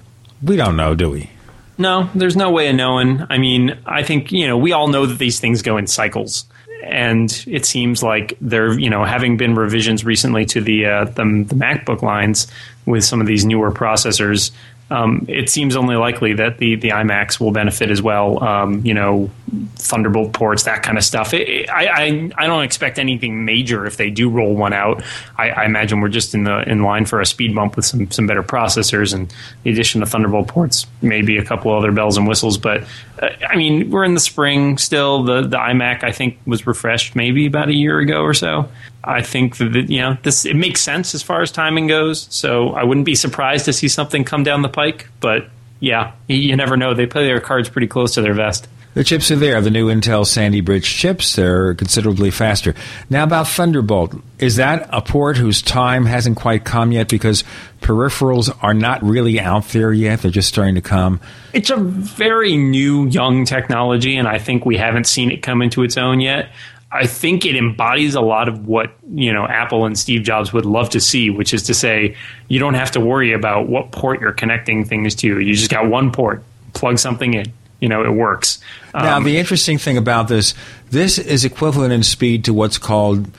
We 0.43 0.57
don't 0.57 0.75
know, 0.75 0.95
do 0.95 1.09
we? 1.09 1.29
No, 1.77 2.09
there's 2.13 2.35
no 2.35 2.51
way 2.51 2.69
of 2.69 2.75
knowing. 2.75 3.25
I 3.29 3.37
mean, 3.37 3.77
I 3.85 4.03
think, 4.03 4.31
you 4.31 4.47
know, 4.47 4.57
we 4.57 4.73
all 4.73 4.87
know 4.87 5.05
that 5.05 5.17
these 5.17 5.39
things 5.39 5.61
go 5.61 5.77
in 5.77 5.87
cycles. 5.87 6.45
And 6.83 7.31
it 7.47 7.65
seems 7.65 8.03
like 8.03 8.37
there, 8.39 8.77
you 8.77 8.89
know, 8.89 9.03
having 9.03 9.37
been 9.37 9.55
revisions 9.55 10.05
recently 10.05 10.45
to 10.47 10.61
the, 10.61 10.85
uh, 10.85 11.03
the, 11.05 11.45
the 11.47 11.55
MacBook 11.55 12.01
lines 12.01 12.47
with 12.85 13.03
some 13.03 13.21
of 13.21 13.27
these 13.27 13.45
newer 13.45 13.71
processors, 13.71 14.51
um, 14.89 15.25
it 15.27 15.49
seems 15.49 15.75
only 15.75 15.95
likely 15.95 16.33
that 16.33 16.59
the 16.59 16.75
the 16.75 16.89
iMacs 16.89 17.39
will 17.39 17.51
benefit 17.51 17.91
as 17.91 18.01
well. 18.01 18.41
Um, 18.41 18.85
you 18.85 18.93
know, 18.93 19.29
Thunderbolt 19.75 20.31
ports, 20.33 20.63
that 20.63 20.81
kind 20.81 20.97
of 20.97 21.03
stuff. 21.03 21.33
It, 21.33 21.49
it, 21.49 21.69
I, 21.69 21.87
I, 21.87 22.31
I 22.37 22.47
don't 22.47 22.63
expect 22.63 22.97
anything 22.97 23.43
major 23.43 23.85
if 23.85 23.97
they 23.97 24.09
do 24.09 24.29
roll 24.29 24.55
one 24.55 24.73
out. 24.73 25.03
I, 25.37 25.49
I, 25.49 25.65
imagine 25.65 25.99
we're 25.99 26.07
just 26.07 26.33
in 26.33 26.45
the 26.45 26.67
in 26.69 26.83
line 26.83 27.05
for 27.05 27.19
a 27.19 27.25
speed 27.25 27.53
bump 27.53 27.75
with 27.75 27.85
some 27.85 28.09
some 28.11 28.27
better 28.27 28.43
processors 28.43 29.13
and 29.13 29.33
the 29.63 29.71
addition 29.71 30.01
of 30.01 30.09
Thunderbolt 30.09 30.47
ports, 30.47 30.85
maybe 31.01 31.37
a 31.37 31.43
couple 31.43 31.73
other 31.73 31.91
bells 31.91 32.17
and 32.17 32.25
whistles. 32.25 32.57
But 32.57 32.83
uh, 33.21 33.29
I 33.47 33.57
mean, 33.57 33.89
we're 33.89 34.05
in 34.05 34.13
the 34.13 34.21
spring 34.21 34.77
still. 34.77 35.23
The 35.23 35.41
the 35.41 35.57
iMac 35.57 36.05
I 36.05 36.13
think 36.13 36.39
was 36.45 36.65
refreshed 36.65 37.13
maybe 37.13 37.45
about 37.45 37.67
a 37.67 37.75
year 37.75 37.99
ago 37.99 38.21
or 38.21 38.33
so. 38.33 38.69
I 39.07 39.21
think 39.21 39.57
that 39.57 39.89
you 39.89 40.01
know 40.01 40.17
this 40.23 40.45
it 40.45 40.55
makes 40.55 40.81
sense 40.81 41.15
as 41.15 41.23
far 41.23 41.41
as 41.41 41.51
timing 41.51 41.87
goes. 41.87 42.27
So 42.29 42.69
I 42.69 42.83
wouldn't 42.83 43.05
be 43.05 43.15
surprised 43.15 43.65
to 43.65 43.73
see 43.73 43.87
something 43.87 44.25
come 44.25 44.43
down 44.43 44.61
the 44.61 44.69
pike. 44.69 45.09
But 45.21 45.47
yeah, 45.79 46.11
you 46.27 46.55
never 46.55 46.75
know. 46.75 46.93
They 46.93 47.05
play 47.05 47.25
their 47.25 47.39
cards 47.39 47.69
pretty 47.69 47.87
close 47.87 48.15
to 48.15 48.21
their 48.21 48.33
vest. 48.33 48.67
The 48.95 49.03
chips 49.03 49.29
are 49.29 49.35
there. 49.35 49.61
The 49.61 49.69
new 49.69 49.89
Intel 49.89 50.25
Sandy 50.25 50.59
Bridge 50.59 50.91
chips. 50.91 51.35
They're 51.35 51.75
considerably 51.75 52.31
faster. 52.31 52.73
Now 53.11 53.25
about 53.25 53.47
Thunderbolt. 53.47 54.15
Is 54.39 54.55
that 54.55 54.89
a 54.91 55.01
port 55.01 55.37
whose 55.37 55.61
time 55.61 56.05
hasn't 56.07 56.35
quite 56.35 56.65
come 56.65 56.91
yet 56.91 57.07
because 57.07 57.43
peripherals 57.79 58.49
are 58.63 58.73
not 58.73 59.03
really 59.03 59.39
out 59.39 59.67
there 59.69 59.93
yet? 59.93 60.23
They're 60.23 60.31
just 60.31 60.49
starting 60.49 60.75
to 60.75 60.81
come. 60.81 61.21
It's 61.53 61.69
a 61.69 61.75
very 61.77 62.57
new, 62.57 63.07
young 63.07 63.45
technology, 63.45 64.17
and 64.17 64.27
I 64.27 64.39
think 64.39 64.65
we 64.65 64.77
haven't 64.77 65.05
seen 65.05 65.29
it 65.29 65.43
come 65.43 65.61
into 65.61 65.83
its 65.83 65.95
own 65.95 66.19
yet. 66.19 66.49
I 66.91 67.05
think 67.05 67.45
it 67.45 67.55
embodies 67.55 68.15
a 68.15 68.21
lot 68.21 68.47
of 68.47 68.65
what 68.65 68.91
you 69.13 69.33
know 69.33 69.45
Apple 69.45 69.85
and 69.85 69.97
Steve 69.97 70.23
Jobs 70.23 70.53
would 70.53 70.65
love 70.65 70.89
to 70.91 71.01
see, 71.01 71.29
which 71.29 71.53
is 71.53 71.63
to 71.63 71.73
say 71.73 72.15
you 72.47 72.59
don't 72.59 72.75
have 72.75 72.91
to 72.91 72.99
worry 72.99 73.33
about 73.33 73.67
what 73.67 73.91
port 73.91 74.21
you're 74.21 74.31
connecting 74.31 74.85
things 74.85 75.15
to. 75.15 75.39
You 75.39 75.53
just 75.53 75.69
got 75.69 75.89
one 75.89 76.11
port, 76.11 76.43
plug 76.73 76.97
something 76.97 77.33
in. 77.33 77.51
You 77.79 77.89
know, 77.89 78.03
it 78.03 78.11
works. 78.11 78.59
Now, 78.93 79.17
um, 79.17 79.23
the 79.23 79.37
interesting 79.37 79.77
thing 79.77 79.97
about 79.97 80.27
this, 80.27 80.55
this 80.89 81.19
is 81.19 81.45
equivalent 81.45 81.93
in 81.93 82.01
speed 82.01 82.45
to 82.45 82.53
what's 82.53 82.79
called 82.79 83.29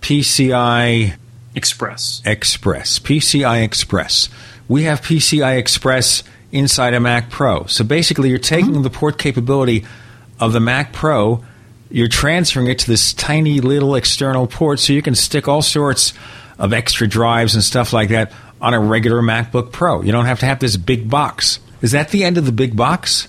PCI 0.00 1.14
Express. 1.54 2.20
Express. 2.24 2.98
PCI 2.98 3.62
Express. 3.62 4.28
We 4.66 4.84
have 4.84 5.02
PCI 5.02 5.56
Express 5.58 6.24
inside 6.50 6.94
a 6.94 7.00
Mac 7.00 7.30
Pro. 7.30 7.66
So 7.66 7.84
basically, 7.84 8.30
you're 8.30 8.38
taking 8.38 8.72
mm-hmm. 8.72 8.82
the 8.82 8.90
port 8.90 9.18
capability 9.18 9.84
of 10.40 10.52
the 10.52 10.60
Mac 10.60 10.92
Pro 10.92 11.44
you're 11.90 12.08
transferring 12.08 12.68
it 12.68 12.80
to 12.80 12.86
this 12.86 13.12
tiny 13.12 13.60
little 13.60 13.94
external 13.94 14.46
port 14.46 14.80
so 14.80 14.92
you 14.92 15.02
can 15.02 15.14
stick 15.14 15.48
all 15.48 15.62
sorts 15.62 16.12
of 16.58 16.72
extra 16.72 17.06
drives 17.06 17.54
and 17.54 17.62
stuff 17.62 17.92
like 17.92 18.08
that 18.08 18.32
on 18.60 18.74
a 18.74 18.80
regular 18.80 19.20
MacBook 19.20 19.72
Pro. 19.72 20.02
You 20.02 20.12
don't 20.12 20.26
have 20.26 20.40
to 20.40 20.46
have 20.46 20.58
this 20.58 20.76
big 20.76 21.08
box. 21.08 21.60
Is 21.82 21.92
that 21.92 22.10
the 22.10 22.24
end 22.24 22.38
of 22.38 22.46
the 22.46 22.52
big 22.52 22.76
box? 22.76 23.28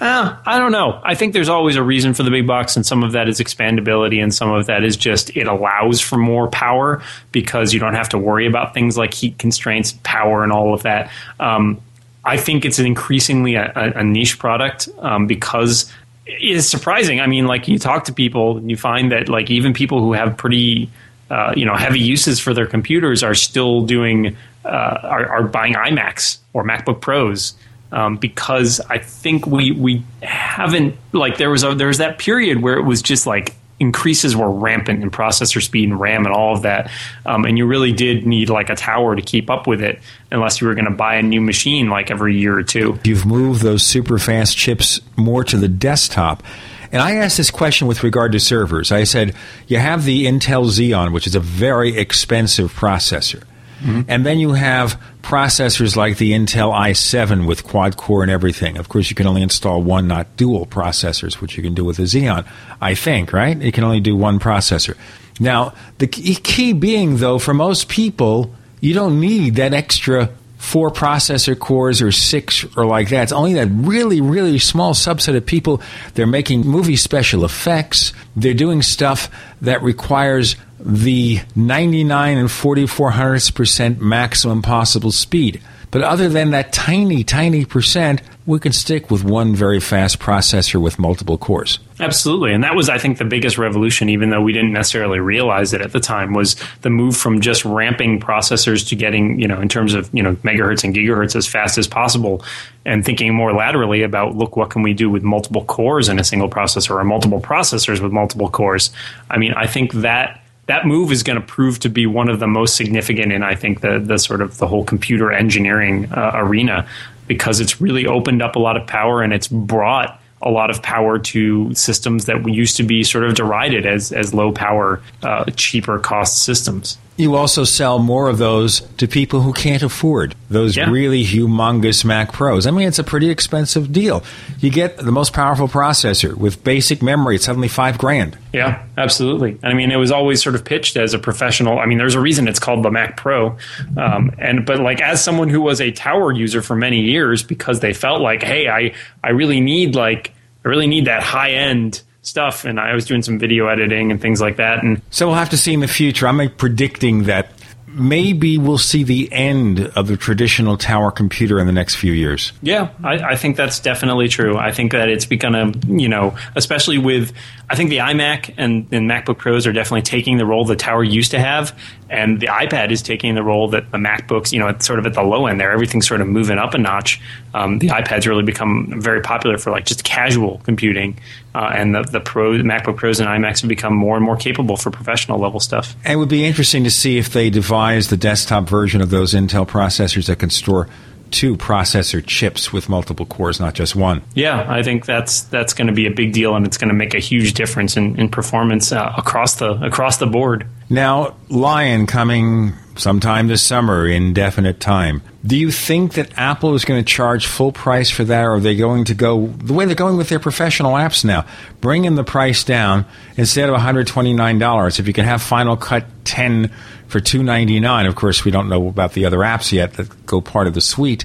Uh, 0.00 0.36
I 0.46 0.58
don't 0.58 0.70
know. 0.70 1.00
I 1.02 1.16
think 1.16 1.32
there's 1.32 1.48
always 1.48 1.74
a 1.74 1.82
reason 1.82 2.14
for 2.14 2.22
the 2.22 2.30
big 2.30 2.46
box, 2.46 2.76
and 2.76 2.86
some 2.86 3.02
of 3.02 3.12
that 3.12 3.28
is 3.28 3.40
expandability, 3.40 4.22
and 4.22 4.32
some 4.32 4.50
of 4.50 4.66
that 4.66 4.84
is 4.84 4.96
just 4.96 5.36
it 5.36 5.48
allows 5.48 6.00
for 6.00 6.16
more 6.16 6.48
power 6.48 7.02
because 7.32 7.74
you 7.74 7.80
don't 7.80 7.94
have 7.94 8.08
to 8.10 8.18
worry 8.18 8.46
about 8.46 8.74
things 8.74 8.96
like 8.96 9.12
heat 9.12 9.38
constraints, 9.38 9.98
power, 10.04 10.44
and 10.44 10.52
all 10.52 10.72
of 10.72 10.84
that. 10.84 11.10
Um, 11.40 11.80
I 12.24 12.36
think 12.36 12.64
it's 12.64 12.78
an 12.78 12.86
increasingly 12.86 13.56
a, 13.56 13.72
a 13.74 14.04
niche 14.04 14.38
product 14.38 14.88
um, 14.98 15.26
because 15.26 15.92
is 16.28 16.68
surprising. 16.68 17.20
I 17.20 17.26
mean, 17.26 17.46
like 17.46 17.68
you 17.68 17.78
talk 17.78 18.04
to 18.04 18.12
people, 18.12 18.58
and 18.58 18.70
you 18.70 18.76
find 18.76 19.10
that 19.12 19.28
like 19.28 19.50
even 19.50 19.72
people 19.72 20.00
who 20.00 20.12
have 20.12 20.36
pretty 20.36 20.90
uh, 21.30 21.52
you 21.56 21.64
know 21.64 21.74
heavy 21.74 22.00
uses 22.00 22.38
for 22.38 22.54
their 22.54 22.66
computers 22.66 23.22
are 23.22 23.34
still 23.34 23.82
doing 23.82 24.36
uh, 24.64 24.68
are, 25.02 25.28
are, 25.28 25.42
buying 25.42 25.74
iMacs 25.74 26.38
or 26.52 26.64
MacBook 26.64 27.00
Pros. 27.00 27.54
Um, 27.90 28.16
because 28.16 28.80
I 28.80 28.98
think 28.98 29.46
we 29.46 29.72
we 29.72 30.02
haven't 30.22 30.96
like 31.12 31.38
there 31.38 31.50
was 31.50 31.64
a 31.64 31.74
there 31.74 31.86
was 31.86 31.98
that 31.98 32.18
period 32.18 32.60
where 32.60 32.74
it 32.74 32.82
was 32.82 33.00
just 33.00 33.26
like 33.26 33.54
increases 33.80 34.36
were 34.36 34.50
rampant 34.50 35.02
in 35.02 35.10
processor 35.10 35.62
speed 35.62 35.88
and 35.88 36.00
RAM 36.00 36.26
and 36.26 36.34
all 36.34 36.54
of 36.54 36.62
that. 36.62 36.90
Um, 37.24 37.44
and 37.44 37.56
you 37.56 37.66
really 37.66 37.92
did 37.92 38.26
need 38.26 38.50
like 38.50 38.70
a 38.70 38.74
tower 38.74 39.14
to 39.14 39.22
keep 39.22 39.50
up 39.50 39.66
with 39.66 39.82
it 39.82 40.00
unless 40.30 40.60
you 40.60 40.66
were 40.66 40.74
going 40.74 40.84
to 40.86 40.90
buy 40.90 41.14
a 41.16 41.22
new 41.22 41.40
machine 41.40 41.88
like 41.88 42.10
every 42.10 42.36
year 42.36 42.58
or 42.58 42.62
two. 42.62 42.98
You've 43.04 43.26
moved 43.26 43.62
those 43.62 43.84
super 43.84 44.18
fast 44.18 44.56
chips 44.56 45.00
more 45.16 45.44
to 45.44 45.56
the 45.56 45.68
desktop. 45.68 46.42
And 46.90 47.02
I 47.02 47.16
asked 47.16 47.36
this 47.36 47.50
question 47.50 47.86
with 47.86 48.02
regard 48.02 48.32
to 48.32 48.40
servers. 48.40 48.90
I 48.90 49.04
said, 49.04 49.34
you 49.66 49.76
have 49.78 50.04
the 50.04 50.24
Intel 50.26 50.66
Xeon, 50.66 51.12
which 51.12 51.26
is 51.26 51.34
a 51.34 51.40
very 51.40 51.96
expensive 51.96 52.72
processor. 52.72 53.44
Mm-hmm. 53.80 54.02
And 54.08 54.26
then 54.26 54.38
you 54.38 54.52
have 54.52 55.00
processors 55.22 55.96
like 55.96 56.18
the 56.18 56.32
Intel 56.32 56.72
i7 56.72 57.46
with 57.46 57.64
quad 57.64 57.96
core 57.96 58.22
and 58.22 58.30
everything. 58.30 58.76
Of 58.76 58.88
course, 58.88 59.10
you 59.10 59.16
can 59.16 59.26
only 59.26 59.42
install 59.42 59.82
one, 59.82 60.08
not 60.08 60.36
dual 60.36 60.66
processors, 60.66 61.34
which 61.34 61.56
you 61.56 61.62
can 61.62 61.74
do 61.74 61.84
with 61.84 61.98
a 61.98 62.02
Xeon, 62.02 62.46
I 62.80 62.94
think, 62.94 63.32
right? 63.32 63.56
You 63.56 63.72
can 63.72 63.84
only 63.84 64.00
do 64.00 64.16
one 64.16 64.38
processor. 64.38 64.96
Now, 65.40 65.74
the 65.98 66.06
key 66.08 66.72
being, 66.72 67.18
though, 67.18 67.38
for 67.38 67.54
most 67.54 67.88
people, 67.88 68.52
you 68.80 68.94
don't 68.94 69.20
need 69.20 69.56
that 69.56 69.72
extra 69.72 70.30
four 70.58 70.90
processor 70.90 71.56
cores 71.56 72.02
or 72.02 72.10
six 72.10 72.64
or 72.76 72.84
like 72.84 73.08
that. 73.10 73.22
It's 73.22 73.32
only 73.32 73.54
that 73.54 73.68
really, 73.70 74.20
really 74.20 74.58
small 74.58 74.92
subset 74.92 75.36
of 75.36 75.46
people. 75.46 75.80
They're 76.14 76.26
making 76.26 76.62
movie 76.62 76.96
special 76.96 77.44
effects. 77.44 78.12
They're 78.34 78.54
doing 78.54 78.82
stuff 78.82 79.30
that 79.62 79.82
requires 79.82 80.56
the 80.80 81.40
99 81.56 82.38
and 82.38 82.50
44 82.50 83.10
hundredths 83.10 83.50
percent 83.50 84.00
maximum 84.00 84.62
possible 84.62 85.12
speed. 85.12 85.60
But 85.90 86.02
other 86.02 86.28
than 86.28 86.50
that 86.50 86.72
tiny, 86.72 87.24
tiny 87.24 87.64
percent, 87.64 88.20
we 88.44 88.58
can 88.58 88.72
stick 88.72 89.10
with 89.10 89.24
one 89.24 89.54
very 89.54 89.80
fast 89.80 90.18
processor 90.18 90.80
with 90.80 90.98
multiple 90.98 91.38
cores. 91.38 91.78
Absolutely. 92.00 92.52
And 92.52 92.62
that 92.62 92.74
was, 92.74 92.88
I 92.88 92.98
think, 92.98 93.18
the 93.18 93.24
biggest 93.24 93.58
revolution, 93.58 94.08
even 94.08 94.30
though 94.30 94.40
we 94.40 94.52
didn't 94.52 94.72
necessarily 94.72 95.18
realize 95.18 95.72
it 95.72 95.80
at 95.80 95.92
the 95.92 96.00
time, 96.00 96.32
was 96.32 96.56
the 96.82 96.90
move 96.90 97.16
from 97.16 97.40
just 97.40 97.64
ramping 97.64 98.20
processors 98.20 98.86
to 98.88 98.96
getting, 98.96 99.40
you 99.40 99.48
know, 99.48 99.60
in 99.60 99.68
terms 99.68 99.94
of, 99.94 100.08
you 100.12 100.22
know, 100.22 100.34
megahertz 100.36 100.84
and 100.84 100.94
gigahertz 100.94 101.36
as 101.36 101.46
fast 101.46 101.78
as 101.78 101.88
possible 101.88 102.42
and 102.84 103.04
thinking 103.04 103.34
more 103.34 103.52
laterally 103.52 104.02
about, 104.02 104.36
look, 104.36 104.56
what 104.56 104.70
can 104.70 104.82
we 104.82 104.92
do 104.92 105.10
with 105.10 105.22
multiple 105.22 105.64
cores 105.64 106.08
in 106.08 106.18
a 106.18 106.24
single 106.24 106.48
processor 106.48 106.98
or 106.98 107.04
multiple 107.04 107.40
processors 107.40 108.00
with 108.00 108.12
multiple 108.12 108.48
cores? 108.48 108.90
I 109.30 109.38
mean, 109.38 109.52
I 109.54 109.66
think 109.66 109.92
that 109.94 110.42
that 110.68 110.86
move 110.86 111.10
is 111.10 111.22
going 111.22 111.40
to 111.40 111.44
prove 111.44 111.80
to 111.80 111.88
be 111.88 112.06
one 112.06 112.28
of 112.28 112.38
the 112.38 112.46
most 112.46 112.76
significant 112.76 113.32
in 113.32 113.42
I 113.42 113.54
think 113.54 113.80
the 113.80 113.98
the 113.98 114.18
sort 114.18 114.40
of 114.40 114.58
the 114.58 114.66
whole 114.66 114.84
computer 114.84 115.32
engineering 115.32 116.10
uh, 116.12 116.32
arena 116.34 116.86
because 117.26 117.60
it's 117.60 117.80
really 117.80 118.06
opened 118.06 118.40
up 118.40 118.56
a 118.56 118.58
lot 118.58 118.76
of 118.76 118.86
power 118.86 119.22
and 119.22 119.32
it's 119.32 119.48
brought 119.48 120.20
a 120.40 120.50
lot 120.50 120.70
of 120.70 120.82
power 120.82 121.18
to 121.18 121.74
systems 121.74 122.26
that 122.26 122.46
used 122.48 122.76
to 122.76 122.82
be 122.82 123.02
sort 123.02 123.24
of 123.24 123.34
derided 123.34 123.86
as 123.86 124.12
as 124.12 124.32
low 124.32 124.52
power, 124.52 125.02
uh, 125.22 125.44
cheaper 125.56 125.98
cost 125.98 126.42
systems. 126.44 126.98
You 127.18 127.34
also 127.34 127.64
sell 127.64 127.98
more 127.98 128.28
of 128.28 128.38
those 128.38 128.80
to 128.98 129.08
people 129.08 129.40
who 129.42 129.52
can't 129.52 129.82
afford 129.82 130.36
those 130.48 130.76
Yeah. 130.76 130.88
really 130.88 131.24
humongous 131.24 132.04
Mac 132.04 132.32
Pros. 132.32 132.64
I 132.64 132.70
mean, 132.70 132.86
it's 132.86 133.00
a 133.00 133.04
pretty 133.04 133.28
expensive 133.28 133.92
deal. 133.92 134.22
You 134.60 134.70
get 134.70 134.96
the 134.98 135.10
most 135.10 135.32
powerful 135.32 135.66
processor 135.66 136.34
with 136.34 136.62
basic 136.62 137.02
memory. 137.02 137.34
It's 137.34 137.44
suddenly 137.44 137.66
five 137.66 137.98
grand. 137.98 138.36
Yeah, 138.52 138.78
absolutely. 138.96 139.58
I 139.64 139.74
mean, 139.74 139.90
it 139.90 139.96
was 139.96 140.12
always 140.12 140.40
sort 140.40 140.54
of 140.54 140.64
pitched 140.64 140.96
as 140.96 141.12
a 141.12 141.18
professional. 141.18 141.80
I 141.80 141.86
mean, 141.86 141.98
there's 141.98 142.14
a 142.14 142.20
reason 142.20 142.46
it's 142.46 142.60
called 142.60 142.84
the 142.84 142.90
Mac 142.90 143.16
Pro, 143.16 143.56
um, 143.96 144.30
and 144.38 144.64
but 144.64 144.78
like 144.78 145.00
as 145.02 145.22
someone 145.22 145.48
who 145.48 145.60
was 145.60 145.80
a 145.80 145.90
tower 145.90 146.32
user 146.32 146.62
for 146.62 146.76
many 146.76 147.00
years, 147.00 147.42
because 147.42 147.80
they 147.80 147.92
felt 147.92 148.20
like, 148.22 148.44
hey, 148.44 148.68
I 148.68 148.92
I 149.24 149.30
really 149.30 149.60
need 149.60 149.96
like 149.96 150.32
I 150.64 150.68
really 150.68 150.86
need 150.86 151.06
that 151.06 151.24
high 151.24 151.50
end 151.50 152.00
stuff, 152.28 152.64
and 152.64 152.78
I 152.78 152.94
was 152.94 153.04
doing 153.06 153.22
some 153.22 153.38
video 153.38 153.68
editing 153.68 154.10
and 154.10 154.20
things 154.20 154.40
like 154.40 154.56
that, 154.56 154.82
and 154.82 155.00
So 155.10 155.26
we'll 155.26 155.36
have 155.36 155.50
to 155.50 155.58
see 155.58 155.74
in 155.74 155.80
the 155.80 155.88
future. 155.88 156.28
I'm 156.28 156.50
predicting 156.50 157.24
that 157.24 157.50
maybe 157.86 158.58
we'll 158.58 158.78
see 158.78 159.02
the 159.02 159.32
end 159.32 159.80
of 159.80 160.06
the 160.06 160.16
traditional 160.16 160.76
tower 160.76 161.10
computer 161.10 161.58
in 161.58 161.66
the 161.66 161.72
next 161.72 161.96
few 161.96 162.12
years. 162.12 162.52
Yeah, 162.62 162.90
I, 163.02 163.14
I 163.14 163.36
think 163.36 163.56
that's 163.56 163.80
definitely 163.80 164.28
true. 164.28 164.56
I 164.56 164.72
think 164.72 164.92
that 164.92 165.08
it's 165.08 165.24
become 165.24 165.54
a, 165.54 165.72
you 165.88 166.08
know, 166.08 166.36
especially 166.54 166.98
with, 166.98 167.32
I 167.70 167.76
think 167.76 167.90
the 167.90 167.98
iMac 167.98 168.54
and, 168.56 168.86
and 168.92 169.10
MacBook 169.10 169.36
Pros 169.36 169.66
are 169.66 169.72
definitely 169.72 170.02
taking 170.02 170.38
the 170.38 170.46
role 170.46 170.64
the 170.64 170.74
Tower 170.74 171.04
used 171.04 171.32
to 171.32 171.38
have, 171.38 171.78
and 172.08 172.40
the 172.40 172.46
iPad 172.46 172.90
is 172.90 173.02
taking 173.02 173.34
the 173.34 173.42
role 173.42 173.68
that 173.68 173.90
the 173.90 173.98
MacBooks, 173.98 174.52
you 174.52 174.58
know, 174.58 174.68
it's 174.68 174.86
sort 174.86 174.98
of 174.98 175.04
at 175.04 175.12
the 175.12 175.22
low 175.22 175.46
end 175.46 175.60
there. 175.60 175.70
Everything's 175.70 176.08
sort 176.08 176.22
of 176.22 176.28
moving 176.28 176.56
up 176.56 176.72
a 176.72 176.78
notch. 176.78 177.20
Um, 177.52 177.78
the 177.78 177.88
iPad's 177.88 178.26
really 178.26 178.42
become 178.42 178.94
very 178.98 179.20
popular 179.20 179.58
for 179.58 179.70
like 179.70 179.84
just 179.84 180.02
casual 180.02 180.62
computing, 180.64 181.18
uh, 181.54 181.70
and 181.74 181.94
the, 181.94 182.02
the 182.02 182.20
Pro, 182.20 182.52
MacBook 182.52 182.96
Pros 182.96 183.20
and 183.20 183.28
iMacs 183.28 183.60
have 183.60 183.68
become 183.68 183.94
more 183.94 184.16
and 184.16 184.24
more 184.24 184.36
capable 184.36 184.78
for 184.78 184.90
professional 184.90 185.38
level 185.38 185.60
stuff. 185.60 185.94
And 186.04 186.14
it 186.14 186.16
would 186.16 186.30
be 186.30 186.46
interesting 186.46 186.84
to 186.84 186.90
see 186.90 187.18
if 187.18 187.34
they 187.34 187.50
devise 187.50 188.08
the 188.08 188.16
desktop 188.16 188.66
version 188.66 189.02
of 189.02 189.10
those 189.10 189.34
Intel 189.34 189.68
processors 189.68 190.26
that 190.28 190.38
can 190.38 190.48
store 190.48 190.88
two 191.30 191.56
processor 191.56 192.24
chips 192.24 192.72
with 192.72 192.88
multiple 192.88 193.26
cores, 193.26 193.60
not 193.60 193.74
just 193.74 193.94
one. 193.94 194.22
Yeah, 194.34 194.66
I 194.68 194.82
think 194.82 195.06
that's 195.06 195.42
that's 195.42 195.74
going 195.74 195.88
to 195.88 195.92
be 195.92 196.06
a 196.06 196.10
big 196.10 196.32
deal, 196.32 196.54
and 196.54 196.66
it's 196.66 196.78
going 196.78 196.88
to 196.88 196.94
make 196.94 197.14
a 197.14 197.18
huge 197.18 197.54
difference 197.54 197.96
in, 197.96 198.18
in 198.18 198.28
performance 198.28 198.92
uh, 198.92 199.12
across 199.16 199.56
the 199.56 199.72
across 199.84 200.18
the 200.18 200.26
board. 200.26 200.66
Now, 200.90 201.36
Lion 201.48 202.06
coming 202.06 202.72
sometime 202.98 203.46
this 203.46 203.62
summer, 203.62 204.06
indefinite 204.06 204.80
time. 204.80 205.22
Do 205.46 205.56
you 205.56 205.70
think 205.70 206.14
that 206.14 206.36
Apple 206.36 206.74
is 206.74 206.84
going 206.84 207.00
to 207.02 207.06
charge 207.06 207.46
full 207.46 207.72
price 207.72 208.10
for 208.10 208.24
that, 208.24 208.44
or 208.44 208.54
are 208.54 208.60
they 208.60 208.76
going 208.76 209.04
to 209.04 209.14
go 209.14 209.46
the 209.46 209.72
way 209.72 209.84
they're 209.84 209.94
going 209.94 210.16
with 210.16 210.28
their 210.28 210.40
professional 210.40 210.94
apps 210.94 211.24
now, 211.24 211.46
bringing 211.80 212.16
the 212.16 212.24
price 212.24 212.64
down 212.64 213.06
instead 213.36 213.68
of 213.68 213.76
$129? 213.76 214.98
If 214.98 215.06
you 215.06 215.12
can 215.12 215.24
have 215.24 215.42
Final 215.42 215.76
Cut 215.76 216.06
10 216.24 216.72
for 217.08 217.20
299, 217.20 218.06
of 218.06 218.14
course, 218.14 218.44
we 218.44 218.50
don't 218.50 218.68
know 218.68 218.88
about 218.88 219.14
the 219.14 219.24
other 219.24 219.38
apps 219.38 219.72
yet 219.72 219.94
that 219.94 220.26
go 220.26 220.40
part 220.40 220.66
of 220.66 220.74
the 220.74 220.80
suite. 220.80 221.24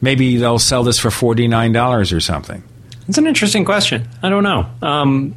Maybe 0.00 0.36
they'll 0.36 0.58
sell 0.58 0.82
this 0.82 0.98
for 0.98 1.08
$49 1.08 2.12
or 2.12 2.20
something. 2.20 2.62
It's 3.08 3.18
an 3.18 3.26
interesting 3.26 3.64
question. 3.64 4.08
I 4.22 4.28
don't 4.28 4.42
know. 4.42 4.66
Um, 4.82 5.34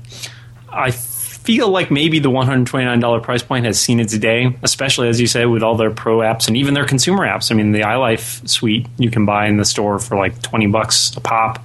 I 0.70 0.92
feel 0.92 1.70
like 1.70 1.90
maybe 1.90 2.20
the 2.20 2.30
$129 2.30 3.24
price 3.24 3.42
point 3.42 3.66
has 3.66 3.80
seen 3.80 4.00
its 4.00 4.16
day, 4.18 4.56
especially 4.62 5.10
as 5.10 5.20
you 5.20 5.26
say 5.26 5.48
with 5.48 5.64
all 5.64 5.76
their 5.76 5.90
pro 5.90 6.20
apps 6.20 6.48
and 6.48 6.56
even 6.56 6.76
their 6.76 6.86
consumer 6.86 7.26
apps. 7.26 7.52
I 7.52 7.56
mean, 7.56 7.72
the 7.72 7.82
iLife 7.82 8.48
suite 8.48 8.86
you 8.98 9.10
can 9.10 9.26
buy 9.26 9.48
in 9.48 9.58
the 9.58 9.66
store 9.66 9.98
for 9.98 10.16
like 10.16 10.40
20 10.44 10.68
bucks 10.68 11.16
a 11.16 11.22
pop. 11.22 11.64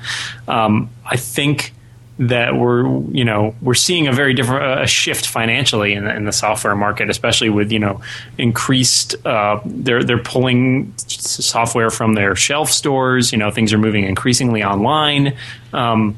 Um, 0.48 0.88
I 1.04 1.16
think 1.16 1.74
that 2.18 2.54
we're 2.54 2.84
you 3.10 3.24
know 3.24 3.54
we're 3.60 3.74
seeing 3.74 4.06
a 4.06 4.12
very 4.12 4.34
different 4.34 4.82
a 4.82 4.86
shift 4.86 5.26
financially 5.26 5.94
in 5.94 6.04
the, 6.04 6.14
in 6.14 6.24
the 6.24 6.32
software 6.32 6.76
market, 6.76 7.10
especially 7.10 7.50
with 7.50 7.72
you 7.72 7.78
know 7.78 8.00
increased 8.38 9.14
uh, 9.26 9.60
they're 9.64 10.04
they're 10.04 10.22
pulling 10.22 10.92
software 10.96 11.90
from 11.90 12.14
their 12.14 12.36
shelf 12.36 12.70
stores. 12.70 13.32
You 13.32 13.38
know 13.38 13.50
things 13.50 13.72
are 13.72 13.78
moving 13.78 14.04
increasingly 14.04 14.62
online. 14.62 15.36
Um, 15.72 16.16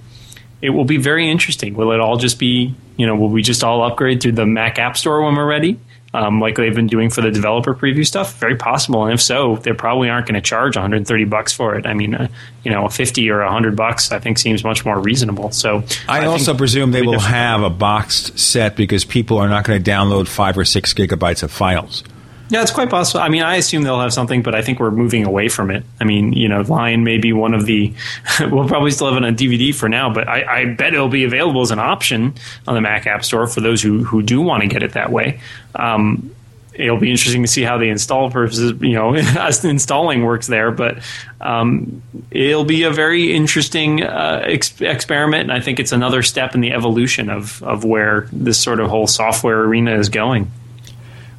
it 0.61 0.71
will 0.71 0.85
be 0.85 0.99
very 0.99 1.31
interesting. 1.31 1.75
Will 1.75 1.93
it 1.93 2.01
all 2.01 2.17
just 2.17 2.39
be 2.39 2.75
you 2.97 3.07
know 3.07 3.17
will 3.17 3.31
we 3.31 3.43
just 3.43 3.65
all 3.65 3.83
upgrade 3.83 4.21
through 4.21 4.33
the 4.33 4.47
Mac 4.47 4.79
App 4.79 4.97
Store 4.99 5.23
when 5.23 5.35
we're 5.35 5.47
ready? 5.47 5.79
Um, 6.17 6.41
like 6.41 6.57
they've 6.57 6.75
been 6.75 6.87
doing 6.87 7.11
for 7.11 7.21
the 7.21 7.31
developer 7.31 7.75
preview 7.75 8.07
stuff, 8.07 8.39
very 8.39 8.57
possible. 8.57 9.05
And 9.05 9.13
if 9.13 9.21
so, 9.21 9.57
they 9.57 9.75
probably 9.75 10.09
aren't 10.09 10.27
going 10.27 10.37
to 10.37 10.41
charge 10.41 10.75
130 10.75 11.25
bucks 11.25 11.53
for 11.53 11.75
it. 11.77 11.85
I 11.85 11.93
mean, 11.93 12.15
uh, 12.15 12.29
you 12.65 12.71
know, 12.71 12.89
50 12.89 13.31
or 13.31 13.45
100 13.45 13.77
bucks, 13.77 14.11
I 14.11 14.19
think 14.19 14.39
seems 14.39 14.65
much 14.65 14.83
more 14.87 14.99
reasonable. 14.99 15.51
So 15.51 15.85
I, 16.09 16.21
think 16.21 16.31
also 16.31 16.55
presume 16.55 16.93
they 16.93 17.03
will 17.03 17.13
different. 17.13 17.35
have 17.35 17.63
a 17.63 17.69
boxed 17.69 18.39
set 18.39 18.77
because 18.77 19.05
people 19.05 19.37
are 19.37 19.49
not 19.51 19.67
going 19.67 19.83
to 19.83 19.91
download 19.91 20.27
five 20.27 20.57
or 20.57 20.65
six 20.65 20.95
gigabytes 20.95 21.43
of 21.43 21.51
files. 21.51 22.03
Yeah, 22.49 22.63
it's 22.63 22.71
quite 22.71 22.91
possible. 22.91 23.21
I 23.21 23.29
mean, 23.29 23.43
I 23.43 23.57
assume 23.57 23.83
they'll 23.83 24.01
have 24.01 24.13
something, 24.13 24.43
but 24.43 24.55
I 24.55 24.63
think 24.63 24.79
we're 24.79 24.93
moving 24.93 25.27
away 25.27 25.49
from 25.49 25.71
it. 25.71 25.85
I 26.01 26.05
mean, 26.05 26.33
you 26.33 26.49
know, 26.49 26.61
Lion 26.61 27.03
may 27.03 27.19
be 27.19 27.33
one 27.33 27.55
of 27.55 27.67
the. 27.67 27.93
we'll 28.41 28.69
probably 28.69 28.93
still 28.93 29.09
have 29.13 29.21
it 29.21 29.27
on 29.27 29.37
DVD 29.37 29.75
for 29.75 29.89
now, 29.89 30.13
but 30.13 30.29
I, 30.29 30.61
I 30.61 30.65
bet 30.67 30.95
it'll 30.95 31.09
be 31.09 31.25
available 31.25 31.63
as 31.63 31.73
an 31.73 31.81
option 31.81 32.35
on 32.67 32.75
the 32.75 32.81
Mac 32.81 33.07
App 33.07 33.25
Store 33.25 33.49
for 33.49 33.61
those 33.61 33.83
who 33.83 34.05
who 34.05 34.23
do 34.23 34.41
want 34.41 34.63
to 34.63 34.69
get 34.69 34.83
it 34.85 34.93
that 34.93 35.11
way. 35.11 35.41
Um, 35.75 36.31
it'll 36.79 36.99
be 36.99 37.11
interesting 37.11 37.43
to 37.43 37.49
see 37.49 37.63
how 37.63 37.79
the 37.79 37.89
install 37.89 38.29
versus 38.29 38.81
you 38.81 38.95
know 38.95 39.15
installing 39.65 40.23
works 40.23 40.47
there, 40.47 40.71
but 40.71 40.99
um, 41.41 42.03
it'll 42.31 42.65
be 42.65 42.85
a 42.85 42.91
very 42.91 43.35
interesting 43.35 44.03
uh, 44.03 44.43
ex- 44.45 44.81
experiment, 44.81 45.51
and 45.51 45.53
I 45.53 45.61
think 45.61 45.81
it's 45.81 45.93
another 45.93 46.23
step 46.23 46.55
in 46.55 46.61
the 46.61 46.73
evolution 46.73 47.29
of 47.29 47.61
of 47.65 47.85
where 47.85 48.29
this 48.33 48.59
sort 48.59 48.79
of 48.79 48.89
whole 48.89 49.09
software 49.09 49.63
arena 49.63 49.99
is 49.99 50.11
going. 50.11 50.51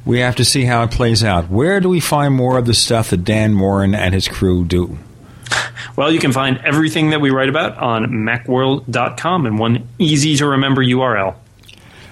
We 0.04 0.20
have 0.20 0.36
to 0.36 0.44
see 0.44 0.64
how 0.64 0.82
it 0.84 0.90
plays 0.90 1.22
out. 1.22 1.50
Where 1.50 1.80
do 1.80 1.88
we 1.88 2.00
find 2.00 2.34
more 2.34 2.56
of 2.58 2.66
the 2.66 2.74
stuff 2.74 3.10
that 3.10 3.24
Dan 3.24 3.54
Moren 3.54 3.94
and 3.94 4.14
his 4.14 4.26
crew 4.26 4.64
do? 4.64 4.98
Well, 5.96 6.12
you 6.12 6.18
can 6.18 6.32
find 6.32 6.58
everything 6.64 7.10
that 7.10 7.20
we 7.20 7.30
write 7.30 7.48
about 7.48 7.76
on 7.78 8.06
macworld.com 8.06 9.46
in 9.46 9.56
one 9.56 9.88
easy 9.98 10.36
to 10.36 10.46
remember 10.46 10.82
URL. 10.82 11.34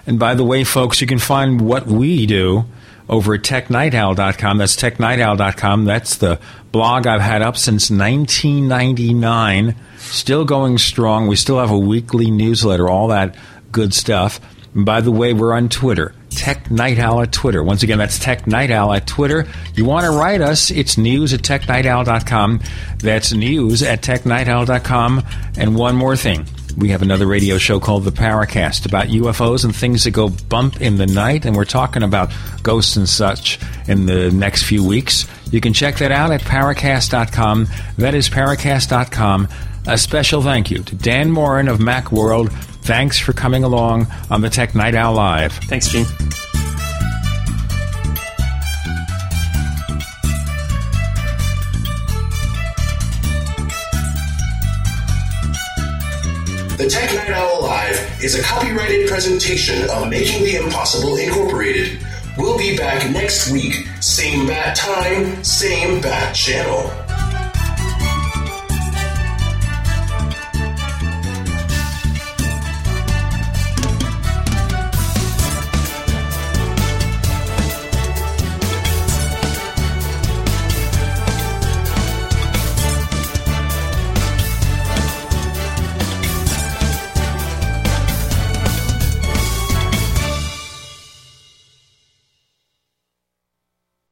And 0.07 0.19
by 0.19 0.35
the 0.35 0.45
way, 0.45 0.65
folks, 0.65 1.01
you 1.01 1.07
can 1.07 1.19
find 1.19 1.61
what 1.61 1.87
we 1.87 2.27
do 2.27 2.65
over 3.09 3.35
at 3.35 3.43
technightowl.com. 3.43 4.59
That's 4.59 4.77
technightowl.com. 4.77 5.85
That's 5.85 6.17
the 6.17 6.41
blog 6.73 7.07
I've 7.07 7.21
had 7.21 7.43
up 7.43 7.57
since 7.57 7.91
1999. 7.91 9.77
Still 9.99 10.45
going 10.45 10.79
strong. 10.79 11.27
We 11.29 11.37
still 11.37 11.59
have 11.59 11.71
a 11.71 11.79
weekly 11.79 12.31
newsletter, 12.31 12.89
all 12.89 13.09
that 13.09 13.35
good 13.73 13.95
stuff. 13.95 14.41
By 14.77 15.01
the 15.01 15.11
way, 15.11 15.33
we're 15.33 15.55
on 15.55 15.71
Twitter. 15.71 16.15
Tech 16.29 16.71
Night 16.71 16.99
Owl 16.99 17.23
at 17.23 17.33
Twitter. 17.33 17.63
Once 17.63 17.83
again, 17.83 17.97
that's 17.97 18.19
Tech 18.19 18.47
Night 18.47 18.71
Owl 18.71 18.93
at 18.93 19.07
Twitter. 19.07 19.47
You 19.75 19.87
want 19.87 20.05
to 20.05 20.11
write 20.11 20.43
us, 20.43 20.71
it's 20.71 20.99
news 20.99 21.33
at 21.33 21.41
technightowl.com. 21.41 22.61
That's 22.99 23.33
news 23.33 23.83
at 23.83 24.03
technightowl.com. 24.03 25.23
And 25.57 25.77
one 25.77 25.97
more 25.97 26.15
thing. 26.15 26.47
We 26.77 26.91
have 26.91 27.01
another 27.01 27.27
radio 27.27 27.57
show 27.57 27.81
called 27.81 28.05
The 28.05 28.11
Paracast 28.11 28.85
about 28.85 29.07
UFOs 29.07 29.65
and 29.65 29.75
things 29.75 30.05
that 30.05 30.11
go 30.11 30.29
bump 30.29 30.83
in 30.83 30.99
the 30.99 31.07
night, 31.07 31.47
and 31.47 31.57
we're 31.57 31.65
talking 31.65 32.03
about 32.03 32.31
ghosts 32.63 32.97
and 32.97 33.09
such 33.09 33.59
in 33.89 34.05
the 34.05 34.31
next 34.31 34.65
few 34.65 34.85
weeks. 34.85 35.27
You 35.51 35.63
can 35.63 35.73
check 35.73 35.97
that 35.97 36.13
out 36.13 36.33
at 36.33 36.43
Paracast.com. 36.43 37.69
That 37.97 38.15
is 38.15 38.29
Paracast.com. 38.29 39.49
A 39.89 39.97
special 39.97 40.43
thank 40.43 40.71
you 40.71 40.83
to 40.83 40.95
Dan 40.97 41.31
Moren 41.31 41.69
of 41.69 41.79
Macworld. 41.79 42.53
Thanks 42.87 43.19
for 43.19 43.33
coming 43.33 43.65
along 43.65 44.07
on 44.31 44.43
the 44.43 44.49
Tech 44.49 44.77
Night 44.77 44.95
Owl 44.95 45.15
Live. 45.15 45.53
Thanks, 45.55 45.89
Gene. 45.89 46.05
The 56.77 56.89
Tech 56.89 57.13
Night 57.13 57.31
Owl 57.31 57.63
Live 57.63 58.23
is 58.23 58.39
a 58.39 58.43
copyrighted 58.45 59.09
presentation 59.09 59.91
of 59.91 60.09
Making 60.09 60.45
the 60.45 60.55
Impossible 60.55 61.17
Incorporated. 61.17 62.07
We'll 62.39 62.57
be 62.57 62.77
back 62.77 63.11
next 63.11 63.51
week, 63.51 63.89
same 64.01 64.47
bat 64.47 64.77
time, 64.77 65.43
same 65.43 66.01
bat 66.01 66.37
channel. 66.37 67.06